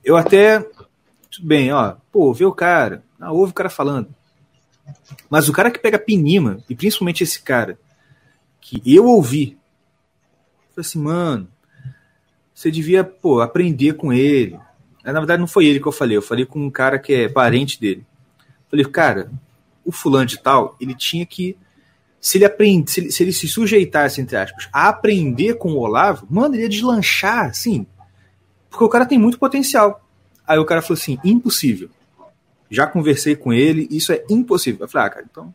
Eu 0.03 0.16
até. 0.16 0.61
Tudo 1.31 1.47
bem, 1.47 1.70
ó. 1.73 1.97
Pô, 2.11 2.32
vê 2.32 2.45
o 2.45 2.53
cara. 2.53 3.03
Ah, 3.20 3.31
ouve 3.31 3.51
o 3.51 3.55
cara 3.55 3.69
falando. 3.69 4.09
Mas 5.28 5.49
o 5.49 5.53
cara 5.53 5.70
que 5.70 5.78
pega 5.78 5.99
Pinima, 5.99 6.59
e 6.69 6.74
principalmente 6.74 7.23
esse 7.23 7.43
cara, 7.43 7.78
que 8.61 8.82
eu 8.86 9.07
ouvi, 9.07 9.59
falei 10.74 10.86
assim, 10.86 10.99
mano, 10.99 11.49
você 12.55 12.70
devia, 12.70 13.05
pô, 13.05 13.41
aprender 13.41 13.95
com 13.95 14.12
ele. 14.12 14.59
Na 15.03 15.12
verdade, 15.12 15.41
não 15.41 15.47
foi 15.47 15.66
ele 15.66 15.81
que 15.81 15.86
eu 15.86 15.93
falei, 15.93 16.16
eu 16.16 16.23
falei 16.23 16.47
com 16.47 16.59
um 16.59 16.70
cara 16.70 16.99
que 16.99 17.12
é 17.12 17.28
parente 17.28 17.81
dele. 17.81 18.05
Falei, 18.70 18.85
cara, 18.86 19.31
o 19.85 19.93
fulano 19.93 20.27
de 20.27 20.39
tal, 20.39 20.77
ele 20.81 20.95
tinha 20.95 21.27
que 21.27 21.57
se 22.25 22.39
ele 22.39 22.47
aprende, 22.47 22.91
se 22.91 23.01
ele, 23.01 23.13
se 23.13 23.23
ele, 23.23 23.33
se 23.35 23.47
sujeitasse, 23.47 24.19
entre 24.19 24.35
aspas, 24.35 24.67
a 24.73 24.89
aprender 24.89 25.59
com 25.59 25.73
o 25.73 25.79
Olavo, 25.79 26.27
mano, 26.31 26.55
ele 26.55 26.63
ia 26.63 26.69
deslanchar, 26.71 27.51
assim. 27.51 27.87
Porque 28.71 28.83
o 28.83 28.89
cara 28.89 29.05
tem 29.05 29.19
muito 29.19 29.39
potencial. 29.39 30.03
Aí 30.49 30.59
o 30.59 30.65
cara 30.65 30.81
falou 30.81 30.99
assim: 30.99 31.19
impossível. 31.23 31.91
Já 32.71 32.87
conversei 32.87 33.37
com 33.37 33.53
ele, 33.53 33.87
isso 33.91 34.11
é 34.11 34.25
impossível. 34.31 34.87
Eu 34.87 34.89
falei, 34.89 35.07
ah, 35.07 35.11
cara, 35.11 35.27
então. 35.31 35.55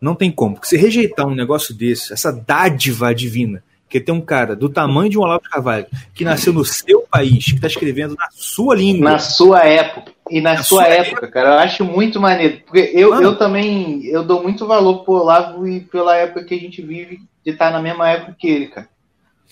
Não 0.00 0.14
tem 0.14 0.30
como. 0.30 0.54
Porque 0.54 0.68
se 0.68 0.76
rejeitar 0.76 1.26
um 1.26 1.34
negócio 1.34 1.74
desse, 1.74 2.12
essa 2.12 2.30
dádiva 2.30 3.12
divina, 3.12 3.64
que 3.88 4.00
tem 4.00 4.14
um 4.14 4.20
cara 4.20 4.56
do 4.56 4.68
tamanho 4.68 5.10
de 5.10 5.18
um 5.18 5.22
Olavo 5.22 5.42
de 5.42 5.48
Carvalho, 5.48 5.86
que 6.14 6.24
nasceu 6.24 6.52
no 6.52 6.64
seu 6.64 7.02
país, 7.10 7.44
que 7.44 7.54
está 7.54 7.66
escrevendo 7.66 8.14
na 8.16 8.28
sua 8.32 8.74
língua. 8.74 9.12
Na 9.12 9.18
sua 9.18 9.60
época. 9.64 10.12
E 10.28 10.40
na, 10.40 10.54
na 10.54 10.62
sua, 10.62 10.82
sua 10.82 10.88
época, 10.88 11.10
época, 11.10 11.28
cara, 11.28 11.48
eu 11.50 11.58
acho 11.60 11.84
muito 11.84 12.20
maneiro. 12.20 12.60
Porque 12.66 12.90
eu, 12.92 13.14
eu 13.22 13.38
também 13.38 14.04
eu 14.06 14.24
dou 14.24 14.42
muito 14.42 14.66
valor 14.66 15.04
pro 15.04 15.14
Olavo 15.14 15.68
e 15.68 15.80
pela 15.80 16.16
época 16.16 16.44
que 16.44 16.54
a 16.54 16.58
gente 16.58 16.82
vive, 16.82 17.20
de 17.44 17.52
estar 17.52 17.70
na 17.70 17.80
mesma 17.80 18.08
época 18.08 18.36
que 18.36 18.48
ele, 18.48 18.66
cara. 18.66 18.88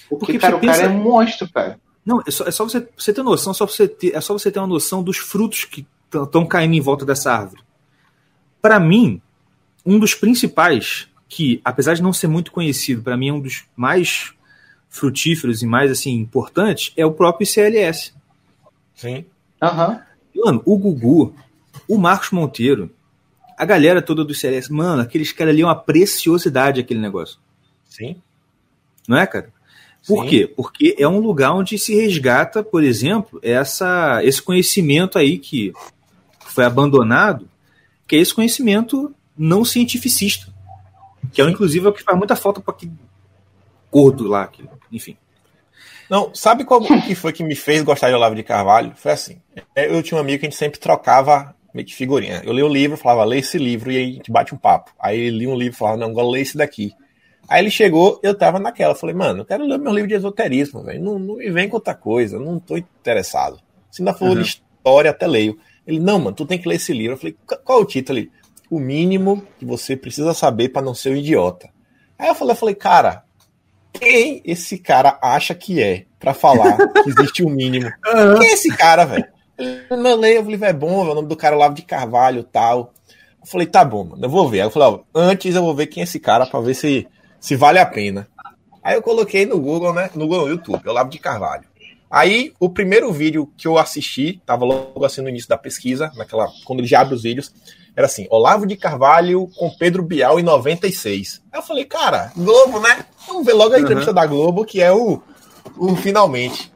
Porque, 0.09 0.27
Porque 0.27 0.39
cara, 0.39 0.57
o 0.57 0.61
pensa... 0.61 0.81
cara 0.81 0.93
é 0.93 0.97
um 0.97 1.01
monstro, 1.01 1.49
cara. 1.49 1.79
Não, 2.05 2.21
é 2.27 2.31
só, 2.31 2.45
é 2.45 2.51
só 2.51 2.65
você, 2.65 2.87
você 2.97 3.13
ter 3.13 3.23
noção, 3.23 3.55
só 3.55 3.67
você 3.67 3.87
ter, 3.87 4.15
é 4.15 4.21
só 4.21 4.33
você 4.33 4.51
ter 4.51 4.59
uma 4.59 4.67
noção 4.67 5.03
dos 5.03 5.17
frutos 5.17 5.65
que 5.65 5.87
estão 6.13 6.45
caindo 6.45 6.75
em 6.75 6.81
volta 6.81 7.05
dessa 7.05 7.33
árvore. 7.33 7.63
Para 8.61 8.81
mim, 8.81 9.23
um 9.87 9.99
dos 9.99 10.15
principais, 10.15 11.09
que 11.35 11.61
apesar 11.65 11.95
de 11.95 12.03
não 12.03 12.13
ser 12.13 12.29
muito 12.29 12.53
conhecido, 12.53 13.03
para 13.03 13.17
mim 13.17 13.29
é 13.29 13.33
um 13.33 13.41
dos 13.41 13.65
mais 13.75 14.33
frutíferos 14.89 15.63
e 15.63 15.67
mais 15.67 15.91
assim 15.91 16.13
importantes, 16.13 16.93
é 16.97 17.05
o 17.05 17.11
próprio 17.11 17.45
ICLS. 17.45 18.15
Sim. 18.95 19.25
Aham. 19.61 20.01
Uhum. 20.33 20.45
Mano, 20.45 20.63
o 20.65 20.79
Gugu, 20.79 21.35
o 21.89 21.99
Marcos 21.99 22.31
Monteiro, 22.31 22.89
a 23.59 23.65
galera 23.65 24.01
toda 24.01 24.25
do 24.25 24.33
ICLS, 24.33 24.73
mano, 24.73 25.03
aqueles 25.03 25.33
caras 25.33 25.53
ali 25.53 25.63
é 25.63 25.65
uma 25.65 25.75
preciosidade 25.75 26.81
aquele 26.81 27.01
negócio. 27.01 27.37
Sim. 27.89 28.15
Não 29.09 29.17
é, 29.17 29.27
cara? 29.27 29.53
Por 30.07 30.23
Sim. 30.23 30.31
quê? 30.31 30.47
Porque 30.47 30.95
é 30.97 31.09
um 31.09 31.19
lugar 31.19 31.53
onde 31.53 31.77
se 31.79 31.97
resgata, 31.97 32.63
por 32.63 32.85
exemplo, 32.85 33.41
essa, 33.43 34.21
esse 34.23 34.41
conhecimento 34.41 35.19
aí 35.19 35.39
que 35.39 35.73
foi 36.39 36.65
abandonado, 36.65 37.49
que 38.07 38.15
é 38.15 38.21
esse 38.21 38.33
conhecimento 38.33 39.13
não 39.37 39.65
cientificista. 39.65 40.54
Que 41.35 41.43
é, 41.43 41.45
inclusive, 41.45 41.87
é 41.87 41.89
o 41.89 41.93
que 41.93 42.03
faz 42.03 42.17
muita 42.17 42.37
falta 42.37 42.61
para 42.61 42.73
que 42.73 42.91
gordo 43.91 44.27
lá, 44.29 44.47
que, 44.47 44.65
enfim. 44.91 45.17
Não, 46.09 46.35
sabe 46.35 46.65
qual 46.65 46.81
que 46.81 47.15
foi 47.15 47.33
que 47.33 47.43
me 47.43 47.55
fez 47.55 47.83
gostar 47.83 48.09
de 48.09 48.15
Olavo 48.15 48.35
de 48.35 48.43
Carvalho? 48.43 48.93
Foi 48.95 49.13
assim. 49.13 49.41
Eu 49.75 50.03
tinha 50.03 50.19
um 50.19 50.21
amigo 50.21 50.41
que 50.41 50.47
a 50.47 50.51
gente 50.51 50.59
sempre 50.59 50.79
trocava 50.79 51.55
meio 51.73 51.87
que 51.87 51.95
figurinha. 51.95 52.41
Eu 52.45 52.53
li 52.53 52.63
um 52.63 52.69
livro, 52.69 52.97
falava, 52.97 53.25
lê 53.25 53.39
esse 53.39 53.59
livro, 53.59 53.91
e 53.91 53.97
aí 53.97 54.05
a 54.05 54.15
gente 54.15 54.31
bate 54.31 54.55
um 54.55 54.59
papo. 54.59 54.93
Aí 54.99 55.19
ele 55.19 55.39
li 55.39 55.47
um 55.47 55.57
livro, 55.57 55.77
falava, 55.77 55.97
não, 55.97 56.09
agora 56.11 56.29
lê 56.29 56.41
esse 56.41 56.57
daqui. 56.57 56.93
Aí 57.49 57.63
ele 57.63 57.71
chegou, 57.71 58.21
eu 58.23 58.35
tava 58.35 58.59
naquela. 58.59 58.95
Falei, 58.95 59.15
mano, 59.15 59.41
eu 59.41 59.45
quero 59.45 59.67
ler 59.67 59.79
meu 59.79 59.93
livro 59.93 60.09
de 60.09 60.15
esoterismo, 60.15 60.83
velho. 60.83 61.03
Não, 61.03 61.19
não 61.19 61.37
me 61.37 61.51
vem 61.51 61.69
com 61.69 61.77
outra 61.77 61.95
coisa, 61.95 62.39
não 62.39 62.59
tô 62.59 62.77
interessado. 62.77 63.59
Se 63.91 64.03
ainda 64.03 64.15
for 64.15 64.37
uhum. 64.37 64.41
história, 64.41 65.11
até 65.11 65.27
leio. 65.27 65.59
Ele, 65.87 65.99
não, 65.99 66.19
mano, 66.19 66.35
tu 66.37 66.47
tem 66.47 66.59
que 66.59 66.69
ler 66.69 66.77
esse 66.77 66.93
livro. 66.93 67.15
Eu 67.15 67.19
falei, 67.19 67.37
qual 67.65 67.81
é 67.81 67.83
o 67.83 67.85
título 67.85 68.19
ali? 68.19 68.31
O 68.75 68.81
mínimo 68.81 69.47
que 69.59 69.65
você 69.65 69.97
precisa 69.97 70.35
saber 70.35 70.71
para 70.71 70.83
não 70.83 70.95
ser 70.95 71.11
um 71.11 71.17
idiota. 71.17 71.69
Aí 72.19 72.29
eu 72.29 72.35
falei, 72.35 72.53
eu 72.53 72.57
falei, 72.57 72.75
cara, 72.75 73.23
quem 73.93 74.43
esse 74.45 74.79
cara 74.79 75.17
acha 75.23 75.55
que 75.55 75.81
é 75.81 76.07
para 76.19 76.35
falar 76.35 76.77
que 76.77 77.09
existe 77.09 77.45
o 77.45 77.47
um 77.47 77.51
mínimo? 77.51 77.89
Quem 78.39 78.49
é 78.49 78.53
esse 78.53 78.77
cara, 78.77 79.05
velho? 79.05 79.27
Não 79.91 80.17
leio, 80.17 80.43
o 80.43 80.51
livro 80.51 80.67
é 80.67 80.73
bom, 80.73 81.07
é 81.07 81.11
o 81.13 81.15
nome 81.15 81.29
do 81.29 81.37
cara 81.37 81.55
Lavo 81.55 81.75
de 81.75 81.83
Carvalho 81.83 82.43
tal. 82.43 82.93
Eu 83.41 83.47
falei, 83.47 83.67
tá 83.67 83.85
bom, 83.85 84.05
mano, 84.05 84.25
eu 84.25 84.29
vou 84.29 84.49
ver. 84.49 84.63
Aí 84.63 84.67
eu 84.67 84.71
falei, 84.71 84.89
ó, 84.89 85.01
antes 85.15 85.55
eu 85.55 85.63
vou 85.63 85.75
ver 85.75 85.87
quem 85.87 86.01
é 86.01 86.05
esse 86.05 86.19
cara 86.19 86.47
para 86.47 86.61
ver 86.61 86.75
se 86.75 87.07
se 87.39 87.55
vale 87.55 87.79
a 87.79 87.87
pena. 87.87 88.27
Aí 88.83 88.97
eu 88.97 89.03
coloquei 89.03 89.47
no 89.47 89.61
Google, 89.61 89.93
né? 89.93 90.11
No 90.15 90.27
Google 90.27 90.49
YouTube, 90.49 90.89
Olavo 90.89 91.11
de 91.11 91.19
Carvalho. 91.19 91.65
Aí 92.11 92.53
o 92.59 92.71
primeiro 92.71 93.13
vídeo 93.13 93.53
que 93.57 93.67
eu 93.69 93.77
assisti, 93.77 94.41
tava 94.47 94.65
logo 94.65 95.05
assim 95.05 95.21
no 95.21 95.29
início 95.29 95.49
da 95.49 95.59
pesquisa, 95.59 96.11
naquela 96.17 96.49
quando 96.65 96.81
ele 96.81 96.89
já 96.89 97.01
abre 97.01 97.15
os 97.15 97.23
vídeos, 97.23 97.53
era 97.97 98.07
assim, 98.07 98.27
Olavo 98.29 98.67
de 98.67 98.77
Carvalho 98.77 99.49
com 99.57 99.71
Pedro 99.71 100.03
Bial 100.03 100.41
em 100.41 100.43
96. 100.43 101.43
Aí 101.53 101.59
eu 101.59 101.63
falei, 101.63 101.85
cara, 101.85 102.33
Globo, 102.37 102.81
né? 102.81 103.07
Vamos 103.27 103.47
ver 103.47 103.53
logo 103.53 103.75
a 103.75 103.79
entrevista 103.79 104.11
uhum. 104.11 104.15
da 104.15 104.27
Globo, 104.27 104.65
que 104.65 104.81
é 104.81 104.93
o, 104.93 105.23
o 105.77 105.97
finalmente. 105.97 106.73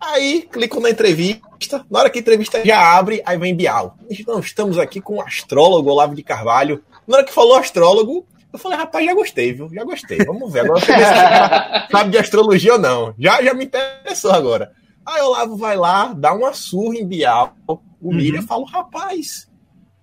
Aí 0.00 0.42
clico 0.50 0.80
na 0.80 0.90
entrevista, 0.90 1.84
na 1.90 1.98
hora 1.98 2.10
que 2.10 2.18
a 2.18 2.20
entrevista 2.20 2.64
já 2.64 2.96
abre, 2.96 3.22
aí 3.24 3.36
vem 3.38 3.54
Bial. 3.54 3.96
Não, 4.26 4.40
estamos 4.40 4.78
aqui 4.78 5.00
com 5.00 5.16
o 5.16 5.22
astrólogo 5.22 5.90
Olavo 5.90 6.14
de 6.14 6.22
Carvalho. 6.22 6.82
Na 7.06 7.18
hora 7.18 7.26
que 7.26 7.32
falou 7.32 7.56
astrólogo, 7.56 8.26
eu 8.52 8.58
falei, 8.58 8.78
rapaz, 8.78 9.04
já 9.04 9.14
gostei, 9.14 9.52
viu? 9.52 9.68
Já 9.72 9.84
gostei. 9.84 10.18
Vamos 10.24 10.50
ver. 10.50 10.60
Agora 10.60 10.80
se 10.80 11.92
sabe 11.92 12.10
de 12.10 12.18
astrologia 12.18 12.74
ou 12.74 12.78
não. 12.78 13.14
Já, 13.18 13.42
já 13.42 13.52
me 13.52 13.64
interessou 13.64 14.32
agora. 14.32 14.72
Aí 15.04 15.20
o 15.20 15.26
Olavo 15.26 15.56
vai 15.56 15.76
lá, 15.76 16.12
dá 16.16 16.32
uma 16.32 16.52
surra 16.52 16.96
em 16.96 17.06
Bial, 17.06 17.54
o 17.68 17.78
uhum. 18.00 18.42
fala, 18.42 18.66
rapaz, 18.68 19.46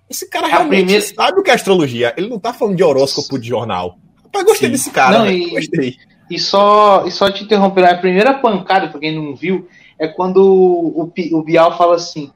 esse 0.09 0.29
cara 0.29 0.47
realmente 0.47 0.85
primeira... 0.85 1.05
sabe 1.15 1.39
o 1.39 1.43
que 1.43 1.51
é 1.51 1.53
astrologia. 1.53 2.13
Ele 2.17 2.29
não 2.29 2.39
tá 2.39 2.53
falando 2.53 2.75
de 2.75 2.83
horóscopo 2.83 3.39
de 3.39 3.47
jornal. 3.47 3.97
Rapaz, 4.23 4.45
gostei 4.45 4.69
Sim. 4.69 4.71
desse 4.71 4.91
cara, 4.91 5.19
não, 5.19 5.31
e, 5.31 5.49
gostei. 5.49 5.97
E 6.29 6.39
só, 6.39 7.05
e 7.05 7.11
só 7.11 7.29
te 7.31 7.43
interromper, 7.43 7.85
a 7.85 7.97
primeira 7.97 8.33
pancada, 8.33 8.87
pra 8.87 8.99
quem 8.99 9.15
não 9.15 9.35
viu, 9.35 9.67
é 9.99 10.07
quando 10.07 10.37
o, 10.37 11.03
o, 11.03 11.37
o 11.37 11.43
Bial 11.43 11.77
fala 11.77 11.95
assim, 11.95 12.31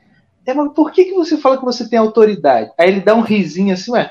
é, 0.45 0.53
mas 0.53 0.71
por 0.73 0.91
que, 0.91 1.05
que 1.05 1.13
você 1.13 1.37
fala 1.37 1.57
que 1.57 1.65
você 1.65 1.89
tem 1.89 1.99
autoridade? 1.99 2.71
Aí 2.77 2.89
ele 2.89 3.01
dá 3.01 3.15
um 3.15 3.21
risinho 3.21 3.73
assim, 3.73 3.91
ué, 3.91 4.09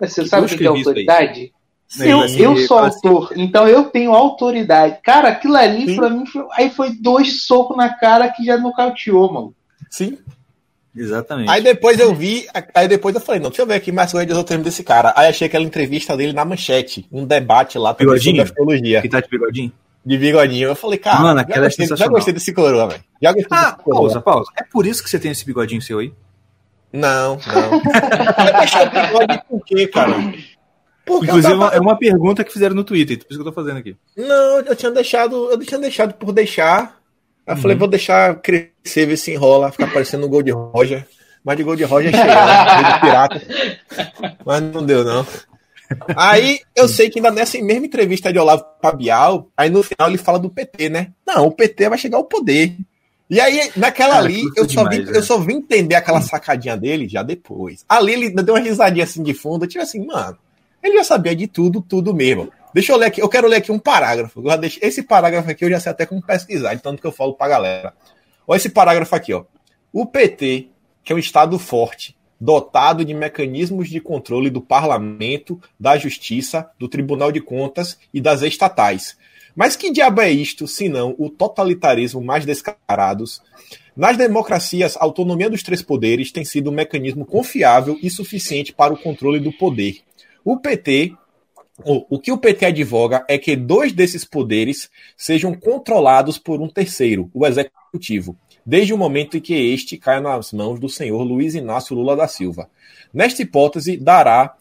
você 0.00 0.26
sabe 0.26 0.46
o 0.46 0.56
que 0.56 0.64
é 0.64 0.68
autoridade? 0.68 1.52
Eu, 2.00 2.20
eu 2.26 2.56
sou 2.66 2.78
autor, 2.78 3.32
então 3.34 3.66
eu 3.66 3.84
tenho 3.84 4.12
autoridade. 4.12 4.98
Cara, 5.02 5.28
aquilo 5.28 5.56
ali 5.56 5.86
Sim. 5.86 5.96
pra 5.96 6.10
mim 6.10 6.26
foi, 6.26 6.46
aí 6.52 6.70
foi 6.70 6.90
dois 6.90 7.46
socos 7.46 7.76
na 7.76 7.94
cara 7.94 8.28
que 8.28 8.44
já 8.44 8.58
nocauteou, 8.58 9.32
mano. 9.32 9.54
Sim. 9.90 10.18
Exatamente. 10.96 11.50
Aí 11.50 11.62
depois 11.62 11.98
eu 12.00 12.14
vi, 12.14 12.46
aí 12.74 12.88
depois 12.88 13.14
eu 13.14 13.20
falei, 13.20 13.40
não, 13.40 13.50
deixa 13.50 13.62
eu 13.62 13.66
ver 13.66 13.74
aqui 13.74 13.92
mais 13.92 14.10
coisas 14.10 14.36
do 14.36 14.44
termo 14.44 14.64
desse 14.64 14.82
cara. 14.82 15.12
Aí 15.16 15.28
achei 15.28 15.46
aquela 15.46 15.64
entrevista 15.64 16.16
dele 16.16 16.32
na 16.32 16.44
manchete, 16.44 17.06
um 17.12 17.24
debate 17.24 17.78
lá 17.78 17.94
sobre 17.96 18.40
astrologia. 18.40 19.02
Que 19.02 19.08
tá 19.08 19.20
de 19.20 19.28
bigodinho? 19.28 19.72
De 20.04 20.16
bigodinho. 20.16 20.68
Eu 20.68 20.74
falei, 20.74 20.98
cara, 20.98 21.20
Mano, 21.20 21.44
já, 21.48 21.60
gostei, 21.60 21.86
é 21.86 21.96
já 21.96 22.08
gostei 22.08 22.34
desse 22.34 22.52
coroa, 22.52 22.88
velho. 22.88 23.04
Já 23.22 23.32
gostei 23.32 23.58
ah, 23.58 23.64
desse 23.64 23.76
coroa. 23.82 24.00
Pausa, 24.00 24.20
pausa. 24.20 24.50
É 24.58 24.64
por 24.64 24.86
isso 24.86 25.02
que 25.02 25.10
você 25.10 25.18
tem 25.18 25.30
esse 25.30 25.44
bigodinho 25.44 25.82
seu 25.82 25.98
aí? 25.98 26.12
Não, 26.92 27.38
não. 27.46 28.58
deixar 28.58 28.86
o 28.86 28.90
bigode 28.90 29.42
por 29.48 29.64
quê, 29.64 29.86
cara? 29.86 30.14
Porque 31.04 31.26
Inclusive, 31.26 31.58
tava... 31.58 31.74
é 31.74 31.80
uma 31.80 31.96
pergunta 31.96 32.44
que 32.44 32.52
fizeram 32.52 32.74
no 32.74 32.84
Twitter, 32.84 33.18
por 33.18 33.26
isso 33.30 33.42
que 33.42 33.48
eu 33.48 33.52
tô 33.52 33.52
fazendo 33.52 33.78
aqui. 33.78 33.96
Não, 34.16 34.58
eu 34.60 34.76
tinha 34.76 34.90
deixado, 34.90 35.50
eu 35.50 35.58
tinha 35.58 35.80
deixado 35.80 36.14
por 36.14 36.32
deixar. 36.32 36.97
Aí 37.48 37.54
uhum. 37.54 37.62
falei, 37.62 37.76
vou 37.78 37.88
deixar 37.88 38.34
crescer, 38.42 39.06
ver 39.06 39.16
se 39.16 39.32
enrola, 39.32 39.72
ficar 39.72 39.90
parecendo 39.90 40.26
um 40.26 40.28
gol 40.28 40.42
de 40.42 40.50
Roger. 40.50 41.06
Mas 41.42 41.56
de 41.56 41.62
gol 41.62 41.74
de 41.74 41.84
Roger 41.84 42.10
chega, 42.10 42.26
né? 42.26 42.76
de 42.92 43.00
pirata. 43.00 43.42
Mas 44.44 44.62
não 44.62 44.84
deu, 44.84 45.02
não. 45.02 45.26
Aí 46.14 46.60
eu 46.76 46.86
sei 46.86 47.08
que 47.08 47.18
ainda 47.18 47.30
nessa 47.30 47.58
mesma 47.62 47.86
entrevista 47.86 48.30
de 48.30 48.38
Olavo 48.38 48.66
Pabial, 48.82 49.48
aí 49.56 49.70
no 49.70 49.82
final 49.82 50.10
ele 50.10 50.18
fala 50.18 50.38
do 50.38 50.50
PT, 50.50 50.90
né? 50.90 51.12
Não, 51.26 51.46
o 51.46 51.52
PT 51.52 51.88
vai 51.88 51.96
chegar 51.96 52.18
ao 52.18 52.24
poder. 52.24 52.76
E 53.30 53.40
aí, 53.40 53.70
naquela 53.74 54.16
Cara, 54.16 54.26
ali, 54.26 54.42
eu 54.54 54.68
só, 54.68 54.82
demais, 54.82 54.98
vi, 54.98 55.04
né? 55.04 55.18
eu 55.18 55.22
só 55.22 55.38
vim 55.38 55.54
entender 55.54 55.94
aquela 55.94 56.20
sacadinha 56.20 56.76
dele 56.76 57.08
já 57.08 57.22
depois. 57.22 57.82
Ali 57.88 58.12
ele 58.12 58.30
deu 58.30 58.54
uma 58.54 58.60
risadinha 58.60 59.04
assim 59.04 59.22
de 59.22 59.32
fundo, 59.32 59.64
eu 59.64 59.68
tive 59.68 59.82
assim, 59.82 60.04
mano, 60.04 60.36
ele 60.82 60.98
já 60.98 61.04
sabia 61.04 61.34
de 61.34 61.46
tudo, 61.46 61.80
tudo 61.80 62.14
mesmo. 62.14 62.52
Deixa 62.78 62.92
eu 62.92 62.96
ler 62.96 63.06
aqui, 63.06 63.20
eu 63.20 63.28
quero 63.28 63.48
ler 63.48 63.56
aqui 63.56 63.72
um 63.72 63.78
parágrafo. 63.78 64.40
Esse 64.80 65.02
parágrafo 65.02 65.50
aqui 65.50 65.64
eu 65.64 65.68
já 65.68 65.80
sei 65.80 65.90
até 65.90 66.06
como 66.06 66.22
pesquisar, 66.22 66.74
de 66.74 66.80
tanto 66.80 67.00
que 67.00 67.06
eu 67.08 67.10
falo 67.10 67.34
pra 67.34 67.48
galera. 67.48 67.92
Olha 68.46 68.56
esse 68.56 68.68
parágrafo 68.68 69.16
aqui, 69.16 69.34
ó. 69.34 69.46
O 69.92 70.06
PT, 70.06 70.68
que 71.02 71.12
é 71.12 71.16
um 71.16 71.18
Estado 71.18 71.58
forte, 71.58 72.16
dotado 72.40 73.04
de 73.04 73.12
mecanismos 73.12 73.88
de 73.90 74.00
controle 74.00 74.48
do 74.48 74.60
parlamento, 74.60 75.60
da 75.78 75.98
justiça, 75.98 76.70
do 76.78 76.86
Tribunal 76.86 77.32
de 77.32 77.40
Contas 77.40 77.98
e 78.14 78.20
das 78.20 78.42
estatais, 78.42 79.16
mas 79.56 79.74
que 79.74 79.90
diabo 79.90 80.20
é 80.20 80.30
isto, 80.30 80.68
senão 80.68 81.16
o 81.18 81.28
totalitarismo 81.28 82.22
mais 82.22 82.46
descarados? 82.46 83.42
Nas 83.96 84.16
democracias, 84.16 84.96
a 84.96 85.02
autonomia 85.02 85.50
dos 85.50 85.64
três 85.64 85.82
poderes 85.82 86.30
tem 86.30 86.44
sido 86.44 86.70
um 86.70 86.74
mecanismo 86.74 87.26
confiável 87.26 87.98
e 88.00 88.08
suficiente 88.08 88.72
para 88.72 88.94
o 88.94 88.96
controle 88.96 89.40
do 89.40 89.52
poder. 89.52 89.96
O 90.44 90.60
PT, 90.60 91.16
o 91.84 92.18
que 92.18 92.32
o 92.32 92.38
PT 92.38 92.66
advoga 92.66 93.24
é 93.28 93.38
que 93.38 93.54
dois 93.54 93.92
desses 93.92 94.24
poderes 94.24 94.90
sejam 95.16 95.54
controlados 95.54 96.36
por 96.36 96.60
um 96.60 96.68
terceiro, 96.68 97.30
o 97.32 97.46
executivo, 97.46 98.36
desde 98.66 98.92
o 98.92 98.98
momento 98.98 99.36
em 99.36 99.40
que 99.40 99.54
este 99.54 99.96
caia 99.96 100.20
nas 100.20 100.52
mãos 100.52 100.80
do 100.80 100.88
senhor 100.88 101.22
Luiz 101.22 101.54
Inácio 101.54 101.94
Lula 101.94 102.16
da 102.16 102.26
Silva. 102.26 102.68
Nesta 103.14 103.42
hipótese, 103.42 103.96
dará 103.96 104.56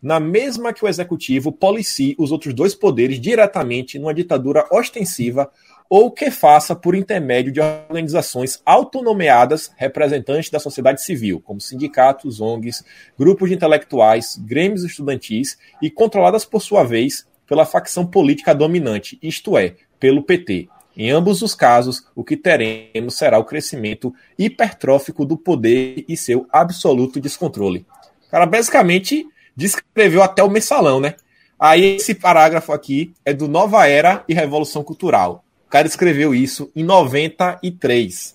na 0.00 0.20
mesma 0.20 0.72
que 0.72 0.84
o 0.84 0.88
executivo 0.88 1.50
policie 1.50 2.14
os 2.18 2.30
outros 2.30 2.54
dois 2.54 2.74
poderes 2.74 3.20
diretamente 3.20 3.98
numa 3.98 4.14
ditadura 4.14 4.66
ostensiva 4.70 5.50
ou 5.88 6.10
que 6.10 6.30
faça 6.30 6.76
por 6.76 6.94
intermédio 6.94 7.50
de 7.50 7.60
organizações 7.60 8.60
autonomeadas 8.64 9.72
representantes 9.76 10.50
da 10.50 10.60
sociedade 10.60 11.02
civil, 11.02 11.40
como 11.40 11.60
sindicatos, 11.60 12.40
ONGs, 12.40 12.84
grupos 13.18 13.48
de 13.48 13.54
intelectuais, 13.54 14.36
grêmios 14.36 14.84
estudantis 14.84 15.56
e 15.80 15.90
controladas 15.90 16.44
por 16.44 16.60
sua 16.60 16.84
vez 16.84 17.26
pela 17.46 17.64
facção 17.64 18.06
política 18.06 18.54
dominante, 18.54 19.18
isto 19.22 19.56
é, 19.56 19.74
pelo 19.98 20.22
PT. 20.22 20.68
Em 20.94 21.10
ambos 21.10 21.42
os 21.42 21.54
casos, 21.54 22.04
o 22.14 22.24
que 22.24 22.36
teremos 22.36 23.14
será 23.14 23.38
o 23.38 23.44
crescimento 23.44 24.12
hipertrófico 24.38 25.24
do 25.24 25.36
poder 25.36 26.04
e 26.08 26.16
seu 26.16 26.46
absoluto 26.52 27.20
descontrole. 27.20 27.86
Cara, 28.30 28.44
basicamente 28.44 29.26
descreveu 29.56 30.22
até 30.22 30.42
o 30.42 30.50
mensalão, 30.50 31.00
né? 31.00 31.14
Aí 31.58 31.96
esse 31.96 32.14
parágrafo 32.14 32.72
aqui 32.72 33.12
é 33.24 33.32
do 33.32 33.48
Nova 33.48 33.86
Era 33.88 34.24
e 34.28 34.34
Revolução 34.34 34.84
Cultural. 34.84 35.44
O 35.68 35.70
cara 35.70 35.86
escreveu 35.86 36.34
isso 36.34 36.72
em 36.74 36.82
93. 36.82 38.34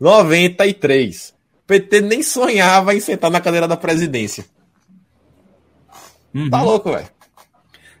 93. 0.00 1.34
O 1.62 1.66
PT 1.66 2.00
nem 2.00 2.22
sonhava 2.22 2.94
em 2.94 3.00
sentar 3.00 3.30
na 3.30 3.38
cadeira 3.40 3.68
da 3.68 3.76
presidência. 3.76 4.46
Uhum. 6.34 6.48
Tá 6.48 6.62
louco, 6.62 6.90
velho. 6.90 7.06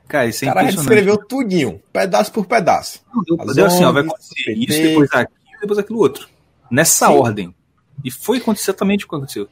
Cara, 0.08 0.26
isso 0.26 0.44
O 0.44 0.48
é 0.48 0.52
cara 0.54 0.70
escreveu 0.70 1.16
tudinho, 1.18 1.80
pedaço 1.92 2.32
por 2.32 2.46
pedaço. 2.46 3.00
Deu, 3.26 3.36
deu 3.54 3.66
assim, 3.66 3.84
ó, 3.84 3.92
vai 3.92 4.02
acontecer 4.02 4.34
PT. 4.46 4.52
isso, 4.58 4.82
depois 4.82 5.10
aquilo, 5.12 5.38
depois 5.60 5.78
aquilo 5.78 5.98
outro. 5.98 6.28
Nessa 6.70 7.06
Sim. 7.08 7.12
ordem. 7.12 7.54
E 8.02 8.10
foi 8.10 8.42
exatamente 8.56 9.04
o 9.04 9.08
que 9.08 9.14
aconteceu. 9.14 9.46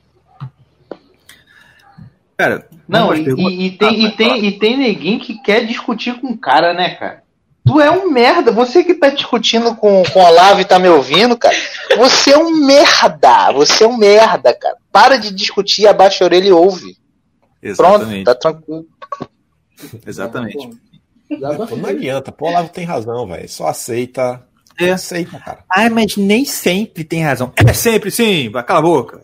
Cara, 2.37 2.67
Não, 2.89 3.15
e, 3.15 3.21
e- 3.29 3.67
e 3.67 3.71
tem, 3.77 4.07
e, 4.07 4.17
tem, 4.17 4.45
e 4.47 4.59
tem 4.59 4.77
neguinho 4.79 5.21
que 5.21 5.39
quer 5.43 5.67
discutir 5.67 6.19
com 6.21 6.29
o 6.29 6.39
cara, 6.39 6.73
né, 6.73 6.95
cara? 6.95 7.23
Tu 7.69 7.81
é 7.81 7.91
um 7.91 8.11
merda. 8.11 8.51
Você 8.51 8.83
que 8.83 8.95
tá 8.95 9.09
discutindo 9.11 9.75
com, 9.77 10.03
com 10.13 10.21
o 10.21 10.25
Olavo 10.25 10.61
e 10.61 10.65
tá 10.65 10.79
me 10.79 10.89
ouvindo, 10.89 11.37
cara. 11.37 11.55
Você 11.99 12.31
é 12.33 12.39
um 12.39 12.51
merda. 12.65 13.53
Você 13.53 13.85
é 13.85 13.87
um 13.87 13.97
merda, 13.97 14.55
cara. 14.55 14.77
Para 14.91 15.17
de 15.19 15.31
discutir, 15.33 15.87
abaixa 15.87 16.25
a 16.25 16.27
orelha 16.27 16.49
e 16.49 16.53
ouve. 16.53 16.97
Pronto, 17.77 18.03
Exatamente. 18.03 18.25
tá 18.25 18.35
tranquilo. 18.35 18.87
Exatamente. 20.07 20.71
Não 21.77 21.89
adianta, 21.89 22.33
pô, 22.33 22.49
Olavo 22.49 22.69
tem 22.71 22.85
razão, 22.85 23.27
velho. 23.27 23.49
Só 23.49 23.67
aceita. 23.69 24.43
É. 24.81 24.91
Aceita, 24.93 25.39
cara. 25.41 25.65
Ai, 25.71 25.89
mas 25.91 26.17
nem 26.17 26.45
sempre 26.45 27.03
tem 27.05 27.23
razão. 27.25 27.53
É 27.67 27.73
sempre 27.73 28.11
sim, 28.11 28.49
vai, 28.49 28.63
cala 28.63 28.79
a 28.79 28.83
boca. 28.83 29.23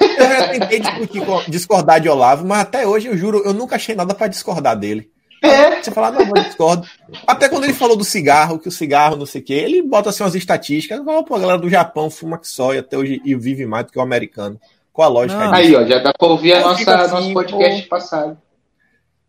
Eu 0.00 0.28
já 0.28 0.48
tentei 0.48 0.80
discutir, 0.80 1.24
com- 1.24 1.42
discordar 1.48 2.00
de 2.00 2.08
Olavo, 2.08 2.44
mas 2.46 2.60
até 2.62 2.86
hoje 2.86 3.06
eu 3.08 3.16
juro, 3.16 3.42
eu 3.44 3.54
nunca 3.54 3.76
achei 3.76 3.94
nada 3.94 4.12
pra 4.14 4.26
discordar 4.26 4.76
dele. 4.76 5.10
É. 5.42 5.82
Você 5.82 5.90
fala, 5.90 6.12
não, 6.12 6.20
eu 6.20 6.42
discordo. 6.44 6.86
Até 7.26 7.48
quando 7.48 7.64
ele 7.64 7.74
falou 7.74 7.96
do 7.96 8.04
cigarro, 8.04 8.60
que 8.60 8.68
o 8.68 8.72
cigarro, 8.72 9.16
não 9.16 9.26
sei 9.26 9.40
o 9.40 9.44
quê, 9.44 9.54
ele 9.54 9.82
bota 9.82 10.10
assim 10.10 10.22
umas 10.22 10.36
estatísticas. 10.36 11.04
Fala, 11.04 11.24
pô, 11.24 11.34
a 11.34 11.40
galera 11.40 11.58
do 11.58 11.68
Japão 11.68 12.08
fuma 12.08 12.38
que 12.38 12.46
só 12.46 12.72
e 12.72 12.78
até 12.78 12.96
hoje 12.96 13.20
e 13.24 13.34
vive 13.34 13.66
mais 13.66 13.86
do 13.86 13.92
que 13.92 13.98
o 13.98 14.02
americano. 14.02 14.60
Qual 14.92 15.08
a 15.08 15.12
lógica 15.12 15.44
Não. 15.44 15.52
disso? 15.52 15.62
Aí, 15.62 15.74
ó, 15.74 15.84
já 15.84 15.98
dá 15.98 16.12
pra 16.16 16.28
ouvir 16.28 16.52
a 16.52 16.60
Eu 16.60 16.68
nossa, 16.68 16.94
assim, 16.94 17.14
nosso 17.14 17.32
podcast 17.32 17.88
passado. 17.88 18.38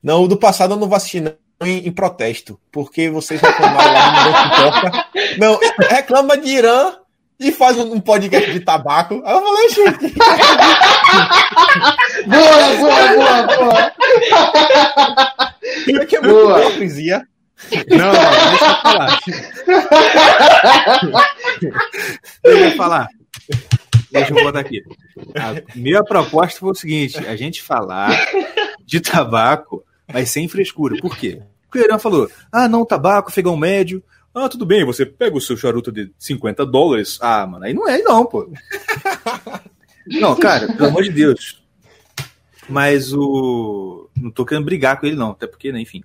Não, 0.04 0.24
o 0.24 0.28
do 0.28 0.38
passado 0.38 0.74
eu 0.74 0.78
não 0.78 0.88
vou 0.88 0.98
assistir, 0.98 1.22
não, 1.22 1.34
em, 1.64 1.88
em 1.88 1.92
protesto, 1.92 2.60
porque 2.72 3.10
vocês 3.10 3.42
reclamaram 3.42 3.94
lá 3.94 4.12
no 5.14 5.40
Não 5.40 5.60
reclama 5.90 6.38
de 6.38 6.50
Irã 6.50 6.94
e 7.40 7.52
faz 7.52 7.78
um, 7.78 7.94
um 7.94 8.00
podcast 8.00 8.52
de 8.52 8.60
tabaco. 8.60 9.22
Aí 9.26 9.34
eu 9.34 9.42
falei, 9.42 9.70
gente, 9.70 10.14
Boa, 12.28 12.76
boa, 12.78 13.14
boa, 13.16 13.44
boa. 13.58 13.92
isso 15.88 16.02
aqui 16.02 16.16
é 16.16 16.22
muito 16.22 16.34
Boa. 16.36 16.60
hipocrisia. 16.60 17.28
Não, 17.90 18.12
não, 18.12 18.50
deixa 18.50 18.66
eu 18.66 18.82
falar. 18.82 19.20
Deixa 22.44 22.66
eu 22.66 22.72
falar. 22.76 23.08
Deixa 24.12 24.34
eu 24.34 24.44
botar 24.44 24.60
aqui. 24.60 24.84
A 25.36 25.78
minha 25.78 26.04
proposta 26.04 26.60
foi 26.60 26.72
o 26.72 26.76
seguinte: 26.76 27.18
a 27.18 27.36
gente 27.36 27.62
falar 27.62 28.12
de 28.86 29.00
tabaco, 29.00 29.84
mas 30.12 30.30
sem 30.30 30.48
frescura. 30.48 30.98
Por 31.02 31.18
quê? 31.18 31.42
Porque 31.64 31.80
o 31.80 31.84
Irã 31.84 31.98
falou: 31.98 32.30
ah, 32.52 32.68
não, 32.68 32.86
tabaco, 32.86 33.32
fegão 33.32 33.58
médio. 33.58 34.04
Ah, 34.36 34.50
tudo 34.50 34.66
bem, 34.66 34.84
você 34.84 35.06
pega 35.06 35.38
o 35.38 35.42
seu 35.42 35.56
charuto 35.56 35.92
de 35.92 36.12
50 36.18 36.66
dólares. 36.66 37.20
Ah, 37.22 37.46
mano, 37.46 37.66
aí 37.66 37.74
não 37.74 37.88
é, 37.88 38.00
não, 38.00 38.26
pô. 38.26 38.52
Não, 40.06 40.36
cara, 40.36 40.68
pelo 40.74 40.90
amor 40.90 41.04
de 41.04 41.12
Deus. 41.12 41.64
Mas 42.68 43.14
o. 43.14 44.03
Não 44.16 44.32
tô 44.32 44.46
querendo 44.46 44.66
brigar 44.66 45.00
com 45.00 45.06
ele, 45.06 45.16
não, 45.16 45.32
até 45.32 45.48
porque, 45.48 45.72
né, 45.72 45.80
enfim. 45.82 46.04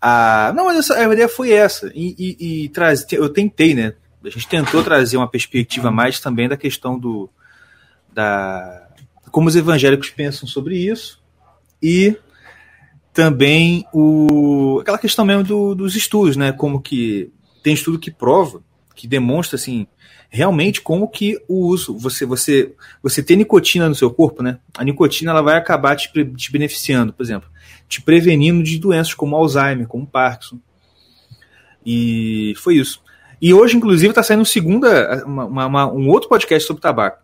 Ah, 0.00 0.52
não, 0.56 0.64
mas 0.66 0.90
a 0.90 1.12
ideia 1.12 1.28
foi 1.28 1.52
essa. 1.52 1.90
E, 1.94 2.14
e, 2.38 2.64
e 2.64 2.68
traz, 2.70 3.06
eu 3.12 3.28
tentei, 3.28 3.74
né? 3.74 3.94
A 4.24 4.28
gente 4.30 4.48
tentou 4.48 4.82
trazer 4.82 5.16
uma 5.16 5.28
perspectiva 5.28 5.90
mais 5.90 6.20
também 6.20 6.48
da 6.48 6.56
questão 6.56 6.98
do. 6.98 7.28
Da, 8.12 8.88
como 9.30 9.48
os 9.48 9.56
evangélicos 9.56 10.10
pensam 10.10 10.48
sobre 10.48 10.76
isso. 10.76 11.22
E 11.82 12.16
também 13.12 13.84
o, 13.92 14.78
aquela 14.80 14.98
questão 14.98 15.24
mesmo 15.24 15.44
do- 15.44 15.74
dos 15.74 15.96
estudos, 15.96 16.36
né? 16.36 16.52
Como 16.52 16.80
que. 16.80 17.32
Tem 17.62 17.74
estudo 17.74 17.98
que 17.98 18.10
prova, 18.10 18.62
que 18.94 19.06
demonstra 19.06 19.56
assim, 19.56 19.86
realmente 20.28 20.80
como 20.80 21.08
que 21.08 21.38
o 21.48 21.66
uso, 21.66 21.96
você, 21.96 22.24
você, 22.26 22.74
você 23.02 23.22
ter 23.22 23.36
nicotina 23.36 23.88
no 23.88 23.94
seu 23.94 24.10
corpo, 24.10 24.42
né? 24.42 24.58
A 24.76 24.84
nicotina 24.84 25.30
ela 25.30 25.42
vai 25.42 25.56
acabar 25.56 25.96
te, 25.96 26.10
te 26.36 26.52
beneficiando, 26.52 27.12
por 27.12 27.22
exemplo 27.22 27.48
te 27.88 28.00
prevenindo 28.00 28.62
de 28.62 28.78
doenças 28.78 29.14
como 29.14 29.34
Alzheimer, 29.34 29.88
como 29.88 30.06
Parkinson. 30.06 30.60
E 31.84 32.54
foi 32.56 32.76
isso. 32.76 33.02
E 33.42 33.52
hoje, 33.52 33.76
inclusive, 33.76 34.10
está 34.10 34.22
saindo 34.22 34.44
segunda, 34.44 35.24
uma- 35.26 35.66
uma- 35.66 35.92
um 35.92 36.08
outro 36.08 36.28
podcast 36.28 36.66
sobre 36.66 36.80
tabaco. 36.82 37.22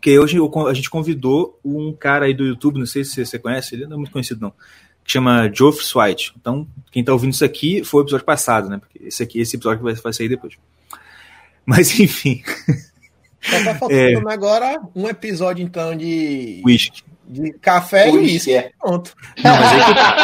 Que 0.00 0.18
hoje 0.18 0.36
a 0.68 0.74
gente 0.74 0.90
convidou 0.90 1.58
um 1.64 1.92
cara 1.92 2.26
aí 2.26 2.34
do 2.34 2.44
YouTube, 2.44 2.78
não 2.80 2.86
sei 2.86 3.04
se 3.04 3.24
você 3.24 3.38
conhece, 3.38 3.74
ele 3.74 3.86
não 3.86 3.94
é 3.94 3.96
muito 3.96 4.10
conhecido 4.10 4.40
não, 4.40 4.52
que 5.04 5.12
chama 5.12 5.50
Geoff 5.52 5.82
Swite. 5.84 6.32
Então, 6.40 6.66
quem 6.90 7.00
está 7.00 7.12
ouvindo 7.12 7.32
isso 7.32 7.44
aqui 7.44 7.84
foi 7.84 8.00
o 8.00 8.04
episódio 8.04 8.24
passado, 8.24 8.68
né? 8.68 8.78
Porque 8.78 9.06
esse 9.06 9.22
aqui, 9.22 9.40
esse 9.40 9.56
episódio 9.56 9.82
vai, 9.82 9.94
vai 9.94 10.12
sair 10.12 10.28
depois. 10.28 10.54
Mas 11.66 11.98
enfim, 12.00 12.42
Só 13.42 13.64
tá 13.64 13.74
faltando 13.74 14.28
agora 14.30 14.80
um 14.94 15.08
episódio, 15.08 15.64
então, 15.64 15.96
de, 15.96 16.60
whisky. 16.64 17.02
de 17.26 17.52
café 17.54 18.08
e 18.08 18.12
Whisky, 18.12 18.32
uísque. 18.32 18.54
é. 18.54 18.70
Pronto. 18.80 19.14
Não, 19.42 19.56
mas 19.56 19.72
aí 19.72 19.84
que 19.84 19.94
tá. 19.94 20.16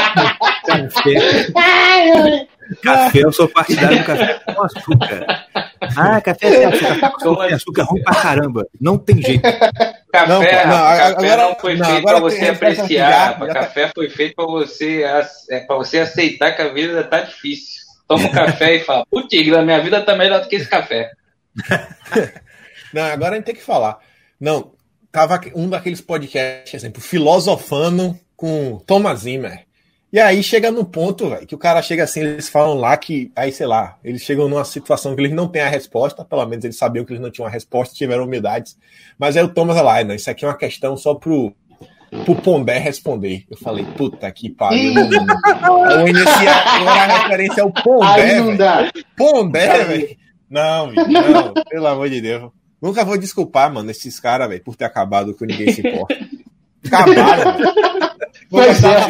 café, 0.66 2.48
café, 2.82 3.24
eu 3.24 3.32
sou 3.32 3.48
partidário 3.48 3.98
do 3.98 4.04
café 4.04 4.40
com 4.44 4.62
açúcar. 4.62 5.69
Ah, 5.96 6.20
café 6.20 6.50
sem 6.50 6.64
açúcar, 6.64 6.88
café 7.00 7.10
com 7.24 7.30
açúcar, 7.30 7.54
açúcar 7.54 7.82
ruim 7.84 8.02
pra 8.02 8.14
caramba. 8.14 8.66
Não 8.80 8.98
tem 8.98 9.22
jeito. 9.22 9.42
Café, 9.42 10.26
Não, 10.26 10.38
pô, 10.40 10.44
não, 10.44 10.50
café 10.50 11.02
agora- 11.04 11.36
não 11.36 11.54
foi 11.58 11.76
não, 11.76 11.84
feito 11.86 11.98
agora 11.98 12.20
para 12.20 12.30
você 12.30 12.44
apreciar. 12.48 13.10
já 13.10 13.32
tá- 13.34 13.46
café 13.54 13.90
foi 13.94 14.10
feito 14.10 14.34
para 14.34 14.44
você, 14.46 15.02
é, 15.50 15.60
pra 15.60 15.76
você 15.76 15.98
aceitar 16.00 16.52
que 16.52 16.62
a 16.62 16.68
vida 16.72 17.02
tá 17.04 17.20
difícil. 17.20 17.80
Toma 18.06 18.24
um 18.26 18.30
café 18.30 18.74
e 18.76 18.80
fala, 18.80 19.06
putz, 19.10 19.32
a 19.56 19.62
minha 19.62 19.80
vida 19.80 20.02
tá 20.02 20.16
melhor 20.16 20.40
do 20.42 20.48
que 20.48 20.56
esse 20.56 20.68
café. 20.68 21.10
Não, 22.92 23.02
agora 23.04 23.32
a 23.32 23.36
gente 23.36 23.44
tem 23.44 23.54
que 23.54 23.62
falar. 23.62 23.98
Não, 24.40 24.72
tava 25.12 25.40
um 25.54 25.68
daqueles 25.68 26.00
podcasts, 26.00 26.74
exemplo, 26.74 27.00
filosofando 27.00 28.18
com 28.36 28.78
Thomas 28.86 29.20
Zimmer. 29.20 29.64
E 30.12 30.18
aí 30.18 30.42
chega 30.42 30.72
no 30.72 30.84
ponto, 30.84 31.28
velho, 31.28 31.46
que 31.46 31.54
o 31.54 31.58
cara 31.58 31.80
chega 31.80 32.02
assim, 32.02 32.20
eles 32.20 32.48
falam 32.48 32.74
lá 32.74 32.96
que, 32.96 33.30
aí 33.36 33.52
sei 33.52 33.66
lá, 33.66 33.96
eles 34.02 34.22
chegam 34.22 34.48
numa 34.48 34.64
situação 34.64 35.14
que 35.14 35.20
eles 35.20 35.32
não 35.32 35.46
têm 35.46 35.62
a 35.62 35.68
resposta, 35.68 36.24
pelo 36.24 36.44
menos 36.46 36.64
eles 36.64 36.76
sabiam 36.76 37.04
que 37.04 37.12
eles 37.12 37.22
não 37.22 37.30
tinham 37.30 37.46
a 37.46 37.50
resposta, 37.50 37.94
tiveram 37.94 38.24
umidades. 38.24 38.76
Mas 39.16 39.36
aí 39.36 39.42
o 39.44 39.48
Thomas 39.48 39.76
é 39.76 39.82
lá, 39.82 40.02
não, 40.02 40.14
isso 40.14 40.28
aqui 40.28 40.44
é 40.44 40.48
uma 40.48 40.56
questão 40.56 40.96
só 40.96 41.14
pro, 41.14 41.54
pro 42.24 42.34
Pondé 42.34 42.78
responder. 42.78 43.44
Eu 43.48 43.56
falei, 43.56 43.84
puta 43.96 44.30
que 44.32 44.50
pariu. 44.50 44.94
Eu 44.98 46.08
agora 46.08 47.14
a 47.14 47.22
referência 47.22 47.62
ao 47.62 47.72
Pondé, 47.72 48.06
Aí 48.06 48.40
não 48.40 48.56
velho. 48.56 48.92
Pondé. 49.16 50.16
Não, 50.48 50.90
não, 50.90 51.54
pelo 51.68 51.86
amor 51.86 52.10
de 52.10 52.20
Deus. 52.20 52.50
Nunca 52.82 53.04
vou 53.04 53.16
desculpar, 53.16 53.72
mano, 53.72 53.90
esses 53.92 54.18
caras, 54.18 54.48
velho, 54.48 54.64
por 54.64 54.74
ter 54.74 54.86
acabado 54.86 55.34
com 55.34 55.44
ninguém 55.44 55.72
se 55.72 55.86
importa. 55.86 56.16
Acabaram, 56.86 58.09
Pois 58.50 58.82
é. 58.82 59.00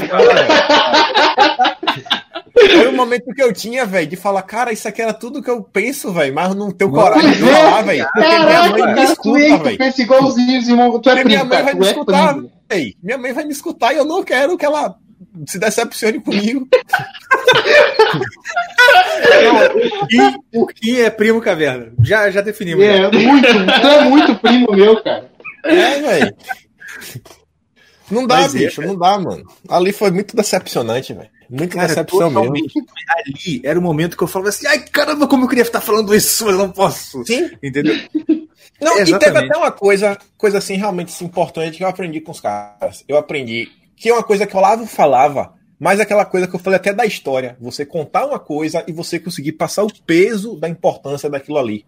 Foi 2.53 2.87
o 2.89 2.93
momento 2.97 3.33
que 3.35 3.43
eu 3.43 3.53
tinha, 3.53 3.87
velho, 3.87 4.07
de 4.07 4.17
falar, 4.17 4.43
cara, 4.43 4.73
isso 4.73 4.87
aqui 4.87 5.01
era 5.01 5.15
tudo 5.15 5.43
que 5.43 5.51
eu 5.51 5.63
penso, 5.63 6.13
velho, 6.13 6.35
mas 6.35 6.55
não 6.55 6.71
tenho 6.71 6.91
coragem 6.91 7.33
de 7.33 7.49
é. 7.49 7.55
falar, 7.55 7.83
velho. 7.83 8.07
Porque 8.13 8.29
minha 8.29 8.69
mãe 8.69 8.73
me 8.73 8.81
cara, 8.81 8.95
tu, 8.95 9.13
escuta, 9.13 9.41
é, 9.41 9.57
tu 9.57 9.65
velho. 9.65 9.79
pensa 9.79 10.03
igualzinho 10.03 10.61
os 10.61 10.69
irmãos. 10.69 11.01
Tu 11.01 11.11
é 11.11 11.25
minha 11.25 11.39
primo, 11.45 11.55
mãe 11.55 11.63
vai 11.63 11.75
me 11.75 11.87
é 11.87 11.91
escutar, 11.91 12.35
velho. 12.35 12.95
Minha 13.03 13.19
mãe 13.19 13.33
vai 13.33 13.45
me 13.45 13.53
escutar 13.53 13.93
e 13.95 13.97
eu 13.97 14.05
não 14.05 14.23
quero 14.23 14.59
que 14.59 14.67
ela 14.67 14.95
se 15.47 15.59
decepcione 15.59 16.21
comigo. 16.21 16.69
E 20.11 20.59
o 20.59 20.67
Kim 20.67 20.97
é 20.97 21.11
primo 21.11 21.41
caverna. 21.41 21.93
Já, 22.03 22.31
já 22.31 22.41
definimos. 22.41 22.85
É, 22.85 23.11
muito, 23.11 23.47
tu 23.47 23.87
é 23.87 24.05
muito 24.05 24.35
primo 24.37 24.73
meu, 24.73 25.03
cara. 25.03 25.31
É, 25.65 26.01
velho. 26.01 26.37
Não 28.11 28.27
dá, 28.27 28.37
Mas 28.41 28.55
é, 28.55 28.59
bicho, 28.59 28.83
não 28.83 28.97
dá, 28.97 29.19
mano. 29.19 29.45
Ali 29.69 29.93
foi 29.93 30.11
muito 30.11 30.35
decepcionante, 30.35 31.15
velho. 31.15 31.29
Muito 31.49 31.77
Cara, 31.77 31.89
decepção 31.89 32.31
mesmo. 32.31 32.55
Ali 33.09 33.61
era 33.65 33.79
o 33.79 33.83
momento 33.83 34.17
que 34.17 34.23
eu 34.23 34.29
falava 34.29 34.49
assim, 34.49 34.67
ai 34.67 34.81
caramba, 34.81 35.27
como 35.27 35.45
eu 35.45 35.49
queria 35.49 35.63
estar 35.63 35.81
falando 35.81 36.15
isso, 36.15 36.47
mas 36.47 36.57
não 36.57 36.71
posso. 36.71 37.25
Sim. 37.25 37.51
Entendeu? 37.63 37.95
Não, 38.81 38.99
e 38.99 39.19
teve 39.19 39.37
até 39.37 39.55
uma 39.55 39.71
coisa, 39.71 40.17
coisa 40.39 40.57
assim 40.57 40.75
realmente 40.75 41.09
assim, 41.09 41.27
importante 41.27 41.77
que 41.77 41.85
eu 41.85 41.89
aprendi 41.89 42.19
com 42.19 42.33
os 42.33 42.41
caras. 42.41 43.05
Eu 43.07 43.19
aprendi 43.19 43.69
que 43.95 44.09
é 44.09 44.13
uma 44.15 44.23
coisa 44.23 44.47
que 44.47 44.57
o 44.57 44.59
Olavo 44.59 44.87
falava, 44.87 45.53
mas 45.79 46.01
aquela 46.01 46.25
coisa 46.25 46.47
que 46.47 46.55
eu 46.55 46.59
falei 46.61 46.79
até 46.79 46.91
da 46.91 47.05
história. 47.05 47.59
Você 47.61 47.85
contar 47.85 48.27
uma 48.27 48.39
coisa 48.39 48.83
e 48.89 48.93
você 48.93 49.21
conseguir 49.21 49.53
passar 49.53 49.85
o 49.85 49.93
peso 50.07 50.59
da 50.59 50.67
importância 50.67 51.29
daquilo 51.29 51.59
ali. 51.59 51.85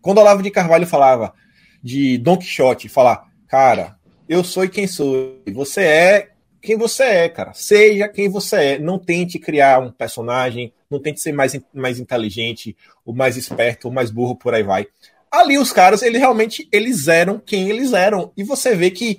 Quando 0.00 0.16
o 0.16 0.20
Olavo 0.22 0.42
de 0.42 0.50
Carvalho 0.50 0.86
falava 0.86 1.34
de 1.82 2.16
Don 2.16 2.38
Quixote, 2.38 2.88
falar, 2.88 3.26
cara, 3.46 3.96
eu 4.30 4.44
sou 4.44 4.68
quem 4.68 4.86
sou. 4.86 5.42
Você 5.52 5.80
é 5.80 6.30
quem 6.62 6.76
você 6.76 7.02
é, 7.02 7.28
cara. 7.28 7.52
Seja 7.52 8.06
quem 8.06 8.28
você 8.28 8.56
é. 8.56 8.78
Não 8.78 8.96
tente 8.96 9.40
criar 9.40 9.80
um 9.80 9.90
personagem, 9.90 10.72
não 10.88 11.00
tente 11.00 11.20
ser 11.20 11.32
mais, 11.32 11.58
mais 11.74 11.98
inteligente, 11.98 12.76
ou 13.04 13.12
mais 13.12 13.36
esperto, 13.36 13.86
ou 13.86 13.92
mais 13.92 14.08
burro, 14.08 14.36
por 14.36 14.54
aí 14.54 14.62
vai. 14.62 14.86
Ali 15.32 15.58
os 15.58 15.72
caras, 15.72 16.02
eles 16.02 16.20
realmente 16.20 16.68
eles 16.70 17.08
eram 17.08 17.42
quem 17.44 17.68
eles 17.68 17.92
eram. 17.92 18.30
E 18.36 18.44
você 18.44 18.76
vê 18.76 18.92
que 18.92 19.18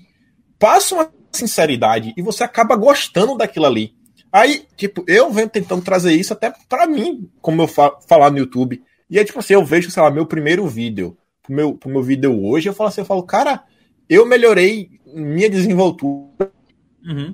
passa 0.58 0.96
uma 0.96 1.14
sinceridade 1.30 2.14
e 2.16 2.22
você 2.22 2.46
acaba 2.46 2.78
gostando 2.78 3.36
daquilo 3.36 3.66
ali. 3.66 3.94
Aí, 4.32 4.66
tipo, 4.78 5.04
eu 5.10 5.30
venho 5.30 5.50
tentando 5.50 5.82
trazer 5.82 6.14
isso 6.14 6.32
até 6.32 6.54
pra 6.70 6.88
mim, 6.88 7.30
como 7.42 7.62
eu 7.62 7.68
fa 7.68 7.92
falar 8.08 8.32
no 8.32 8.38
YouTube. 8.38 8.82
E 9.10 9.20
é 9.20 9.26
tipo 9.26 9.40
assim, 9.40 9.56
eu 9.56 9.66
vejo, 9.66 9.92
sei 9.92 10.02
lá, 10.02 10.10
meu 10.10 10.26
primeiro 10.26 10.66
vídeo, 10.68 11.18
pro 11.44 11.54
meu, 11.54 11.74
pro 11.74 11.90
meu 11.90 12.02
vídeo 12.02 12.46
hoje, 12.46 12.70
eu 12.70 12.74
falo 12.74 12.88
assim, 12.88 13.02
eu 13.02 13.06
falo, 13.06 13.24
cara, 13.24 13.62
eu 14.12 14.26
melhorei 14.26 15.00
minha 15.06 15.50
desenvoltura. 15.50 16.52
Uhum. 17.02 17.34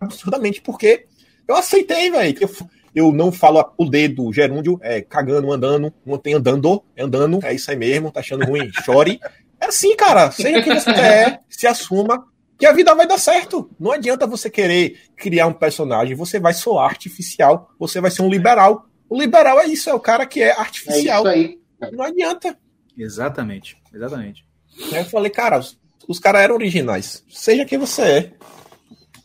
Absurdamente, 0.00 0.60
porque 0.60 1.06
eu 1.46 1.54
aceitei, 1.54 2.10
velho, 2.10 2.34
que 2.34 2.42
eu, 2.42 2.50
eu 2.92 3.12
não 3.12 3.30
falo 3.30 3.72
o 3.78 3.88
dedo, 3.88 4.32
gerúndio, 4.32 4.80
é 4.82 5.00
cagando, 5.00 5.52
andando, 5.52 5.94
não 6.04 6.18
tem 6.18 6.34
andando, 6.34 6.82
andando, 6.98 7.38
é 7.44 7.54
isso 7.54 7.70
aí 7.70 7.76
mesmo, 7.76 8.10
tá 8.10 8.18
achando 8.18 8.44
ruim, 8.44 8.68
chore. 8.84 9.20
É 9.60 9.66
assim, 9.66 9.94
cara, 9.94 10.32
seja 10.32 10.60
quem 10.60 10.74
você 10.74 10.90
é, 10.90 11.38
se 11.48 11.68
assuma, 11.68 12.26
que 12.58 12.66
a 12.66 12.72
vida 12.72 12.92
vai 12.96 13.06
dar 13.06 13.18
certo. 13.18 13.70
Não 13.78 13.92
adianta 13.92 14.26
você 14.26 14.50
querer 14.50 14.98
criar 15.16 15.46
um 15.46 15.52
personagem, 15.52 16.16
você 16.16 16.40
vai 16.40 16.52
soar 16.52 16.90
artificial, 16.90 17.70
você 17.78 18.00
vai 18.00 18.10
ser 18.10 18.22
um 18.22 18.28
liberal. 18.28 18.86
O 19.08 19.16
liberal 19.16 19.60
é 19.60 19.66
isso, 19.66 19.88
é 19.88 19.94
o 19.94 20.00
cara 20.00 20.26
que 20.26 20.42
é 20.42 20.50
artificial. 20.50 21.28
É 21.28 21.38
isso 21.38 21.58
aí. 21.80 21.92
Não 21.92 22.04
adianta. 22.04 22.58
Exatamente, 22.96 23.76
exatamente. 23.92 24.44
Aí 24.92 24.98
eu 24.98 25.04
falei, 25.04 25.30
cara, 25.30 25.58
os, 25.58 25.78
os 26.08 26.18
caras 26.18 26.42
eram 26.42 26.54
originais. 26.54 27.24
Seja 27.28 27.64
quem 27.64 27.78
você 27.78 28.02
é. 28.02 28.32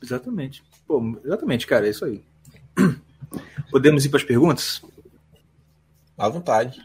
Exatamente. 0.01 0.63
Pô, 0.87 1.19
exatamente, 1.23 1.67
cara, 1.67 1.87
é 1.87 1.89
isso 1.89 2.05
aí. 2.05 2.23
Podemos 3.71 4.05
ir 4.05 4.09
para 4.09 4.19
as 4.19 4.23
perguntas? 4.23 4.81
À 6.17 6.29
vontade. 6.29 6.79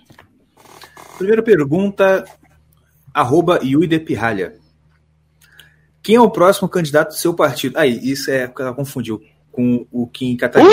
Primeira 1.17 1.43
pergunta, 1.43 2.25
arroba 3.15 3.61
Yui 3.63 3.87
de 3.87 3.99
Pirralha. 4.01 4.57
Quem 6.03 6.17
é 6.17 6.21
o 6.21 6.31
próximo 6.31 6.69
candidato 6.69 7.11
do 7.11 7.15
seu 7.15 7.33
partido? 7.33 7.79
Aí, 7.79 7.99
isso 8.03 8.31
é. 8.31 8.53
Ela 8.59 8.75
confundiu 8.75 9.23
com 9.53 9.87
o 9.91 10.07
Kim 10.09 10.37
Catarina. 10.37 10.71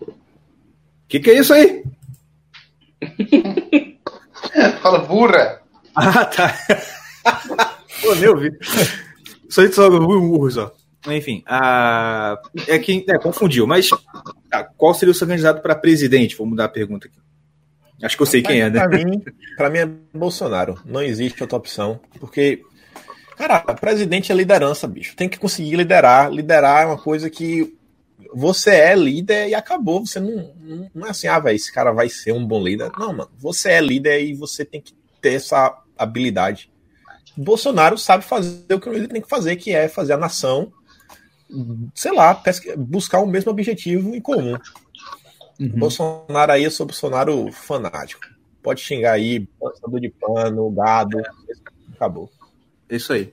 O 0.00 0.14
que, 1.08 1.18
que 1.18 1.30
é 1.30 1.38
isso 1.38 1.52
aí? 1.52 1.84
Fala 4.82 4.98
burra. 5.00 5.60
Ah, 5.94 6.24
tá. 6.24 6.54
Pô, 8.02 8.14
nem 8.14 8.28
ouvi. 8.28 8.50
Só 9.48 9.66
só 9.70 9.90
burro 9.90 10.50
só. 10.50 10.72
Enfim, 11.08 11.42
a... 11.46 12.38
é 12.68 12.78
quem 12.78 13.04
é, 13.08 13.18
confundiu, 13.18 13.66
mas 13.66 13.88
tá, 14.48 14.64
qual 14.76 14.94
seria 14.94 15.10
o 15.10 15.14
seu 15.14 15.26
candidato 15.26 15.60
para 15.60 15.74
presidente? 15.74 16.36
Vou 16.36 16.46
mudar 16.46 16.66
a 16.66 16.68
pergunta 16.68 17.08
aqui. 17.08 17.16
Acho 18.02 18.16
que 18.16 18.22
eu 18.22 18.26
sei 18.26 18.42
quem 18.42 18.60
é, 18.60 18.70
né? 18.70 18.80
Para 18.80 19.04
mim, 19.04 19.22
pra 19.56 19.70
mim 19.70 19.78
é 19.78 19.86
Bolsonaro. 19.86 20.80
Não 20.84 21.02
existe 21.02 21.42
outra 21.42 21.56
opção, 21.56 22.00
porque 22.18 22.62
Cara, 23.36 23.60
presidente 23.74 24.30
é 24.30 24.34
liderança, 24.34 24.86
bicho. 24.86 25.16
Tem 25.16 25.28
que 25.28 25.38
conseguir 25.38 25.74
liderar. 25.76 26.30
Liderar 26.30 26.82
é 26.82 26.86
uma 26.86 26.98
coisa 26.98 27.28
que 27.28 27.76
você 28.34 28.70
é 28.70 28.94
líder 28.94 29.48
e 29.48 29.54
acabou. 29.54 30.04
Você 30.04 30.18
não, 30.18 30.54
não, 30.60 30.90
não 30.94 31.06
é 31.06 31.10
assim, 31.10 31.26
ah, 31.26 31.38
velho, 31.38 31.56
esse 31.56 31.72
cara 31.72 31.92
vai 31.92 32.08
ser 32.08 32.32
um 32.32 32.46
bom 32.46 32.62
líder. 32.62 32.90
Não, 32.98 33.12
mano. 33.12 33.30
Você 33.38 33.70
é 33.70 33.80
líder 33.80 34.24
e 34.24 34.34
você 34.34 34.64
tem 34.64 34.80
que 34.80 34.94
ter 35.20 35.34
essa 35.34 35.78
habilidade. 35.96 36.70
Bolsonaro 37.36 37.96
sabe 37.96 38.24
fazer 38.24 38.74
o 38.74 38.80
que 38.80 38.88
ele 38.88 39.08
tem 39.08 39.22
que 39.22 39.28
fazer, 39.28 39.56
que 39.56 39.72
é 39.72 39.88
fazer 39.88 40.12
a 40.12 40.18
nação, 40.18 40.72
sei 41.94 42.12
lá, 42.12 42.42
buscar 42.76 43.20
o 43.20 43.26
mesmo 43.26 43.50
objetivo 43.50 44.14
em 44.14 44.20
comum. 44.20 44.56
Uhum. 45.58 45.68
Bolsonaro 45.68 46.52
aí, 46.52 46.64
eu 46.64 46.70
sou 46.70 46.86
Bolsonaro 46.86 47.50
fanático. 47.52 48.26
Pode 48.62 48.80
xingar 48.80 49.12
aí, 49.12 49.40
passador 49.60 50.00
de 50.00 50.08
pano, 50.08 50.70
gado, 50.70 51.20
acabou. 51.94 52.30
É 52.88 52.96
isso 52.96 53.12
aí. 53.12 53.32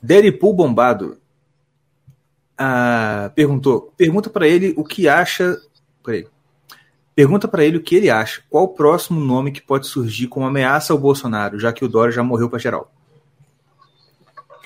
Deripu 0.00 0.52
Bombado 0.52 1.21
ah, 2.56 3.30
perguntou: 3.34 3.92
pergunta 3.96 4.30
para 4.30 4.46
ele 4.46 4.74
o 4.76 4.84
que 4.84 5.08
acha. 5.08 5.56
Peraí. 6.04 6.26
Pergunta 7.14 7.46
para 7.46 7.64
ele 7.64 7.76
o 7.76 7.82
que 7.82 7.96
ele 7.96 8.08
acha. 8.08 8.42
Qual 8.48 8.64
o 8.64 8.68
próximo 8.68 9.20
nome 9.20 9.52
que 9.52 9.60
pode 9.60 9.86
surgir 9.86 10.28
como 10.28 10.46
ameaça 10.46 10.92
ao 10.92 10.98
Bolsonaro, 10.98 11.58
já 11.58 11.72
que 11.72 11.84
o 11.84 11.88
Dória 11.88 12.12
já 12.12 12.22
morreu 12.22 12.48
para 12.48 12.58
geral? 12.58 12.90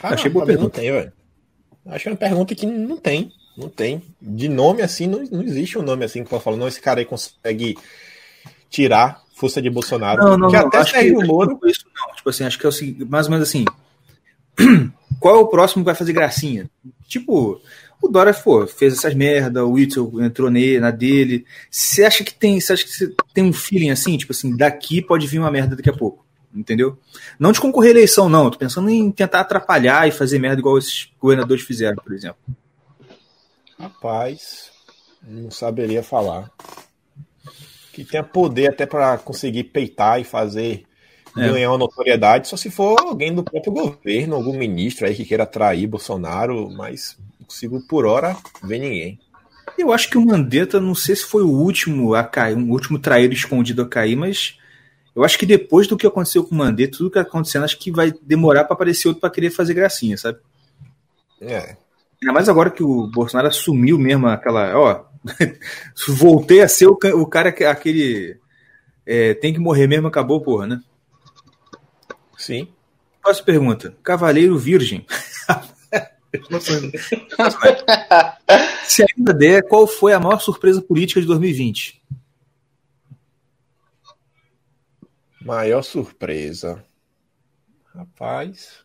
Achei 0.01 0.31
boa 0.31 0.47
pergunta. 0.47 0.65
Não 0.65 0.71
tem, 0.71 0.93
velho. 0.93 1.13
Acho 1.87 2.03
que 2.03 2.09
é 2.09 2.13
uma 2.13 2.19
pergunta 2.19 2.55
que 2.55 2.67
não 2.67 2.97
tem. 2.97 3.33
Não 3.57 3.69
tem. 3.69 4.03
De 4.21 4.49
nome 4.49 4.83
assim, 4.83 5.07
não, 5.07 5.25
não 5.25 5.43
existe 5.43 5.79
um 5.79 5.83
nome 5.83 6.05
assim 6.05 6.23
que 6.23 6.31
pode 6.31 6.45
falar, 6.45 6.57
não, 6.57 6.69
esse 6.69 6.81
cara 6.81 7.01
aí 7.01 7.07
consegue 7.07 7.77
tirar 8.69 9.23
força 9.35 9.63
de 9.63 9.71
Bolsonaro. 9.71 10.23
Não, 10.23 10.39
não, 10.39 10.49
que 10.49 10.57
não. 10.57 10.67
Até 10.67 10.79
acho 10.79 10.93
que, 10.93 11.13
Moro... 11.13 11.59
Isso 11.65 11.87
não. 11.95 12.15
Tipo 12.15 12.31
assim, 12.31 12.45
acho 12.45 12.59
que 12.59 12.67
é 12.67 12.69
o 12.69 12.73
seguinte, 12.73 13.05
mais 13.05 13.27
ou 13.27 13.33
menos 13.33 13.49
assim. 13.49 13.65
qual 15.21 15.37
é 15.37 15.39
o 15.39 15.49
próximo 15.49 15.83
que 15.83 15.87
vai 15.87 15.95
fazer 15.95 16.13
gracinha? 16.13 16.71
Tipo, 17.09 17.61
o 18.03 18.09
Dória 18.09 18.35
pô, 18.35 18.67
fez 18.67 18.95
essas 18.95 19.15
merda, 19.15 19.65
o 19.65 19.73
Whittle 19.73 20.23
entrou 20.23 20.51
nele, 20.51 20.81
na 20.81 20.91
dele. 20.91 21.45
Você 21.71 22.05
acha 22.05 22.23
que 22.23 22.35
tem. 22.35 22.61
Você 22.61 22.73
acha 22.73 22.85
que 22.85 23.15
tem 23.33 23.45
um 23.45 23.53
feeling 23.53 23.91
assim, 23.91 24.17
tipo 24.17 24.33
assim, 24.33 24.57
daqui 24.57 25.03
pode 25.03 25.27
vir 25.27 25.39
uma 25.39 25.51
merda 25.51 25.77
daqui 25.77 25.91
a 25.91 25.97
pouco. 25.97 26.25
Entendeu? 26.55 26.99
Não 27.39 27.53
de 27.53 27.61
concorrer 27.61 27.91
à 27.91 27.99
eleição, 27.99 28.29
não. 28.29 28.51
Tô 28.51 28.59
pensando 28.59 28.89
em 28.89 29.11
tentar 29.11 29.41
atrapalhar 29.41 30.09
e 30.09 30.13
fazer 30.13 30.39
merda 30.39 30.61
igual 30.61 30.79
esses 30.79 31.11
governadores 31.21 31.63
fizeram, 31.63 31.97
por 31.97 32.15
exemplo. 32.15 32.39
Rapaz, 33.79 34.71
não 35.23 35.51
saberia 35.51 36.03
falar. 36.03 36.51
Que 37.93 38.05
tenha 38.05 38.23
poder 38.23 38.69
até 38.69 38.87
para 38.87 39.19
conseguir 39.19 39.65
peitar 39.65 40.19
e 40.19 40.25
fazer 40.25 40.86
é. 41.37 41.53
ganhar 41.53 41.71
uma 41.71 41.79
notoriedade, 41.79 42.49
só 42.49 42.57
se 42.57 42.71
for 42.71 42.99
alguém 43.01 43.35
do 43.35 43.43
próprio 43.43 43.73
governo, 43.73 44.37
algum 44.37 44.57
ministro 44.57 45.07
aí 45.07 45.15
que 45.15 45.25
queira 45.25 45.43
atrair 45.43 45.87
Bolsonaro, 45.87 46.71
mas 46.71 47.17
não 47.39 47.47
consigo 47.47 47.81
por 47.87 48.07
hora 48.07 48.37
ver 48.63 48.79
ninguém. 48.79 49.19
Eu 49.77 49.93
acho 49.93 50.09
que 50.09 50.17
o 50.17 50.25
Mandetta, 50.25 50.81
não 50.81 50.95
sei 50.95 51.17
se 51.17 51.25
foi 51.25 51.43
o 51.43 51.51
último 51.51 52.15
a 52.15 52.25
cair, 52.25 52.57
um 52.57 52.71
último 52.71 52.99
traído 52.99 53.35
escondido 53.35 53.83
a 53.83 53.89
cair, 53.89 54.17
mas 54.17 54.59
eu 55.15 55.25
acho 55.25 55.39
que 55.39 55.45
depois 55.45 55.87
do 55.87 55.97
que 55.97 56.07
aconteceu 56.07 56.45
com 56.45 56.55
o 56.55 56.59
Mandetta, 56.59 56.99
tudo 56.99 57.11
que 57.11 57.15
tá 57.15 57.23
acontecendo, 57.23 57.65
acho 57.65 57.79
que 57.79 57.91
vai 57.91 58.13
demorar 58.23 58.65
para 58.65 58.75
aparecer 58.75 59.09
outro 59.09 59.21
para 59.21 59.31
querer 59.31 59.51
fazer 59.51 59.75
gracinha, 59.75 60.17
sabe? 60.17 60.39
É. 61.41 61.77
Ainda 62.23 62.33
mais 62.33 62.49
agora 62.49 62.71
que 62.71 62.83
o 62.83 63.09
Bolsonaro 63.09 63.49
assumiu 63.49 63.99
mesmo 63.99 64.27
aquela, 64.27 64.79
ó, 64.79 65.05
voltei 66.09 66.63
a 66.63 66.69
ser 66.69 66.87
o, 66.87 66.99
o 67.15 67.27
cara 67.27 67.53
que 67.53 67.65
aquele 67.65 68.39
é, 69.05 69.35
tem 69.35 69.53
que 69.53 69.59
morrer 69.59 69.87
mesmo, 69.87 70.07
acabou, 70.07 70.41
porra, 70.41 70.67
né? 70.67 70.81
Sim. 72.47 72.69
Próxima 73.21 73.45
pergunta. 73.45 73.97
Cavaleiro 74.05 74.57
Virgem. 74.57 75.05
Se 78.87 79.03
ainda 79.03 79.35
der, 79.35 79.67
qual 79.67 79.85
foi 79.85 80.13
a 80.13 80.21
maior 80.21 80.39
surpresa 80.41 80.81
política 80.81 81.21
de 81.21 81.27
2020? 81.27 82.01
Maior 85.41 85.83
surpresa. 85.83 86.85
Rapaz. 87.93 88.85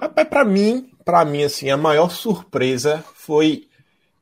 Rapaz, 0.00 0.28
para 0.28 0.44
mim, 0.44 0.92
para 1.04 1.24
mim 1.24 1.42
assim, 1.42 1.70
a 1.70 1.76
maior 1.76 2.10
surpresa 2.12 3.04
foi 3.16 3.68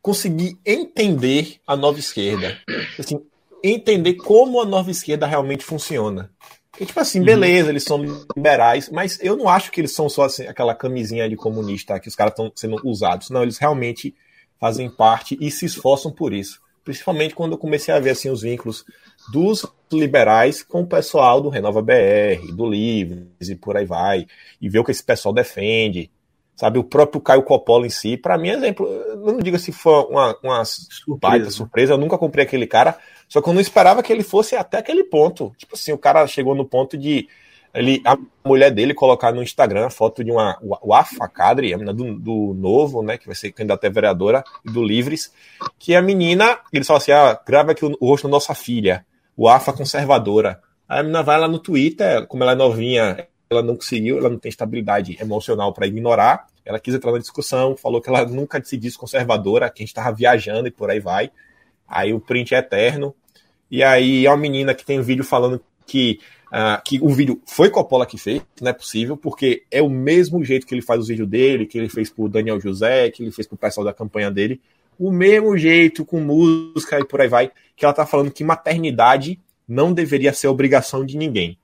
conseguir 0.01 0.59
entender 0.65 1.61
a 1.67 1.77
nova 1.77 1.99
esquerda. 1.99 2.59
Assim, 2.99 3.21
entender 3.71 4.15
como 4.15 4.61
a 4.61 4.65
nova 4.65 4.91
esquerda 4.91 5.27
realmente 5.27 5.65
funciona. 5.65 6.31
E, 6.79 6.85
tipo 6.85 7.01
assim, 7.01 7.23
beleza, 7.23 7.71
eles 7.71 7.85
são 7.85 8.05
liberais, 8.37 8.91
mas 8.91 9.19
eu 9.23 9.35
não 9.37 9.49
acho 9.49 9.73
que 9.73 9.81
eles 9.81 9.93
são 9.93 10.09
só 10.09 10.25
assim, 10.25 10.47
aquela 10.47 10.75
camisinha 10.75 11.29
de 11.29 11.35
comunista 11.35 11.99
que 11.99 12.09
os 12.09 12.15
caras 12.15 12.33
estão 12.33 12.53
sendo 12.55 12.77
usados. 12.85 13.31
Não, 13.31 13.43
eles 13.43 13.57
realmente 13.57 14.15
fazem 14.61 14.91
parte 14.91 15.39
e 15.41 15.51
se 15.51 15.65
esforçam 15.65 16.13
por 16.13 16.33
isso. 16.35 16.61
Principalmente 16.85 17.35
quando 17.35 17.53
eu 17.53 17.59
comecei 17.59 17.93
a 17.93 17.99
ver 17.99 18.11
assim, 18.11 18.31
os 18.31 18.43
vínculos 18.43 18.85
dos 19.33 19.67
liberais 19.91 20.63
com 20.63 20.83
o 20.83 20.87
pessoal 20.87 21.41
do 21.41 21.49
Renova 21.49 21.83
BR, 21.83 22.53
do 22.53 22.67
Livres 22.67 23.49
e 23.49 23.57
por 23.57 23.77
aí 23.77 23.87
vai, 23.87 24.27
e 24.61 24.69
ver 24.69 24.79
o 24.81 24.85
que 24.85 24.91
esse 24.91 25.03
pessoal 25.03 25.35
defende. 25.35 26.11
Sabe, 26.57 26.79
o 26.79 26.85
próprio 26.85 27.21
Caio 27.21 27.43
Coppola 27.43 27.87
em 27.87 27.91
si, 27.91 28.17
para 28.17 28.39
mim, 28.39 28.49
exemplo, 28.49 28.87
eu 28.87 29.19
não 29.19 29.39
digo 29.39 29.59
se 29.59 29.71
foi 29.71 30.05
uma, 30.05 30.35
uma 30.43 30.65
surpresa. 30.65 31.51
surpresa, 31.51 31.93
eu 31.93 31.99
nunca 31.99 32.17
comprei 32.17 32.47
aquele 32.47 32.67
cara, 32.67 32.97
só 33.29 33.43
que 33.43 33.49
eu 33.51 33.53
não 33.53 33.61
esperava 33.61 34.03
que 34.03 34.11
ele 34.11 34.23
fosse 34.23 34.57
até 34.57 34.79
aquele 34.79 35.05
ponto. 35.05 35.53
Tipo 35.59 35.75
assim, 35.75 35.93
o 35.93 35.99
cara 35.99 36.27
chegou 36.27 36.55
no 36.55 36.65
ponto 36.65 36.97
de 36.97 37.29
ele, 37.77 38.01
a 38.07 38.17
mulher 38.43 38.71
dele 38.71 38.95
colocar 38.95 39.33
no 39.33 39.43
Instagram 39.43 39.87
a 39.87 39.91
foto 39.91 40.25
de 40.25 40.31
uma 40.31 40.59
o 40.63 40.95
Afa 40.95 41.29
Kadri, 41.29 41.75
a 41.75 41.77
menina 41.77 41.93
do, 41.93 42.19
do 42.19 42.55
Novo, 42.55 43.03
né, 43.03 43.19
que 43.19 43.27
vai 43.27 43.35
ser 43.35 43.53
candidata 43.53 43.87
a 43.87 43.91
vereadora, 43.91 44.43
e 44.65 44.73
do 44.73 44.83
Livres, 44.83 45.31
que 45.79 45.95
a 45.95 46.01
menina, 46.01 46.59
ele 46.73 46.85
fala 46.85 46.99
assim, 46.99 47.13
ah, 47.13 47.39
grava 47.47 47.73
aqui 47.73 47.85
o, 47.85 47.95
o 48.01 48.09
rosto 48.09 48.27
da 48.27 48.31
nossa 48.31 48.55
filha, 48.55 49.05
o 49.37 49.47
Afa 49.47 49.75
conservadora. 49.75 50.59
Aí 50.89 51.01
a 51.01 51.03
menina 51.03 51.23
vai 51.23 51.39
lá 51.39 51.47
no 51.47 51.59
Twitter, 51.59 52.27
como 52.27 52.43
ela 52.43 52.53
é 52.53 52.55
novinha, 52.57 53.29
ela 53.49 53.63
não 53.63 53.77
conseguiu, 53.77 54.19
ela 54.19 54.29
não 54.29 54.39
tem 54.39 54.49
estabilidade 54.49 55.17
emocional 55.21 55.73
para 55.73 55.87
ignorar, 55.87 56.47
ela 56.65 56.81
quis 56.81 56.95
entrar 56.95 57.13
na 57.13 57.19
discussão, 57.19 57.77
falou 57.77 58.01
que 58.01 58.09
ela 58.09 58.25
nunca 58.27 58.63
se 58.65 58.77
disse 58.77 58.99
conservadora, 58.99 59.71
que 59.71 59.83
a 59.83 59.85
gente 59.85 59.91
estava 59.91 60.15
viajando 60.15 60.67
e 60.67 60.71
por 60.71 60.91
aí 60.91 60.99
vai. 60.99 61.31
Aí 61.87 62.13
o 62.13 62.19
print 62.19 62.55
é 62.55 62.59
eterno. 62.59 63.15
E 63.71 63.85
aí 63.85 64.27
é 64.27 64.31
uma 64.31 64.37
menina 64.37 64.75
que 64.75 64.85
tem 64.85 64.99
um 64.99 65.03
vídeo 65.03 65.25
falando 65.25 65.61
que 65.87 66.19
uh, 66.47 66.83
que 66.85 66.99
o 67.01 67.09
vídeo 67.09 67.41
foi 67.47 67.71
Coppola 67.71 68.07
que 68.07 68.19
fez, 68.19 68.43
não 68.61 68.71
é 68.71 68.73
possível, 68.73 69.17
porque 69.17 69.65
é 69.71 69.83
o 69.83 69.89
mesmo 69.89 70.43
jeito 70.45 70.67
que 70.67 70.75
ele 70.75 70.83
faz 70.83 71.01
os 71.01 71.09
vídeos 71.09 71.29
dele, 71.29 71.67
que 71.67 71.79
ele 71.79 71.89
fez 71.89 72.11
pro 72.11 72.29
Daniel 72.29 72.61
José, 72.61 73.11
que 73.11 73.23
ele 73.23 73.31
fez 73.31 73.47
pro 73.47 73.57
pessoal 73.57 73.85
da 73.85 73.93
campanha 73.93 74.31
dele, 74.31 74.61
o 74.99 75.13
mesmo 75.13 75.57
jeito, 75.57 76.05
com 76.05 76.21
música 76.21 76.99
e 76.99 77.05
por 77.05 77.21
aí 77.21 77.29
vai, 77.29 77.51
que 77.77 77.85
ela 77.85 77.95
tá 77.95 78.07
falando 78.07 78.31
que 78.31 78.43
maternidade 78.43 79.39
não 79.69 79.93
deveria 79.93 80.33
ser 80.33 80.49
obrigação 80.49 81.05
de 81.05 81.17
ninguém. 81.17 81.59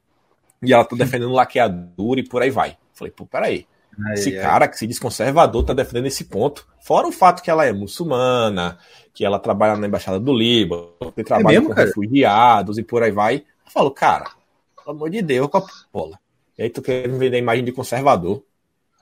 E 0.62 0.72
ela 0.72 0.84
tá 0.84 0.94
defendendo 0.96 1.32
laqueadura 1.32 2.20
e 2.20 2.28
por 2.28 2.42
aí 2.42 2.50
vai. 2.50 2.76
Falei, 2.94 3.12
pô, 3.12 3.26
peraí. 3.26 3.66
Ai, 4.06 4.14
esse 4.14 4.36
ai. 4.36 4.42
cara 4.42 4.68
que 4.68 4.78
se 4.78 4.86
diz 4.86 4.98
conservador 4.98 5.64
tá 5.64 5.74
defendendo 5.74 6.06
esse 6.06 6.24
ponto. 6.24 6.66
Fora 6.80 7.06
o 7.06 7.12
fato 7.12 7.42
que 7.42 7.50
ela 7.50 7.64
é 7.64 7.72
muçulmana, 7.72 8.78
que 9.12 9.24
ela 9.24 9.38
trabalha 9.38 9.76
na 9.76 9.86
embaixada 9.86 10.18
do 10.18 10.32
Líbano, 10.32 11.12
que 11.14 11.24
trabalha 11.24 11.56
é 11.56 11.58
mesmo, 11.58 11.68
com 11.68 11.74
cara? 11.74 11.86
refugiados 11.88 12.78
e 12.78 12.82
por 12.82 13.02
aí 13.02 13.10
vai. 13.10 13.36
Eu 13.36 13.72
falo, 13.72 13.90
cara, 13.90 14.30
pelo 14.76 14.96
amor 14.96 15.10
de 15.10 15.22
Deus, 15.22 15.48
Coppola. 15.48 16.18
E 16.56 16.62
aí 16.62 16.70
tu 16.70 16.82
quer 16.82 17.08
me 17.08 17.18
vender 17.18 17.36
a 17.36 17.40
imagem 17.40 17.64
de 17.64 17.72
conservador. 17.72 18.42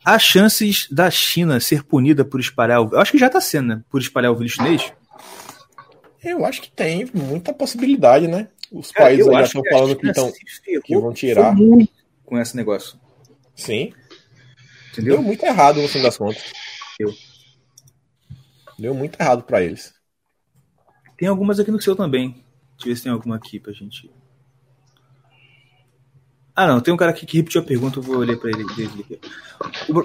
Há 0.05 0.17
chances 0.17 0.88
da 0.89 1.11
China 1.11 1.59
ser 1.59 1.84
punida 1.84 2.23
por 2.23 2.39
espalhar 2.39 2.79
o. 2.81 2.91
Eu 2.93 3.01
acho 3.01 3.11
que 3.11 3.17
já 3.17 3.29
tá 3.29 3.41
sendo, 3.41 3.67
né? 3.67 3.84
Por 3.89 3.99
espalhar 3.99 4.31
o 4.31 4.35
vírus 4.35 4.53
chinês. 4.53 4.93
Eu 6.23 6.45
acho 6.45 6.61
que 6.61 6.71
tem 6.71 7.09
muita 7.13 7.51
possibilidade, 7.51 8.25
né? 8.27 8.47
Os 8.71 8.89
Cara, 8.91 9.09
países 9.09 9.25
já 9.25 9.41
estão 9.41 9.61
falando 9.69 9.97
que, 9.97 10.13
tão, 10.13 10.31
que 10.84 10.97
vão 10.97 11.11
tirar. 11.13 11.53
Com 12.25 12.38
esse 12.38 12.55
negócio. 12.55 12.97
Sim. 13.55 13.91
Entendeu? 14.91 15.15
Deu 15.15 15.23
muito 15.23 15.43
errado 15.43 15.81
no 15.81 15.88
fim 15.88 15.99
das 16.01 16.17
contas. 16.17 16.43
Deu. 16.99 17.11
Deu 18.79 18.93
muito 18.93 19.19
errado 19.19 19.41
para 19.43 19.63
eles. 19.63 19.93
Tem 21.17 21.27
algumas 21.27 21.59
aqui 21.59 21.71
no 21.71 21.81
seu 21.81 21.95
também. 21.95 22.29
Deixa 22.31 22.85
eu 22.85 22.88
ver 22.88 22.95
se 22.95 23.03
tem 23.03 23.11
alguma 23.11 23.35
aqui 23.35 23.59
pra 23.59 23.73
gente. 23.73 24.09
Ah, 26.59 26.65
não, 26.65 26.81
tem 26.81 26.91
um 26.91 26.97
cara 26.97 27.11
aqui 27.11 27.23
que 27.23 27.38
repetiu 27.38 27.61
a 27.61 27.63
pergunta, 27.63 27.99
eu 27.99 28.01
vou 28.01 28.17
ler 28.17 28.35
para 28.39 28.49
ele. 28.49 28.65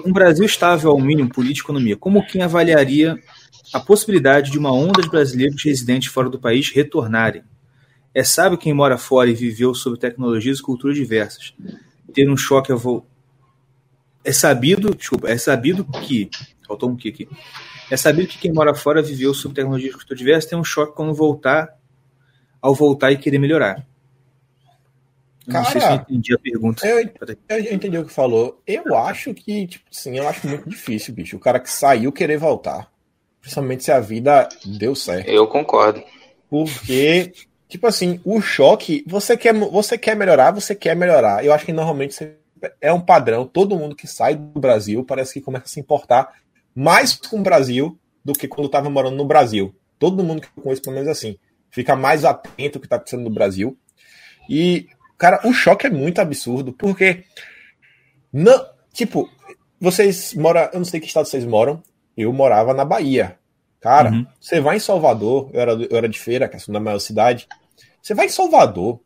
Um 0.05 0.13
Brasil 0.13 0.45
estável 0.45 0.91
ao 0.91 0.99
mínimo 0.99 1.27
político 1.27 1.65
e 1.65 1.73
economia. 1.73 1.97
Como 1.97 2.23
quem 2.27 2.43
avaliaria 2.43 3.19
a 3.73 3.79
possibilidade 3.79 4.51
de 4.51 4.59
uma 4.59 4.71
onda 4.71 5.01
de 5.01 5.09
brasileiros 5.09 5.63
residentes 5.63 6.13
fora 6.13 6.29
do 6.29 6.39
país 6.39 6.69
retornarem? 6.69 7.41
É 8.13 8.23
sábio 8.23 8.55
quem 8.55 8.71
mora 8.71 8.99
fora 8.99 9.31
e 9.31 9.33
viveu 9.33 9.73
sob 9.73 9.97
tecnologias 9.97 10.59
e 10.59 10.61
culturas 10.61 10.95
diversas. 10.95 11.55
Ter 12.13 12.29
um 12.29 12.37
choque 12.37 12.71
a 12.71 12.75
voo. 12.75 13.03
É 14.23 14.31
sabido, 14.31 14.93
desculpa, 14.93 15.29
é 15.29 15.37
sabido 15.39 15.83
que. 15.83 16.29
Faltou 16.67 16.91
um 16.91 16.95
que 16.95 17.09
aqui. 17.09 17.27
É 17.89 17.97
sabido 17.97 18.27
que 18.27 18.37
quem 18.37 18.53
mora 18.53 18.75
fora 18.75 19.01
viveu 19.01 19.33
sob 19.33 19.55
tecnologias 19.55 19.95
e 19.95 19.97
culturas 19.97 20.19
diversas 20.19 20.47
tem 20.51 20.59
um 20.59 20.63
choque 20.63 20.95
quando 20.95 21.15
voltar, 21.15 21.69
ao 22.61 22.75
voltar 22.75 23.11
e 23.11 23.17
querer 23.17 23.39
melhorar. 23.39 23.83
Eu 25.45 25.53
Cara, 25.53 25.63
não 25.63 25.71
sei 25.71 25.81
se 25.81 25.87
eu 25.87 25.93
entendi 25.95 26.33
a 26.33 26.39
pergunta. 26.39 26.87
Eu, 26.87 27.09
eu 27.49 27.73
entendi 27.73 27.97
o 27.97 28.05
que 28.05 28.13
falou. 28.13 28.61
Eu 28.65 28.95
acho 28.95 29.33
que, 29.33 29.67
tipo, 29.67 29.85
sim, 29.91 30.17
eu 30.17 30.27
acho 30.27 30.47
muito 30.47 30.69
difícil, 30.69 31.13
bicho. 31.13 31.35
O 31.35 31.39
cara 31.39 31.59
que 31.59 31.69
saiu 31.69 32.11
querer 32.11 32.37
voltar. 32.37 32.91
Principalmente 33.41 33.83
se 33.83 33.91
a 33.91 33.99
vida 33.99 34.47
deu 34.65 34.95
certo. 34.95 35.29
Eu 35.29 35.47
concordo. 35.47 36.01
Porque 36.49 37.33
tipo 37.73 37.87
assim, 37.87 38.21
o 38.23 38.39
choque, 38.39 39.03
você 39.07 39.35
quer, 39.35 39.51
você 39.51 39.97
quer 39.97 40.15
melhorar, 40.15 40.51
você 40.51 40.75
quer 40.75 40.95
melhorar. 40.95 41.43
Eu 41.43 41.51
acho 41.51 41.65
que 41.65 41.73
normalmente 41.73 42.35
é 42.79 42.93
um 42.93 43.01
padrão. 43.01 43.47
Todo 43.47 43.75
mundo 43.75 43.95
que 43.95 44.05
sai 44.05 44.35
do 44.35 44.59
Brasil 44.59 45.03
parece 45.03 45.33
que 45.33 45.41
começa 45.41 45.65
a 45.65 45.67
se 45.67 45.79
importar 45.79 46.33
mais 46.75 47.15
com 47.15 47.39
o 47.39 47.43
Brasil 47.43 47.97
do 48.23 48.33
que 48.33 48.47
quando 48.47 48.67
estava 48.67 48.91
morando 48.91 49.17
no 49.17 49.25
Brasil. 49.25 49.73
Todo 49.97 50.23
mundo 50.23 50.41
que 50.41 50.47
eu 50.55 50.63
conheço, 50.63 50.83
pelo 50.83 50.95
menos 50.95 51.09
assim, 51.09 51.35
fica 51.71 51.95
mais 51.95 52.23
atento 52.23 52.77
ao 52.77 52.79
que 52.79 52.85
está 52.85 52.97
acontecendo 52.97 53.23
no 53.23 53.29
Brasil. 53.31 53.75
E, 54.47 54.87
cara, 55.17 55.41
o 55.45 55.53
choque 55.53 55.87
é 55.87 55.89
muito 55.89 56.19
absurdo, 56.19 56.73
porque. 56.73 57.23
Não, 58.31 58.65
tipo, 58.91 59.29
vocês 59.79 60.33
moram. 60.33 60.69
Eu 60.73 60.79
não 60.79 60.85
sei 60.85 60.99
que 60.99 61.07
estado 61.07 61.27
vocês 61.27 61.45
moram. 61.45 61.81
Eu 62.15 62.31
morava 62.31 62.73
na 62.73 62.85
Bahia. 62.85 63.37
Cara, 63.79 64.11
uhum. 64.11 64.25
você 64.39 64.61
vai 64.61 64.77
em 64.77 64.79
Salvador, 64.79 65.49
eu 65.51 65.59
era, 65.59 65.71
eu 65.73 65.97
era 65.97 66.07
de 66.07 66.17
feira, 66.17 66.47
que 66.47 66.55
é 66.55 66.59
a 66.59 66.79
maior 66.79 66.99
cidade. 66.99 67.47
Você 68.01 68.13
vai 68.13 68.27
em 68.27 68.29
Salvador. 68.29 69.01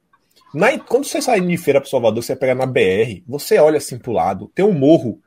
Na, 0.54 0.78
quando 0.78 1.06
você 1.06 1.22
sai 1.22 1.42
de 1.42 1.58
feira 1.58 1.82
para 1.82 1.90
Salvador, 1.90 2.24
você 2.24 2.36
pega 2.36 2.54
na 2.54 2.66
BR, 2.66 3.24
você 3.28 3.58
olha 3.58 3.78
assim 3.78 3.98
pro 3.98 4.12
lado, 4.12 4.52
tem 4.54 4.64
um 4.64 4.72
morro 4.72 5.20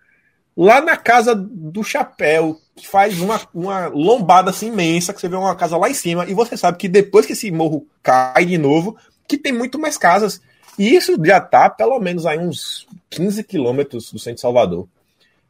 lá 0.56 0.80
na 0.80 0.96
casa 0.96 1.34
do 1.34 1.82
chapéu, 1.82 2.56
que 2.76 2.86
faz 2.86 3.20
uma, 3.20 3.40
uma 3.52 3.86
lombada 3.88 4.50
assim 4.50 4.68
imensa, 4.68 5.12
que 5.12 5.20
você 5.20 5.28
vê 5.28 5.36
uma 5.36 5.56
casa 5.56 5.76
lá 5.76 5.88
em 5.88 5.94
cima, 5.94 6.26
e 6.26 6.34
você 6.34 6.56
sabe 6.56 6.78
que 6.78 6.88
depois 6.88 7.26
que 7.26 7.32
esse 7.32 7.50
morro 7.50 7.86
cai 8.02 8.44
de 8.44 8.58
novo, 8.58 8.96
que 9.26 9.38
tem 9.38 9.52
muito 9.52 9.78
mais 9.78 9.96
casas. 9.96 10.40
E 10.80 10.96
isso 10.96 11.14
já 11.22 11.38
tá 11.38 11.68
pelo 11.68 12.00
menos 12.00 12.24
aí 12.24 12.38
uns 12.38 12.88
15 13.10 13.44
quilômetros 13.44 14.10
do 14.10 14.18
centro 14.18 14.36
de 14.36 14.40
Salvador. 14.40 14.88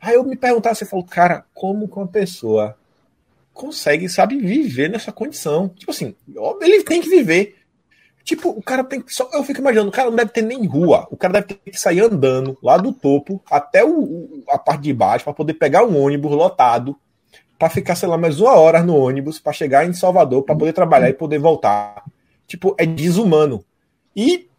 Aí 0.00 0.16
eu 0.16 0.24
me 0.24 0.34
perguntava, 0.34 0.74
você 0.74 0.84
falou, 0.84 1.04
cara, 1.04 1.44
como 1.54 1.86
que 1.86 1.96
uma 1.96 2.08
pessoa 2.08 2.76
consegue, 3.54 4.08
sabe, 4.08 4.38
viver 4.38 4.90
nessa 4.90 5.12
condição? 5.12 5.68
Tipo 5.68 5.92
assim, 5.92 6.16
ele 6.60 6.82
tem 6.82 7.00
que 7.00 7.08
viver. 7.08 7.58
Tipo, 8.24 8.48
o 8.48 8.60
cara 8.60 8.82
tem 8.82 9.00
que. 9.00 9.14
Só, 9.14 9.30
eu 9.32 9.44
fico 9.44 9.60
imaginando, 9.60 9.90
o 9.90 9.92
cara 9.92 10.10
não 10.10 10.16
deve 10.16 10.32
ter 10.32 10.42
nem 10.42 10.66
rua. 10.66 11.06
O 11.12 11.16
cara 11.16 11.34
deve 11.34 11.46
ter 11.46 11.70
que 11.70 11.78
sair 11.78 12.00
andando 12.00 12.58
lá 12.60 12.76
do 12.76 12.92
topo 12.92 13.40
até 13.48 13.84
o, 13.84 14.42
a 14.48 14.58
parte 14.58 14.82
de 14.82 14.92
baixo 14.92 15.22
para 15.22 15.32
poder 15.32 15.54
pegar 15.54 15.84
um 15.84 15.96
ônibus 15.96 16.32
lotado 16.32 16.96
para 17.56 17.70
ficar, 17.70 17.94
sei 17.94 18.08
lá, 18.08 18.18
mais 18.18 18.40
uma 18.40 18.56
hora 18.56 18.82
no 18.82 18.96
ônibus 18.96 19.38
para 19.38 19.52
chegar 19.52 19.86
em 19.86 19.92
Salvador 19.92 20.42
para 20.42 20.56
poder 20.56 20.72
trabalhar 20.72 21.08
e 21.08 21.14
poder 21.14 21.38
voltar. 21.38 22.02
Tipo, 22.48 22.74
é 22.76 22.84
desumano. 22.84 23.64
E 24.16 24.49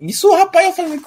isso, 0.00 0.30
rapaz, 0.34 0.66
eu 0.66 0.72
falei, 0.72 0.98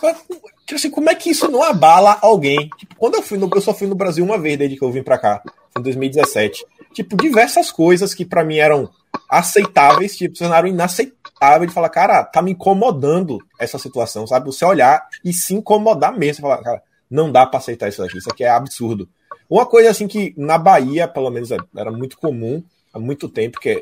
tipo 0.66 0.76
assim, 0.76 0.90
como 0.90 1.10
é 1.10 1.16
que 1.16 1.30
isso 1.30 1.50
não 1.50 1.64
abala 1.64 2.18
alguém? 2.22 2.70
Tipo, 2.78 2.96
quando 2.96 3.16
eu 3.16 3.22
fui 3.22 3.38
no, 3.38 3.50
eu 3.54 3.62
só 3.62 3.74
fui 3.74 3.88
no 3.88 3.96
Brasil 3.96 4.24
uma 4.24 4.38
vez 4.38 4.58
desde 4.58 4.78
que 4.78 4.84
eu 4.84 4.92
vim 4.92 5.04
para 5.04 5.18
cá, 5.18 5.42
em 5.78 5.82
2017. 5.82 6.66
Tipo, 6.94 7.16
diversas 7.16 7.72
coisas 7.72 8.14
que 8.14 8.26
para 8.26 8.44
mim 8.44 8.58
eram 8.58 8.90
aceitáveis, 9.30 10.18
tipo, 10.18 10.38
tornaram 10.38 10.68
inaceitáveis 10.68 11.70
de 11.70 11.74
falar, 11.74 11.90
cara, 11.90 12.24
tá 12.24 12.42
me 12.42 12.52
incomodando 12.52 13.38
essa 13.60 13.78
situação, 13.78 14.26
sabe? 14.26 14.48
Você 14.48 14.66
olhar 14.66 15.08
e 15.24 15.34
se 15.34 15.54
incomodar 15.54 16.18
mesmo, 16.18 16.42
falar, 16.42 16.64
cara, 16.64 16.84
não 17.10 17.32
dá 17.32 17.46
para 17.46 17.60
aceitar 17.60 17.90
isso 17.90 18.04
aqui, 18.04 18.18
isso 18.18 18.30
aqui 18.32 18.44
é 18.44 18.50
absurdo. 18.50 19.08
Uma 19.50 19.66
coisa 19.66 19.90
assim 19.90 20.08
que 20.08 20.34
na 20.38 20.58
Bahia, 20.58 21.08
pelo 21.08 21.30
menos, 21.30 21.50
era 21.52 21.92
muito 21.92 22.18
comum 22.18 22.64
há 22.94 23.00
muito 23.00 23.28
tempo, 23.28 23.60
que 23.60 23.70
é 23.70 23.82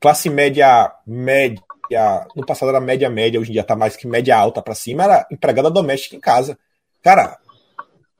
classe 0.00 0.28
média 0.28 0.92
média 1.06 1.62
a, 1.94 2.26
no 2.34 2.44
passado 2.44 2.70
era 2.70 2.80
média 2.80 3.08
média, 3.10 3.40
hoje 3.40 3.50
em 3.50 3.52
dia 3.54 3.64
tá 3.64 3.76
mais 3.76 3.96
que 3.96 4.06
média 4.06 4.36
alta 4.36 4.62
para 4.62 4.74
cima, 4.74 5.04
era 5.04 5.26
empregada 5.30 5.70
doméstica 5.70 6.16
em 6.16 6.20
casa. 6.20 6.58
Cara, 7.02 7.38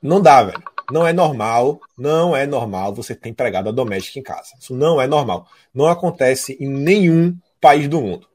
não 0.01 0.21
dá, 0.21 0.43
velho. 0.43 0.63
Não 0.91 1.07
é 1.07 1.13
normal, 1.13 1.79
não 1.97 2.35
é 2.35 2.45
normal 2.45 2.93
você 2.93 3.15
ter 3.15 3.29
empregada 3.29 3.71
doméstica 3.71 4.19
em 4.19 4.23
casa. 4.23 4.51
Isso 4.59 4.75
não 4.75 5.01
é 5.01 5.07
normal. 5.07 5.47
Não 5.73 5.87
acontece 5.87 6.57
em 6.59 6.67
nenhum 6.67 7.37
país 7.61 7.87
do 7.87 8.01
mundo. 8.01 8.27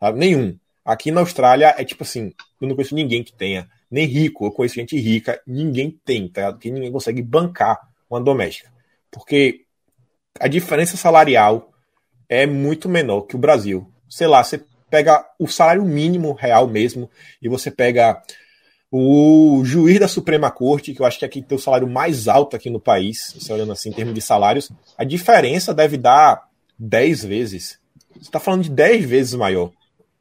Sabe? 0.00 0.18
Nenhum. 0.18 0.58
Aqui 0.84 1.10
na 1.10 1.20
Austrália 1.20 1.74
é 1.78 1.84
tipo 1.84 2.02
assim, 2.02 2.32
eu 2.60 2.68
não 2.68 2.74
conheço 2.74 2.94
ninguém 2.94 3.22
que 3.22 3.32
tenha, 3.32 3.68
nem 3.90 4.06
rico, 4.06 4.44
eu 4.44 4.50
conheço 4.50 4.74
gente 4.74 4.98
rica, 4.98 5.40
ninguém 5.46 5.98
tem, 6.04 6.28
tá? 6.28 6.52
Que 6.52 6.70
ninguém 6.70 6.92
consegue 6.92 7.22
bancar 7.22 7.80
uma 8.10 8.20
doméstica. 8.20 8.70
Porque 9.10 9.64
a 10.38 10.48
diferença 10.48 10.96
salarial 10.96 11.72
é 12.28 12.44
muito 12.44 12.88
menor 12.88 13.22
que 13.22 13.36
o 13.36 13.38
Brasil. 13.38 13.90
Sei 14.08 14.26
lá, 14.26 14.42
você 14.42 14.62
pega 14.94 15.26
o 15.40 15.48
salário 15.48 15.84
mínimo 15.84 16.34
real 16.34 16.68
mesmo 16.68 17.10
e 17.42 17.48
você 17.48 17.68
pega 17.68 18.22
o 18.92 19.60
juiz 19.64 19.98
da 19.98 20.06
Suprema 20.06 20.52
Corte, 20.52 20.94
que 20.94 21.02
eu 21.02 21.04
acho 21.04 21.18
que 21.18 21.24
aqui 21.24 21.42
tem 21.42 21.58
o 21.58 21.60
salário 21.60 21.88
mais 21.88 22.28
alto 22.28 22.54
aqui 22.54 22.70
no 22.70 22.78
país, 22.78 23.34
se 23.40 23.52
olhando 23.52 23.72
assim 23.72 23.88
em 23.88 23.92
termos 23.92 24.14
de 24.14 24.20
salários, 24.20 24.70
a 24.96 25.02
diferença 25.02 25.74
deve 25.74 25.96
dar 25.98 26.48
10 26.78 27.24
vezes. 27.24 27.80
Você 28.12 28.20
está 28.20 28.38
falando 28.38 28.62
de 28.62 28.70
10 28.70 29.04
vezes 29.04 29.34
maior. 29.34 29.72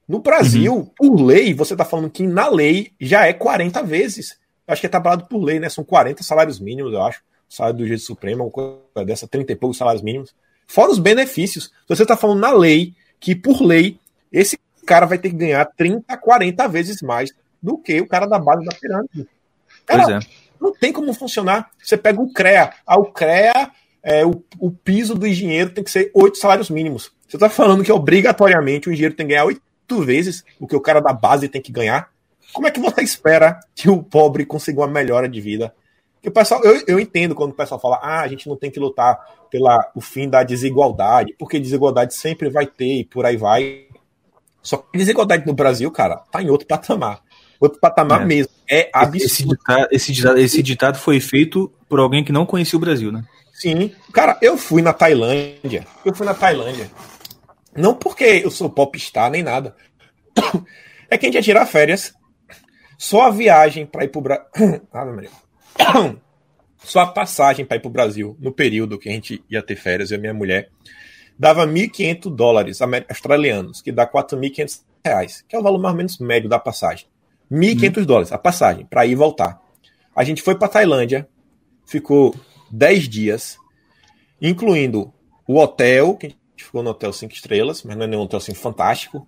No 0.07 0.17
Brasil, 0.17 0.73
uhum. 0.73 0.85
por 0.85 1.21
lei, 1.21 1.53
você 1.53 1.75
está 1.75 1.85
falando 1.85 2.09
que 2.09 2.25
na 2.25 2.49
lei 2.49 2.93
já 2.99 3.27
é 3.27 3.33
40 3.33 3.83
vezes. 3.83 4.39
Eu 4.65 4.71
acho 4.71 4.81
que 4.81 4.87
é 4.87 4.89
tabelado 4.89 5.25
por 5.25 5.43
lei, 5.43 5.59
né? 5.59 5.69
São 5.69 5.83
40 5.83 6.23
salários 6.23 6.59
mínimos, 6.59 6.93
eu 6.93 7.01
acho. 7.03 7.19
O 7.47 7.53
salário 7.53 7.77
do 7.77 7.85
juiz 7.85 8.03
Supremo, 8.03 8.45
uma 8.45 8.49
coisa 8.49 9.05
dessa, 9.05 9.27
30 9.27 9.51
e 9.51 9.55
poucos 9.55 9.77
salários 9.77 10.01
mínimos. 10.01 10.33
Fora 10.65 10.89
os 10.89 10.97
benefícios. 10.97 11.71
Você 11.87 12.01
está 12.01 12.17
falando 12.17 12.39
na 12.39 12.51
lei 12.51 12.95
que, 13.19 13.35
por 13.35 13.61
lei, 13.61 13.99
esse 14.31 14.57
cara 14.83 15.05
vai 15.05 15.17
ter 15.17 15.29
que 15.29 15.35
ganhar 15.35 15.65
30, 15.65 16.17
40 16.17 16.67
vezes 16.67 17.01
mais 17.01 17.31
do 17.61 17.77
que 17.77 17.99
o 18.01 18.07
cara 18.07 18.25
da 18.25 18.37
base 18.37 18.65
da 18.65 18.75
pirâmide. 18.75 19.27
Cara, 19.85 20.03
pois 20.03 20.15
é. 20.15 20.27
não 20.59 20.73
tem 20.73 20.91
como 20.91 21.13
funcionar. 21.13 21.69
Você 21.81 21.97
pega 21.97 22.21
o 22.21 22.31
CREA. 22.31 22.73
Ah, 22.85 22.97
o 22.97 23.05
CREA, 23.05 23.71
é, 24.01 24.25
o, 24.25 24.43
o 24.59 24.71
piso 24.71 25.15
do 25.15 25.25
engenheiro 25.25 25.69
tem 25.69 25.83
que 25.83 25.91
ser 25.91 26.11
oito 26.13 26.37
salários 26.37 26.69
mínimos. 26.69 27.11
Você 27.27 27.37
está 27.37 27.49
falando 27.49 27.83
que 27.83 27.91
obrigatoriamente 27.91 28.89
o 28.89 28.91
engenheiro 28.91 29.15
tem 29.15 29.25
que 29.25 29.33
ganhar 29.33 29.45
oito 29.45 29.61
vezes 30.01 30.43
o 30.59 30.67
que 30.67 30.75
o 30.75 30.81
cara 30.81 30.99
da 30.99 31.13
base 31.13 31.47
tem 31.47 31.61
que 31.61 31.71
ganhar? 31.71 32.09
Como 32.53 32.67
é 32.67 32.71
que 32.71 32.79
você 32.79 33.01
espera 33.01 33.59
que 33.75 33.89
o 33.89 34.03
pobre 34.03 34.45
consiga 34.45 34.81
uma 34.81 34.87
melhora 34.87 35.27
de 35.27 35.41
vida? 35.41 35.73
Que 36.21 36.29
o 36.29 36.31
pessoal, 36.31 36.63
eu, 36.63 36.81
eu 36.87 36.99
entendo 36.99 37.35
quando 37.35 37.51
o 37.51 37.55
pessoal 37.55 37.79
fala, 37.79 37.99
ah, 38.01 38.21
a 38.21 38.27
gente 38.27 38.47
não 38.47 38.55
tem 38.55 38.71
que 38.71 38.79
lutar 38.79 39.19
pela 39.49 39.91
o 39.95 40.01
fim 40.01 40.29
da 40.29 40.43
desigualdade, 40.43 41.35
porque 41.37 41.59
desigualdade 41.59 42.13
sempre 42.13 42.49
vai 42.49 42.65
ter 42.65 42.99
e 42.99 43.05
por 43.05 43.25
aí 43.25 43.35
vai. 43.35 43.87
Só 44.63 44.77
que 44.77 44.85
a 44.95 44.97
desigualdade 44.97 45.45
no 45.45 45.53
Brasil, 45.53 45.91
cara, 45.91 46.17
tá 46.31 46.41
em 46.41 46.49
outro 46.49 46.65
patamar 46.67 47.21
outro 47.65 47.79
patamar 47.79 48.21
é. 48.21 48.25
mesmo. 48.25 48.51
É 48.69 48.89
absurdo. 48.93 49.25
Esse 49.25 49.43
ditado, 49.43 49.87
esse, 49.91 50.11
ditado, 50.11 50.37
esse 50.37 50.63
ditado 50.63 50.97
foi 50.97 51.19
feito 51.19 51.71
por 51.87 51.99
alguém 51.99 52.23
que 52.23 52.31
não 52.31 52.45
conhecia 52.45 52.77
o 52.77 52.79
Brasil, 52.79 53.11
né? 53.11 53.23
Sim. 53.53 53.91
Cara, 54.11 54.37
eu 54.41 54.57
fui 54.57 54.81
na 54.81 54.93
Tailândia. 54.93 55.85
Eu 56.03 56.13
fui 56.13 56.25
na 56.25 56.33
Tailândia. 56.33 56.89
Não 57.75 57.95
porque 57.95 58.23
eu 58.23 58.51
sou 58.51 58.69
popstar 58.69 59.31
nem 59.31 59.43
nada. 59.43 59.75
É 61.09 61.17
que 61.17 61.27
a 61.27 61.27
gente 61.27 61.35
ia 61.35 61.43
tirar 61.43 61.67
férias. 61.67 62.11
Só 62.97 63.27
a 63.27 63.29
viagem 63.29 63.85
para 63.85 64.03
ir 64.03 64.07
pro 64.07 64.19
Brasil. 64.19 64.45
Só 66.83 67.01
a 67.01 67.05
passagem 67.05 67.63
para 67.63 67.77
ir 67.77 67.81
pro 67.81 67.89
Brasil 67.91 68.35
no 68.39 68.51
período 68.51 68.97
que 68.97 69.09
a 69.09 69.11
gente 69.11 69.43
ia 69.47 69.61
ter 69.61 69.75
férias, 69.75 70.09
eu 70.09 70.17
e 70.17 70.21
minha 70.21 70.33
mulher, 70.33 70.69
dava 71.37 71.65
1.500 71.65 72.35
dólares 72.35 72.79
australianos, 73.09 73.81
que 73.81 73.91
dá 73.91 74.07
4.500 74.07 74.81
reais, 75.03 75.43
que 75.47 75.55
é 75.55 75.59
o 75.59 75.63
valor 75.63 75.79
mais 75.79 75.93
ou 75.93 75.97
menos 75.97 76.17
médio 76.19 76.49
da 76.49 76.59
passagem. 76.59 77.07
1.500 77.51 77.97
hum. 78.01 78.05
dólares 78.05 78.31
a 78.31 78.37
passagem 78.37 78.85
para 78.85 79.05
ir 79.05 79.11
e 79.11 79.15
voltar. 79.15 79.61
A 80.15 80.23
gente 80.23 80.41
foi 80.41 80.55
para 80.55 80.67
Tailândia, 80.67 81.27
ficou 81.85 82.35
10 82.71 83.09
dias, 83.09 83.57
incluindo 84.41 85.13
o 85.47 85.57
hotel, 85.57 86.15
que 86.15 86.27
a 86.27 86.29
gente 86.29 86.63
ficou 86.63 86.83
no 86.83 86.91
hotel 86.91 87.11
5 87.11 87.33
estrelas, 87.33 87.83
mas 87.83 87.95
não 87.95 88.05
é 88.05 88.07
nenhum 88.07 88.23
hotel 88.23 88.37
assim 88.37 88.53
fantástico, 88.53 89.27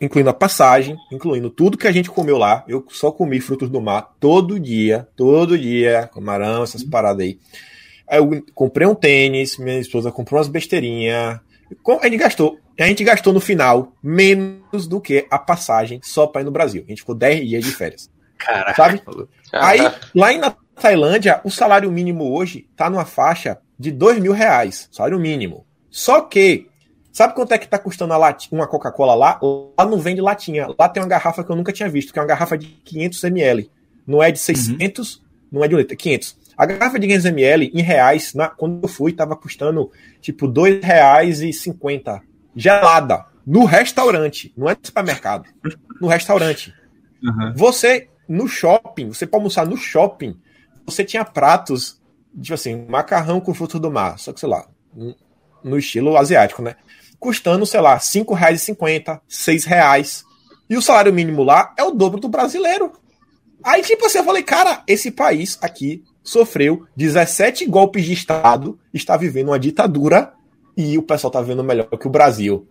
incluindo 0.00 0.30
a 0.30 0.34
passagem, 0.34 0.96
incluindo 1.12 1.48
tudo 1.48 1.78
que 1.78 1.86
a 1.86 1.92
gente 1.92 2.10
comeu 2.10 2.36
lá. 2.36 2.64
Eu 2.68 2.84
só 2.88 3.10
comi 3.10 3.40
frutos 3.40 3.70
do 3.70 3.80
mar 3.80 4.14
todo 4.18 4.58
dia, 4.58 5.08
todo 5.16 5.58
dia, 5.58 6.08
camarão, 6.12 6.62
essas 6.62 6.82
paradas 6.82 7.24
aí. 7.24 7.38
Eu 8.18 8.44
comprei 8.54 8.86
um 8.86 8.94
tênis, 8.94 9.56
minha 9.58 9.78
esposa 9.78 10.10
comprou 10.10 10.38
umas 10.38 10.48
besteirinhas. 10.48 11.40
A 12.02 12.08
gente 12.08 12.16
gastou 12.16 12.58
a 12.84 12.86
gente 12.86 13.04
gastou 13.04 13.32
no 13.32 13.40
final 13.40 13.92
menos 14.02 14.86
do 14.86 15.00
que 15.00 15.26
a 15.30 15.38
passagem 15.38 16.00
só 16.02 16.26
para 16.26 16.40
ir 16.40 16.44
no 16.44 16.50
Brasil. 16.50 16.82
A 16.86 16.90
gente 16.90 17.02
ficou 17.02 17.14
10 17.14 17.48
dias 17.48 17.64
de 17.64 17.72
férias. 17.72 18.10
Caraca. 18.38 18.74
Sabe? 18.74 19.02
Aí, 19.52 19.80
lá 20.14 20.32
na 20.38 20.56
Tailândia, 20.80 21.40
o 21.44 21.50
salário 21.50 21.92
mínimo 21.92 22.34
hoje 22.34 22.66
tá 22.74 22.88
numa 22.88 23.04
faixa 23.04 23.58
de 23.78 23.90
2 23.90 24.18
mil 24.18 24.32
reais. 24.32 24.88
Salário 24.90 25.18
mínimo. 25.18 25.66
Só 25.90 26.22
que, 26.22 26.68
sabe 27.12 27.34
quanto 27.34 27.52
é 27.52 27.58
que 27.58 27.68
tá 27.68 27.78
custando 27.78 28.14
uma 28.50 28.66
Coca-Cola 28.66 29.14
lá? 29.14 29.38
Lá 29.78 29.84
não 29.84 29.98
vende 29.98 30.22
latinha. 30.22 30.68
Lá 30.78 30.88
tem 30.88 31.02
uma 31.02 31.08
garrafa 31.08 31.44
que 31.44 31.50
eu 31.50 31.56
nunca 31.56 31.72
tinha 31.72 31.88
visto, 31.88 32.14
que 32.14 32.18
é 32.18 32.22
uma 32.22 32.28
garrafa 32.28 32.56
de 32.56 32.66
500 32.66 33.24
ml. 33.24 33.70
Não 34.06 34.22
é 34.22 34.30
de 34.30 34.38
600, 34.38 35.16
uhum. 35.16 35.22
não 35.52 35.64
é 35.64 35.68
de 35.68 35.74
um 35.74 35.78
litro, 35.78 35.92
é 35.92 35.96
500. 35.96 36.38
A 36.60 36.66
garrafa 36.66 36.98
de 36.98 37.06
500 37.06 37.24
ml, 37.24 37.70
em 37.72 37.80
reais, 37.80 38.34
na, 38.34 38.46
quando 38.46 38.82
eu 38.82 38.88
fui, 38.88 39.14
tava 39.14 39.34
custando 39.34 39.90
tipo 40.20 40.44
R$ 40.44 40.52
2,50 40.52 42.20
gelada 42.54 43.24
no 43.46 43.64
restaurante, 43.64 44.52
não 44.54 44.68
é 44.68 44.72
no 44.74 44.80
supermercado, 44.82 45.48
no 45.98 46.06
restaurante. 46.06 46.74
Uhum. 47.24 47.54
Você 47.56 48.10
no 48.28 48.46
shopping, 48.46 49.08
você 49.08 49.26
pode 49.26 49.40
almoçar 49.40 49.64
no 49.64 49.74
shopping, 49.74 50.36
você 50.84 51.02
tinha 51.02 51.24
pratos, 51.24 51.98
tipo 52.38 52.52
assim, 52.52 52.84
macarrão 52.86 53.40
com 53.40 53.54
frutos 53.54 53.80
do 53.80 53.90
mar, 53.90 54.18
só 54.18 54.30
que 54.30 54.40
sei 54.40 54.50
lá, 54.50 54.66
no 55.64 55.78
estilo 55.78 56.14
asiático, 56.14 56.60
né? 56.60 56.76
Custando, 57.18 57.64
sei 57.64 57.80
lá, 57.80 57.94
R$ 57.94 58.00
5,50, 58.00 59.18
R$ 59.26 59.58
reais. 59.66 60.24
E 60.68 60.76
o 60.76 60.82
salário 60.82 61.10
mínimo 61.10 61.42
lá 61.42 61.74
é 61.78 61.82
o 61.82 61.92
dobro 61.92 62.20
do 62.20 62.28
brasileiro. 62.28 62.92
Aí, 63.64 63.80
tipo 63.80 64.04
assim, 64.04 64.18
eu 64.18 64.24
falei, 64.24 64.42
cara, 64.42 64.82
esse 64.86 65.10
país 65.10 65.58
aqui 65.62 66.04
sofreu 66.22 66.86
17 66.96 67.66
golpes 67.66 68.04
de 68.04 68.12
Estado, 68.12 68.78
está 68.92 69.16
vivendo 69.16 69.48
uma 69.48 69.58
ditadura 69.58 70.32
e 70.76 70.96
o 70.96 71.02
pessoal 71.02 71.30
tá 71.30 71.40
vendo 71.40 71.64
melhor 71.64 71.86
que 71.86 72.06
o 72.06 72.10
Brasil. 72.10 72.66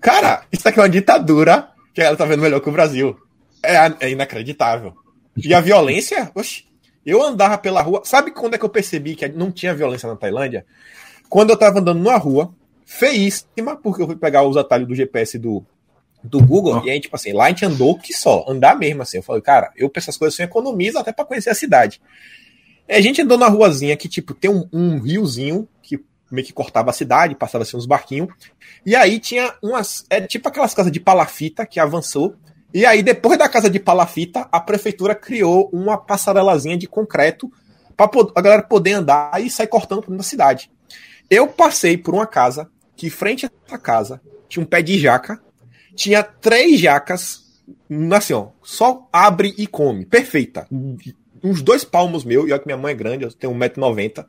Cara, 0.00 0.44
isso 0.52 0.68
aqui 0.68 0.78
é 0.78 0.82
uma 0.82 0.88
ditadura 0.88 1.68
que 1.92 2.00
ela 2.00 2.16
tá 2.16 2.24
vendo 2.24 2.42
melhor 2.42 2.60
que 2.60 2.68
o 2.68 2.72
Brasil. 2.72 3.16
É, 3.62 4.06
é 4.06 4.10
inacreditável. 4.10 4.94
E 5.36 5.52
a 5.52 5.60
violência, 5.60 6.30
oxe, 6.34 6.64
eu 7.04 7.22
andava 7.22 7.58
pela 7.58 7.82
rua. 7.82 8.02
Sabe 8.04 8.30
quando 8.30 8.54
é 8.54 8.58
que 8.58 8.64
eu 8.64 8.68
percebi 8.68 9.14
que 9.14 9.28
não 9.28 9.50
tinha 9.50 9.74
violência 9.74 10.08
na 10.08 10.16
Tailândia? 10.16 10.64
Quando 11.28 11.50
eu 11.50 11.56
tava 11.56 11.80
andando 11.80 11.98
numa 11.98 12.16
rua, 12.16 12.54
feíssima, 12.84 13.76
porque 13.76 14.02
eu 14.02 14.06
fui 14.06 14.16
pegar 14.16 14.42
os 14.42 14.56
atalhos 14.56 14.88
do 14.88 14.94
GPS 14.94 15.38
do, 15.38 15.64
do 16.22 16.42
Google, 16.44 16.80
oh. 16.82 16.86
e 16.86 16.90
aí, 16.90 17.00
tipo 17.00 17.14
assim, 17.14 17.32
lá 17.32 17.46
a 17.46 17.48
gente 17.48 17.64
andou 17.64 17.98
que 17.98 18.12
só, 18.12 18.44
andar 18.48 18.78
mesmo 18.78 19.02
assim. 19.02 19.18
Eu 19.18 19.22
falei, 19.22 19.42
cara, 19.42 19.70
eu 19.76 19.90
penso 19.90 20.04
essas 20.04 20.16
coisas 20.16 20.34
assim, 20.34 20.44
economizo 20.44 20.98
até 20.98 21.12
para 21.12 21.24
conhecer 21.24 21.50
a 21.50 21.54
cidade. 21.54 22.00
E 22.88 22.94
a 22.94 23.00
gente 23.00 23.20
andou 23.20 23.36
na 23.36 23.48
ruazinha 23.48 23.96
que, 23.96 24.08
tipo, 24.08 24.34
tem 24.34 24.50
um, 24.50 24.66
um 24.72 24.98
riozinho 24.98 25.68
que 25.82 26.02
meio 26.30 26.46
que 26.46 26.52
cortava 26.52 26.90
a 26.90 26.92
cidade, 26.92 27.34
passava 27.34 27.62
assim 27.62 27.76
uns 27.76 27.86
barquinhos. 27.86 28.28
E 28.84 28.96
aí 28.96 29.18
tinha 29.18 29.54
umas. 29.62 30.04
É 30.08 30.20
tipo 30.20 30.48
aquelas 30.48 30.74
casas 30.74 30.92
de 30.92 31.00
palafita 31.00 31.66
que 31.66 31.78
avançou. 31.78 32.34
E 32.72 32.84
aí, 32.84 33.02
depois 33.02 33.38
da 33.38 33.48
casa 33.48 33.70
de 33.70 33.78
palafita, 33.78 34.46
a 34.52 34.60
prefeitura 34.60 35.14
criou 35.14 35.70
uma 35.72 35.96
passarelazinha 35.96 36.76
de 36.76 36.86
concreto 36.86 37.50
para 37.96 38.10
a 38.34 38.40
galera 38.40 38.62
poder 38.62 38.92
andar 38.92 39.42
e 39.42 39.50
sair 39.50 39.66
cortando 39.66 40.00
por 40.00 40.10
dentro 40.10 40.18
da 40.18 40.22
cidade. 40.22 40.70
Eu 41.30 41.48
passei 41.48 41.96
por 41.96 42.14
uma 42.14 42.26
casa 42.26 42.70
que, 42.96 43.10
frente 43.10 43.46
a 43.46 43.50
essa 43.66 43.78
casa, 43.78 44.20
tinha 44.48 44.62
um 44.62 44.66
pé 44.66 44.82
de 44.82 44.98
jaca, 44.98 45.40
tinha 45.94 46.22
três 46.22 46.78
jacas, 46.78 47.42
assim, 48.14 48.34
ó, 48.34 48.48
só 48.62 49.08
abre 49.12 49.54
e 49.58 49.66
come, 49.66 50.04
perfeita. 50.04 50.66
Uns 51.42 51.62
dois 51.62 51.84
palmos 51.84 52.24
meu, 52.24 52.46
e 52.46 52.52
olha 52.52 52.60
que 52.60 52.66
minha 52.66 52.76
mãe 52.76 52.92
é 52.92 52.96
grande, 52.96 53.24
eu 53.24 53.32
tenho 53.32 53.52
1,90m. 53.52 54.26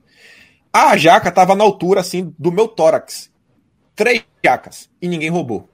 A 0.72 0.96
jaca 0.98 1.32
tava 1.32 1.56
na 1.56 1.64
altura, 1.64 2.02
assim, 2.02 2.34
do 2.38 2.52
meu 2.52 2.68
tórax. 2.68 3.32
Três 3.96 4.24
jacas. 4.44 4.90
E 5.02 5.08
ninguém 5.08 5.30
roubou. 5.30 5.70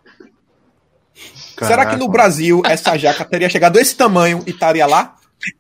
Caraca. 1.56 1.82
Será 1.82 1.86
que 1.92 1.96
no 1.98 2.08
Brasil 2.08 2.62
essa 2.66 2.98
jaca 2.98 3.24
teria 3.24 3.50
chegado 3.50 3.78
esse 3.78 3.96
tamanho 3.96 4.44
e 4.46 4.52
estaria 4.52 4.86
lá? 4.86 5.16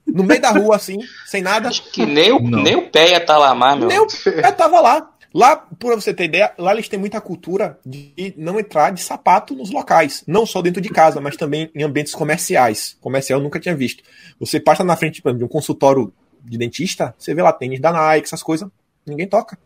No 0.05 0.23
meio 0.23 0.41
da 0.41 0.49
rua, 0.49 0.75
assim, 0.75 0.97
sem 1.25 1.41
nada? 1.41 1.69
Acho 1.69 1.91
que 1.91 2.05
nem 2.05 2.31
o, 2.31 2.39
nem 2.39 2.75
o 2.75 2.89
pé 2.89 3.11
ia 3.11 3.17
estar 3.17 3.33
tá 3.33 3.37
lá 3.37 3.53
mais, 3.53 3.77
meu. 3.77 3.87
Nem 3.87 3.99
o 3.99 4.07
pé 4.07 4.51
tava 4.51 4.79
lá. 4.79 5.14
Lá, 5.35 5.57
por 5.57 5.93
você 5.93 6.13
ter 6.13 6.23
ideia, 6.23 6.53
lá 6.57 6.71
eles 6.71 6.87
têm 6.87 6.97
muita 6.97 7.19
cultura 7.19 7.77
de 7.85 8.33
não 8.37 8.57
entrar 8.57 8.91
de 8.91 9.03
sapato 9.03 9.53
nos 9.53 9.69
locais. 9.69 10.23
Não 10.25 10.45
só 10.45 10.61
dentro 10.61 10.79
de 10.79 10.87
casa, 10.87 11.19
mas 11.19 11.35
também 11.35 11.69
em 11.75 11.83
ambientes 11.83 12.15
comerciais. 12.15 12.95
Comercial 13.01 13.39
eu 13.39 13.43
nunca 13.43 13.59
tinha 13.59 13.75
visto. 13.75 14.01
Você 14.39 14.61
passa 14.61 14.81
na 14.81 14.95
frente 14.95 15.21
de 15.21 15.43
um 15.43 15.47
consultório 15.49 16.13
de 16.41 16.57
dentista, 16.57 17.13
você 17.19 17.33
vê 17.33 17.41
lá 17.41 17.51
tênis 17.51 17.81
da 17.81 17.91
Nike, 17.91 18.27
essas 18.27 18.41
coisas. 18.41 18.69
Ninguém 19.05 19.27
toca. 19.27 19.57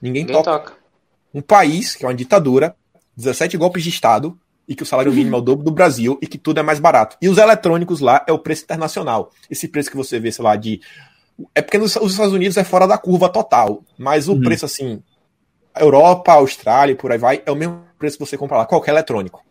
Ninguém, 0.00 0.22
Ninguém 0.22 0.44
toca. 0.44 0.58
toca. 0.58 0.76
Um 1.34 1.42
país 1.42 1.96
que 1.96 2.04
é 2.04 2.08
uma 2.08 2.14
ditadura, 2.14 2.76
17 3.16 3.56
golpes 3.56 3.82
de 3.82 3.88
Estado, 3.88 4.38
e 4.68 4.76
que 4.76 4.84
o 4.84 4.86
salário 4.86 5.12
mínimo 5.12 5.34
é 5.34 5.38
o 5.40 5.42
dobro 5.42 5.64
do 5.64 5.72
Brasil 5.72 6.16
e 6.22 6.28
que 6.28 6.38
tudo 6.38 6.60
é 6.60 6.62
mais 6.62 6.78
barato. 6.78 7.16
E 7.20 7.28
os 7.28 7.36
eletrônicos 7.36 7.98
lá 7.98 8.24
é 8.28 8.32
o 8.32 8.38
preço 8.38 8.62
internacional. 8.62 9.32
Esse 9.50 9.66
preço 9.66 9.90
que 9.90 9.96
você 9.96 10.20
vê, 10.20 10.30
sei 10.30 10.44
lá, 10.44 10.54
de. 10.54 10.80
É 11.54 11.62
porque 11.62 11.78
nos 11.78 11.96
os 11.96 12.12
Estados 12.12 12.32
Unidos 12.32 12.56
é 12.56 12.64
fora 12.64 12.86
da 12.86 12.98
curva 12.98 13.28
total, 13.28 13.82
mas 13.98 14.28
o 14.28 14.32
Uhum. 14.32 14.40
preço 14.40 14.64
assim, 14.64 15.02
Europa, 15.78 16.32
Austrália, 16.32 16.96
por 16.96 17.12
aí 17.12 17.18
vai, 17.18 17.42
é 17.46 17.50
o 17.50 17.56
mesmo 17.56 17.82
preço 17.98 18.18
que 18.18 18.26
você 18.26 18.36
compra 18.36 18.58
lá, 18.58 18.66
qualquer 18.66 18.90
eletrônico. 18.92 19.44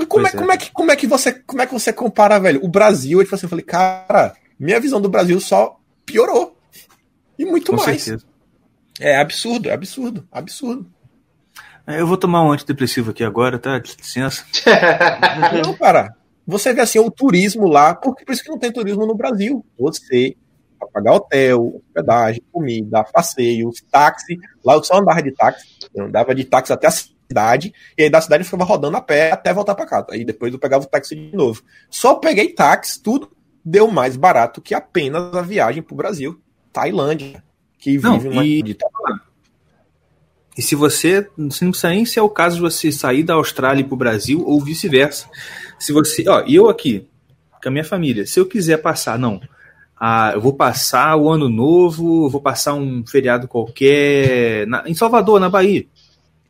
E 0.00 0.06
Como 0.06 0.26
é, 0.26 0.30
é. 0.30 0.32
como, 0.32 0.52
é 0.52 0.56
que, 0.56 0.70
como, 0.70 0.90
é 0.92 0.96
que 0.96 1.06
você, 1.08 1.32
como 1.32 1.60
é 1.60 1.66
que 1.66 1.72
você 1.72 1.92
compara, 1.92 2.38
velho? 2.38 2.64
O 2.64 2.68
Brasil, 2.68 3.18
tipo 3.22 3.34
assim, 3.34 3.46
eu 3.46 3.50
falei, 3.50 3.64
cara, 3.64 4.34
minha 4.58 4.78
visão 4.78 5.00
do 5.00 5.08
Brasil 5.08 5.40
só 5.40 5.76
piorou. 6.06 6.56
E 7.36 7.44
muito 7.44 7.72
Com 7.72 7.78
mais. 7.84 8.02
certeza. 8.02 8.24
É 9.00 9.16
absurdo, 9.18 9.68
é 9.68 9.72
absurdo, 9.72 10.26
absurdo. 10.30 10.86
É, 11.86 12.00
Eu 12.00 12.06
vou 12.06 12.16
tomar 12.16 12.42
um 12.44 12.52
antidepressivo 12.52 13.10
aqui 13.10 13.24
agora, 13.24 13.58
tá? 13.58 13.78
Licença. 13.78 14.44
Não, 15.64 15.74
cara. 15.74 16.14
Você 16.46 16.72
vê 16.72 16.80
assim, 16.80 16.98
o 16.98 17.10
turismo 17.10 17.66
lá, 17.68 17.94
porque 17.94 18.24
por 18.24 18.32
isso 18.32 18.42
que 18.42 18.48
não 18.48 18.58
tem 18.58 18.72
turismo 18.72 19.04
no 19.04 19.14
Brasil. 19.14 19.64
Você 19.78 20.34
vai 20.78 20.88
pagar 20.90 21.14
hotel, 21.14 21.76
hospedagem, 21.76 22.42
comida, 22.52 23.04
passeios, 23.04 23.82
táxi. 23.90 24.38
Lá 24.64 24.74
eu 24.74 24.84
só 24.84 24.98
andava 24.98 25.22
de 25.22 25.32
táxi. 25.32 25.66
Eu 25.94 26.06
andava 26.06 26.34
de 26.34 26.44
táxi 26.44 26.72
até 26.72 26.86
a 26.86 26.90
cidade, 26.90 27.72
e 27.96 28.04
aí 28.04 28.10
da 28.10 28.20
cidade 28.20 28.42
eu 28.42 28.44
ficava 28.44 28.64
rodando 28.64 28.96
a 28.96 29.00
pé 29.00 29.30
até 29.32 29.52
voltar 29.52 29.74
pra 29.74 29.86
casa. 29.86 30.06
Aí 30.10 30.24
depois 30.24 30.52
eu 30.52 30.58
pegava 30.58 30.84
o 30.84 30.88
táxi 30.88 31.14
de 31.14 31.36
novo. 31.36 31.62
Só 31.90 32.14
peguei 32.14 32.52
táxi, 32.54 33.02
tudo 33.02 33.30
deu 33.64 33.88
mais 33.88 34.16
barato 34.16 34.62
que 34.62 34.74
apenas 34.74 35.34
a 35.34 35.42
viagem 35.42 35.82
pro 35.82 35.94
Brasil. 35.94 36.40
Tailândia, 36.72 37.42
que 37.78 37.98
Não, 37.98 38.18
vive 38.18 38.32
uma 38.34 38.44
e- 38.44 38.62
de 38.62 38.76
E 40.56 40.62
se 40.62 40.74
você, 40.74 41.28
você 41.36 41.64
não 41.64 41.70
precisa 41.70 41.90
nem 41.90 42.04
ser 42.04 42.20
o 42.20 42.28
caso 42.28 42.56
de 42.56 42.62
você 42.62 42.90
sair 42.90 43.22
da 43.22 43.34
Austrália 43.34 43.84
para 43.84 43.94
o 43.94 43.96
Brasil 43.96 44.42
ou 44.44 44.60
vice-versa. 44.60 45.28
Se 45.78 45.92
você, 45.92 46.28
ó, 46.28 46.40
eu 46.48 46.68
aqui, 46.68 47.08
com 47.62 47.68
a 47.68 47.72
minha 47.72 47.84
família, 47.84 48.26
se 48.26 48.40
eu 48.40 48.46
quiser 48.46 48.78
passar, 48.78 49.18
não, 49.18 49.40
ah, 50.00 50.32
eu 50.34 50.40
vou 50.40 50.52
passar 50.52 51.16
o 51.16 51.28
ano 51.28 51.48
novo, 51.48 52.28
vou 52.28 52.40
passar 52.40 52.74
um 52.74 53.04
feriado 53.06 53.48
qualquer 53.48 54.66
na- 54.66 54.84
em 54.86 54.94
Salvador, 54.94 55.40
na 55.40 55.48
Bahia. 55.50 55.86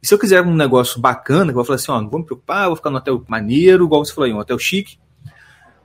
E 0.03 0.07
se 0.07 0.15
eu 0.15 0.19
quiser 0.19 0.43
um 0.43 0.55
negócio 0.55 1.01
bacana, 1.01 1.47
que 1.47 1.51
eu 1.51 1.55
vou 1.55 1.65
falar 1.65 1.77
assim, 1.77 1.91
ó, 1.91 2.01
não 2.01 2.09
vou 2.09 2.21
me 2.21 2.27
preocupar, 2.27 2.67
vou 2.69 2.77
ficar 2.77 2.91
no 2.91 2.99
hotel 2.99 3.25
maneiro, 3.27 3.85
igual 3.85 4.05
você 4.05 4.13
falou 4.15 4.27
aí, 4.27 4.33
um 4.33 4.39
hotel 4.39 4.59
chique. 4.59 4.99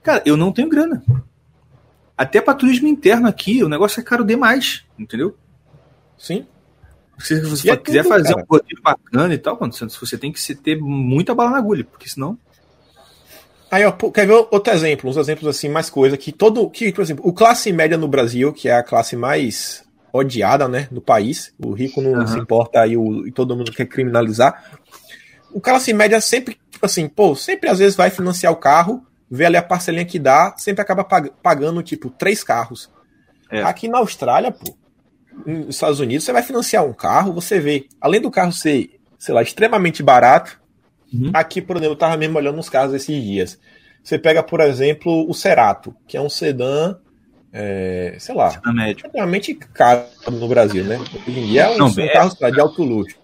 Cara, 0.04 0.22
eu 0.26 0.36
não 0.38 0.52
tenho 0.52 0.70
grana. 0.70 1.04
Até 2.18 2.40
para 2.42 2.54
turismo 2.54 2.88
interno 2.88 3.28
aqui, 3.28 3.64
o 3.64 3.70
negócio 3.70 4.00
é 4.00 4.04
caro 4.04 4.24
demais, 4.24 4.84
entendeu? 5.00 5.36
Sim. 6.18 6.46
Se 7.20 7.40
você 7.42 7.68
E 7.70 7.72
é 7.72 7.78
quiser 7.78 8.04
tudo, 8.04 8.10
fazer 8.10 8.34
cara. 8.34 8.42
um 8.42 8.46
roteiro 8.54 8.82
bacana 8.84 9.34
e 9.34 9.38
tal, 9.38 9.58
quando 9.58 9.74
você 9.74 9.86
você 9.86 10.18
tem 10.18 10.32
que 10.32 10.56
ter 10.56 10.80
muita 10.80 11.34
bala 11.34 11.52
na 11.52 11.58
agulha, 11.58 11.84
porque 11.86 12.10
senão. 12.10 12.38
Aí, 13.74 13.84
ó, 13.86 13.92
quer 13.92 14.28
ver 14.28 14.34
outro 14.34 14.72
exemplo? 14.72 15.10
Uns 15.10 15.18
exemplos 15.18 15.48
assim, 15.48 15.68
mais 15.68 15.90
coisa 15.90 16.16
que 16.16 16.32
todo. 16.32 16.70
Que, 16.70 16.94
por 16.94 17.02
exemplo, 17.02 17.28
o 17.28 17.34
classe 17.34 17.74
média 17.74 17.98
no 17.98 18.08
Brasil, 18.08 18.54
que 18.54 18.70
é 18.70 18.76
a 18.76 18.84
classe 18.84 19.16
mais 19.16 19.84
odiada, 20.14 20.68
né, 20.68 20.88
do 20.92 21.02
país. 21.02 21.52
O 21.58 21.72
rico 21.72 22.00
não 22.00 22.14
Aham. 22.18 22.28
se 22.28 22.38
importa 22.38 22.82
aí 22.82 22.96
o, 22.96 23.26
e 23.28 23.32
todo 23.32 23.58
mundo 23.58 23.72
quer 23.72 23.88
criminalizar. 23.88 24.64
O 25.52 25.60
classe 25.60 25.92
média 25.92 26.22
sempre, 26.22 26.56
tipo 26.70 26.86
assim, 26.86 27.08
pô, 27.08 27.36
sempre 27.36 27.68
às 27.68 27.80
vezes 27.80 27.96
vai 27.96 28.12
financiar 28.12 28.54
o 28.54 28.58
carro, 28.58 29.04
vê 29.28 29.46
ali 29.48 29.58
a 29.58 29.64
parcelinha 29.64 30.06
que 30.06 30.20
dá, 30.20 30.54
sempre 30.56 30.84
acaba 30.84 31.04
pag- 31.04 31.32
pagando, 31.42 31.82
tipo, 31.82 32.12
três 32.12 32.44
carros. 32.44 32.92
É. 33.50 33.64
Aqui 33.64 33.88
na 33.88 33.98
Austrália, 33.98 34.52
pô, 34.52 34.76
nos 35.48 35.70
Estados 35.74 36.00
Unidos, 36.00 36.24
você 36.26 36.32
vai 36.32 36.44
financiar 36.44 36.86
um 36.86 36.94
carro, 36.94 37.34
você 37.34 37.60
vê, 37.60 37.88
além 38.00 38.22
do 38.22 38.30
carro 38.30 38.52
ser, 38.52 39.00
sei 39.18 39.34
lá, 39.34 39.42
extremamente 39.42 40.04
barato, 40.04 40.62
Uhum. 41.14 41.32
aqui, 41.34 41.62
por 41.62 41.78
exemplo, 41.78 41.94
eu 41.94 41.98
tava 41.98 42.18
mesmo 42.18 42.38
olhando 42.38 42.58
uns 42.58 42.70
carros 42.70 42.94
esses 42.94 43.24
dias. 43.24 43.60
Você 44.04 44.18
pega, 44.18 44.42
por 44.44 44.60
exemplo, 44.60 45.30
o 45.30 45.34
Cerato, 45.34 45.96
que 46.08 46.18
é 46.18 46.22
um 46.22 46.30
sedã, 46.30 46.98
é, 47.52 48.16
sei 48.20 48.36
lá, 48.36 48.60
realmente 49.14 49.54
caro 49.54 50.04
no 50.30 50.48
Brasil, 50.48 50.84
né? 50.84 51.00
Hoje 51.00 51.40
em 51.40 51.46
dia 51.48 51.64
é 51.64 51.70
um, 51.70 51.78
Não, 51.78 51.88
um 51.88 52.00
é. 52.00 52.10
carro 52.10 52.36
lá, 52.42 52.50
de 52.50 52.60
alto 52.60 52.84
luxo. 52.84 53.16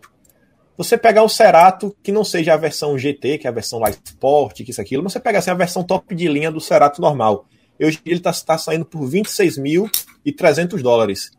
Você 0.77 0.97
pegar 0.97 1.23
o 1.23 1.29
Cerato, 1.29 1.93
que 2.01 2.11
não 2.11 2.23
seja 2.23 2.53
a 2.53 2.57
versão 2.57 2.97
GT, 2.97 3.39
que 3.39 3.47
é 3.47 3.49
a 3.49 3.53
versão 3.53 3.79
Light 3.79 3.99
Sport, 4.05 4.63
que 4.63 4.71
isso 4.71 4.79
aquilo, 4.79 5.03
mas 5.03 5.11
você 5.11 5.19
pega 5.19 5.39
assim 5.39 5.49
a 5.49 5.55
versão 5.55 5.83
top 5.83 6.15
de 6.15 6.27
linha 6.29 6.49
do 6.49 6.61
Cerato 6.61 7.01
normal. 7.01 7.45
Hoje 7.77 7.99
ele 8.05 8.19
tá, 8.19 8.31
tá 8.31 8.57
saindo 8.57 8.85
por 8.85 9.01
26.300 9.01 10.81
dólares. 10.81 11.31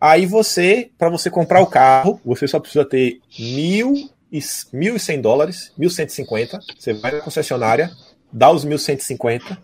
Aí 0.00 0.24
você, 0.26 0.90
para 0.96 1.10
você 1.10 1.30
comprar 1.30 1.60
o 1.60 1.66
carro, 1.66 2.20
você 2.24 2.48
só 2.48 2.58
precisa 2.58 2.84
ter 2.84 3.20
mil 3.38 3.94
1.100 4.38 5.20
dólares, 5.20 5.72
1.150. 5.78 6.58
Você 6.78 6.92
vai 6.94 7.12
na 7.12 7.20
concessionária, 7.20 7.90
dá 8.32 8.50
os 8.50 8.64
1.150, 8.64 9.58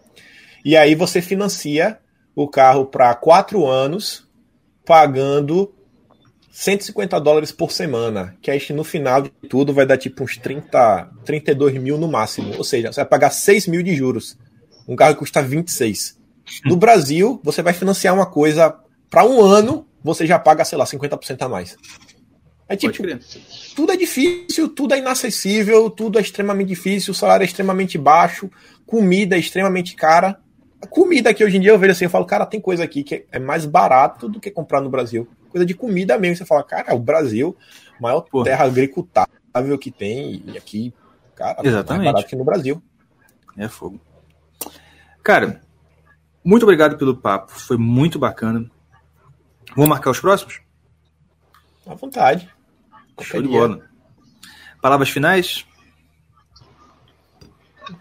e 0.64 0.76
aí 0.76 0.94
você 0.94 1.22
financia 1.22 1.98
o 2.34 2.48
carro 2.48 2.86
para 2.86 3.14
quatro 3.14 3.66
anos, 3.66 4.28
pagando 4.84 5.74
150 6.50 7.20
dólares 7.20 7.52
por 7.52 7.70
semana, 7.70 8.36
que 8.42 8.50
aí 8.50 8.60
no 8.70 8.82
final 8.82 9.22
de 9.22 9.30
tudo 9.48 9.72
vai 9.72 9.86
dar 9.86 9.96
tipo 9.96 10.24
uns 10.24 10.36
30, 10.36 11.10
32 11.24 11.80
mil 11.80 11.96
no 11.96 12.08
máximo. 12.08 12.54
Ou 12.56 12.64
seja, 12.64 12.92
você 12.92 13.00
vai 13.00 13.08
pagar 13.08 13.30
6 13.30 13.68
mil 13.68 13.82
de 13.82 13.94
juros. 13.94 14.36
Um 14.88 14.96
carro 14.96 15.14
que 15.14 15.20
custa 15.20 15.42
26. 15.42 16.18
No 16.64 16.76
Brasil, 16.76 17.40
você 17.44 17.62
vai 17.62 17.72
financiar 17.72 18.14
uma 18.14 18.26
coisa 18.26 18.74
para 19.08 19.24
um 19.24 19.40
ano, 19.40 19.86
você 20.02 20.26
já 20.26 20.38
paga, 20.38 20.64
sei 20.64 20.76
lá, 20.76 20.84
50% 20.84 21.42
a 21.42 21.48
mais. 21.48 21.76
É 22.68 22.76
tipo, 22.76 23.02
tudo 23.74 23.92
é 23.92 23.96
difícil, 23.96 24.68
tudo 24.68 24.92
é 24.92 24.98
inacessível, 24.98 25.88
tudo 25.88 26.18
é 26.18 26.22
extremamente 26.22 26.68
difícil, 26.68 27.12
o 27.12 27.14
salário 27.14 27.42
é 27.42 27.46
extremamente 27.46 27.96
baixo, 27.96 28.50
comida 28.86 29.36
é 29.36 29.38
extremamente 29.38 29.96
cara. 29.96 30.38
A 30.80 30.86
comida 30.86 31.32
que 31.32 31.42
hoje 31.42 31.56
em 31.56 31.60
dia 31.60 31.70
eu 31.70 31.78
vejo 31.78 31.92
assim, 31.92 32.04
eu 32.04 32.10
falo, 32.10 32.26
cara, 32.26 32.44
tem 32.44 32.60
coisa 32.60 32.84
aqui 32.84 33.02
que 33.02 33.24
é 33.32 33.38
mais 33.38 33.64
barato 33.64 34.28
do 34.28 34.38
que 34.38 34.50
comprar 34.50 34.82
no 34.82 34.90
Brasil. 34.90 35.26
Coisa 35.48 35.64
de 35.64 35.72
comida 35.72 36.18
mesmo. 36.18 36.36
Você 36.36 36.44
fala, 36.44 36.62
cara, 36.62 36.94
o 36.94 36.98
Brasil, 36.98 37.56
maior 37.98 38.20
Pô. 38.20 38.44
terra 38.44 38.66
agricultável 38.66 39.78
que 39.80 39.90
tem, 39.90 40.42
e 40.46 40.58
aqui, 40.58 40.92
cara, 41.34 41.66
Exatamente. 41.66 42.04
mais 42.04 42.12
barato 42.12 42.28
que 42.28 42.36
no 42.36 42.44
Brasil. 42.44 42.82
É 43.56 43.66
fogo. 43.66 43.98
Cara, 45.22 45.62
muito 46.44 46.64
obrigado 46.64 46.98
pelo 46.98 47.16
papo. 47.16 47.50
Foi 47.52 47.78
muito 47.78 48.18
bacana. 48.18 48.70
Vamos 49.74 49.88
marcar 49.88 50.10
os 50.10 50.20
próximos? 50.20 50.60
À 51.86 51.94
vontade. 51.94 52.48
Show 53.20 53.42
de 53.42 53.48
bola. 53.48 53.88
Palavras 54.80 55.10
finais? 55.10 55.66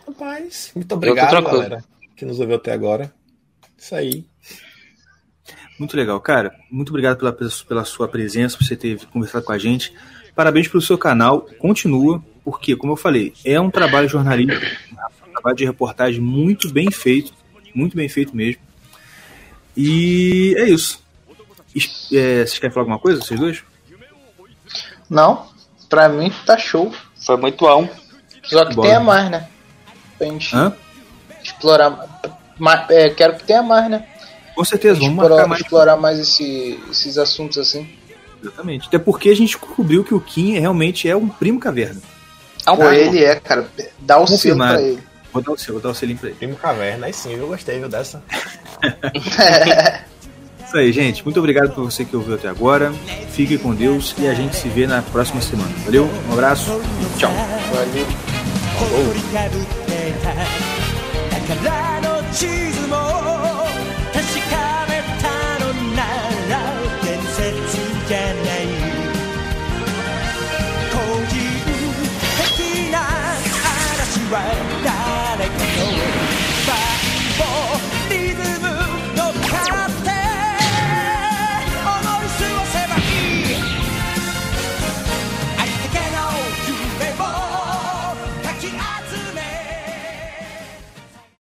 Rapaz, 0.06 0.72
muito 0.76 0.94
obrigado, 0.94 1.44
galera, 1.44 1.84
que 2.16 2.26
nos 2.26 2.40
ouviu 2.40 2.56
até 2.58 2.74
agora. 2.74 3.14
Isso 3.78 3.96
aí. 3.96 4.26
Muito 5.80 5.96
legal, 5.96 6.20
cara. 6.20 6.54
Muito 6.72 6.90
obrigado 6.90 7.18
pela, 7.18 7.32
pela 7.32 7.86
sua 7.86 8.08
presença, 8.08 8.58
por 8.58 8.66
você 8.66 8.76
ter 8.76 9.06
conversado 9.08 9.46
com 9.46 9.52
a 9.52 9.58
gente. 9.58 9.94
Parabéns 10.36 10.68
pelo 10.68 10.82
seu 10.82 10.98
canal. 10.98 11.42
Continua, 11.60 12.24
porque, 12.44 12.76
como 12.76 12.94
eu 12.94 12.98
falei, 12.98 13.34
é 13.46 13.60
um 13.60 13.70
trabalho 13.70 14.10
jornalístico, 14.10 14.66
um 15.28 15.32
trabalho 15.32 15.56
de 15.56 15.66
reportagem 15.66 16.20
muito 16.20 16.72
bem 16.72 16.90
feito, 16.92 17.34
muito 17.74 17.96
bem 17.96 18.10
feito 18.10 18.36
mesmo. 18.36 18.62
E 19.76 20.56
é 20.58 20.68
isso. 20.70 21.04
É, 22.12 22.46
vocês 22.46 22.58
querem 22.58 22.74
falar 22.74 22.84
alguma 22.84 23.00
coisa, 23.00 23.22
vocês 23.22 23.40
dois? 23.40 23.64
Não, 25.10 25.48
pra 25.90 26.10
mim 26.10 26.32
tá 26.46 26.58
show. 26.58 26.92
Foi 27.26 27.38
muito 27.38 27.66
bom. 27.66 27.88
Só 28.44 28.66
que 28.66 28.76
Bora. 28.76 28.88
tenha 28.90 29.00
mais, 29.00 29.30
né? 29.30 29.48
Pra 30.18 30.28
gente 30.28 30.56
Hã? 30.56 30.74
explorar. 31.44 32.06
ma- 32.60 32.86
é, 32.90 33.10
quero 33.10 33.36
que 33.36 33.44
tenha 33.44 33.62
mais, 33.62 33.90
né? 33.90 34.06
Com 34.56 34.64
certeza, 34.66 34.96
vamos 35.00 35.10
explorar, 35.14 35.30
marcar 35.36 35.48
mais. 35.48 35.62
explorar 35.62 35.98
mais 35.98 36.20
esse- 36.20 36.80
esses 36.90 37.18
assuntos 37.18 37.58
assim. 37.60 37.88
Exatamente. 38.42 38.88
Até 38.88 38.98
porque 39.00 39.30
a 39.30 39.36
gente 39.36 39.50
descobriu 39.50 40.04
que 40.04 40.14
o 40.14 40.20
Kim 40.20 40.54
realmente 40.60 41.08
é 41.10 41.16
um 41.16 41.28
primo 41.28 41.60
caverna. 41.60 42.02
É 42.66 42.72
um 42.72 42.78
Pô, 42.78 42.90
ele 42.90 43.24
é, 43.24 43.40
cara. 43.40 43.68
Dá 44.00 44.18
o 44.18 44.26
selo 44.28 44.38
Confirmado. 44.38 44.74
pra 44.74 44.82
ele. 44.82 45.04
Vou 45.34 45.42
dar 45.44 45.52
o 45.52 45.58
seu, 45.58 45.74
vou 45.74 45.82
dar 45.84 45.90
o 45.90 45.94
selinho 45.96 46.18
pra 46.18 46.30
ele. 46.30 46.38
Primo 46.38 46.56
Caverna, 46.56 47.06
aí 47.08 47.14
sim, 47.14 47.34
eu 47.34 47.48
gostei 47.48 47.78
viu, 47.80 47.88
dessa. 47.90 48.24
Isso 50.68 50.78
aí, 50.78 50.92
gente. 50.92 51.24
Muito 51.24 51.40
obrigado 51.40 51.74
por 51.74 51.86
você 51.86 52.04
que 52.04 52.14
ouviu 52.16 52.36
até 52.36 52.50
agora. 52.50 52.94
Fique 53.32 53.58
com 53.58 53.74
Deus 53.74 54.14
e 54.20 54.28
a 54.28 54.34
gente 54.34 54.56
se 54.56 54.68
vê 54.68 54.86
na 54.86 55.02
próxima 55.02 55.42
semana. 55.42 55.72
Valeu? 55.86 56.10
Um 56.30 56.34
abraço 56.34 56.82
e 57.02 57.20
tchau. 57.20 57.32
Valeu. 57.74 58.06
誇 74.30 74.57